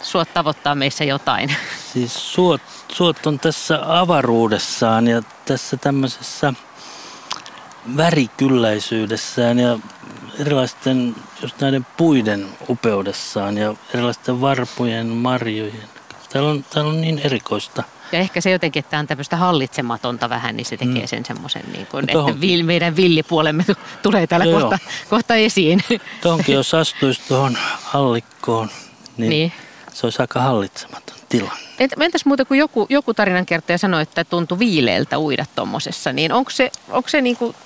suot 0.02 0.34
tavoittaa 0.34 0.74
meissä 0.74 1.04
jotain. 1.04 1.56
Siis 1.92 2.32
suot, 2.34 2.60
suot 2.92 3.26
on 3.26 3.38
tässä 3.38 3.80
avaruudessaan 4.00 5.06
ja 5.06 5.22
tässä 5.44 5.76
tämmöisessä 5.76 6.52
värikylläisyydessään 7.96 9.58
ja 9.58 9.78
erilaisten 10.38 11.16
just 11.42 11.60
näiden 11.60 11.86
puiden 11.96 12.48
upeudessaan 12.68 13.58
ja 13.58 13.74
erilaisten 13.94 14.40
varpujen, 14.40 15.06
marjojen. 15.06 15.88
Täällä 16.32 16.50
on, 16.50 16.64
täällä 16.70 16.90
on 16.90 17.00
niin 17.00 17.18
erikoista– 17.18 17.82
ja 18.12 18.18
ehkä 18.18 18.40
se 18.40 18.51
jotenkin, 18.51 18.80
että 18.80 18.90
tämä 18.90 19.01
on 19.01 19.06
tämmöistä 19.06 19.36
hallitsematonta 19.36 20.28
vähän, 20.28 20.56
niin 20.56 20.64
se 20.64 20.76
tekee 20.76 21.02
mm. 21.02 21.06
sen 21.06 21.24
semmoisen, 21.24 21.62
niin 21.72 21.86
kuin, 21.86 22.05
että 22.05 22.40
vil, 22.40 22.62
meidän 22.62 22.97
villipuolemme 22.97 23.64
tulee 24.02 24.26
täällä 24.26 24.47
joo, 24.47 24.60
kohta, 24.60 24.78
kohta 25.10 25.35
esiin. 25.35 25.80
Tuonkin 26.22 26.55
jos 26.55 26.74
astuisi 26.74 27.20
tuohon 27.28 27.59
allikkoon, 27.94 28.70
niin, 29.16 29.30
niin, 29.30 29.52
se 29.93 30.06
olisi 30.06 30.22
aika 30.22 30.40
hallitsematon 30.40 31.16
tilanne. 31.28 31.68
Entäs 32.01 32.24
muuta, 32.24 32.44
kun 32.44 32.59
joku, 32.59 32.86
joku 32.89 33.14
tarinankertoja 33.14 33.78
sanoi, 33.78 34.02
että 34.02 34.24
tuntui 34.24 34.59
viileeltä 34.59 35.18
uida 35.18 35.47
tuommoisessa, 35.55 36.12
niin 36.12 36.32
onko 36.32 36.51
se, 36.51 36.70
onko 36.89 37.09
se 37.09 37.20
niin 37.20 37.36
kuin, 37.36 37.56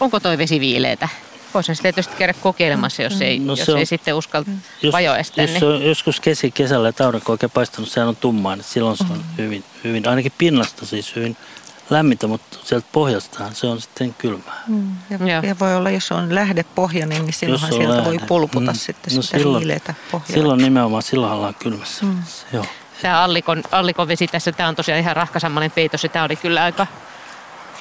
onko 0.00 0.20
toi 0.20 0.38
vesi 0.38 0.60
viileetä? 0.60 1.08
Voisin 1.54 1.76
sitä 1.76 1.82
tietysti 1.82 2.16
käydä 2.16 2.34
kokeilemassa, 2.34 3.02
jos 3.02 3.20
ei, 3.20 3.38
no 3.38 3.52
jos 3.52 3.68
on, 3.68 3.78
ei 3.78 3.86
sitten 3.86 4.14
uskalta 4.14 4.50
jos, 4.82 4.92
vajoa 4.92 5.16
tänne. 5.36 5.52
Jos 5.52 5.62
on 5.62 5.82
joskus 5.82 6.20
kesi, 6.20 6.50
kesällä 6.50 6.92
ja 6.98 7.06
aurinko 7.06 7.32
oikein 7.32 7.50
paistanut, 7.50 7.90
sehän 7.90 8.08
on 8.08 8.16
tummaa, 8.16 8.56
niin 8.56 8.64
silloin 8.64 8.96
se 8.96 9.04
on 9.10 9.18
mm. 9.18 9.24
hyvin, 9.38 9.64
hyvin, 9.84 10.08
ainakin 10.08 10.32
pinnasta 10.38 10.86
siis 10.86 11.16
hyvin 11.16 11.36
lämmintä, 11.90 12.26
mutta 12.26 12.58
sieltä 12.64 12.86
pohjastaan 12.92 13.54
se 13.54 13.66
on 13.66 13.80
sitten 13.80 14.14
kylmää. 14.14 14.62
Mm. 14.66 14.96
Ja, 15.10 15.42
ja 15.48 15.56
voi 15.60 15.76
olla, 15.76 15.90
jos 15.90 16.12
on 16.12 16.34
lähdepohja, 16.34 17.06
niin 17.06 17.32
silloinhan 17.32 17.72
sieltä 17.72 17.96
lähde. 17.96 18.04
voi 18.04 18.18
pulputa 18.18 18.72
mm. 18.72 18.78
sitten 18.78 19.16
no 19.16 19.22
sitä 19.22 19.38
silloin, 19.38 19.60
hiileitä 19.60 19.94
pohjaa. 20.10 20.32
Silloin 20.32 20.62
nimenomaan, 20.62 21.02
silloin 21.02 21.32
ollaan 21.32 21.54
kylmässä. 21.54 22.06
Mm. 22.06 22.22
Joo. 22.52 22.64
Tämä 23.02 23.22
allikon, 23.22 23.62
allikon 23.72 24.08
vesi 24.08 24.26
tässä, 24.26 24.52
tämä 24.52 24.68
on 24.68 24.76
tosiaan 24.76 25.00
ihan 25.00 25.16
rahkasammainen 25.16 25.70
peitos 25.70 26.02
ja 26.02 26.08
tämä 26.08 26.24
oli 26.24 26.36
kyllä 26.36 26.62
aika 26.62 26.86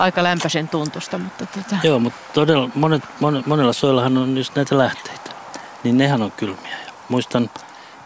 aika 0.01 0.23
lämpöisen 0.23 0.67
tuntusta. 0.67 1.17
Mutta 1.17 1.45
tota. 1.45 1.75
Joo, 1.83 1.99
mutta 1.99 2.19
todella 2.33 2.69
monet, 2.75 3.03
mon, 3.19 3.43
monella 3.45 3.73
soillahan 3.73 4.17
on 4.17 4.37
just 4.37 4.55
näitä 4.55 4.77
lähteitä, 4.77 5.31
niin 5.83 5.97
nehän 5.97 6.21
on 6.21 6.31
kylmiä. 6.31 6.77
Muistan 7.09 7.49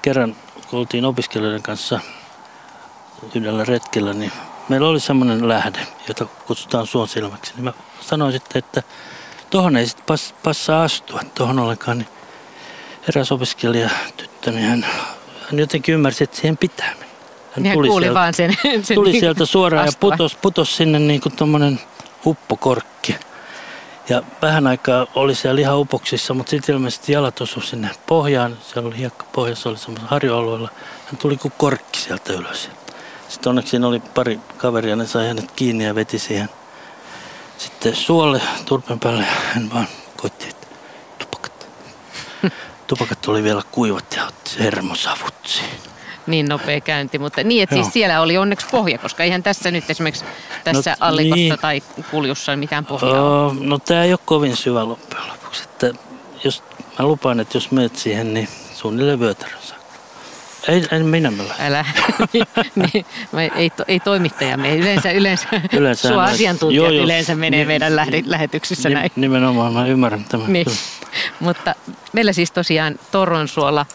kerran, 0.01 0.35
kun 0.69 0.79
oltiin 0.79 1.05
opiskelijoiden 1.05 1.61
kanssa 1.63 1.99
yhdellä 3.35 3.65
retkellä, 3.65 4.13
niin 4.13 4.31
meillä 4.69 4.87
oli 4.87 4.99
semmoinen 4.99 5.47
lähde, 5.47 5.87
jota 6.07 6.25
kutsutaan 6.25 6.87
suonsilmäksi. 6.87 7.53
Niin 7.55 7.63
mä 7.63 7.73
sanoin 8.01 8.31
sitten, 8.31 8.59
että 8.59 8.83
tuohon 9.49 9.77
ei 9.77 9.87
sitten 9.87 10.05
pass, 10.05 10.33
passaa 10.43 10.83
astua 10.83 11.21
tuohon 11.35 11.59
ollenkaan. 11.59 11.97
Niin 11.97 12.07
eräs 13.09 13.31
opiskelija 13.31 13.89
tyttö, 14.17 14.51
niin 14.51 14.67
hän, 14.67 14.85
hän 15.49 15.59
jotenkin 15.59 15.93
ymmärsi, 15.93 16.23
että 16.23 16.37
siihen 16.37 16.57
pitää 16.57 16.89
mennä. 16.89 17.04
Hän 17.55 17.73
tuli, 17.73 17.87
kuuli 17.87 18.03
sieltä, 18.03 18.19
vaan 18.19 18.33
sen, 18.33 18.57
sen 18.83 18.95
tuli 18.95 19.11
niin 19.11 19.19
sieltä 19.19 19.45
suoraan 19.45 19.87
astua. 19.87 20.09
ja 20.09 20.11
putos, 20.11 20.35
putos 20.35 20.77
sinne 20.77 20.99
niin 20.99 21.21
kuin 21.21 21.35
tuommoinen 21.35 21.79
uppokorkki. 22.25 23.15
Ja 24.09 24.23
vähän 24.41 24.67
aikaa 24.67 25.07
oli 25.15 25.35
siellä 25.35 25.61
ihan 25.61 25.79
upoksissa, 25.79 26.33
mutta 26.33 26.49
sitten 26.49 26.75
ilmeisesti 26.75 27.11
jalat 27.11 27.41
osu 27.41 27.61
sinne 27.61 27.89
pohjaan. 28.07 28.57
Siellä 28.61 28.87
oli 28.87 28.97
hiekka 28.97 29.25
pohjassa, 29.31 29.69
oli 29.69 29.77
semmoisella 29.77 30.09
harjoalueella. 30.09 30.69
Hän 31.05 31.17
tuli 31.17 31.37
kuin 31.37 31.53
korkki 31.57 31.99
sieltä 31.99 32.33
ylös. 32.33 32.69
Sitten 33.29 33.49
onneksi 33.49 33.69
siinä 33.69 33.87
oli 33.87 33.99
pari 33.99 34.39
kaveria, 34.57 34.95
ne 34.95 35.07
sai 35.07 35.27
hänet 35.27 35.51
kiinni 35.51 35.85
ja 35.85 35.95
veti 35.95 36.19
siihen 36.19 36.49
sitten 37.57 37.95
suolle 37.95 38.41
turpen 38.65 38.99
päälle. 38.99 39.23
Hän 39.23 39.73
vaan 39.73 39.87
koitti, 40.17 40.47
että 40.49 40.67
tupakat. 41.19 41.67
tupakat 42.87 43.27
oli 43.27 43.43
vielä 43.43 43.61
kuivat 43.71 44.13
ja 44.15 44.25
otti 44.27 44.59
hermosavut 44.59 45.33
siihen 45.45 45.94
niin 46.27 46.45
nopea 46.45 46.81
käynti, 46.81 47.19
mutta 47.19 47.43
niin, 47.43 47.63
että 47.63 47.75
siis 47.75 47.93
siellä 47.93 48.21
oli 48.21 48.37
onneksi 48.37 48.67
pohja, 48.71 48.97
koska 48.97 49.23
eihän 49.23 49.43
tässä 49.43 49.71
nyt 49.71 49.89
esimerkiksi 49.89 50.25
tässä 50.63 50.91
no, 50.91 50.97
allikossa 50.99 51.35
niin. 51.35 51.59
tai 51.61 51.83
kuljussa 52.11 52.55
mitään 52.55 52.85
pohjaa 52.85 53.47
uh, 53.47 53.55
No 53.59 53.79
tämä 53.79 54.03
ei 54.03 54.13
ole 54.13 54.19
kovin 54.25 54.55
syvä 54.55 54.87
loppujen 54.87 55.27
lopuksi, 55.27 55.63
että 55.63 55.91
jos, 56.43 56.63
mä 56.99 57.05
lupaan, 57.05 57.39
että 57.39 57.57
jos 57.57 57.71
menet 57.71 57.95
siihen, 57.95 58.33
niin 58.33 58.47
suunnilleen 58.73 59.19
vyötärön 59.19 59.59
ei, 60.67 60.85
en 60.91 61.05
minä 61.05 61.31
millä. 61.31 61.55
Älä. 61.59 61.85
niin, 62.75 63.05
ei, 63.55 63.69
to, 63.69 63.83
ei 63.87 63.99
toimittaja 63.99 64.57
me 64.57 64.75
yleensä, 64.75 65.11
yleensä, 65.11 65.47
yleensä 65.77 66.07
sua 66.07 66.23
asiantuntijat 66.23 66.93
joo, 66.93 67.03
yleensä 67.03 67.35
menee 67.35 67.57
niin, 67.57 67.67
meidän 67.67 67.95
lähde, 67.95 68.23
lähetyksissä 68.25 68.89
niin, 68.89 68.95
näin. 68.95 69.11
Nimenomaan, 69.15 69.73
mä 69.73 69.85
ymmärrän 69.85 70.25
tämän. 70.25 70.53
Niin. 70.53 70.65
Mutta 71.39 71.75
meillä 72.13 72.33
siis 72.33 72.51
tosiaan 72.51 72.99
Torronsuolla 73.11 73.85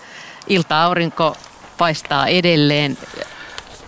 ilta-aurinko 0.49 1.37
paistaa 1.81 2.27
edelleen 2.27 2.99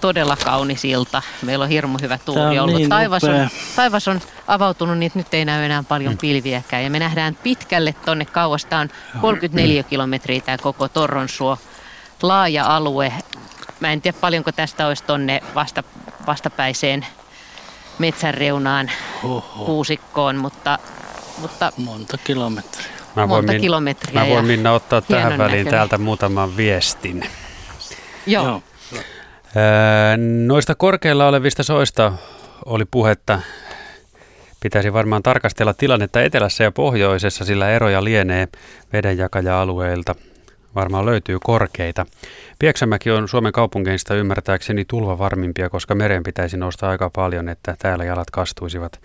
todella 0.01 0.37
kaunis 0.45 0.85
ilta. 0.85 1.23
Meillä 1.43 1.63
on 1.63 1.69
hirmu 1.69 1.99
hyvä 2.03 2.19
tuuli 2.19 2.59
ollut. 2.59 2.77
Niin 2.77 2.89
taivas, 2.89 3.25
on, 3.25 3.49
taivas 3.77 4.09
on 4.09 4.21
avautunut 4.47 4.99
niin, 4.99 5.07
että 5.07 5.19
nyt 5.19 5.35
ei 5.35 5.45
näy 5.45 5.65
enää 5.65 5.83
paljon 5.83 6.13
mm. 6.13 6.19
pilviäkään. 6.19 6.85
Ja 6.85 6.91
me 6.91 6.99
nähdään 6.99 7.37
pitkälle 7.43 7.95
tonne 8.05 8.25
kauas. 8.25 8.65
Tämä 8.65 8.83
on 8.83 8.89
34 9.21 9.83
kilometriä 9.83 10.41
tämä 10.41 10.59
koko 10.59 10.89
Torronsuo. 10.89 11.59
Laaja 12.23 12.77
alue. 12.77 13.13
Mä 13.81 13.93
en 13.93 14.01
tiedä 14.01 14.19
paljonko 14.21 14.53
tästä 14.53 14.87
olisi 14.87 15.05
tonne 15.05 15.41
vasta, 15.55 15.83
vastapäiseen 16.27 17.07
metsän 17.99 18.35
reunaan 18.35 18.91
Oho. 19.25 19.65
kuusikkoon, 19.65 20.37
mutta, 20.37 20.79
mutta... 21.39 21.73
Monta 21.77 22.19
kilometriä. 22.19 22.87
Mä 23.17 23.29
voin, 23.29 23.45
Monta 23.45 23.61
kilometriä. 23.61 24.21
Mä 24.21 24.29
voin 24.29 24.45
Minna 24.45 24.73
ottaa 24.73 25.01
tähän 25.01 25.25
väliin 25.25 25.39
näköinen. 25.39 25.71
täältä 25.71 25.99
muutaman 25.99 26.57
viestin. 26.57 27.25
Joo. 28.27 28.45
Joo. 28.45 28.63
Noista 30.47 30.75
korkeilla 30.75 31.29
olevista 31.29 31.63
soista 31.63 32.13
oli 32.65 32.85
puhetta. 32.91 33.41
Pitäisi 34.61 34.93
varmaan 34.93 35.23
tarkastella 35.23 35.75
tilannetta 35.75 36.23
etelässä 36.23 36.65
ja 36.65 36.73
pohjoisessa, 36.73 37.45
sillä 37.45 37.71
eroja 37.71 38.05
lienee 38.05 38.49
vedenjakaja-alueilta. 38.93 40.15
Varmaan 40.75 41.07
löytyy 41.07 41.39
korkeita. 41.45 42.07
Pieksämäki 42.59 43.11
on 43.11 43.29
Suomen 43.29 43.53
kaupungeista 43.53 44.15
ymmärtääkseni 44.15 44.85
tulvavarmimpia, 44.85 45.71
koska 45.71 45.95
meren 45.95 46.23
pitäisi 46.23 46.57
nousta 46.57 46.89
aika 46.89 47.11
paljon, 47.11 47.49
että 47.49 47.77
täällä 47.79 48.05
jalat 48.05 48.31
kastuisivat. 48.31 49.01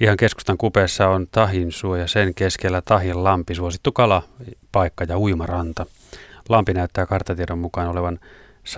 Ihan 0.00 0.16
keskustan 0.16 0.58
kupeessa 0.58 1.08
on 1.08 1.26
Tahin 1.32 1.72
suo 1.72 1.96
ja 1.96 2.06
sen 2.06 2.34
keskellä 2.34 2.82
Tahin 2.82 3.24
lampi, 3.24 3.54
suosittu 3.54 3.92
kala, 3.92 4.22
paikka 4.72 5.04
ja 5.08 5.18
uimaranta. 5.18 5.86
Lampi 6.48 6.74
näyttää 6.74 7.06
kartatiedon 7.06 7.58
mukaan 7.58 7.88
olevan 7.88 8.18
126,1 8.68 8.74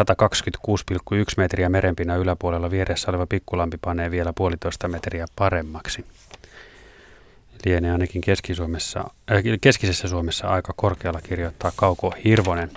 metriä 1.36 1.68
merenpinnan 1.68 2.18
yläpuolella 2.18 2.70
vieressä 2.70 3.10
oleva 3.10 3.26
pikkulampi 3.26 3.78
panee 3.84 4.10
vielä 4.10 4.32
puolitoista 4.36 4.88
metriä 4.88 5.26
paremmaksi. 5.36 6.04
Lienee 7.64 7.92
ainakin 7.92 8.20
Keski-Suomessa, 8.20 9.00
äh, 9.00 9.42
keskisessä 9.60 10.08
Suomessa 10.08 10.48
aika 10.48 10.72
korkealla 10.76 11.20
kirjoittaa 11.20 11.72
Kauko 11.76 12.14
Hirvonen. 12.24 12.70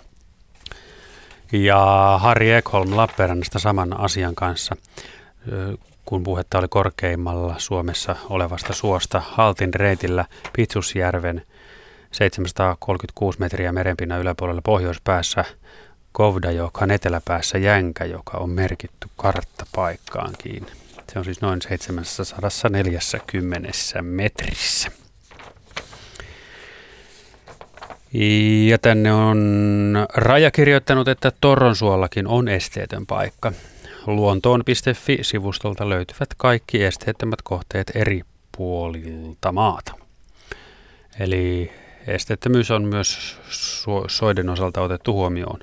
Ja 1.51 2.17
Harri 2.21 2.51
Ekholm 2.51 2.97
Lappeenrannasta 2.97 3.59
saman 3.59 3.99
asian 3.99 4.35
kanssa. 4.35 4.75
kun 6.05 6.23
puhetta 6.23 6.59
oli 6.59 6.67
korkeimmalla 6.67 7.55
Suomessa 7.57 8.15
olevasta 8.29 8.73
suosta 8.73 9.21
Haltin 9.25 9.73
reitillä 9.73 10.25
Pitsusjärven 10.53 11.41
736 12.11 13.39
metriä 13.39 13.71
merenpinnan 13.71 14.21
yläpuolella 14.21 14.61
pohjoispäässä 14.61 15.45
Kovdajokan 16.13 16.91
eteläpäässä 16.91 17.57
Jänkä, 17.57 18.05
joka 18.05 18.37
on 18.37 18.49
merkitty 18.49 19.07
karttapaikkaankin. 19.17 20.65
Se 21.13 21.19
on 21.19 21.25
siis 21.25 21.41
noin 21.41 21.61
740 21.61 23.69
metrissä. 24.01 24.91
Ja 28.67 28.77
tänne 28.77 29.13
on 29.13 29.93
Raja 30.13 30.51
kirjoittanut, 30.51 31.07
että 31.07 31.31
Torronsuollakin 31.41 32.27
on 32.27 32.47
esteetön 32.47 33.05
paikka. 33.05 33.51
Luontoon.fi-sivustolta 34.07 35.89
löytyvät 35.89 36.29
kaikki 36.37 36.83
esteettömät 36.83 37.41
kohteet 37.43 37.91
eri 37.95 38.21
puolilta 38.57 39.51
maata. 39.51 39.93
Eli 41.19 41.71
esteettömyys 42.07 42.71
on 42.71 42.83
myös 42.83 43.37
soiden 44.07 44.49
osalta 44.49 44.81
otettu 44.81 45.13
huomioon. 45.13 45.59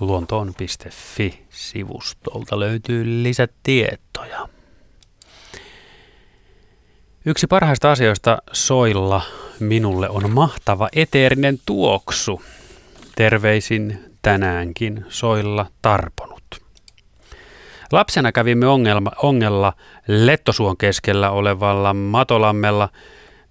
Luontoon.fi-sivustolta 0.00 2.60
löytyy 2.60 3.22
lisätietoja. 3.22 4.48
Yksi 7.24 7.46
parhaista 7.46 7.92
asioista 7.92 8.38
soilla 8.52 9.22
minulle 9.60 10.08
on 10.08 10.30
mahtava 10.30 10.88
eteerinen 10.92 11.58
tuoksu. 11.66 12.42
Terveisin 13.14 13.98
tänäänkin 14.22 15.04
soilla 15.08 15.66
tarponut. 15.82 16.42
Lapsena 17.92 18.32
kävimme 18.32 18.66
ongelma, 18.66 19.10
ongella 19.22 19.72
Lettosuon 20.06 20.76
keskellä 20.76 21.30
olevalla 21.30 21.94
Matolammella. 21.94 22.88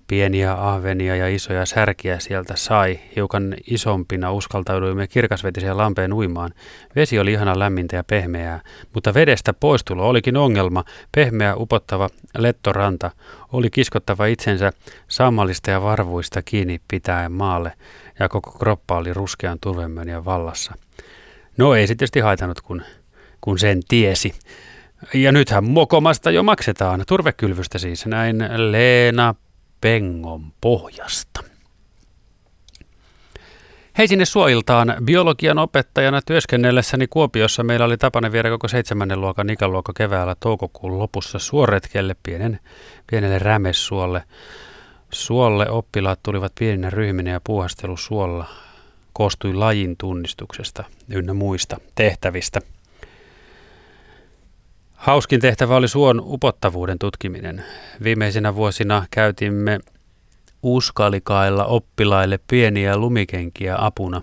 Pieniä 0.08 0.54
ahvenia 0.54 1.16
ja 1.16 1.28
isoja 1.28 1.66
särkiä 1.66 2.20
sieltä 2.20 2.54
sai. 2.56 3.00
Hiukan 3.16 3.56
isompina 3.68 4.32
uskaltauduimme 4.32 5.08
kirkasvetiseen 5.08 5.78
lampeen 5.78 6.14
uimaan. 6.14 6.52
Vesi 6.96 7.20
oli 7.20 7.32
ihana 7.32 7.60
lämmintä 7.60 7.96
ja 7.96 8.04
pehmeää, 8.04 8.62
mutta 8.94 9.14
vedestä 9.14 9.54
poistulo 9.54 10.10
olikin 10.10 10.38
ongelma. 10.38 10.84
Pehmeä 11.16 11.56
upottava 11.56 12.10
lettoranta 12.38 13.12
oli 13.52 13.70
kiskottava 13.70 14.26
itsensä 14.26 14.72
sammallista 15.08 15.72
ja 15.72 15.82
varvuista 15.82 16.42
kiinni 16.42 16.82
pitäen 16.88 17.32
maalle, 17.32 17.74
ja 18.20 18.30
koko 18.30 18.52
kroppa 18.52 18.98
oli 18.98 19.14
ruskean 19.14 19.58
turvemöniän 19.62 20.26
vallassa. 20.26 20.74
No 21.58 21.76
ei 21.76 21.88
se 21.88 21.96
tietysti 21.96 22.20
haitanut, 22.20 22.62
kun 22.62 22.82
kun 23.42 23.60
sen 23.60 23.80
tiesi. 23.88 24.34
Ja 25.14 25.32
nythän 25.32 25.64
mokomasta 25.64 26.32
jo 26.32 26.44
maksetaan, 26.44 27.04
turvekylvystä 27.08 27.78
siis, 27.78 28.06
näin 28.06 28.38
Leena 28.56 29.36
Pengon 29.82 30.54
pohjasta. 30.62 31.44
Hei 33.98 34.08
sinne 34.08 34.26
suoiltaan. 34.26 34.96
Biologian 35.04 35.58
opettajana 35.58 36.22
työskennellessäni 36.22 37.08
Kuopiossa 37.08 37.64
meillä 37.64 37.86
oli 37.86 37.98
tapana 37.98 38.32
viedä 38.32 38.50
koko 38.50 38.68
seitsemännen 38.68 39.22
luokan 39.22 39.50
ikäluokka 39.50 39.94
keväällä 39.94 40.36
toukokuun 40.40 41.00
lopussa 41.00 41.40
suoretkelle 41.40 42.16
pienen, 42.24 42.60
pienelle 43.08 43.40
rämessuolle. 43.40 44.24
Suolle 45.14 45.70
oppilaat 45.70 46.20
tulivat 46.24 46.52
pieninä 46.60 46.90
ryhminä 46.90 47.32
ja 47.32 47.42
puuhastelu 47.44 47.98
suolla 47.98 48.46
koostui 49.14 49.54
lajin 49.54 49.98
tunnistuksesta 49.98 50.84
ynnä 51.10 51.34
muista 51.34 51.78
tehtävistä– 51.96 52.62
Hauskin 55.08 55.42
tehtävä 55.42 55.76
oli 55.76 55.88
suon 55.88 56.22
upottavuuden 56.26 57.00
tutkiminen. 57.00 57.64
Viimeisinä 58.04 58.56
vuosina 58.56 59.06
käytimme 59.12 59.80
uskalikailla 60.64 61.66
oppilaille 61.66 62.40
pieniä 62.50 62.98
lumikenkiä 62.98 63.76
apuna. 63.80 64.22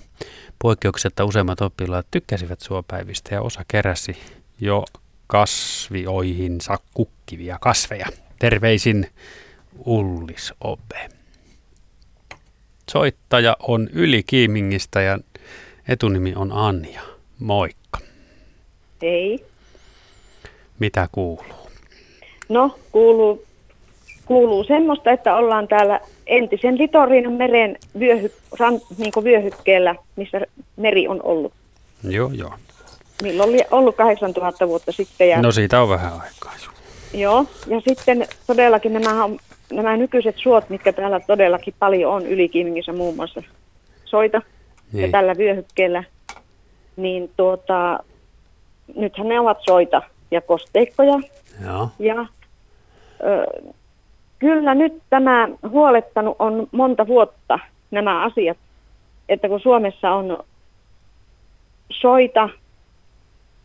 Poikkeuksetta 0.58 1.24
useimmat 1.24 1.60
oppilaat 1.60 2.06
tykkäsivät 2.10 2.60
suopäivistä 2.60 3.34
ja 3.34 3.42
osa 3.42 3.64
keräsi 3.68 4.16
jo 4.60 4.84
kasvioihinsa 5.26 6.78
kukkivia 6.94 7.58
kasveja. 7.60 8.06
Terveisin 8.38 9.06
Ullis 9.84 10.54
Ope. 10.60 11.08
Soittaja 12.90 13.56
on 13.60 13.88
Yli 13.92 14.22
Kiimingistä 14.22 15.02
ja 15.02 15.18
etunimi 15.88 16.32
on 16.36 16.52
Anja. 16.52 17.02
Moikka. 17.38 17.98
Hei. 19.02 19.53
Mitä 20.78 21.08
kuuluu? 21.12 21.44
No, 22.48 22.78
kuuluu, 22.92 23.44
kuuluu 24.24 24.64
semmoista, 24.64 25.10
että 25.10 25.36
ollaan 25.36 25.68
täällä 25.68 26.00
entisen 26.26 26.78
Litoriinan 26.78 27.32
meren 27.32 27.76
vyöhy, 27.98 28.32
ran, 28.58 28.80
niin 28.98 29.12
vyöhykkeellä, 29.24 29.94
missä 30.16 30.40
meri 30.76 31.08
on 31.08 31.20
ollut. 31.22 31.52
Joo, 32.02 32.30
joo. 32.34 32.52
Milloin 33.22 33.50
oli 33.50 33.60
ollut 33.70 33.96
8000 33.96 34.68
vuotta 34.68 34.92
sitten. 34.92 35.28
Ja, 35.28 35.42
no 35.42 35.52
siitä 35.52 35.82
on 35.82 35.88
vähän 35.88 36.12
aikaa. 36.12 36.52
Jo. 36.64 36.74
Joo, 37.20 37.46
ja 37.66 37.80
sitten 37.80 38.26
todellakin 38.46 38.92
nämä, 38.92 39.28
nämä 39.72 39.96
nykyiset 39.96 40.36
suot, 40.38 40.70
mitkä 40.70 40.92
täällä 40.92 41.20
todellakin 41.20 41.74
paljon 41.78 42.12
on, 42.12 42.26
ylikiimingissä 42.26 42.92
muun 42.92 43.16
muassa 43.16 43.42
soita 44.04 44.42
niin. 44.92 45.02
ja 45.02 45.10
tällä 45.10 45.34
vyöhykkeellä, 45.38 46.04
niin 46.96 47.30
tuota, 47.36 47.98
nythän 48.96 49.28
ne 49.28 49.40
ovat 49.40 49.58
soita 49.60 50.02
ja 50.30 50.40
kosteikkoja. 50.40 51.20
Joo. 51.64 51.88
Ja 51.98 52.26
ö, 53.24 53.46
kyllä 54.38 54.74
nyt 54.74 55.02
tämä 55.10 55.48
huolettanut 55.68 56.36
on 56.38 56.68
monta 56.72 57.06
vuotta 57.06 57.58
nämä 57.90 58.22
asiat, 58.22 58.58
että 59.28 59.48
kun 59.48 59.60
Suomessa 59.60 60.10
on 60.10 60.44
soita 61.90 62.48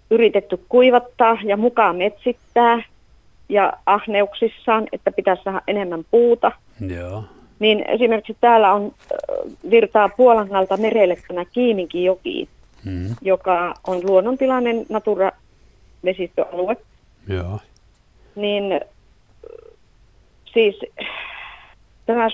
yritetty 0.09 0.59
kuivattaa 0.69 1.37
ja 1.43 1.57
mukaan 1.57 1.95
metsittää 1.95 2.83
ja 3.49 3.73
ahneuksissaan, 3.85 4.87
että 4.91 5.11
pitäisi 5.11 5.43
saada 5.43 5.61
enemmän 5.67 6.05
puuta. 6.11 6.51
Joo. 6.87 7.23
Niin 7.59 7.85
esimerkiksi 7.87 8.37
täällä 8.41 8.73
on 8.73 8.93
virtaa 9.69 10.09
Puolangalta 10.09 10.77
merelle 10.77 11.17
tämä 11.27 11.45
Kiiminkijoki, 11.45 12.49
mm. 12.85 13.15
joka 13.21 13.73
on 13.87 13.99
luonnontilainen 14.09 14.85
Natura 14.89 15.31
vesistöalue. 16.03 16.77
Joo. 17.27 17.59
Niin 18.35 18.81
siis 20.53 20.79
tämä 22.05 22.27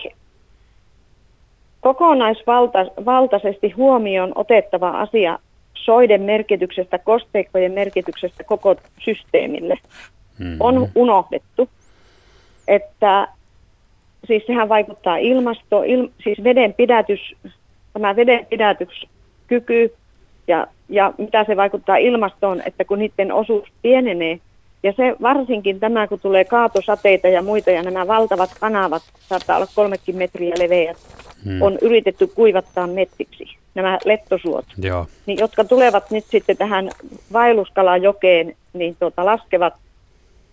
kokonaisvaltaisesti 1.81 3.69
huomioon 3.71 4.31
otettava 4.35 4.89
asia 4.89 5.39
soiden 5.73 6.21
merkityksestä, 6.21 6.97
kosteikkojen 6.99 7.71
merkityksestä 7.71 8.43
koko 8.43 8.75
systeemille 8.99 9.77
mm-hmm. 10.39 10.57
on 10.59 10.89
unohdettu. 10.95 11.69
Että 12.67 13.27
siis 14.27 14.43
sehän 14.47 14.69
vaikuttaa 14.69 15.17
ilmasto, 15.17 15.83
il, 15.83 16.07
siis 16.23 16.43
veden 16.43 16.73
pidätys, 16.73 17.19
tämä 17.93 18.15
veden 18.15 18.45
pidätyskyky 18.45 19.93
ja, 20.47 20.67
ja 20.89 21.13
mitä 21.17 21.43
se 21.43 21.57
vaikuttaa 21.57 21.97
ilmastoon, 21.97 22.61
että 22.65 22.85
kun 22.85 22.99
niiden 22.99 23.31
osuus 23.31 23.67
pienenee, 23.81 24.39
ja 24.83 24.93
se 24.97 25.15
varsinkin 25.21 25.79
tämä, 25.79 26.07
kun 26.07 26.19
tulee 26.19 26.45
kaatosateita 26.45 27.27
ja 27.27 27.41
muita, 27.41 27.71
ja 27.71 27.83
nämä 27.83 28.07
valtavat 28.07 28.49
kanavat, 28.59 29.03
saattaa 29.19 29.57
olla 29.57 29.67
kolmekin 29.75 30.15
metriä 30.15 30.53
leveät, 30.59 30.97
hmm. 31.45 31.61
on 31.61 31.77
yritetty 31.81 32.27
kuivattaa 32.27 32.87
metsiksi, 32.87 33.57
nämä 33.75 33.97
lettosuot, 34.05 34.65
Joo. 34.77 35.07
Niin, 35.25 35.39
jotka 35.39 35.63
tulevat 35.63 36.11
nyt 36.11 36.25
sitten 36.25 36.57
tähän 36.57 36.89
vaelluskalajokeen, 37.33 38.55
niin 38.73 38.95
tuota, 38.99 39.25
laskevat 39.25 39.73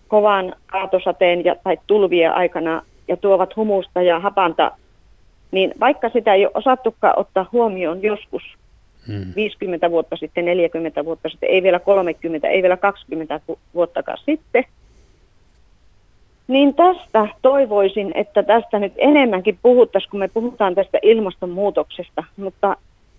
kovan 0.07 0.53
kaatosateen 0.65 1.45
ja, 1.45 1.55
tai 1.63 1.77
tulvien 1.87 2.33
aikana 2.33 2.81
ja 3.07 3.17
tuovat 3.17 3.55
humusta 3.55 4.01
ja 4.01 4.19
hapanta, 4.19 4.71
niin 5.51 5.73
vaikka 5.79 6.09
sitä 6.09 6.33
ei 6.33 6.45
ole 6.45 6.51
osattukaan 6.55 7.19
ottaa 7.19 7.49
huomioon 7.51 8.03
joskus, 8.03 8.43
hmm. 9.07 9.33
50 9.35 9.91
vuotta 9.91 10.17
sitten, 10.17 10.45
40 10.45 11.05
vuotta 11.05 11.29
sitten, 11.29 11.49
ei 11.49 11.63
vielä 11.63 11.79
30, 11.79 12.47
ei 12.47 12.61
vielä 12.61 12.77
20 12.77 13.39
vuottakaan 13.73 14.17
sitten. 14.25 14.65
Niin 16.47 16.75
tästä 16.75 17.27
toivoisin, 17.41 18.11
että 18.15 18.43
tästä 18.43 18.79
nyt 18.79 18.93
enemmänkin 18.97 19.59
puhuttaisiin, 19.61 20.11
kun 20.11 20.19
me 20.19 20.27
puhutaan 20.27 20.75
tästä 20.75 20.99
ilmastonmuutoksesta, 21.01 22.23
mutta 22.37 22.77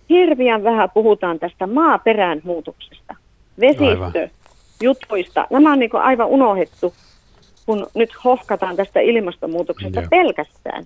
hirviän 0.09 0.63
vähän 0.63 0.89
puhutaan 0.93 1.39
tästä 1.39 1.67
maaperän 1.67 2.41
muutoksesta, 2.43 3.15
vesistö, 3.59 4.29
jutuista. 4.83 5.47
Nämä 5.49 5.73
on 5.73 5.79
niin 5.79 5.95
aivan 5.95 6.27
unohdettu, 6.27 6.93
kun 7.65 7.87
nyt 7.95 8.09
hohkataan 8.23 8.75
tästä 8.75 8.99
ilmastonmuutoksesta 8.99 9.99
Joo. 9.99 10.09
pelkästään. 10.09 10.85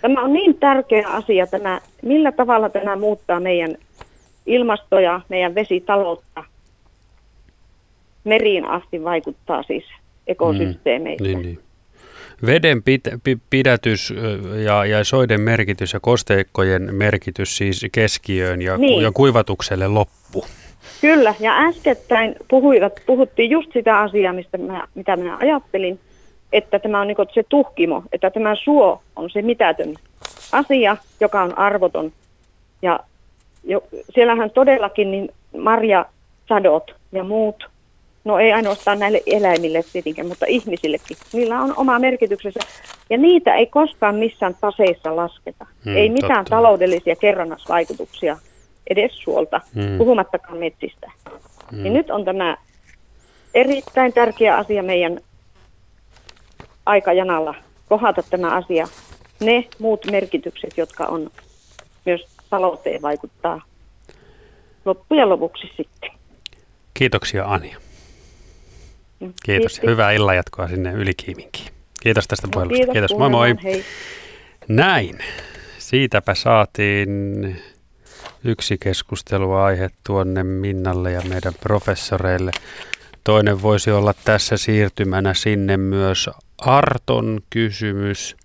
Tämä 0.00 0.22
on 0.22 0.32
niin 0.32 0.54
tärkeä 0.54 1.08
asia, 1.08 1.46
tämä, 1.46 1.80
millä 2.02 2.32
tavalla 2.32 2.68
tämä 2.68 2.96
muuttaa 2.96 3.40
meidän 3.40 3.76
ilmastoja, 4.46 5.20
meidän 5.28 5.54
vesitaloutta. 5.54 6.44
meriin 8.24 8.64
asti 8.64 9.04
vaikuttaa 9.04 9.62
siis 9.62 9.84
ekosysteemeissä. 10.26 11.24
Mm, 11.24 11.30
niin, 11.30 11.42
niin. 11.42 11.58
Veden 12.46 12.82
pit, 12.82 13.00
pidätys 13.50 14.14
ja, 14.64 14.84
ja 14.84 15.04
soiden 15.04 15.40
merkitys 15.40 15.92
ja 15.92 16.00
kosteikkojen 16.00 16.94
merkitys 16.94 17.56
siis 17.56 17.86
keskiöön 17.92 18.62
ja, 18.62 18.76
niin. 18.76 19.02
ja 19.02 19.12
kuivatukselle 19.12 19.88
loppu. 19.88 20.44
Kyllä, 21.00 21.34
ja 21.40 21.58
äskettäin 21.58 22.36
puhuivat, 22.48 22.92
puhuttiin 23.06 23.50
just 23.50 23.72
sitä 23.72 23.98
asiaa, 23.98 24.32
mistä 24.32 24.58
mä, 24.58 24.86
mitä 24.94 25.16
minä 25.16 25.36
ajattelin, 25.36 26.00
että 26.52 26.78
tämä 26.78 27.00
on 27.00 27.06
niin 27.06 27.16
se 27.34 27.44
tuhkimo, 27.48 28.02
että 28.12 28.30
tämä 28.30 28.54
suo 28.54 29.02
on 29.16 29.30
se 29.30 29.42
mitätön 29.42 29.94
asia, 30.52 30.96
joka 31.20 31.42
on 31.42 31.58
arvoton. 31.58 32.12
Ja 32.82 33.00
jo, 33.64 33.82
siellähän 34.14 34.50
todellakin 34.50 35.10
niin 35.10 35.30
marjasadot 35.58 36.94
ja 37.12 37.24
muut, 37.24 37.68
no 38.24 38.38
ei 38.38 38.52
ainoastaan 38.52 38.98
näille 38.98 39.22
eläimille 39.26 39.80
tietenkin, 39.92 40.26
mutta 40.26 40.46
ihmisillekin, 40.48 41.16
niillä 41.32 41.60
on 41.60 41.74
oma 41.76 41.98
merkityksensä. 41.98 42.60
Ja 43.10 43.18
niitä 43.18 43.54
ei 43.54 43.66
koskaan 43.66 44.14
missään 44.14 44.56
taseissa 44.60 45.16
lasketa. 45.16 45.66
Hmm, 45.84 45.96
ei 45.96 46.08
mitään 46.10 46.44
totta. 46.44 46.56
taloudellisia 46.56 47.16
kerrannasvaikutuksia 47.16 48.36
edes 48.90 49.12
suolta, 49.18 49.60
hmm. 49.74 49.98
puhumattakaan 49.98 50.58
metsistä. 50.58 51.10
Hmm. 51.70 51.82
Niin 51.82 51.92
nyt 51.92 52.10
on 52.10 52.24
tämä 52.24 52.56
erittäin 53.54 54.12
tärkeä 54.12 54.56
asia 54.56 54.82
meidän 54.82 55.20
aikajanalla 56.88 57.54
kohdata 57.88 58.22
tämä 58.30 58.56
asia. 58.56 58.88
Ne 59.40 59.68
muut 59.78 60.06
merkitykset, 60.10 60.78
jotka 60.78 61.04
on 61.04 61.30
myös 62.06 62.20
talouteen 62.50 63.02
vaikuttaa 63.02 63.62
loppujen 64.84 65.28
lopuksi 65.28 65.66
sitten. 65.76 66.10
Kiitoksia 66.94 67.44
Anja. 67.44 67.76
Mm, 69.20 69.32
Kiitos. 69.44 69.72
Kiitos. 69.72 69.90
Hyvää 69.90 70.12
illanjatkoa 70.12 70.68
sinne 70.68 70.92
Ylikiiminkiin. 70.92 71.72
Kiitos 72.02 72.28
tästä 72.28 72.46
no, 72.46 72.50
puhelusta. 72.50 72.76
Kiitos, 72.76 72.92
Kiitos. 72.92 73.16
Moi 73.18 73.30
moi. 73.30 73.54
Hei. 73.64 73.84
Näin. 74.68 75.18
Siitäpä 75.78 76.34
saatiin 76.34 77.56
yksi 78.44 78.78
keskusteluaihe 78.78 79.90
tuonne 80.06 80.42
Minnalle 80.42 81.12
ja 81.12 81.20
meidän 81.28 81.54
professoreille. 81.60 82.50
Toinen 83.28 83.62
voisi 83.62 83.90
olla 83.90 84.14
tässä 84.24 84.56
siirtymänä 84.56 85.34
sinne 85.34 85.76
myös 85.76 86.30
Arton 86.58 87.40
kysymys. 87.50 88.36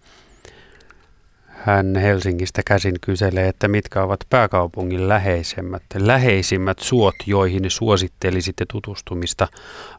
Hän 1.48 1.96
Helsingistä 1.96 2.62
käsin 2.68 2.96
kyselee, 3.02 3.48
että 3.48 3.68
mitkä 3.68 4.04
ovat 4.04 4.20
pääkaupungin 4.30 5.10
läheisemmät, 5.10 5.84
läheisimmät 5.96 6.80
suot, 6.80 7.16
joihin 7.26 7.72
suosittelisitte 7.72 8.66
tutustumista. 8.72 9.48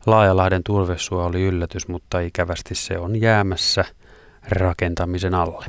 Laajalahden 0.06 0.64
turvesuo 0.64 1.24
oli 1.24 1.42
yllätys, 1.42 1.88
mutta 1.88 2.20
ikävästi 2.20 2.74
se 2.74 2.98
on 2.98 3.20
jäämässä 3.20 3.84
rakentamisen 4.48 5.34
alle. 5.34 5.66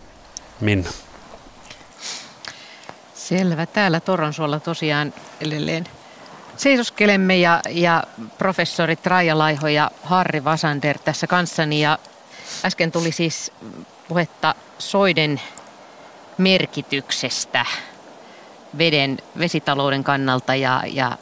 Minna. 0.61 0.89
Selvä. 3.13 3.65
Täällä 3.65 3.99
Toronsuolla 3.99 4.59
tosiaan 4.59 5.13
edelleen 5.41 5.85
seisoskelemme 6.57 7.37
ja, 7.37 7.61
ja 7.69 8.03
professorit 8.37 9.05
Raija 9.05 9.37
Laiho 9.37 9.67
ja 9.67 9.91
Harri 10.03 10.43
Vasander 10.43 10.97
tässä 10.99 11.27
kanssani. 11.27 11.81
Ja 11.81 11.99
äsken 12.65 12.91
tuli 12.91 13.11
siis 13.11 13.51
puhetta 14.07 14.55
soiden 14.79 15.41
merkityksestä 16.37 17.65
veden, 18.77 19.17
vesitalouden 19.39 20.03
kannalta 20.03 20.55
ja, 20.55 20.83
ja 20.87 21.17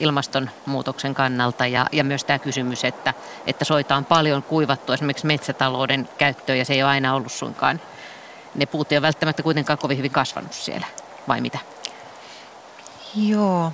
ilmastonmuutoksen 0.00 1.14
kannalta 1.14 1.66
ja, 1.66 1.86
ja 1.92 2.04
myös 2.04 2.24
tämä 2.24 2.38
kysymys, 2.38 2.84
että, 2.84 3.14
että 3.46 3.64
soita 3.64 3.96
on 3.96 4.04
paljon 4.04 4.42
kuivattu 4.42 4.92
esimerkiksi 4.92 5.26
metsätalouden 5.26 6.08
käyttöön 6.18 6.58
ja 6.58 6.64
se 6.64 6.74
ei 6.74 6.82
ole 6.82 6.90
aina 6.90 7.14
ollut 7.14 7.32
suinkaan. 7.32 7.80
Ne 8.54 8.66
puut 8.66 8.92
ei 8.92 8.98
ole 8.98 9.02
välttämättä 9.02 9.42
kuitenkaan 9.42 9.78
kovin 9.78 9.98
hyvin 9.98 10.10
kasvanut 10.10 10.52
siellä, 10.52 10.86
vai 11.28 11.40
mitä? 11.40 11.58
Joo, 13.14 13.72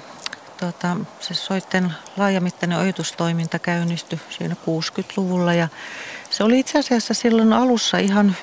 tota, 0.61 0.97
se 1.21 1.35
soitten 1.35 1.93
laajamittainen 2.17 2.79
ojitustoiminta 2.79 3.59
käynnistyi 3.59 4.21
siinä 4.31 4.55
60-luvulla 4.55 5.55
ja 5.55 5.69
se 6.31 6.45
oli 6.45 6.59
itse 6.59 6.79
asiassa 6.79 7.15
silloin 7.15 7.53
alussa 7.53 7.99
ihan 7.99 8.37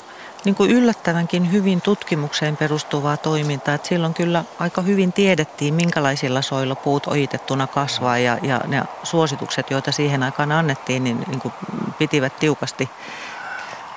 niin 0.46 0.56
kuin 0.56 0.72
yllättävänkin 0.72 1.52
hyvin 1.52 1.82
tutkimukseen 1.82 2.58
perustuvaa 2.58 3.18
toimintaa. 3.18 3.76
Että 3.76 3.88
silloin 3.88 4.14
kyllä 4.14 4.44
aika 4.60 4.82
hyvin 4.82 5.14
tiedettiin, 5.14 5.74
minkälaisilla 5.74 6.42
soilla 6.42 6.76
puut 6.76 7.08
ojitettuna 7.08 7.68
kasvaa 7.68 8.18
ja, 8.18 8.38
ja 8.42 8.62
ne 8.68 8.84
suositukset, 9.04 9.72
joita 9.72 9.92
siihen 9.92 10.24
aikaan 10.24 10.52
annettiin, 10.52 11.04
niin, 11.04 11.24
niin 11.28 11.40
kuin 11.40 11.54
pitivät 11.98 12.40
tiukasti 12.40 12.90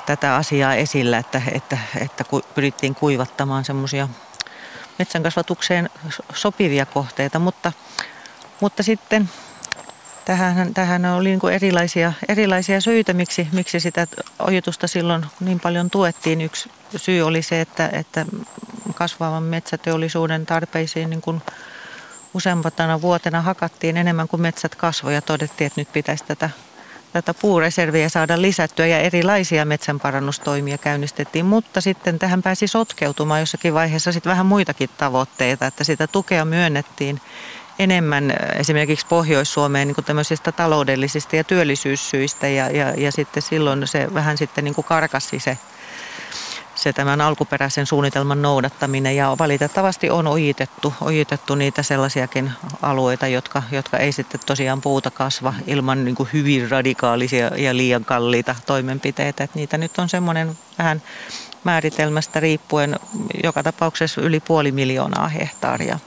tätä 0.07 0.37
asiaa 0.37 0.75
esillä, 0.75 1.19
että, 1.19 1.43
että, 1.53 1.79
että 2.01 2.25
pyrittiin 2.55 2.95
kuivattamaan 2.95 3.65
semmoisia 3.65 4.09
metsänkasvatukseen 4.99 5.91
sopivia 6.35 6.87
kohteita, 6.87 7.39
mutta, 7.39 7.73
mutta 8.61 8.83
sitten 8.83 9.29
Tähän, 10.25 10.75
tähän 10.75 11.05
oli 11.05 11.29
niin 11.29 11.53
erilaisia, 11.53 12.13
erilaisia 12.29 12.81
syitä, 12.81 13.13
miksi, 13.13 13.49
miksi 13.53 13.81
sitä 13.81 14.07
ojitusta 14.39 14.87
silloin 14.87 15.27
niin 15.41 15.61
paljon 15.61 15.91
tuettiin. 15.91 16.41
Yksi 16.41 16.71
syy 16.97 17.23
oli 17.23 17.43
se, 17.43 17.61
että, 17.61 17.89
että 17.93 18.27
kasvavan 18.95 19.43
metsäteollisuuden 19.43 20.47
tarpeisiin 20.47 21.11
niin 21.11 21.21
kuin 21.21 21.43
useampana 22.35 23.01
vuotena 23.01 23.43
hakattiin 23.43 23.97
enemmän 23.97 24.29
kuin 24.29 24.43
metsät 24.43 24.75
kasvoja. 24.75 25.23
Todettiin, 25.23 25.67
että 25.67 25.81
nyt 25.81 25.93
pitäisi 25.93 26.25
tätä, 26.25 26.51
tätä 27.15 27.35
puureserviä 27.35 28.09
saada 28.09 28.43
lisättyä 28.43 28.87
ja 28.87 28.99
erilaisia 28.99 29.65
metsänparannustoimia 29.65 30.79
käynnistettiin. 30.79 31.47
Mutta 31.47 31.81
sitten 31.81 32.19
tähän 32.19 32.43
pääsi 32.43 32.67
sotkeutumaan 32.67 33.41
jossakin 33.41 33.75
vaiheessa 33.75 34.13
sitten 34.13 34.31
vähän 34.31 34.47
muitakin 34.47 34.91
tavoitteita, 34.97 35.67
että 35.67 35.85
sitä 35.85 36.07
tukea 36.07 36.45
myönnettiin 36.45 37.21
enemmän 37.79 38.31
äh, 38.31 38.37
esimerkiksi 38.61 39.07
Pohjois-Suomeen 39.07 39.89
niin 39.89 40.05
tämmöisistä 40.05 40.53
taloudellisista 40.53 41.37
ja 41.37 41.45
työllisyyssyistä 41.45 42.49
ja, 42.49 42.71
ja, 42.71 42.95
ja 42.97 43.13
sitten 43.13 43.43
silloin 43.43 43.87
se 43.87 44.15
vähän 44.15 44.39
sitten 44.39 44.65
niin 44.65 44.75
kuin 44.75 44.85
karkasi 44.85 45.41
se, 45.41 45.59
se 46.75 46.93
tämän 46.93 47.21
alkuperäisen 47.21 47.87
suunnitelman 47.87 48.43
noudattaminen 48.43 49.17
ja 49.17 49.37
valitettavasti 49.39 50.11
on 50.11 50.27
ojitettu, 50.27 50.95
ojitettu 51.01 51.55
niitä 51.55 51.83
sellaisiakin 51.83 52.53
alueita, 52.83 53.27
jotka, 53.27 53.63
jotka 53.71 53.99
ei 53.99 54.13
sitten 54.13 54.41
tosiaan 54.47 54.81
puuta 54.81 55.11
kasva 55.11 55.55
ilman 55.67 56.05
niin 56.05 56.15
kuin 56.15 56.29
hyvin 56.33 56.71
radikaalisia 56.71 57.51
ja 57.57 57.77
liian 57.77 58.05
kalliita 58.05 58.55
toimenpiteitä. 58.67 59.45
Että 59.45 59.59
niitä 59.59 59.79
nyt 59.79 59.99
on 59.99 60.09
semmoinen 60.09 60.59
vähän 60.79 61.03
määritelmästä 61.65 62.41
riippuen 62.41 63.01
joka 63.45 63.63
tapauksessa 63.63 64.21
yli 64.21 64.41
puoli 64.41 64.73
miljoonaa 64.73 65.29
hehtaaria 65.29 65.99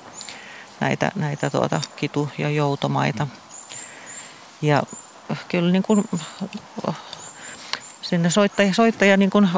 näitä, 0.79 1.11
näitä 1.15 1.49
tuota 1.49 1.81
kitu- 1.95 2.29
ja 2.37 2.49
joutomaita. 2.49 3.27
Ja 4.61 4.83
kyllä 5.49 5.71
niin 5.71 5.83
kuin, 5.83 6.09
sinne 8.01 8.29
soittaja, 8.29 8.73
soittaja 8.73 9.17
niin 9.17 9.29
kuin, 9.29 9.49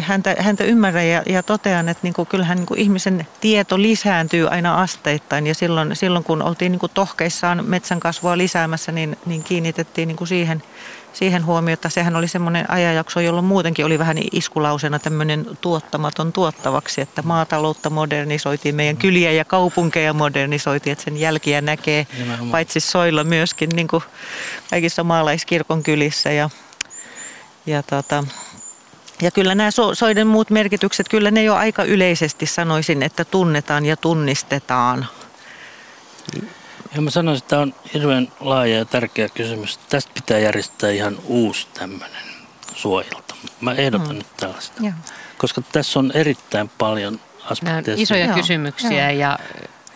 häntä, 0.00 0.36
häntä 0.38 0.64
ymmärrän 0.64 1.08
ja, 1.08 1.22
ja 1.26 1.42
totean, 1.42 1.88
että 1.88 2.00
niin 2.02 2.14
kuin, 2.14 2.26
kyllähän 2.26 2.58
niin 2.58 2.66
kuin 2.66 2.80
ihmisen 2.80 3.26
tieto 3.40 3.82
lisääntyy 3.82 4.48
aina 4.48 4.82
asteittain 4.82 5.46
ja 5.46 5.54
silloin, 5.54 5.96
silloin 5.96 6.24
kun 6.24 6.42
oltiin 6.42 6.72
niin 6.72 6.80
kuin 6.80 6.92
tohkeissaan 6.94 7.64
metsän 7.64 8.00
kasvua 8.00 8.38
lisäämässä, 8.38 8.92
niin, 8.92 9.18
niin 9.26 9.42
kiinnitettiin 9.42 10.08
niin 10.08 10.16
kuin 10.16 10.28
siihen– 10.28 10.62
siihen 11.12 11.46
huomiota. 11.46 11.88
Sehän 11.88 12.16
oli 12.16 12.28
semmoinen 12.28 12.70
ajanjakso, 12.70 13.20
jolloin 13.20 13.44
muutenkin 13.44 13.86
oli 13.86 13.98
vähän 13.98 14.16
iskulausena 14.32 14.98
tämmöinen 14.98 15.46
tuottamaton 15.60 16.32
tuottavaksi, 16.32 17.00
että 17.00 17.22
maataloutta 17.22 17.90
modernisoitiin, 17.90 18.74
meidän 18.74 18.96
kyliä 18.96 19.32
ja 19.32 19.44
kaupunkeja 19.44 20.12
modernisoitiin, 20.12 20.92
että 20.92 21.04
sen 21.04 21.16
jälkiä 21.16 21.60
näkee 21.60 22.06
Nimenomaan. 22.18 22.50
paitsi 22.50 22.80
soilla 22.80 23.24
myöskin 23.24 23.68
niin 23.68 23.88
kuin 23.88 24.02
kaikissa 24.70 25.04
maalaiskirkon 25.04 25.82
kylissä 25.82 26.32
ja, 26.32 26.50
ja 27.66 27.82
tota, 27.82 28.24
ja 29.22 29.30
kyllä 29.30 29.54
nämä 29.54 29.70
soiden 29.92 30.26
muut 30.26 30.50
merkitykset, 30.50 31.08
kyllä 31.08 31.30
ne 31.30 31.42
jo 31.42 31.54
aika 31.54 31.84
yleisesti 31.84 32.46
sanoisin, 32.46 33.02
että 33.02 33.24
tunnetaan 33.24 33.86
ja 33.86 33.96
tunnistetaan. 33.96 35.06
Ja 36.94 37.00
mä 37.00 37.10
sanoisin, 37.10 37.42
että 37.42 37.48
tämä 37.48 37.62
on 37.62 37.74
hirveän 37.94 38.32
laaja 38.40 38.76
ja 38.76 38.84
tärkeä 38.84 39.28
kysymys. 39.28 39.78
Tästä 39.78 40.10
pitää 40.14 40.38
järjestää 40.38 40.90
ihan 40.90 41.18
uusi 41.24 41.66
tämmöinen 41.74 42.22
suojelta. 42.74 43.34
Mä 43.60 43.72
ehdotan 43.72 44.08
mm. 44.08 44.18
nyt 44.18 44.36
tällaista. 44.36 44.82
Ja. 44.84 44.92
Koska 45.38 45.62
tässä 45.72 45.98
on 45.98 46.12
erittäin 46.14 46.70
paljon 46.78 47.20
aspekteja. 47.50 47.96
isoja 48.00 48.24
Joo. 48.26 48.34
kysymyksiä 48.34 49.10
Joo. 49.10 49.20
ja 49.20 49.38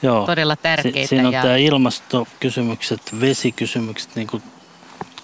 Joo. 0.03 0.27
todella 0.27 0.57
tärkeitä. 0.57 0.99
Si- 1.01 1.07
siinä 1.07 1.29
on 1.29 1.35
ja... 1.35 1.43
tämä 1.43 1.57
ilmastokysymykset, 1.57 3.01
vesikysymykset, 3.21 4.17
niin 4.17 4.27
kuin 4.27 4.43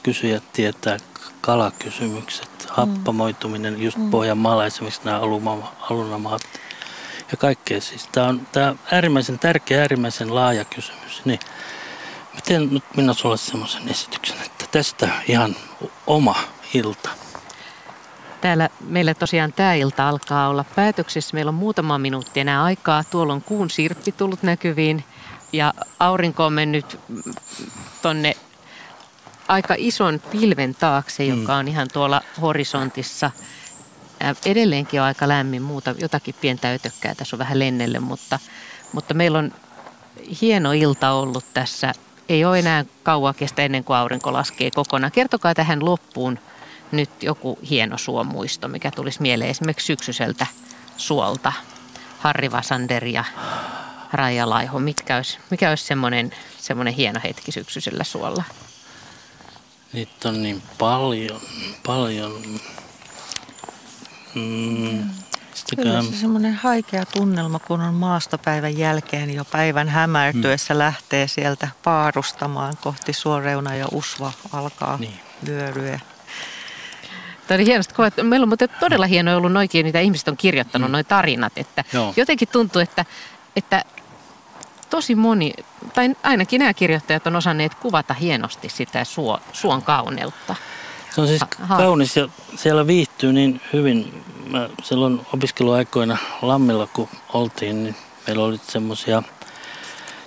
kysyjät 0.03 0.53
tietää, 0.53 0.97
kalakysymykset, 1.41 2.51
mm. 2.59 2.67
happamoituminen, 2.69 3.83
just 3.83 3.97
mm. 3.97 4.11
Pohjanmaalla 4.11 4.67
esimerkiksi 4.67 5.01
nämä 5.05 5.21
alunamaat 5.91 6.43
ja 7.31 7.37
kaikkea. 7.37 7.81
Siis 7.81 8.09
tämä 8.13 8.27
on, 8.27 8.47
tämä 8.53 8.69
on 8.69 8.79
äärimmäisen 8.93 9.39
tärkeä, 9.39 9.81
äärimmäisen 9.81 10.35
laaja 10.35 10.65
kysymys. 10.65 11.25
Niin 11.25 11.41
Miten 12.35 12.69
nyt 12.71 12.85
minä 12.97 13.13
sulle 13.13 13.37
semmoisen 13.37 13.89
esityksen, 13.89 14.37
että 14.47 14.65
tästä 14.71 15.09
ihan 15.29 15.57
oma 16.07 16.35
ilta. 16.75 17.11
Täällä 18.41 18.69
meillä 18.81 19.15
tosiaan 19.15 19.53
tämä 19.53 19.75
ilta 19.75 20.09
alkaa 20.09 20.49
olla 20.49 20.65
päätöksissä. 20.77 21.35
Meillä 21.35 21.49
on 21.49 21.55
muutama 21.55 21.99
minuutti 21.99 22.41
enää 22.41 22.65
aikaa. 22.65 23.05
Tuolla 23.05 23.33
on 23.33 23.43
kuun 23.43 23.71
sirppi 23.71 24.13
tullut 24.13 24.43
näkyviin 24.43 25.05
ja 25.53 25.75
aurinko 25.99 26.45
on 26.45 26.53
mennyt 26.53 26.99
tonne 28.03 28.37
aika 29.51 29.75
ison 29.79 30.23
pilven 30.31 30.75
taakse, 30.75 31.23
mm. 31.23 31.41
joka 31.41 31.55
on 31.55 31.69
ihan 31.69 31.89
tuolla 31.93 32.23
horisontissa. 32.41 33.31
Edelleenkin 34.47 35.01
on 35.01 35.07
aika 35.07 35.29
lämmin 35.29 35.63
muuta, 35.63 35.95
jotakin 35.99 36.35
pientä 36.41 36.73
ötökkää 36.73 37.15
tässä 37.15 37.37
on 37.37 37.39
vähän 37.39 37.59
lennelle, 37.59 38.01
mutta, 38.01 38.39
mutta 38.93 39.15
meillä 39.15 39.39
on 39.39 39.53
hieno 40.43 40.73
ilta 40.73 41.13
ollut 41.13 41.45
tässä. 41.55 41.93
Ei 42.29 42.45
ole 42.45 42.59
enää 42.59 42.85
kauan 43.03 43.35
kestä 43.35 43.63
ennen 43.63 43.85
kuin 43.85 43.97
aurinko 43.97 44.33
laskee 44.33 44.71
kokonaan. 44.71 45.13
Kertokaa 45.13 45.55
tähän 45.55 45.85
loppuun 45.85 46.39
nyt 46.93 47.23
joku 47.23 47.59
hieno 47.71 47.99
suomuisto, 47.99 48.69
mikä 48.69 48.91
tulisi 48.91 49.23
mieleen 49.23 49.51
esimerkiksi 49.51 49.87
syksyiseltä 49.87 50.47
suolta. 50.97 51.53
Harri 52.19 52.53
Vasander 52.53 53.05
ja 53.05 53.25
Raija 54.13 54.51
Laiho, 54.51 54.79
mitkä 54.79 55.17
olisi, 55.17 55.39
mikä 55.51 55.69
olisi 55.69 55.85
semmoinen, 55.85 56.35
semmoinen 56.59 56.95
hieno 56.95 57.21
hetki 57.25 57.53
syksyisellä 57.53 58.05
suolla? 58.05 58.45
Niitä 59.93 60.29
on 60.29 60.43
niin 60.43 60.63
paljon, 60.79 61.41
paljon. 61.87 62.43
Mm, 64.35 65.11
Kyllä 65.77 66.03
se 66.03 66.17
semmoinen 66.17 66.55
haikea 66.55 67.07
tunnelma, 67.07 67.59
kun 67.59 67.81
on 67.81 67.95
maastopäivän 67.95 68.79
jälkeen 68.79 69.35
jo 69.35 69.45
päivän 69.45 69.89
hämärtyessä 69.89 70.75
mm. 70.75 70.79
lähtee 70.79 71.29
sieltä 71.29 71.69
paarustamaan 71.85 72.75
kohti 72.81 73.13
suoreuna 73.13 73.77
ja 73.77 73.87
usva 73.93 74.33
alkaa 74.53 74.97
niin. 74.97 75.21
vyöryä. 75.47 76.01
Tämä 77.47 77.57
oli 77.57 77.67
hienosti 77.67 77.95
kuva. 77.95 78.11
Meillä 78.23 78.45
on 78.45 78.49
muuten 78.49 78.69
todella 78.81 79.07
hienoa 79.07 79.37
ollut 79.37 79.53
noikin, 79.53 79.87
mitä 79.87 80.01
ihmiset 80.01 80.29
on 80.29 80.37
kirjoittanut, 80.37 80.91
mm. 80.91 80.93
noin 80.93 81.07
tarinat. 81.07 81.53
Että 81.57 81.85
jotenkin 82.17 82.49
tuntuu, 82.49 82.83
että, 82.83 83.05
että 83.57 83.85
tosi 84.91 85.15
moni, 85.15 85.53
tai 85.95 86.17
ainakin 86.23 86.59
nämä 86.59 86.75
kirjoittajat 86.75 87.27
on 87.27 87.37
osanneet 87.37 87.75
kuvata 87.75 88.15
hienosti 88.15 88.69
sitä 88.69 89.05
suo, 89.05 89.41
suon 89.53 89.83
kauneutta. 89.83 90.57
Se 91.15 91.21
on 91.21 91.29
siis 91.29 91.41
ha, 91.61 91.77
kaunis 91.77 92.17
ja 92.17 92.29
siellä 92.57 92.87
viihtyy 92.87 93.33
niin 93.33 93.61
hyvin. 93.73 94.25
Mä 94.47 94.69
silloin 94.83 95.21
opiskeluaikoina 95.35 96.17
Lammilla, 96.43 96.87
kun 96.87 97.09
oltiin, 97.33 97.85
niin 97.85 97.97
meillä 98.27 98.45
oli 98.45 98.61
semmoisia, 98.69 99.23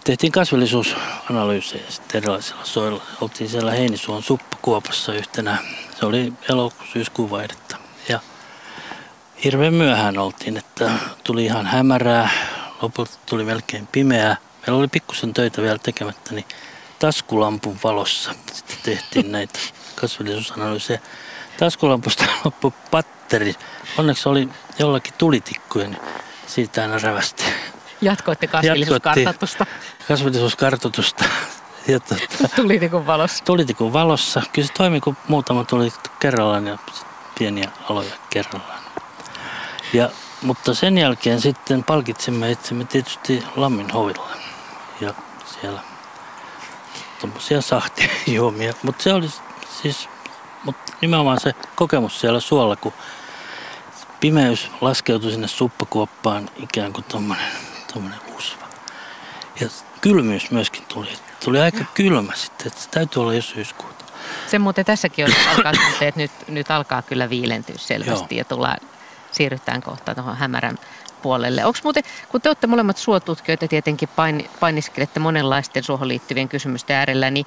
tehtiin 0.03 0.31
kasvillisuusanalyysejä 0.31 1.83
sitten 1.89 2.17
erilaisilla 2.17 2.65
soilla. 2.65 3.01
Oltiin 3.21 3.49
siellä 3.49 3.71
Heinisuon 3.71 4.23
suppakuopassa 4.23 5.13
yhtenä. 5.13 5.57
Se 5.99 6.05
oli 6.05 6.33
elokuun 6.49 7.29
vaihdetta. 7.29 7.77
Ja 8.09 8.19
hirveän 9.43 9.73
myöhään 9.73 10.17
oltiin, 10.17 10.57
että 10.57 10.91
tuli 11.23 11.45
ihan 11.45 11.65
hämärää, 11.65 12.29
lopulta 12.81 13.11
tuli 13.25 13.43
melkein 13.43 13.87
pimeää. 13.91 14.37
Meillä 14.67 14.79
oli 14.79 14.87
pikkusen 14.87 15.33
töitä 15.33 15.61
vielä 15.61 15.77
tekemättä, 15.77 16.33
niin 16.33 16.45
taskulampun 16.99 17.79
valossa 17.83 18.35
sitten 18.53 18.77
tehtiin 18.83 19.31
näitä 19.31 19.59
kasvillisuusanalyysejä. 19.95 20.99
Taskulampusta 21.59 22.25
loppui 22.45 22.71
patteri. 22.91 23.55
Onneksi 23.97 24.29
oli 24.29 24.49
jollakin 24.79 25.13
tulitikkuja, 25.17 25.87
niin 25.87 26.01
siitä 26.47 26.81
aina 26.81 26.97
rävästi. 26.97 27.43
Jatkoitte 28.01 28.47
kasvillisuuskartoitusta. 28.47 29.65
Kasvillisuuskartoitusta. 30.07 31.25
Ja 31.87 31.99
tuota, 31.99 32.25
tulitikun 32.55 33.07
valossa. 33.07 33.43
Tulitikun 33.45 33.93
valossa. 33.93 34.41
Kyllä 34.53 34.67
se 34.67 34.73
toimi, 34.73 35.01
kun 35.01 35.17
muutama 35.27 35.63
tuli 35.63 35.93
kerrallaan 36.19 36.67
ja 36.67 36.77
pieniä 37.39 37.71
aloja 37.89 38.13
kerrallaan. 38.29 38.83
Ja, 39.93 40.09
mutta 40.41 40.73
sen 40.73 40.97
jälkeen 40.97 41.41
sitten 41.41 41.83
palkitsimme 41.83 42.51
itsemme 42.51 42.85
tietysti 42.85 43.43
Lammin 43.55 43.91
hovilla. 43.91 44.29
Ja 45.01 45.13
siellä 45.45 45.81
tuommoisia 47.19 47.61
sahtijuomia. 47.61 48.73
Mutta 48.83 49.03
se 49.03 49.13
oli 49.13 49.29
siis 49.81 50.09
mutta 50.63 50.93
nimenomaan 51.01 51.39
se 51.39 51.53
kokemus 51.75 52.19
siellä 52.19 52.39
suolla, 52.39 52.75
kun 52.75 52.93
pimeys 54.19 54.71
laskeutui 54.81 55.31
sinne 55.31 55.47
suppakuoppaan 55.47 56.49
ikään 56.57 56.93
kuin 56.93 57.03
tuommoinen 57.03 57.47
tommonen 57.93 58.19
usva. 58.37 58.65
Ja 59.59 59.67
kylmyys 60.01 60.51
myöskin 60.51 60.83
tuli. 60.87 61.09
Tuli 61.45 61.59
aika 61.59 61.85
kylmä 61.93 62.33
sitten, 62.35 62.67
että 62.67 62.81
se 62.81 62.89
täytyy 62.89 63.21
olla 63.21 63.33
jo 63.33 63.41
syyskuuta. 63.41 64.05
Se 64.47 64.59
muuten 64.59 64.85
tässäkin 64.85 65.25
on 65.25 65.31
alkaa 65.55 65.71
tuntea, 65.71 66.07
että 66.07 66.19
nyt, 66.19 66.31
nyt 66.47 66.71
alkaa 66.71 67.01
kyllä 67.01 67.29
viilentyä 67.29 67.75
selvästi 67.77 68.35
Joo. 68.35 68.39
ja 68.39 68.45
tullaan, 68.45 68.77
siirrytään 69.31 69.81
kohta 69.81 70.15
tuohon 70.15 70.37
hämärän 70.37 70.77
puolelle. 71.23 71.65
Onko 71.65 71.79
muuten, 71.83 72.03
kun 72.29 72.41
te 72.41 72.49
olette 72.49 72.67
molemmat 72.67 72.97
suotutkijoita 72.97 73.67
tietenkin 73.67 74.09
pain, 74.15 74.49
painiskelette 74.59 75.19
monenlaisten 75.19 75.83
suohon 75.83 76.07
liittyvien 76.07 76.49
kysymysten 76.49 76.95
äärellä, 76.95 77.31
niin 77.31 77.45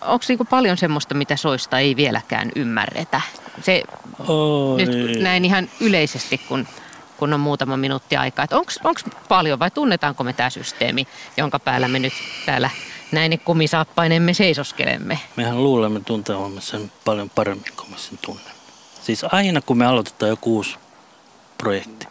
onko 0.00 0.24
niinku 0.28 0.44
paljon 0.44 0.76
semmoista, 0.76 1.14
mitä 1.14 1.36
soista 1.36 1.78
ei 1.78 1.96
vieläkään 1.96 2.50
ymmärretä? 2.56 3.20
Se 3.62 3.82
oh, 4.28 4.76
nyt 4.76 4.88
niin. 4.88 5.22
näin 5.22 5.44
ihan 5.44 5.68
yleisesti, 5.80 6.38
kun, 6.38 6.68
kun 7.16 7.32
on 7.32 7.40
muutama 7.40 7.76
minuutti 7.76 8.16
aikaa. 8.16 8.46
Onko 8.50 9.00
paljon 9.28 9.58
vai 9.58 9.70
tunnetaanko 9.70 10.24
me 10.24 10.32
tämä 10.32 10.50
systeemi, 10.50 11.06
jonka 11.36 11.58
päällä 11.58 11.88
me 11.88 11.98
nyt 11.98 12.12
täällä 12.46 12.70
näin 13.12 13.40
kumisaappainemme 13.44 14.34
seisoskelemme? 14.34 15.18
Mehän 15.36 15.62
luulemme 15.62 16.00
tuntevamme 16.00 16.60
sen 16.60 16.92
paljon 17.04 17.30
paremmin 17.30 17.72
kuin 17.76 17.90
me 17.90 17.98
sen 17.98 18.18
tunnemme. 18.22 18.52
Siis 19.02 19.24
aina 19.32 19.60
kun 19.60 19.78
me 19.78 19.86
aloitetaan 19.86 20.30
joku 20.30 20.56
uusi 20.56 20.76
projekti, 21.58 22.06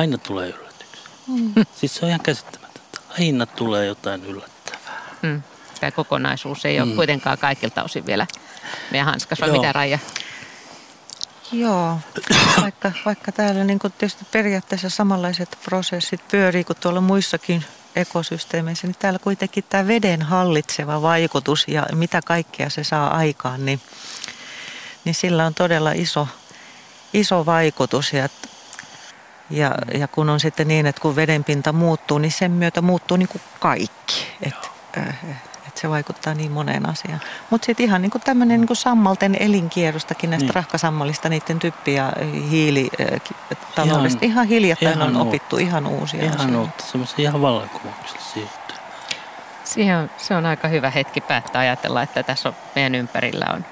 aina 0.00 0.18
tulee 0.18 0.48
yllätyksiä. 0.48 1.08
Mm. 1.26 1.52
Siis 1.76 1.94
se 1.94 2.04
on 2.04 2.08
ihan 2.08 2.20
käsittämätöntä. 2.20 3.00
Aina 3.18 3.46
tulee 3.46 3.86
jotain 3.86 4.24
yllättävää. 4.24 5.00
Mm 5.22 5.42
tämä 5.80 5.90
kokonaisuus 5.90 6.64
ei 6.64 6.78
mm. 6.78 6.86
ole 6.86 6.94
kuitenkaan 6.94 7.38
kaikilta 7.38 7.82
osin 7.82 8.06
vielä 8.06 8.26
meidän 8.90 9.06
hanskas, 9.06 9.40
vai 9.40 9.50
mitä 9.50 9.72
Raija? 9.72 9.98
Joo, 11.52 11.98
vaikka, 12.62 12.92
vaikka 13.04 13.32
täällä 13.32 13.64
niin 13.64 13.78
tietysti 13.78 14.26
periaatteessa 14.32 14.90
samanlaiset 14.90 15.58
prosessit 15.64 16.28
pyörii 16.30 16.64
kuin 16.64 16.76
tuolla 16.80 17.00
muissakin 17.00 17.64
ekosysteemeissä, 17.96 18.86
niin 18.86 18.96
täällä 18.98 19.18
kuitenkin 19.18 19.64
tämä 19.68 19.86
veden 19.86 20.22
hallitseva 20.22 21.02
vaikutus 21.02 21.68
ja 21.68 21.86
mitä 21.92 22.20
kaikkea 22.24 22.70
se 22.70 22.84
saa 22.84 23.16
aikaan, 23.16 23.66
niin, 23.66 23.80
niin 25.04 25.14
sillä 25.14 25.46
on 25.46 25.54
todella 25.54 25.92
iso, 25.92 26.28
iso 27.12 27.46
vaikutus. 27.46 28.12
Ja, 28.12 28.28
ja, 29.50 29.74
ja 29.94 30.08
kun 30.08 30.28
on 30.28 30.40
sitten 30.40 30.68
niin, 30.68 30.86
että 30.86 31.02
kun 31.02 31.16
vedenpinta 31.16 31.72
muuttuu, 31.72 32.18
niin 32.18 32.32
sen 32.32 32.50
myötä 32.50 32.82
muuttuu 32.82 33.16
niin 33.16 33.28
kuin 33.28 33.42
kaikki. 33.60 34.26
Että, 34.42 34.68
äh, 34.98 35.18
että 35.68 35.80
se 35.80 35.90
vaikuttaa 35.90 36.34
niin 36.34 36.52
moneen 36.52 36.88
asiaan. 36.88 37.20
Mutta 37.50 37.66
sitten 37.66 37.84
ihan 37.86 38.02
niin 38.02 38.10
tämmöinen 38.24 38.60
niin 38.60 38.76
sammalten 38.76 39.36
elinkierrostakin 39.40 40.30
näistä 40.30 40.46
niin. 40.46 40.54
rahkasammallista, 40.54 41.28
niiden 41.28 41.58
typpi- 41.58 41.94
ja 41.94 42.12
hiilitaloudesta. 42.50 44.18
Ihan, 44.24 44.32
ihan 44.32 44.46
hiljattain 44.46 44.96
ihan 44.96 45.16
on 45.16 45.26
opittu 45.26 45.56
ihan 45.56 45.86
uusia 45.86 46.24
ihan 46.24 46.40
asioita. 46.40 46.58
Uutta, 46.58 46.84
semmoisia 46.84 47.28
ihan 47.28 47.42
vallankumouksellisia 47.42 48.46
Siihen 49.64 49.96
on, 49.96 50.10
se 50.16 50.34
on 50.34 50.46
aika 50.46 50.68
hyvä 50.68 50.90
hetki 50.90 51.20
päättää 51.20 51.60
ajatella, 51.60 52.02
että 52.02 52.22
tässä 52.22 52.48
on, 52.48 52.54
meidän 52.74 52.94
ympärillä 52.94 53.46
on 53.54 53.64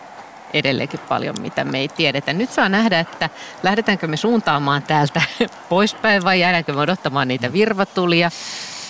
edelleenkin 0.52 1.00
paljon, 1.00 1.34
mitä 1.40 1.64
me 1.64 1.78
ei 1.78 1.88
tiedetä. 1.88 2.32
Nyt 2.32 2.52
saa 2.52 2.68
nähdä, 2.68 3.00
että 3.00 3.30
lähdetäänkö 3.62 4.06
me 4.06 4.16
suuntaamaan 4.16 4.82
täältä 4.82 5.22
poispäin 5.68 6.24
vai 6.24 6.40
jäädäänkö 6.40 6.72
me 6.72 6.80
odottamaan 6.80 7.28
niitä 7.28 7.52
virvatulia. 7.52 8.30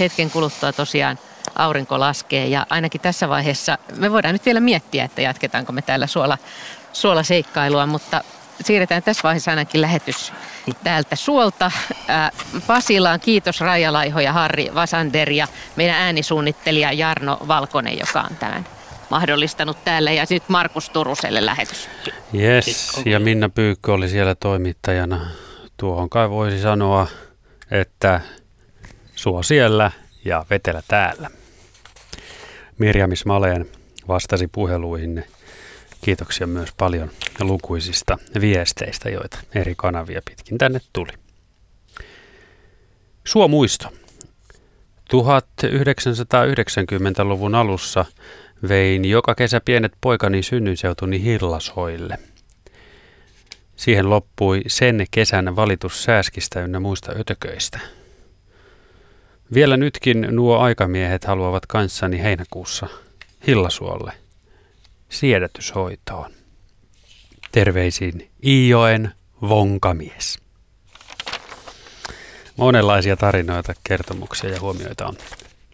Hetken 0.01 0.31
kuluttua 0.31 0.73
tosiaan 0.73 1.19
aurinko 1.55 2.01
laskee 2.01 2.47
ja 2.47 2.67
ainakin 2.71 3.01
tässä 3.01 3.29
vaiheessa 3.29 3.79
me 3.97 4.13
voidaan 4.13 4.35
nyt 4.35 4.47
vielä 4.47 4.61
miettiä, 4.61 5.05
että 5.05 5.23
jatketaanko 5.23 5.73
me 5.73 5.83
täällä 5.83 6.07
suola, 6.07 6.39
suolaseikkailua, 6.93 7.87
mutta 7.87 8.25
siirretään 8.65 9.03
tässä 9.03 9.23
vaiheessa 9.23 9.51
ainakin 9.51 9.81
lähetys 9.81 10.33
täältä 10.85 11.17
suolta. 11.17 11.71
Pasilaan 12.67 13.21
kiitos 13.21 13.61
Raija 13.61 13.93
Laiho 13.93 14.21
ja 14.21 14.33
Harri 14.33 14.71
Vasander 14.75 15.31
ja 15.31 15.49
meidän 15.77 15.97
äänisuunnittelija 15.97 16.93
Jarno 16.93 17.39
Valkonen, 17.49 17.99
joka 17.99 18.21
on 18.21 18.37
tämän 18.37 18.67
mahdollistanut 19.11 19.85
täällä 19.85 20.13
ja 20.13 20.27
sitten 20.27 20.53
Markus 20.53 20.91
Turuselle 20.91 21.47
lähetys. 21.47 21.89
Yes, 22.35 23.01
ja 23.05 23.21
Minna 23.21 23.49
Pyykkö 23.49 23.93
oli 23.93 24.09
siellä 24.09 24.35
toimittajana. 24.35 25.31
Tuohon 25.77 26.11
kai 26.11 26.31
voisi 26.31 26.63
sanoa, 26.63 27.07
että 27.71 28.21
suo 29.15 29.43
siellä 29.43 29.91
ja 30.25 30.47
vetelä 30.51 30.83
täällä. 30.89 31.31
Mirjam 32.79 33.13
Ismaleen 33.13 33.67
vastasi 34.09 34.49
puheluihin. 34.49 35.25
Kiitoksia 36.05 36.47
myös 36.47 36.69
paljon 36.77 37.11
lukuisista 37.41 38.19
viesteistä, 38.41 39.11
joita 39.11 39.39
eri 39.55 39.75
kanavia 39.77 40.23
pitkin 40.25 40.59
tänne 40.59 40.81
tuli. 40.93 41.13
Suo 43.25 43.49
muisto. 43.49 43.89
1990-luvun 45.13 47.55
alussa 47.55 48.05
vein 48.69 49.05
joka 49.05 49.35
kesä 49.35 49.61
pienet 49.65 49.93
poikani 50.01 50.43
synnyinseutuni 50.43 51.23
Hillasoille. 51.23 52.19
Siihen 53.77 54.11
loppui 54.11 54.63
sen 54.67 55.07
kesän 55.11 55.57
valitus 55.57 56.05
sääskistä 56.05 56.61
ynnä 56.61 56.81
muista 56.81 57.13
ötököistä. 57.21 57.81
Vielä 59.55 59.77
nytkin 59.77 60.27
nuo 60.31 60.59
aikamiehet 60.59 61.25
haluavat 61.25 61.67
kanssani 61.67 62.23
heinäkuussa 62.23 62.87
Hillasuolle 63.47 64.13
siedätyshoitoon. 65.09 66.31
Terveisin 67.53 68.31
Iijoen 68.45 69.13
vonkamies. 69.43 70.39
Monenlaisia 72.57 73.17
tarinoita, 73.17 73.73
kertomuksia 73.85 74.51
ja 74.51 74.61
huomioita 74.61 75.07
on 75.07 75.17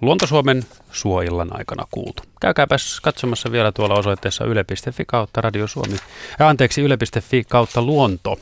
Luontosuomen 0.04 0.64
suoillan 0.92 1.56
aikana 1.56 1.84
kuultu. 1.90 2.22
Käykääpäs 2.40 3.00
katsomassa 3.00 3.52
vielä 3.52 3.72
tuolla 3.72 3.94
osoitteessa 3.94 4.44
yle.fi 4.44 5.04
kautta 5.06 5.40
Radio 5.40 5.66
Suomi. 5.66 5.96
Ja 6.38 6.48
anteeksi, 6.48 6.80
yle.fi 6.80 7.44
kautta 7.48 7.82
luonto. 7.82 8.36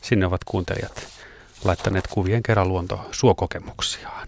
Sinne 0.00 0.26
ovat 0.26 0.44
kuuntelijat 0.44 1.08
laittaneet 1.64 2.06
kuvien 2.06 2.42
kerran 2.42 2.68
luonto 2.68 3.00
suokokemuksiaan. 3.10 4.12